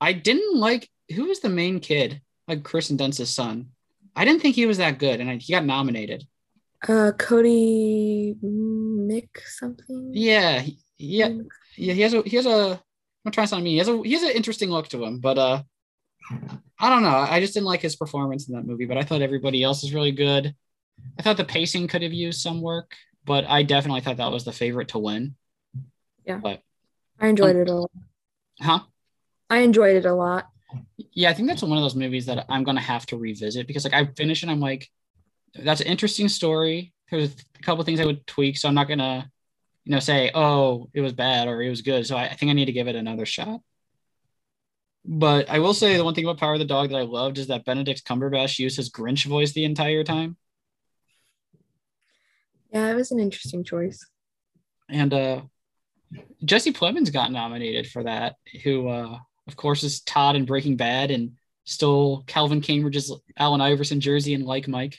I 0.00 0.12
didn't 0.12 0.56
like 0.58 0.88
who 1.14 1.24
was 1.24 1.40
the 1.40 1.48
main 1.48 1.80
kid, 1.80 2.22
like 2.46 2.62
Kirsten 2.62 2.96
Dunst's 2.96 3.30
son. 3.30 3.70
I 4.16 4.24
didn't 4.24 4.40
think 4.42 4.54
he 4.54 4.66
was 4.66 4.78
that 4.78 4.98
good, 4.98 5.20
and 5.20 5.28
I, 5.28 5.36
he 5.36 5.52
got 5.52 5.64
nominated. 5.64 6.24
Uh, 6.86 7.12
Cody 7.18 8.36
Mick 8.44 9.28
something. 9.46 10.10
Yeah, 10.12 10.60
he, 10.60 10.78
yeah, 10.98 11.30
yeah. 11.76 11.94
He 11.94 12.00
has 12.02 12.14
a 12.14 12.22
he 12.22 12.36
has 12.36 12.46
a. 12.46 12.80
I'm 13.24 13.32
trying 13.32 13.46
to 13.46 13.48
sound 13.48 13.64
mean. 13.64 13.72
He 13.72 13.78
has 13.78 13.88
a 13.88 14.02
he 14.02 14.12
has 14.12 14.22
an 14.22 14.30
interesting 14.30 14.70
look 14.70 14.88
to 14.88 15.02
him, 15.02 15.18
but 15.18 15.36
uh, 15.36 15.62
I 16.78 16.90
don't 16.90 17.02
know. 17.02 17.08
I 17.08 17.40
just 17.40 17.54
didn't 17.54 17.66
like 17.66 17.80
his 17.80 17.96
performance 17.96 18.48
in 18.48 18.54
that 18.54 18.66
movie, 18.66 18.84
but 18.84 18.98
I 18.98 19.02
thought 19.02 19.22
everybody 19.22 19.62
else 19.62 19.82
was 19.82 19.94
really 19.94 20.12
good. 20.12 20.54
I 21.18 21.22
thought 21.22 21.38
the 21.38 21.44
pacing 21.44 21.88
could 21.88 22.02
have 22.02 22.12
used 22.12 22.40
some 22.40 22.60
work, 22.60 22.94
but 23.24 23.44
I 23.48 23.62
definitely 23.62 24.02
thought 24.02 24.18
that 24.18 24.30
was 24.30 24.44
the 24.44 24.52
favorite 24.52 24.88
to 24.88 24.98
win. 24.98 25.34
Yeah, 26.24 26.36
but 26.36 26.60
I 27.18 27.28
enjoyed 27.28 27.56
it 27.56 27.68
a 27.68 27.74
lot. 27.74 27.90
Huh? 28.60 28.80
I 29.50 29.58
enjoyed 29.58 29.96
it 29.96 30.06
a 30.06 30.14
lot. 30.14 30.48
Yeah, 31.12 31.30
I 31.30 31.34
think 31.34 31.48
that's 31.48 31.62
one 31.62 31.76
of 31.76 31.84
those 31.84 31.94
movies 31.94 32.26
that 32.26 32.46
I'm 32.48 32.64
gonna 32.64 32.80
have 32.80 33.06
to 33.06 33.16
revisit 33.16 33.66
because 33.66 33.84
like 33.84 33.94
I 33.94 34.06
finish 34.16 34.42
and 34.42 34.50
I'm 34.50 34.60
like, 34.60 34.90
that's 35.54 35.80
an 35.80 35.86
interesting 35.86 36.28
story. 36.28 36.92
There's 37.10 37.34
a 37.58 37.62
couple 37.62 37.84
things 37.84 38.00
I 38.00 38.06
would 38.06 38.26
tweak, 38.26 38.56
so 38.56 38.68
I'm 38.68 38.74
not 38.74 38.88
gonna, 38.88 39.30
you 39.84 39.92
know, 39.92 40.00
say, 40.00 40.30
oh, 40.34 40.88
it 40.92 41.00
was 41.00 41.12
bad 41.12 41.46
or 41.48 41.62
it 41.62 41.70
was 41.70 41.82
good. 41.82 42.06
So 42.06 42.16
I, 42.16 42.24
I 42.24 42.34
think 42.34 42.50
I 42.50 42.54
need 42.54 42.64
to 42.64 42.72
give 42.72 42.88
it 42.88 42.96
another 42.96 43.26
shot. 43.26 43.60
But 45.04 45.50
I 45.50 45.58
will 45.58 45.74
say 45.74 45.96
the 45.96 46.04
one 46.04 46.14
thing 46.14 46.24
about 46.24 46.38
Power 46.38 46.54
of 46.54 46.58
the 46.58 46.64
Dog 46.64 46.88
that 46.88 46.96
I 46.96 47.02
loved 47.02 47.38
is 47.38 47.48
that 47.48 47.66
Benedict 47.66 48.04
Cumberbatch 48.04 48.58
used 48.58 48.78
his 48.78 48.90
Grinch 48.90 49.26
voice 49.26 49.52
the 49.52 49.64
entire 49.64 50.02
time. 50.02 50.36
Yeah, 52.72 52.90
it 52.90 52.94
was 52.94 53.12
an 53.12 53.20
interesting 53.20 53.62
choice. 53.62 54.04
And 54.88 55.12
uh 55.12 55.42
Jesse 56.44 56.72
Plemons 56.72 57.12
got 57.12 57.32
nominated 57.32 57.86
for 57.88 58.02
that, 58.04 58.36
who, 58.62 58.88
uh, 58.88 59.18
of 59.46 59.56
course, 59.56 59.82
is 59.82 60.00
Todd 60.00 60.36
in 60.36 60.44
Breaking 60.44 60.76
Bad 60.76 61.10
and 61.10 61.32
stole 61.64 62.22
Calvin 62.26 62.60
Cambridge's 62.60 63.12
Allen 63.38 63.60
Iverson 63.60 64.00
jersey 64.00 64.34
and 64.34 64.44
Like 64.44 64.68
Mike. 64.68 64.98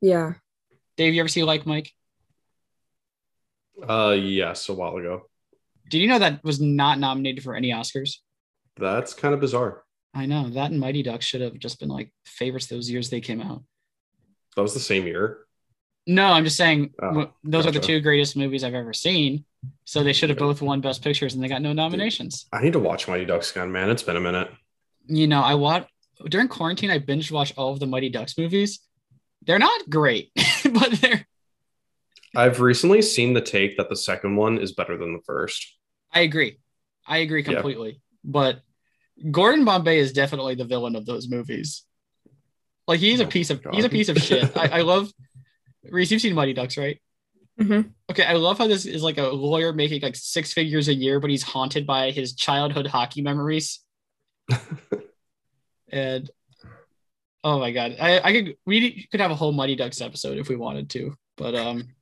Yeah. 0.00 0.34
Dave, 0.96 1.14
you 1.14 1.20
ever 1.20 1.28
see 1.28 1.44
Like 1.44 1.66
Mike? 1.66 1.92
Uh, 3.86 4.16
yes, 4.18 4.68
a 4.68 4.74
while 4.74 4.96
ago. 4.96 5.22
Did 5.88 5.98
you 5.98 6.08
know 6.08 6.18
that 6.18 6.44
was 6.44 6.60
not 6.60 6.98
nominated 6.98 7.42
for 7.42 7.54
any 7.54 7.70
Oscars? 7.70 8.16
That's 8.76 9.14
kind 9.14 9.34
of 9.34 9.40
bizarre. 9.40 9.82
I 10.14 10.26
know 10.26 10.48
that 10.50 10.70
and 10.70 10.80
Mighty 10.80 11.02
Ducks 11.02 11.24
should 11.24 11.40
have 11.40 11.58
just 11.58 11.78
been 11.80 11.88
like 11.88 12.12
favorites 12.24 12.66
those 12.66 12.90
years 12.90 13.10
they 13.10 13.20
came 13.20 13.40
out. 13.40 13.62
That 14.56 14.62
was 14.62 14.74
the 14.74 14.80
same 14.80 15.06
year. 15.06 15.38
No, 16.06 16.26
I'm 16.26 16.44
just 16.44 16.56
saying 16.56 16.92
Oh, 17.00 17.06
w- 17.08 17.30
those 17.44 17.66
are 17.66 17.70
the 17.70 17.78
two 17.80 18.00
greatest 18.00 18.36
movies 18.36 18.64
I've 18.64 18.74
ever 18.74 18.92
seen. 18.92 19.44
So 19.84 20.02
they 20.02 20.12
should 20.12 20.30
have 20.30 20.38
both 20.38 20.62
won 20.62 20.80
Best 20.80 21.02
Pictures 21.02 21.34
and 21.34 21.42
they 21.42 21.48
got 21.48 21.62
no 21.62 21.72
nominations. 21.72 22.46
I 22.52 22.62
need 22.62 22.72
to 22.74 22.78
watch 22.78 23.08
Mighty 23.08 23.24
Ducks 23.24 23.50
again, 23.50 23.72
man. 23.72 23.90
It's 23.90 24.02
been 24.02 24.16
a 24.16 24.20
minute. 24.20 24.48
You 25.06 25.26
know, 25.26 25.40
I 25.42 25.54
watched 25.54 25.88
during 26.28 26.48
quarantine. 26.48 26.90
I 26.90 26.98
binge 26.98 27.30
watched 27.32 27.54
all 27.58 27.72
of 27.72 27.80
the 27.80 27.86
Mighty 27.86 28.08
Ducks 28.08 28.38
movies. 28.38 28.80
They're 29.46 29.58
not 29.58 29.88
great, 29.90 30.30
but 30.72 30.92
they're. 31.00 31.26
I've 32.36 32.60
recently 32.60 33.02
seen 33.02 33.32
the 33.34 33.40
take 33.40 33.76
that 33.78 33.88
the 33.88 33.96
second 33.96 34.36
one 34.36 34.58
is 34.58 34.72
better 34.72 34.96
than 34.96 35.12
the 35.14 35.22
first. 35.26 35.76
I 36.12 36.20
agree. 36.20 36.58
I 37.06 37.18
agree 37.18 37.42
Yeah. 37.42 37.54
completely. 37.54 38.00
But 38.22 38.60
Gordon 39.30 39.64
Bombay 39.64 39.98
is 39.98 40.12
definitely 40.12 40.54
the 40.54 40.64
villain 40.64 40.94
of 40.94 41.06
those 41.06 41.28
movies. 41.28 41.84
Like 42.86 43.00
he's 43.00 43.20
a 43.20 43.24
Oh 43.24 43.28
piece 43.28 43.50
of 43.50 43.62
God. 43.62 43.74
he's 43.74 43.84
a 43.84 43.88
piece 43.88 44.08
of 44.08 44.18
shit. 44.18 44.56
I, 44.56 44.78
I 44.78 44.80
love 44.82 45.10
Reese. 45.90 46.10
You've 46.12 46.20
seen 46.20 46.34
Mighty 46.34 46.52
Ducks, 46.52 46.76
right? 46.76 47.00
Hmm 47.60 47.80
Okay, 48.10 48.24
I 48.24 48.32
love 48.32 48.58
how 48.58 48.66
this 48.66 48.86
is 48.86 49.04
like 49.04 49.18
a 49.18 49.28
lawyer 49.28 49.72
making 49.72 50.02
like 50.02 50.16
six 50.16 50.52
figures 50.52 50.88
a 50.88 50.94
year, 50.94 51.20
but 51.20 51.30
he's 51.30 51.44
haunted 51.44 51.86
by 51.86 52.10
his 52.10 52.34
childhood 52.34 52.88
hockey 52.88 53.22
memories. 53.22 53.80
and 55.92 56.28
oh 57.44 57.60
my 57.60 57.70
god, 57.70 57.96
I, 58.00 58.20
I 58.20 58.32
could 58.32 58.56
we 58.66 59.06
could 59.10 59.20
have 59.20 59.30
a 59.30 59.36
whole 59.36 59.52
Mighty 59.52 59.76
Ducks 59.76 60.00
episode 60.00 60.38
if 60.38 60.48
we 60.48 60.56
wanted 60.56 60.90
to, 60.90 61.14
but 61.36 61.54
um, 61.54 61.94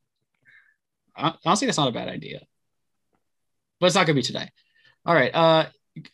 hon- 1.15 1.37
honestly, 1.45 1.67
that's 1.67 1.77
not 1.77 1.89
a 1.89 1.93
bad 1.93 2.09
idea. 2.09 2.41
But 3.79 3.87
it's 3.87 3.95
not 3.95 4.07
gonna 4.07 4.15
be 4.15 4.23
today. 4.23 4.49
All 5.05 5.15
right, 5.15 5.35
uh, 5.35 5.67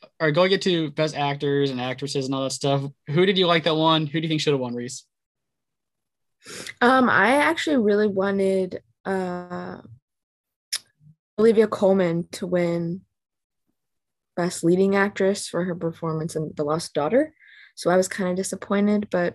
all 0.03 0.27
right, 0.27 0.35
go 0.35 0.49
get 0.49 0.63
to 0.63 0.91
best 0.91 1.15
actors 1.15 1.71
and 1.71 1.81
actresses 1.81 2.27
and 2.27 2.35
all 2.35 2.43
that 2.43 2.51
stuff. 2.51 2.83
Who 3.11 3.27
did 3.27 3.39
you 3.39 3.47
like 3.47 3.63
that 3.65 3.77
won? 3.77 4.07
Who 4.07 4.21
do 4.21 4.25
you 4.25 4.29
think 4.29 4.41
should 4.41 4.55
have 4.55 4.61
won, 4.61 4.75
Reese? 4.75 5.05
Um, 6.81 7.09
I 7.09 7.37
actually 7.37 7.77
really 7.77 8.09
wanted 8.09 8.83
uh 9.05 9.79
Olivia 11.39 11.67
Colman 11.67 12.29
to 12.33 12.47
win 12.47 13.03
Best 14.37 14.63
Leading 14.65 14.95
Actress 14.97 15.49
for 15.49 15.65
her 15.65 15.75
performance 15.75 16.37
in 16.37 16.53
The 16.57 16.65
Lost 16.65 16.95
Daughter. 16.95 17.35
So 17.75 17.91
I 17.91 17.97
was 17.97 18.09
kind 18.09 18.31
of 18.31 18.37
disappointed, 18.37 19.09
but 19.11 19.35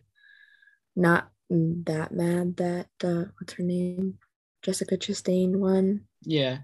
not 0.95 1.29
that 1.49 2.11
mad 2.11 2.57
that 2.57 2.87
uh 3.03 3.25
what's 3.39 3.53
her 3.53 3.63
name? 3.63 4.17
Jessica 4.61 4.97
Chastain 4.97 5.55
won. 5.55 6.01
Yeah, 6.23 6.59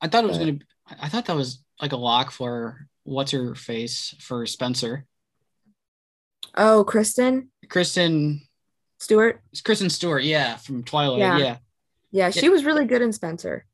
I 0.00 0.08
thought 0.08 0.24
it 0.24 0.28
was 0.28 0.38
But- 0.38 0.44
gonna. 0.44 0.58
I 1.02 1.08
thought 1.10 1.26
that 1.26 1.36
was 1.36 1.62
like 1.82 1.92
a 1.92 1.96
lock 1.96 2.30
for 2.30 2.86
what's 3.04 3.32
her 3.32 3.54
face 3.54 4.14
for 4.20 4.46
Spencer. 4.46 5.04
Oh, 6.56 6.82
Kristen 6.84 7.50
Kristen 7.68 8.40
Stewart. 8.98 9.40
It's 9.52 9.60
Kristen 9.60 9.90
Stewart, 9.90 10.24
yeah, 10.24 10.56
from 10.56 10.82
Twilight. 10.84 11.18
Yeah. 11.20 11.38
Yeah. 11.38 11.56
Yeah. 12.10 12.30
She 12.30 12.48
was 12.48 12.64
really 12.64 12.86
good 12.86 13.02
in 13.02 13.12
Spencer. 13.12 13.66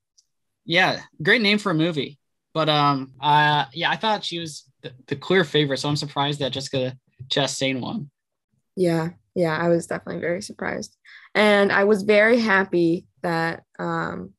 Yeah, 0.64 1.00
great 1.22 1.42
name 1.42 1.58
for 1.58 1.70
a 1.70 1.74
movie. 1.74 2.18
But 2.52 2.68
um 2.68 3.12
uh 3.20 3.66
yeah, 3.72 3.90
I 3.90 3.96
thought 3.96 4.24
she 4.24 4.38
was 4.38 4.64
the, 4.82 4.92
the 5.06 5.16
clear 5.16 5.44
favorite, 5.44 5.78
so 5.78 5.88
I'm 5.88 5.96
surprised 5.96 6.40
that 6.40 6.52
Jessica 6.52 6.96
Chastain 7.28 7.80
won. 7.80 8.10
Yeah, 8.76 9.10
yeah, 9.34 9.56
I 9.56 9.68
was 9.68 9.86
definitely 9.86 10.20
very 10.20 10.42
surprised. 10.42 10.96
And 11.34 11.72
I 11.72 11.84
was 11.84 12.02
very 12.02 12.38
happy 12.38 13.06
that 13.22 13.64
um 13.78 14.32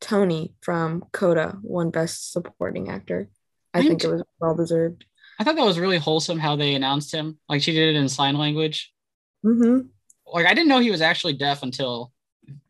Tony 0.00 0.54
from 0.60 1.04
Coda 1.12 1.58
won 1.62 1.90
Best 1.90 2.32
Supporting 2.32 2.88
Actor. 2.88 3.28
I 3.74 3.80
Me 3.80 3.88
think 3.88 4.04
it 4.04 4.10
was 4.10 4.22
well 4.40 4.54
deserved. 4.54 5.04
I 5.38 5.44
thought 5.44 5.56
that 5.56 5.64
was 5.64 5.78
really 5.78 5.98
wholesome 5.98 6.38
how 6.38 6.56
they 6.56 6.74
announced 6.74 7.12
him. 7.12 7.38
Like 7.48 7.62
she 7.62 7.72
did 7.72 7.94
it 7.94 7.98
in 7.98 8.08
sign 8.08 8.36
language. 8.36 8.92
Mm-hmm. 9.44 9.86
Like 10.26 10.46
I 10.46 10.54
didn't 10.54 10.68
know 10.68 10.80
he 10.80 10.90
was 10.90 11.00
actually 11.00 11.34
deaf 11.34 11.62
until 11.62 12.12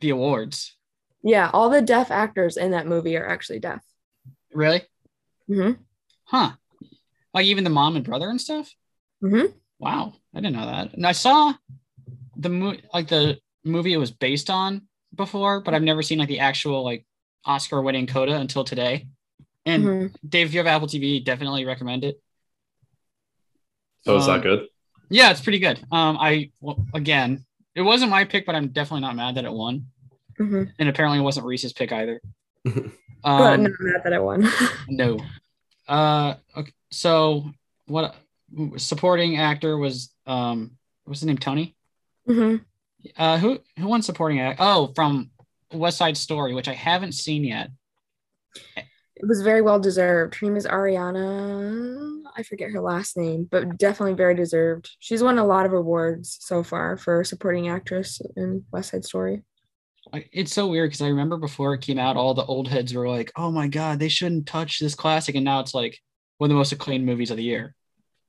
the 0.00 0.10
awards. 0.10 0.76
Yeah, 1.22 1.50
all 1.52 1.70
the 1.70 1.82
deaf 1.82 2.10
actors 2.10 2.56
in 2.56 2.70
that 2.72 2.86
movie 2.86 3.16
are 3.16 3.26
actually 3.28 3.58
deaf. 3.58 3.84
Really? 4.52 4.82
Mm-hmm. 5.50 5.80
Huh. 6.24 6.52
Like 7.34 7.46
even 7.46 7.64
the 7.64 7.70
mom 7.70 7.96
and 7.96 8.04
brother 8.04 8.28
and 8.30 8.40
stuff? 8.40 8.72
Mm-hmm. 9.22 9.52
Wow, 9.78 10.14
I 10.34 10.40
didn't 10.40 10.56
know 10.56 10.66
that. 10.66 10.94
And 10.94 11.06
I 11.06 11.12
saw 11.12 11.52
the 12.36 12.48
mo- 12.48 12.76
like 12.94 13.08
the 13.08 13.38
movie 13.64 13.92
it 13.92 13.98
was 13.98 14.10
based 14.10 14.50
on 14.50 14.82
before, 15.14 15.60
but 15.60 15.74
I've 15.74 15.82
never 15.82 16.02
seen 16.02 16.18
like 16.18 16.28
the 16.28 16.40
actual 16.40 16.84
like 16.84 17.04
Oscar 17.44 17.82
winning 17.82 18.06
coda 18.06 18.36
until 18.36 18.64
today. 18.64 19.08
And 19.66 19.84
Mhm. 19.84 20.14
Dave, 20.28 20.46
if 20.48 20.54
you 20.54 20.58
have 20.60 20.66
Apple 20.66 20.88
TV, 20.88 21.20
definitely 21.24 21.64
recommend 21.64 22.04
it. 22.04 22.20
So 24.04 24.16
is 24.16 24.28
Um, 24.28 24.36
that 24.36 24.42
good? 24.42 24.68
Yeah, 25.10 25.30
it's 25.30 25.40
pretty 25.40 25.58
good. 25.58 25.78
Um, 25.90 26.16
I 26.18 26.50
well, 26.60 26.86
again, 26.94 27.44
it 27.78 27.82
wasn't 27.82 28.10
my 28.10 28.24
pick, 28.24 28.44
but 28.44 28.56
I'm 28.56 28.68
definitely 28.68 29.02
not 29.02 29.14
mad 29.14 29.36
that 29.36 29.44
it 29.44 29.52
won. 29.52 29.86
Mm-hmm. 30.38 30.64
And 30.80 30.88
apparently, 30.88 31.20
it 31.20 31.22
wasn't 31.22 31.46
Reese's 31.46 31.72
pick 31.72 31.92
either. 31.92 32.20
but 32.64 32.74
Um, 33.22 33.62
not 33.62 33.72
mad 33.78 34.00
that 34.04 34.12
I 34.12 34.18
won. 34.18 34.48
no. 34.88 35.20
Uh, 35.86 36.34
okay. 36.56 36.72
So 36.90 37.52
what? 37.86 38.16
Supporting 38.76 39.38
actor 39.38 39.76
was 39.76 40.12
um, 40.26 40.72
what's 41.04 41.20
his 41.20 41.26
name? 41.26 41.38
Tony. 41.38 41.76
Mm-hmm. 42.28 42.56
Uh, 43.16 43.38
who 43.38 43.60
who 43.78 43.86
won 43.86 44.02
supporting 44.02 44.40
act? 44.40 44.58
Oh, 44.60 44.92
from 44.96 45.30
West 45.72 45.98
Side 45.98 46.16
Story, 46.16 46.54
which 46.54 46.68
I 46.68 46.74
haven't 46.74 47.12
seen 47.12 47.44
yet. 47.44 47.70
It 48.76 49.26
was 49.26 49.42
very 49.42 49.62
well 49.62 49.78
deserved. 49.78 50.34
Her 50.36 50.46
name 50.46 50.56
is 50.56 50.66
Ariana. 50.66 52.17
I 52.38 52.44
forget 52.44 52.70
her 52.70 52.80
last 52.80 53.16
name, 53.16 53.48
but 53.50 53.76
definitely 53.78 54.14
very 54.14 54.36
deserved. 54.36 54.88
She's 55.00 55.24
won 55.24 55.38
a 55.38 55.44
lot 55.44 55.66
of 55.66 55.72
awards 55.72 56.38
so 56.40 56.62
far 56.62 56.96
for 56.96 57.24
supporting 57.24 57.68
actress 57.68 58.22
in 58.36 58.64
West 58.70 58.90
Side 58.92 59.04
Story. 59.04 59.42
It's 60.32 60.52
so 60.52 60.68
weird 60.68 60.88
because 60.90 61.02
I 61.02 61.08
remember 61.08 61.36
before 61.36 61.74
it 61.74 61.82
came 61.82 61.98
out, 61.98 62.16
all 62.16 62.32
the 62.34 62.44
old 62.44 62.68
heads 62.68 62.94
were 62.94 63.08
like, 63.08 63.32
"Oh 63.36 63.50
my 63.50 63.66
god, 63.66 63.98
they 63.98 64.08
shouldn't 64.08 64.46
touch 64.46 64.78
this 64.78 64.94
classic," 64.94 65.34
and 65.34 65.44
now 65.44 65.60
it's 65.60 65.74
like 65.74 65.98
one 66.38 66.48
of 66.48 66.54
the 66.54 66.58
most 66.58 66.72
acclaimed 66.72 67.04
movies 67.04 67.30
of 67.30 67.36
the 67.36 67.42
year. 67.42 67.74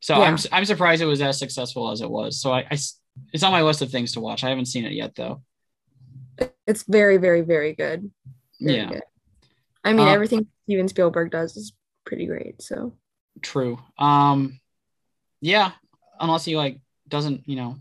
So 0.02 0.18
Yeah. 0.18 0.23
I'm 0.23 0.38
I'm 0.52 0.65
surprised 0.65 1.02
it 1.02 1.06
was 1.06 1.22
as 1.22 1.38
successful 1.38 1.91
as 1.91 2.02
it 2.02 2.10
was. 2.10 2.41
So 2.41 2.52
I, 2.52 2.68
it's 2.72 3.44
on 3.44 3.52
my 3.52 3.61
list 3.61 3.81
of 3.81 3.91
things 3.91 4.14
to 4.14 4.19
watch. 4.22 4.44
I 4.44 4.49
haven't 4.49 4.65
seen 4.65 4.86
it 4.86 4.94
yet 4.94 5.14
though. 5.15 5.44
It's 6.65 6.84
very, 6.84 7.18
very, 7.18 7.41
very 7.41 7.73
good. 7.76 8.10
Very 8.60 8.77
yeah, 8.77 8.90
good. 8.90 9.03
I 9.84 9.94
mean, 9.94 10.07
Uh, 10.07 10.11
everything 10.11 10.48
Steven 10.64 10.88
Spielberg 10.88 11.31
does 11.31 11.56
is 11.56 11.73
pretty 12.06 12.26
great. 12.26 12.61
So 12.61 12.98
true. 13.41 13.79
Um, 13.97 14.59
yeah, 15.41 15.71
unless 16.19 16.45
he 16.45 16.55
like 16.55 16.79
doesn't, 17.07 17.47
you 17.47 17.55
know, 17.55 17.77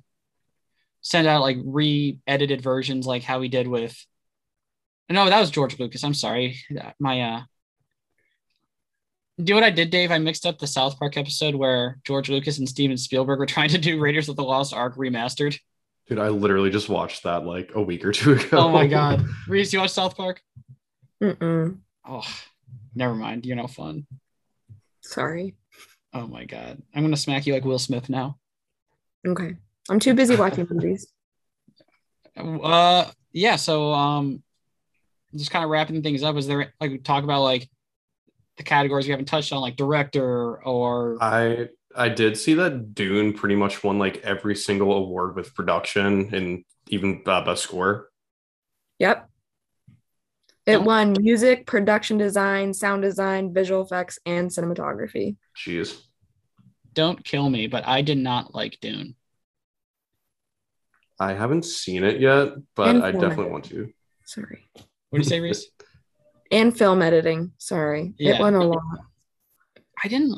send 1.00 1.26
out 1.26 1.42
like 1.42 1.58
re-edited 1.64 2.60
versions 2.60 3.06
like 3.06 3.22
how 3.22 3.40
he 3.40 3.48
did 3.48 3.66
with. 3.66 3.96
No, 5.10 5.28
that 5.28 5.40
was 5.40 5.50
George 5.50 5.78
Lucas. 5.78 6.04
I'm 6.04 6.14
sorry, 6.14 6.58
my 7.00 7.22
uh. 7.22 7.42
Do 9.42 9.54
what 9.54 9.62
I 9.62 9.70
did, 9.70 9.90
Dave. 9.90 10.10
I 10.10 10.18
mixed 10.18 10.44
up 10.44 10.58
the 10.58 10.66
South 10.66 10.98
Park 10.98 11.16
episode 11.16 11.54
where 11.54 11.98
George 12.04 12.28
Lucas 12.28 12.58
and 12.58 12.68
Steven 12.68 12.96
Spielberg 12.96 13.38
were 13.38 13.46
trying 13.54 13.70
to 13.70 13.78
do 13.78 14.00
Raiders 14.00 14.28
of 14.28 14.36
the 14.36 14.42
Lost 14.42 14.74
Ark 14.74 14.96
remastered. 14.96 15.58
Dude, 16.08 16.18
I 16.18 16.28
literally 16.28 16.70
just 16.70 16.88
watched 16.88 17.22
that 17.24 17.44
like 17.44 17.72
a 17.74 17.82
week 17.82 18.04
or 18.04 18.12
two 18.12 18.32
ago. 18.32 18.48
Oh 18.52 18.68
my 18.68 18.86
god, 18.86 19.24
Reese, 19.48 19.72
you 19.72 19.78
watch 19.78 19.90
South 19.90 20.16
Park? 20.16 20.40
mm-mm. 21.22 21.78
Oh, 22.06 22.26
never 22.94 23.14
mind. 23.14 23.44
You're 23.44 23.56
no 23.56 23.66
fun. 23.66 24.06
Sorry. 25.08 25.54
Oh 26.12 26.26
my 26.26 26.44
god, 26.44 26.82
I'm 26.94 27.02
gonna 27.02 27.16
smack 27.16 27.46
you 27.46 27.54
like 27.54 27.64
Will 27.64 27.78
Smith 27.78 28.08
now. 28.08 28.38
Okay. 29.26 29.56
I'm 29.90 29.98
too 29.98 30.14
busy 30.14 30.36
watching 30.36 30.66
movies. 30.70 31.08
Uh, 32.36 33.06
yeah. 33.32 33.56
So, 33.56 33.92
um, 33.92 34.42
just 35.34 35.50
kind 35.50 35.64
of 35.64 35.70
wrapping 35.70 36.02
things 36.02 36.22
up. 36.22 36.36
Is 36.36 36.46
there 36.46 36.72
like 36.80 37.02
talk 37.04 37.24
about 37.24 37.42
like 37.42 37.68
the 38.56 38.62
categories 38.62 39.06
we 39.06 39.10
haven't 39.10 39.26
touched 39.26 39.52
on, 39.52 39.60
like 39.60 39.76
director 39.76 40.62
or 40.62 41.16
I 41.20 41.68
I 41.94 42.08
did 42.08 42.36
see 42.36 42.54
that 42.54 42.94
Dune 42.94 43.32
pretty 43.32 43.56
much 43.56 43.82
won 43.82 43.98
like 43.98 44.18
every 44.18 44.54
single 44.54 44.92
award 44.92 45.36
with 45.36 45.54
production 45.54 46.34
and 46.34 46.64
even 46.88 47.22
uh, 47.26 47.44
best 47.44 47.62
score. 47.62 48.08
Yep. 48.98 49.28
It 50.68 50.76
Oh. 50.76 50.80
won 50.82 51.14
music, 51.18 51.66
production 51.66 52.18
design, 52.18 52.74
sound 52.74 53.00
design, 53.02 53.54
visual 53.54 53.80
effects, 53.82 54.18
and 54.26 54.50
cinematography. 54.50 55.36
Jeez. 55.56 56.00
don't 56.94 57.22
kill 57.24 57.48
me, 57.48 57.68
but 57.68 57.86
I 57.86 58.02
did 58.02 58.18
not 58.18 58.54
like 58.56 58.78
Dune. 58.80 59.14
I 61.20 61.32
haven't 61.32 61.64
seen 61.64 62.02
it 62.04 62.20
yet, 62.20 62.54
but 62.74 62.88
I 62.88 62.90
Informative. 63.10 63.20
definitely 63.20 63.52
want 63.52 63.64
to. 63.66 63.92
Sorry. 64.24 64.64
What 64.74 64.84
do 65.12 65.18
you 65.18 65.24
say, 65.24 65.40
Reese? 65.40 65.66
And 66.50 66.76
film 66.76 67.02
editing. 67.02 67.52
Sorry. 67.58 68.14
Yeah. 68.18 68.36
It 68.36 68.40
went 68.40 68.56
a 68.56 68.64
lot. 68.64 68.82
I 70.02 70.08
didn't 70.08 70.34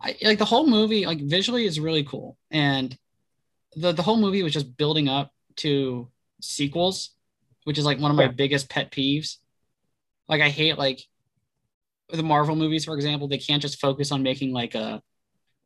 I 0.00 0.16
like 0.22 0.38
the 0.38 0.44
whole 0.44 0.66
movie 0.68 1.04
like 1.04 1.20
visually 1.20 1.64
is 1.66 1.80
really 1.80 2.04
cool 2.04 2.38
and 2.52 2.96
the 3.74 3.90
the 3.90 4.02
whole 4.02 4.16
movie 4.18 4.44
was 4.44 4.52
just 4.52 4.76
building 4.76 5.08
up 5.08 5.32
to 5.56 6.08
sequels 6.40 7.10
which 7.64 7.76
is 7.76 7.84
like 7.84 7.98
one 7.98 8.12
of 8.12 8.16
my 8.16 8.26
Yeah. 8.26 8.30
biggest 8.42 8.70
pet 8.70 8.92
peeves 8.92 9.38
like 10.28 10.40
I 10.40 10.48
hate 10.48 10.78
like 10.78 11.00
the 12.10 12.22
Marvel 12.22 12.56
movies 12.56 12.84
for 12.84 12.94
example 12.94 13.28
they 13.28 13.38
can't 13.38 13.62
just 13.62 13.80
focus 13.80 14.12
on 14.12 14.22
making 14.22 14.52
like 14.52 14.74
a 14.74 15.02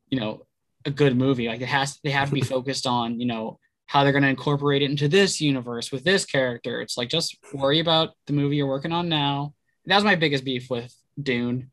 you 0.09 0.19
know 0.19 0.47
a 0.85 0.91
good 0.91 1.17
movie 1.17 1.49
like 1.49 1.61
it 1.61 1.69
has 1.69 1.99
they 2.03 2.11
have 2.11 2.29
to 2.29 2.35
be 2.35 2.41
focused 2.57 2.87
on 2.87 3.21
you 3.21 3.27
know 3.27 3.59
how 3.87 4.03
they're 4.03 4.13
going 4.13 4.23
to 4.23 4.29
incorporate 4.29 4.83
it 4.83 4.91
into 4.91 5.07
this 5.07 5.41
universe 5.41 5.93
with 5.93 6.03
this 6.03 6.25
character 6.25 6.81
it's 6.81 6.97
like 6.97 7.09
just 7.09 7.37
worry 7.53 7.79
about 7.79 8.11
the 8.27 8.33
movie 8.33 8.57
you're 8.57 8.67
working 8.67 8.93
on 8.93 9.09
now 9.09 9.55
that 9.87 9.95
was 9.97 10.05
my 10.05 10.15
biggest 10.17 10.45
beef 10.45 10.71
with 10.71 10.95
Dune 11.21 11.71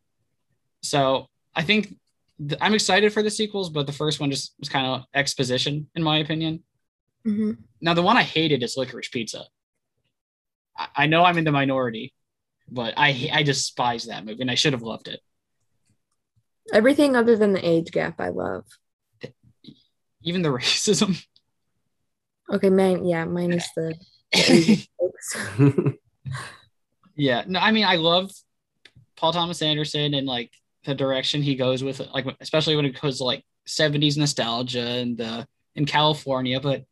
so 0.81 1.27
I 1.55 1.63
think 1.63 1.95
th- 2.39 2.59
I'm 2.61 2.73
excited 2.73 3.11
for 3.11 3.21
the 3.21 3.31
sequels, 3.31 3.69
but 3.69 3.85
the 3.85 3.93
first 3.93 4.19
one 4.19 4.31
just 4.31 4.53
was 4.59 4.69
kind 4.69 4.85
of 4.87 5.03
exposition, 5.13 5.89
in 5.95 6.03
my 6.03 6.19
opinion. 6.19 6.63
Mhm. 7.27 7.57
Now, 7.81 7.93
the 7.93 8.01
one 8.01 8.17
I 8.17 8.23
hated 8.23 8.63
is 8.63 8.77
Licorice 8.77 9.11
Pizza. 9.11 9.43
I, 10.77 10.87
I 10.95 11.07
know 11.07 11.25
I'm 11.25 11.37
in 11.37 11.43
the 11.43 11.51
minority, 11.51 12.13
but 12.71 12.93
I 12.97 13.29
I 13.33 13.43
despise 13.43 14.05
that 14.05 14.25
movie, 14.25 14.41
and 14.41 14.51
I 14.51 14.55
should 14.55 14.73
have 14.73 14.81
loved 14.81 15.07
it. 15.07 15.19
Everything 16.73 17.15
other 17.15 17.35
than 17.35 17.53
the 17.53 17.67
age 17.67 17.91
gap, 17.91 18.19
I 18.19 18.29
love. 18.29 18.65
Even 20.23 20.41
the 20.41 20.49
racism. 20.59 21.23
Okay, 22.51 22.69
man. 22.69 23.05
Yeah, 23.05 23.25
minus 23.25 23.67
the, 23.75 23.95
the 24.31 24.87
yeah, 27.15 27.43
no, 27.47 27.59
I 27.59 27.71
mean 27.71 27.85
I 27.85 27.95
love 27.95 28.31
Paul 29.15 29.33
Thomas 29.33 29.61
Anderson 29.61 30.13
and 30.13 30.27
like 30.27 30.51
the 30.85 30.95
direction 30.95 31.41
he 31.41 31.55
goes 31.55 31.83
with 31.83 31.99
like 32.13 32.25
especially 32.39 32.75
when 32.75 32.85
it 32.85 32.99
goes 32.99 33.17
to 33.17 33.23
like 33.23 33.43
70s 33.67 34.17
nostalgia 34.17 34.81
and 34.81 35.21
uh, 35.21 35.45
in 35.75 35.85
California, 35.85 36.59
but 36.59 36.83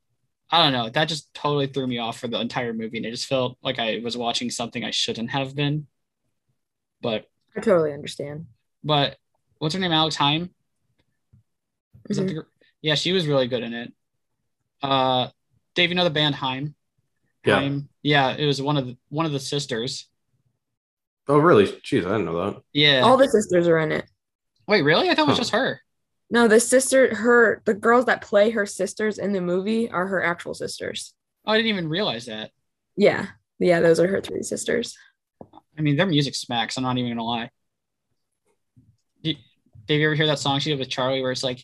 I 0.50 0.64
don't 0.64 0.72
know, 0.74 0.90
that 0.90 1.10
just 1.10 1.34
totally 1.34 1.68
threw 1.68 1.86
me 1.88 1.98
off 1.98 2.20
for 2.20 2.28
the 2.28 2.40
entire 2.40 2.72
movie, 2.74 2.98
and 2.98 3.06
it 3.06 3.12
just 3.12 3.26
felt 3.28 3.58
like 3.62 3.80
I 3.80 4.00
was 4.04 4.16
watching 4.16 4.50
something 4.50 4.84
I 4.84 4.92
shouldn't 4.92 5.30
have 5.32 5.56
been. 5.56 5.88
But 7.02 7.30
I 7.56 7.60
totally 7.62 7.94
understand. 7.94 8.48
but 8.84 9.18
what's 9.58 9.74
her 9.76 9.82
name? 9.82 9.92
Alex 9.92 10.16
Haim. 10.16 10.50
Is 12.10 12.18
that 12.18 12.24
Mhm. 12.28 12.36
the 12.36 12.46
yeah, 12.82 12.96
she 12.96 13.12
was 13.12 13.28
really 13.28 13.48
good 13.48 13.64
in 13.64 13.74
it. 13.74 13.92
Uh, 14.82 15.30
Dave, 15.76 15.90
you 15.90 15.96
know 15.96 16.04
the 16.04 16.10
band 16.10 16.36
Haim? 16.36 16.76
Yeah. 17.46 17.60
Haim. 17.60 17.90
Yeah, 18.04 18.36
it 18.38 18.46
was 18.46 18.62
one 18.62 18.78
of 18.78 18.86
the 18.88 18.98
one 19.10 19.26
of 19.26 19.32
the 19.34 19.40
sisters. 19.40 20.08
oh, 21.28 21.40
really? 21.40 21.66
Jeez, 21.68 22.06
I 22.06 22.12
didn't 22.12 22.26
know 22.26 22.46
that. 22.54 22.62
Yeah. 22.72 23.02
All 23.02 23.18
the 23.18 23.28
sisters 23.28 23.68
are 23.68 23.80
in 23.80 23.92
it. 23.92 24.06
Wait, 24.66 24.82
really? 24.84 25.10
I 25.10 25.16
thought 25.16 25.24
it 25.24 25.28
was 25.28 25.38
Huh. 25.38 25.42
just 25.42 25.52
her. 25.52 25.82
No, 26.30 26.48
the 26.48 26.60
sister, 26.60 27.16
her, 27.16 27.62
the 27.66 27.74
girls 27.74 28.06
that 28.06 28.22
play 28.22 28.50
her 28.50 28.66
sisters 28.66 29.18
in 29.18 29.32
the 29.32 29.40
movie 29.42 29.90
are 29.90 30.08
her 30.08 30.22
actual 30.24 30.54
sisters. 30.54 31.14
Oh, 31.46 31.54
I 31.54 31.58
didn't 31.58 31.70
even 31.70 31.88
realize 31.88 32.26
that. 32.26 32.52
Yeah. 32.98 33.28
Yeah, 33.60 33.80
those 33.80 34.00
are 34.00 34.08
her 34.08 34.20
three 34.22 34.44
sisters. 34.44 34.96
I 35.78 35.82
mean, 35.82 35.96
their 35.96 36.06
music 36.06 36.36
smacks. 36.36 36.76
I'm 36.78 36.84
not 36.84 36.98
even 36.98 37.12
gonna 37.12 37.24
lie. 37.24 37.50
Did, 39.24 39.38
did 39.86 39.96
you 40.00 40.06
ever 40.08 40.16
hear 40.16 40.28
that 40.28 40.40
song 40.40 40.60
she 40.60 40.70
did 40.72 40.80
with 40.80 40.90
Charlie, 40.90 41.22
where 41.22 41.32
it's 41.32 41.44
like, 41.44 41.64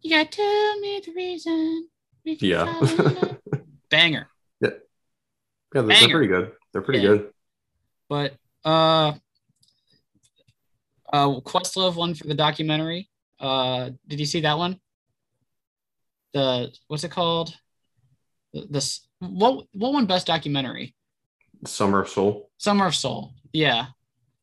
"You 0.00 0.10
gotta 0.10 0.28
tell 0.30 0.80
me 0.80 1.02
the 1.04 1.12
reason." 1.12 1.88
Yeah. 2.24 2.80
fall. 2.80 3.36
Banger. 3.90 4.28
Yeah, 4.60 4.70
they're, 5.72 5.82
they're 5.82 6.08
pretty 6.08 6.26
good. 6.28 6.52
They're 6.72 6.82
pretty 6.82 7.00
Yeah. 7.00 7.08
good. 7.08 7.30
But 8.08 8.34
uh, 8.64 9.12
uh, 11.12 11.40
Questlove 11.40 11.96
one 11.96 12.14
for 12.14 12.26
the 12.26 12.34
documentary. 12.34 13.09
Uh, 13.40 13.90
did 14.06 14.20
you 14.20 14.26
see 14.26 14.40
that 14.40 14.58
one? 14.58 14.78
The 16.34 16.72
what's 16.86 17.04
it 17.04 17.10
called? 17.10 17.54
This 18.52 19.00
what 19.18 19.66
what 19.72 19.92
won 19.92 20.06
best 20.06 20.26
documentary? 20.26 20.94
Summer 21.64 22.02
of 22.02 22.08
Soul. 22.08 22.50
Summer 22.58 22.86
of 22.86 22.94
Soul. 22.94 23.32
Yeah. 23.52 23.86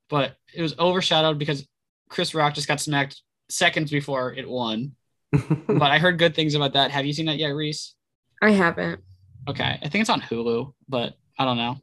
But 0.10 0.36
it 0.54 0.62
was 0.62 0.78
overshadowed 0.78 1.38
because 1.38 1.68
Chris 2.10 2.34
Rock 2.34 2.54
just 2.54 2.68
got 2.68 2.80
smacked 2.80 3.22
seconds 3.50 3.92
before 3.92 4.34
it 4.34 4.48
won. 4.48 4.96
But 5.68 5.92
I 5.92 6.00
heard 6.00 6.18
good 6.18 6.36
things 6.36 6.56
about 6.56 6.74
that. 6.74 6.92
Have 6.92 7.06
you 7.06 7.14
seen 7.14 7.26
that 7.26 7.38
yet, 7.38 7.50
Reese? 7.50 7.96
I 8.42 8.52
haven't. 8.52 9.02
Okay. 9.48 9.80
I 9.82 9.90
think 9.90 10.02
it's 10.02 10.10
on 10.10 10.22
Hulu, 10.22 10.74
but 10.88 11.14
I 11.38 11.46
don't 11.46 11.58
know. 11.58 11.78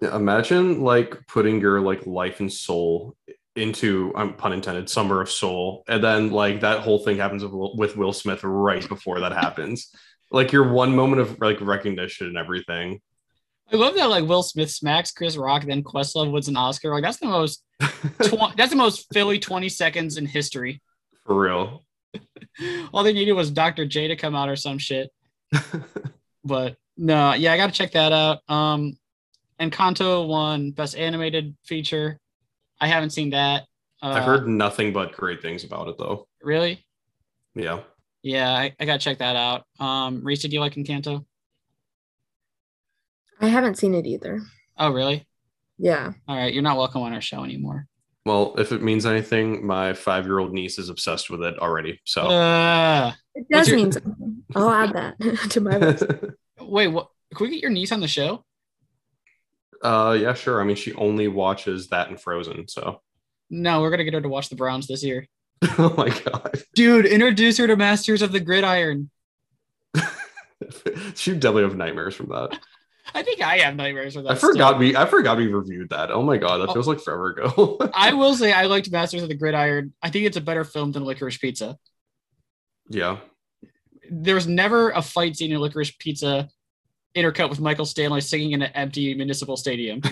Yeah, 0.00 0.16
imagine 0.16 0.82
like 0.82 1.26
putting 1.26 1.60
your 1.60 1.80
like 1.80 2.06
life 2.06 2.40
and 2.40 2.52
soul 2.52 3.16
into 3.56 4.12
um, 4.14 4.34
pun 4.34 4.52
intended 4.52 4.88
summer 4.88 5.20
of 5.20 5.30
soul 5.30 5.84
and 5.88 6.02
then 6.02 6.30
like 6.30 6.60
that 6.60 6.80
whole 6.80 6.98
thing 6.98 7.16
happens 7.16 7.42
with 7.42 7.52
Will, 7.52 7.76
with 7.76 7.96
Will 7.96 8.12
Smith 8.12 8.42
right 8.44 8.86
before 8.88 9.20
that 9.20 9.32
happens 9.32 9.90
like 10.30 10.52
your 10.52 10.72
one 10.72 10.94
moment 10.94 11.20
of 11.20 11.40
like 11.40 11.60
recognition 11.60 12.26
and 12.26 12.36
everything 12.36 13.00
I 13.72 13.76
love 13.76 13.94
that 13.96 14.10
like 14.10 14.24
Will 14.24 14.44
Smith 14.44 14.70
smacks 14.70 15.10
Chris 15.10 15.36
Rock, 15.36 15.64
then 15.64 15.82
Questlove 15.82 16.30
wins 16.30 16.46
an 16.46 16.56
Oscar. 16.56 16.92
Like 16.92 17.02
that's 17.02 17.16
the 17.16 17.26
most 17.26 17.64
tw- 17.80 18.54
that's 18.56 18.70
the 18.70 18.76
most 18.76 19.06
Philly 19.12 19.40
20 19.40 19.68
seconds 19.68 20.18
in 20.18 20.26
history. 20.26 20.80
for 21.24 21.34
real 21.34 21.82
All 22.92 23.02
they 23.02 23.12
needed 23.12 23.32
was 23.32 23.50
Dr. 23.50 23.84
J 23.84 24.06
to 24.08 24.16
come 24.16 24.36
out 24.36 24.48
or 24.48 24.56
some 24.56 24.78
shit. 24.78 25.10
But 26.44 26.76
no, 26.96 27.34
yeah, 27.34 27.52
I 27.52 27.56
gotta 27.56 27.72
check 27.72 27.90
that 27.92 28.12
out. 28.12 28.38
Um 28.48 28.96
Encanto 29.60 30.28
won 30.28 30.70
best 30.70 30.94
animated 30.96 31.56
feature. 31.64 32.20
I 32.80 32.88
haven't 32.88 33.10
seen 33.10 33.30
that. 33.30 33.64
Uh, 34.02 34.08
I've 34.08 34.24
heard 34.24 34.46
nothing 34.48 34.92
but 34.92 35.12
great 35.12 35.40
things 35.42 35.64
about 35.64 35.88
it 35.88 35.96
though 35.98 36.28
really. 36.42 36.84
yeah 37.54 37.80
Yeah, 38.22 38.50
I, 38.52 38.74
I 38.78 38.84
gotta 38.84 38.98
check 38.98 39.18
that 39.18 39.36
out. 39.36 39.64
Um, 39.80 40.22
Reese, 40.24 40.42
did 40.42 40.52
you 40.52 40.60
like 40.60 40.74
Encanto? 40.74 41.24
I 43.40 43.48
haven't 43.48 43.76
seen 43.78 43.94
it 43.94 44.06
either. 44.06 44.40
Oh, 44.78 44.90
really? 44.92 45.26
Yeah. 45.78 46.12
All 46.26 46.36
right, 46.36 46.52
you're 46.52 46.62
not 46.62 46.76
welcome 46.78 47.02
on 47.02 47.12
our 47.12 47.20
show 47.20 47.44
anymore. 47.44 47.86
well 48.24 48.54
if 48.58 48.72
it 48.72 48.82
means 48.82 49.04
anything 49.06 49.66
my 49.66 49.92
five 49.94 50.24
year 50.26 50.38
old 50.38 50.52
niece 50.52 50.78
is 50.78 50.88
obsessed 50.88 51.30
with 51.30 51.42
it 51.42 51.58
already 51.58 52.00
so 52.04 52.22
Uh, 52.22 53.12
It 53.34 53.46
does 53.50 53.68
your- 53.68 53.76
mean 53.76 53.92
something. 53.92 54.42
I'll 54.54 54.70
add 54.70 54.92
that 54.94 55.18
to 55.50 55.60
my 55.60 55.76
list. 55.76 56.04
wait, 56.60 56.88
what? 56.88 57.08
Can 57.34 57.44
we 57.46 57.50
get 57.54 57.60
your 57.62 57.70
niece 57.72 57.92
on 57.92 58.00
the 58.00 58.08
show? 58.08 58.44
Uh 59.82 60.16
yeah 60.18 60.32
sure 60.34 60.60
i 60.60 60.64
mean 60.64 60.76
she 60.76 60.92
only 60.94 61.28
watches 61.28 61.88
that 61.88 62.08
and 62.08 62.20
frozen 62.20 62.66
so 62.68 63.00
No, 63.50 63.80
we're 63.80 63.90
gonna 63.90 64.04
get 64.04 64.14
her 64.14 64.20
to 64.20 64.28
watch 64.28 64.48
the 64.48 64.56
Browns 64.56 64.86
this 64.86 65.04
year. 65.04 65.26
oh 65.78 65.94
my 65.96 66.08
god 66.10 66.62
Dude, 66.74 67.06
introduce 67.06 67.56
her 67.58 67.66
to 67.66 67.76
Masters 67.76 68.22
of 68.22 68.32
the 68.32 68.40
Gridiron. 68.40 69.10
she 71.14 71.32
definitely 71.32 71.62
have 71.62 71.76
nightmares 71.76 72.14
from 72.14 72.28
that 72.28 72.58
I 73.14 73.22
think 73.22 73.40
I 73.40 73.58
have 73.58 73.76
nightmares 73.76 74.14
from 74.14 74.24
that. 74.24 74.32
I 74.32 74.34
forgot 74.34 74.70
still. 74.70 74.78
we 74.80 74.96
I 74.96 75.06
forgot 75.06 75.38
we 75.38 75.46
reviewed 75.46 75.90
that. 75.90 76.10
Oh 76.10 76.22
my 76.22 76.38
god, 76.38 76.58
that 76.58 76.70
Oh. 76.70 76.72
feels 76.74 76.88
like 76.88 76.98
forever 77.00 77.28
ago. 77.30 77.78
I 77.94 78.12
will 78.12 78.34
say 78.34 78.52
I 78.52 78.66
liked 78.66 78.90
Masters 78.90 79.22
of 79.22 79.28
the 79.28 79.36
Gridiron. 79.36 79.94
I 80.02 80.10
think 80.10 80.26
it's 80.26 80.36
a 80.36 80.40
better 80.40 80.64
film 80.64 80.90
than 80.90 81.04
Licorice 81.04 81.38
Pizza. 81.40 81.78
yeah. 82.90 83.18
There 84.10 84.34
was 84.34 84.48
never 84.48 84.90
a 84.90 85.00
fight 85.02 85.36
scene 85.36 85.52
in 85.52 85.60
Licorice 85.60 85.96
Pizza 85.98 86.48
intercut 87.16 87.48
with 87.48 87.60
Michael 87.60 87.86
Stanley 87.86 88.20
singing 88.20 88.52
in 88.52 88.62
an 88.62 88.70
empty 88.74 89.14
municipal 89.14 89.56
stadium. 89.56 90.02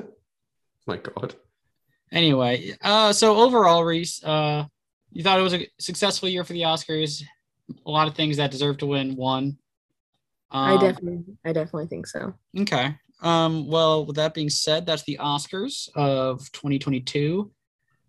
my 0.86 0.96
god. 0.96 1.34
Anyway, 2.10 2.76
uh, 2.82 3.12
so 3.12 3.36
overall, 3.36 3.84
Reese, 3.84 4.22
uh, 4.22 4.64
you 5.12 5.22
thought 5.22 5.38
it 5.38 5.42
was 5.42 5.54
a 5.54 5.66
successful 5.78 6.28
year 6.28 6.44
for 6.44 6.52
the 6.52 6.62
Oscars. 6.62 7.22
A 7.86 7.90
lot 7.90 8.08
of 8.08 8.14
things 8.14 8.36
that 8.36 8.50
deserve 8.50 8.78
to 8.78 8.86
win 8.86 9.16
won. 9.16 9.56
I 10.50 10.74
Um, 10.74 10.80
definitely 10.80 11.24
I 11.44 11.52
definitely 11.52 11.86
think 11.86 12.06
so. 12.06 12.34
Okay. 12.58 12.94
Um, 13.22 13.68
well, 13.68 14.04
with 14.04 14.16
that 14.16 14.34
being 14.34 14.50
said, 14.50 14.84
that's 14.84 15.04
the 15.04 15.18
Oscars 15.22 15.88
of 15.94 16.40
2022. 16.52 17.50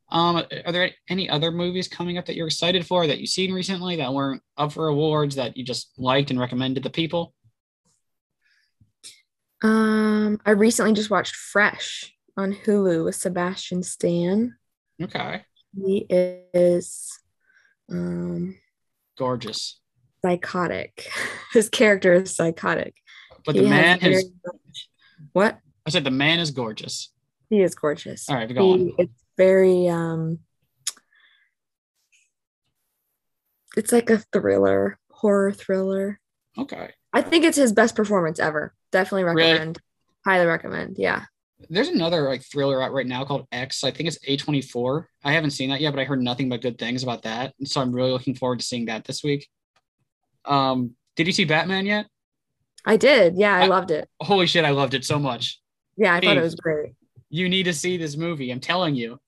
Um, 0.10 0.44
are 0.66 0.72
there 0.72 0.92
any 1.10 1.30
other 1.30 1.52
movies 1.52 1.88
coming 1.88 2.18
up 2.18 2.26
that 2.26 2.36
you're 2.36 2.48
excited 2.48 2.86
for 2.86 3.08
that 3.08 3.20
you've 3.20 3.30
seen 3.30 3.54
recently 3.54 3.96
that 3.98 4.14
weren't 4.14 4.42
up 4.58 4.74
for 4.74 4.88
awards 4.88 5.36
that 5.36 5.56
you 5.56 5.64
just 5.64 5.92
liked 5.98 6.30
and 6.30 6.40
recommended 6.40 6.84
to 6.84 6.90
people? 6.90 7.34
Um 9.64 10.40
I 10.46 10.52
recently 10.52 10.94
just 10.94 11.10
watched 11.10 11.36
Fresh 11.36 12.14
on 12.38 12.54
Hulu 12.54 13.06
with 13.06 13.16
Sebastian 13.16 13.82
Stan. 13.84 14.56
Okay. 15.02 15.44
He 15.76 16.06
is 16.10 17.10
um 17.90 18.58
Gorgeous. 19.18 19.80
psychotic. 20.24 21.10
His 21.54 21.70
character 21.70 22.14
is 22.14 22.36
psychotic. 22.36 22.96
But 23.46 23.56
He 23.56 23.62
the 23.62 23.70
man 23.70 24.00
is, 24.02 24.26
much- 24.46 24.88
what? 25.34 25.60
I 25.86 25.90
said 25.90 26.04
the 26.04 26.12
man 26.12 26.40
is 26.40 26.52
gorgeous. 26.52 27.12
He 27.50 27.62
is 27.62 27.76
gorgeous. 27.76 28.30
All 28.30 28.36
right, 28.36 28.54
go 28.54 28.72
on. 28.74 28.92
It's 28.98 29.24
very 29.38 29.88
um 29.88 30.40
it's 33.76 33.92
like 33.92 34.10
a 34.10 34.20
thriller, 34.32 35.00
horror 35.10 35.52
thriller. 35.52 36.20
Okay. 36.58 36.92
I 37.12 37.22
think 37.22 37.44
it's 37.46 37.58
his 37.58 37.74
best 37.74 37.96
performance 37.96 38.40
ever. 38.40 38.74
Definitely 38.94 39.24
Really? 39.26 39.52
recommend. 39.52 39.80
Highly 40.26 40.46
recommend. 40.46 40.96
Yeah. 40.98 41.24
There's 41.70 41.90
another 41.90 42.22
like 42.30 42.44
thriller 42.44 42.82
out 42.82 42.94
right 42.94 43.08
now 43.08 43.26
called 43.26 43.48
X. 43.52 43.84
I 43.84 43.92
think 43.92 44.08
it's 44.08 44.20
A24. 44.26 45.06
I 45.24 45.34
haven't 45.34 45.52
seen 45.52 45.70
that 45.72 45.82
yet, 45.82 45.92
but 45.92 46.00
I 46.00 46.04
heard 46.06 46.22
nothing 46.22 46.48
but 46.50 46.62
good 46.62 46.78
things 46.78 47.04
about 47.04 47.24
that. 47.24 47.54
And 47.60 47.68
so 47.68 47.82
I'm 47.82 47.92
really 47.94 48.12
looking 48.12 48.36
forward 48.36 48.60
to 48.60 48.66
seeing 48.66 48.86
that 48.86 49.04
this 49.06 49.24
week. 49.24 49.50
Um, 50.46 50.96
did 51.16 51.28
you 51.28 51.34
see 51.34 51.46
Batman 51.46 51.86
yet? 51.86 52.06
I 52.86 52.98
did. 52.98 53.36
Yeah, 53.38 53.56
I 53.56 53.64
I- 53.64 53.68
loved 53.68 53.92
it. 53.92 54.08
Holy 54.22 54.46
shit, 54.46 54.66
I 54.66 54.72
loved 54.72 54.94
it 54.94 55.06
so 55.06 55.18
much. 55.20 55.60
Yeah, 55.98 56.14
I 56.16 56.20
thought 56.22 56.38
it 56.38 56.42
was 56.42 56.56
great. 56.56 56.94
You 57.30 57.48
need 57.50 57.64
to 57.64 57.74
see 57.74 57.98
this 57.98 58.18
movie. 58.18 58.52
I'm 58.52 58.60
telling 58.60 58.96
you. 58.96 59.20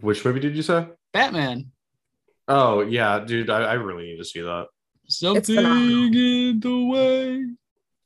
Which 0.00 0.24
movie 0.24 0.40
did 0.40 0.54
you 0.56 0.62
say? 0.62 0.86
Batman. 1.12 1.72
Oh 2.48 2.80
yeah, 2.82 3.18
dude, 3.20 3.50
I, 3.50 3.62
I 3.62 3.72
really 3.74 4.04
need 4.04 4.18
to 4.18 4.24
see 4.24 4.40
that. 4.40 4.66
Something 5.08 5.56
in 6.14 6.60
the 6.60 6.84
way. 6.86 7.44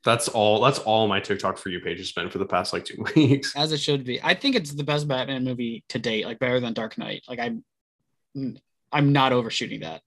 That's 0.05 0.29
all. 0.29 0.61
That's 0.61 0.79
all 0.81 1.09
my 1.09 1.21
TikTok 1.21 1.57
for 1.59 1.71
you 1.71 1.81
page 1.81 1.99
has 1.99 2.13
been 2.13 2.29
for 2.29 2.39
the 2.39 2.47
past 2.47 2.73
like 2.73 2.85
two 2.85 3.05
weeks. 3.17 3.57
As 3.57 3.73
it 3.73 3.79
should 3.79 4.05
be. 4.05 4.23
I 4.23 4.35
think 4.35 4.55
it's 4.55 4.73
the 4.73 4.85
best 4.85 5.09
Batman 5.09 5.45
movie 5.45 5.85
to 5.89 5.99
date, 5.99 6.27
like 6.27 6.39
better 6.39 6.61
than 6.61 6.75
Dark 6.75 6.99
Knight. 6.99 7.23
Like 7.29 7.39
I'm 7.39 7.65
I'm 8.93 9.13
not 9.13 9.33
overshooting 9.33 9.81
that. 9.81 10.03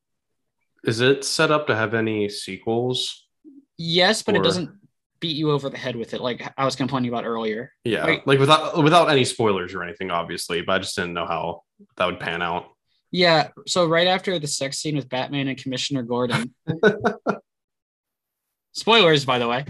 Is 0.84 1.02
it 1.02 1.26
set 1.26 1.52
up 1.52 1.68
to 1.68 1.76
have 1.76 1.94
any 1.94 2.30
sequels? 2.30 3.26
Yes, 3.78 4.22
but 4.22 4.36
Or- 4.36 4.42
it 4.42 4.44
doesn't 4.44 4.72
beat 5.20 5.36
you 5.36 5.50
over 5.50 5.68
the 5.70 5.78
head 5.78 5.96
with 5.96 6.14
it 6.14 6.22
like 6.22 6.48
I 6.58 6.64
was 6.64 6.76
complaining 6.76 7.10
about 7.10 7.26
earlier. 7.26 7.72
Yeah, 7.84 8.18
like 8.28 8.40
without 8.40 8.84
without 8.84 9.10
any 9.10 9.26
spoilers 9.26 9.74
or 9.74 9.84
anything, 9.84 10.12
obviously. 10.12 10.62
But 10.62 10.74
I 10.74 10.80
just 10.80 10.96
didn't 10.96 11.14
know 11.14 11.26
how 11.26 11.64
that 11.96 12.06
would 12.06 12.20
pan 12.20 12.44
out. 12.44 12.66
Yeah, 13.10 13.50
so 13.66 13.88
right 13.88 14.06
after 14.08 14.38
the 14.38 14.48
sex 14.48 14.78
scene 14.78 14.96
with 14.96 15.10
Batman 15.10 15.48
and 15.48 15.58
Commissioner 15.58 16.04
Gordon. 16.04 16.54
Spoilers, 18.74 19.26
by 19.26 19.40
the 19.40 19.48
way. 19.48 19.66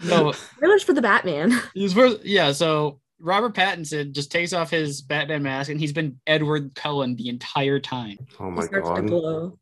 So 0.00 0.32
Spoilers 0.56 0.82
for 0.82 0.92
the 0.92 1.02
Batman. 1.02 1.52
He's 1.74 1.92
first, 1.92 2.24
yeah. 2.24 2.52
So 2.52 3.00
Robert 3.20 3.54
Pattinson 3.54 4.12
just 4.12 4.30
takes 4.30 4.52
off 4.52 4.70
his 4.70 5.02
Batman 5.02 5.42
mask, 5.42 5.70
and 5.70 5.80
he's 5.80 5.92
been 5.92 6.20
Edward 6.26 6.74
Cullen 6.74 7.16
the 7.16 7.28
entire 7.28 7.80
time. 7.80 8.18
Oh 8.38 8.50
my 8.50 8.64
starts 8.64 8.88
to 8.88 9.02
god. 9.02 9.06
glow. 9.06 9.58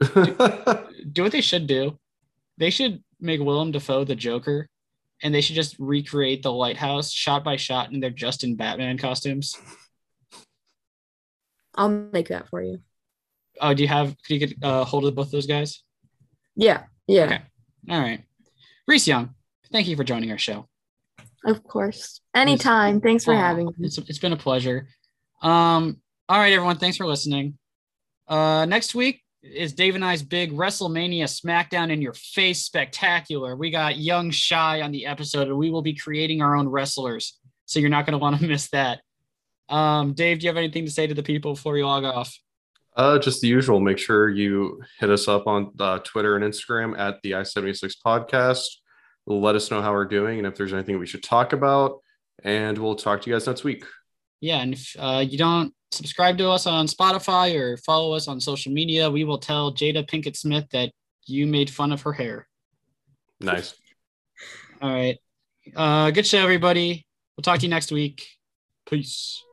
Do 1.12 1.22
what 1.22 1.32
they 1.32 1.40
should 1.40 1.66
do. 1.66 1.98
They 2.58 2.70
should 2.70 3.02
make 3.20 3.40
Willem 3.40 3.70
Dafoe 3.70 4.04
the 4.04 4.14
Joker, 4.14 4.68
and 5.22 5.34
they 5.34 5.40
should 5.40 5.56
just 5.56 5.76
recreate 5.78 6.42
the 6.42 6.52
lighthouse 6.52 7.10
shot 7.10 7.42
by 7.44 7.56
shot, 7.56 7.90
and 7.90 8.02
they're 8.02 8.10
just 8.10 8.44
in 8.44 8.56
Batman 8.56 8.98
costumes. 8.98 9.56
I'll 11.74 11.88
make 11.88 12.28
that 12.28 12.48
for 12.48 12.62
you. 12.62 12.80
Oh, 13.60 13.74
do 13.74 13.82
you 13.82 13.88
have? 13.88 14.16
Could 14.24 14.34
you 14.40 14.46
get 14.46 14.56
uh, 14.62 14.84
hold 14.84 15.06
of 15.06 15.14
both 15.14 15.30
those 15.30 15.46
guys? 15.46 15.82
Yeah, 16.56 16.84
yeah, 17.06 17.24
Okay. 17.24 17.40
All 17.88 18.00
right, 18.00 18.24
Reese 18.86 19.08
Young. 19.08 19.34
Thank 19.72 19.88
you 19.88 19.96
for 19.96 20.04
joining 20.04 20.30
our 20.30 20.38
show. 20.38 20.66
of 21.44 21.62
course. 21.64 22.20
Anytime. 22.34 23.00
Thanks 23.00 23.24
for 23.24 23.34
Aw, 23.34 23.38
having 23.38 23.66
me. 23.66 23.72
It's, 23.80 23.98
it's 23.98 24.18
been 24.18 24.32
a 24.32 24.36
pleasure. 24.36 24.88
Um, 25.42 26.00
all 26.28 26.38
right, 26.38 26.52
everyone. 26.52 26.76
Thanks 26.76 26.96
for 26.96 27.06
listening. 27.06 27.58
Uh, 28.28 28.64
next 28.66 28.94
week 28.94 29.22
is 29.42 29.72
Dave 29.72 29.94
and 29.94 30.04
I's 30.04 30.22
big 30.22 30.52
WrestleMania 30.52 31.24
SmackDown 31.24 31.90
in 31.90 32.02
your 32.02 32.12
face 32.12 32.62
spectacular. 32.62 33.56
We 33.56 33.70
got 33.70 33.96
Young 33.96 34.30
Shy 34.30 34.82
on 34.82 34.92
the 34.92 35.06
episode, 35.06 35.48
and 35.48 35.56
we 35.56 35.70
will 35.70 35.82
be 35.82 35.94
creating 35.94 36.42
our 36.42 36.56
own 36.56 36.68
wrestlers. 36.68 37.38
So 37.66 37.80
you're 37.80 37.90
not 37.90 38.06
going 38.06 38.12
to 38.12 38.18
want 38.18 38.40
to 38.40 38.46
miss 38.46 38.68
that. 38.70 39.00
Um, 39.68 40.12
Dave, 40.14 40.40
do 40.40 40.44
you 40.44 40.50
have 40.50 40.56
anything 40.56 40.84
to 40.84 40.90
say 40.90 41.06
to 41.06 41.14
the 41.14 41.22
people 41.22 41.54
before 41.54 41.78
you 41.78 41.86
log 41.86 42.04
off? 42.04 42.36
Uh, 42.96 43.18
just 43.18 43.40
the 43.40 43.48
usual. 43.48 43.80
Make 43.80 43.98
sure 43.98 44.28
you 44.28 44.82
hit 44.98 45.10
us 45.10 45.28
up 45.28 45.46
on 45.46 45.72
uh, 45.78 46.00
Twitter 46.00 46.36
and 46.36 46.44
Instagram 46.44 46.98
at 46.98 47.22
the 47.22 47.32
I76 47.32 47.94
podcast. 48.04 48.64
Let 49.38 49.54
us 49.54 49.70
know 49.70 49.80
how 49.80 49.92
we're 49.92 50.06
doing 50.06 50.38
and 50.38 50.46
if 50.46 50.56
there's 50.56 50.72
anything 50.72 50.98
we 50.98 51.06
should 51.06 51.22
talk 51.22 51.52
about. 51.52 52.00
And 52.42 52.76
we'll 52.76 52.96
talk 52.96 53.22
to 53.22 53.30
you 53.30 53.36
guys 53.36 53.46
next 53.46 53.64
week. 53.64 53.84
Yeah, 54.40 54.60
and 54.62 54.74
if 54.74 54.96
uh, 54.98 55.24
you 55.26 55.36
don't 55.36 55.74
subscribe 55.92 56.38
to 56.38 56.48
us 56.48 56.66
on 56.66 56.86
Spotify 56.86 57.54
or 57.54 57.76
follow 57.76 58.14
us 58.14 58.26
on 58.26 58.40
social 58.40 58.72
media, 58.72 59.10
we 59.10 59.24
will 59.24 59.38
tell 59.38 59.72
Jada 59.72 60.08
Pinkett 60.08 60.36
Smith 60.36 60.66
that 60.72 60.90
you 61.26 61.46
made 61.46 61.68
fun 61.70 61.92
of 61.92 62.02
her 62.02 62.12
hair. 62.12 62.48
Nice. 63.40 63.74
All 64.80 64.90
right. 64.90 65.18
Uh, 65.76 66.10
good 66.10 66.26
show, 66.26 66.38
everybody. 66.38 67.06
We'll 67.36 67.42
talk 67.42 67.58
to 67.58 67.66
you 67.66 67.70
next 67.70 67.92
week. 67.92 68.26
Peace. 68.88 69.44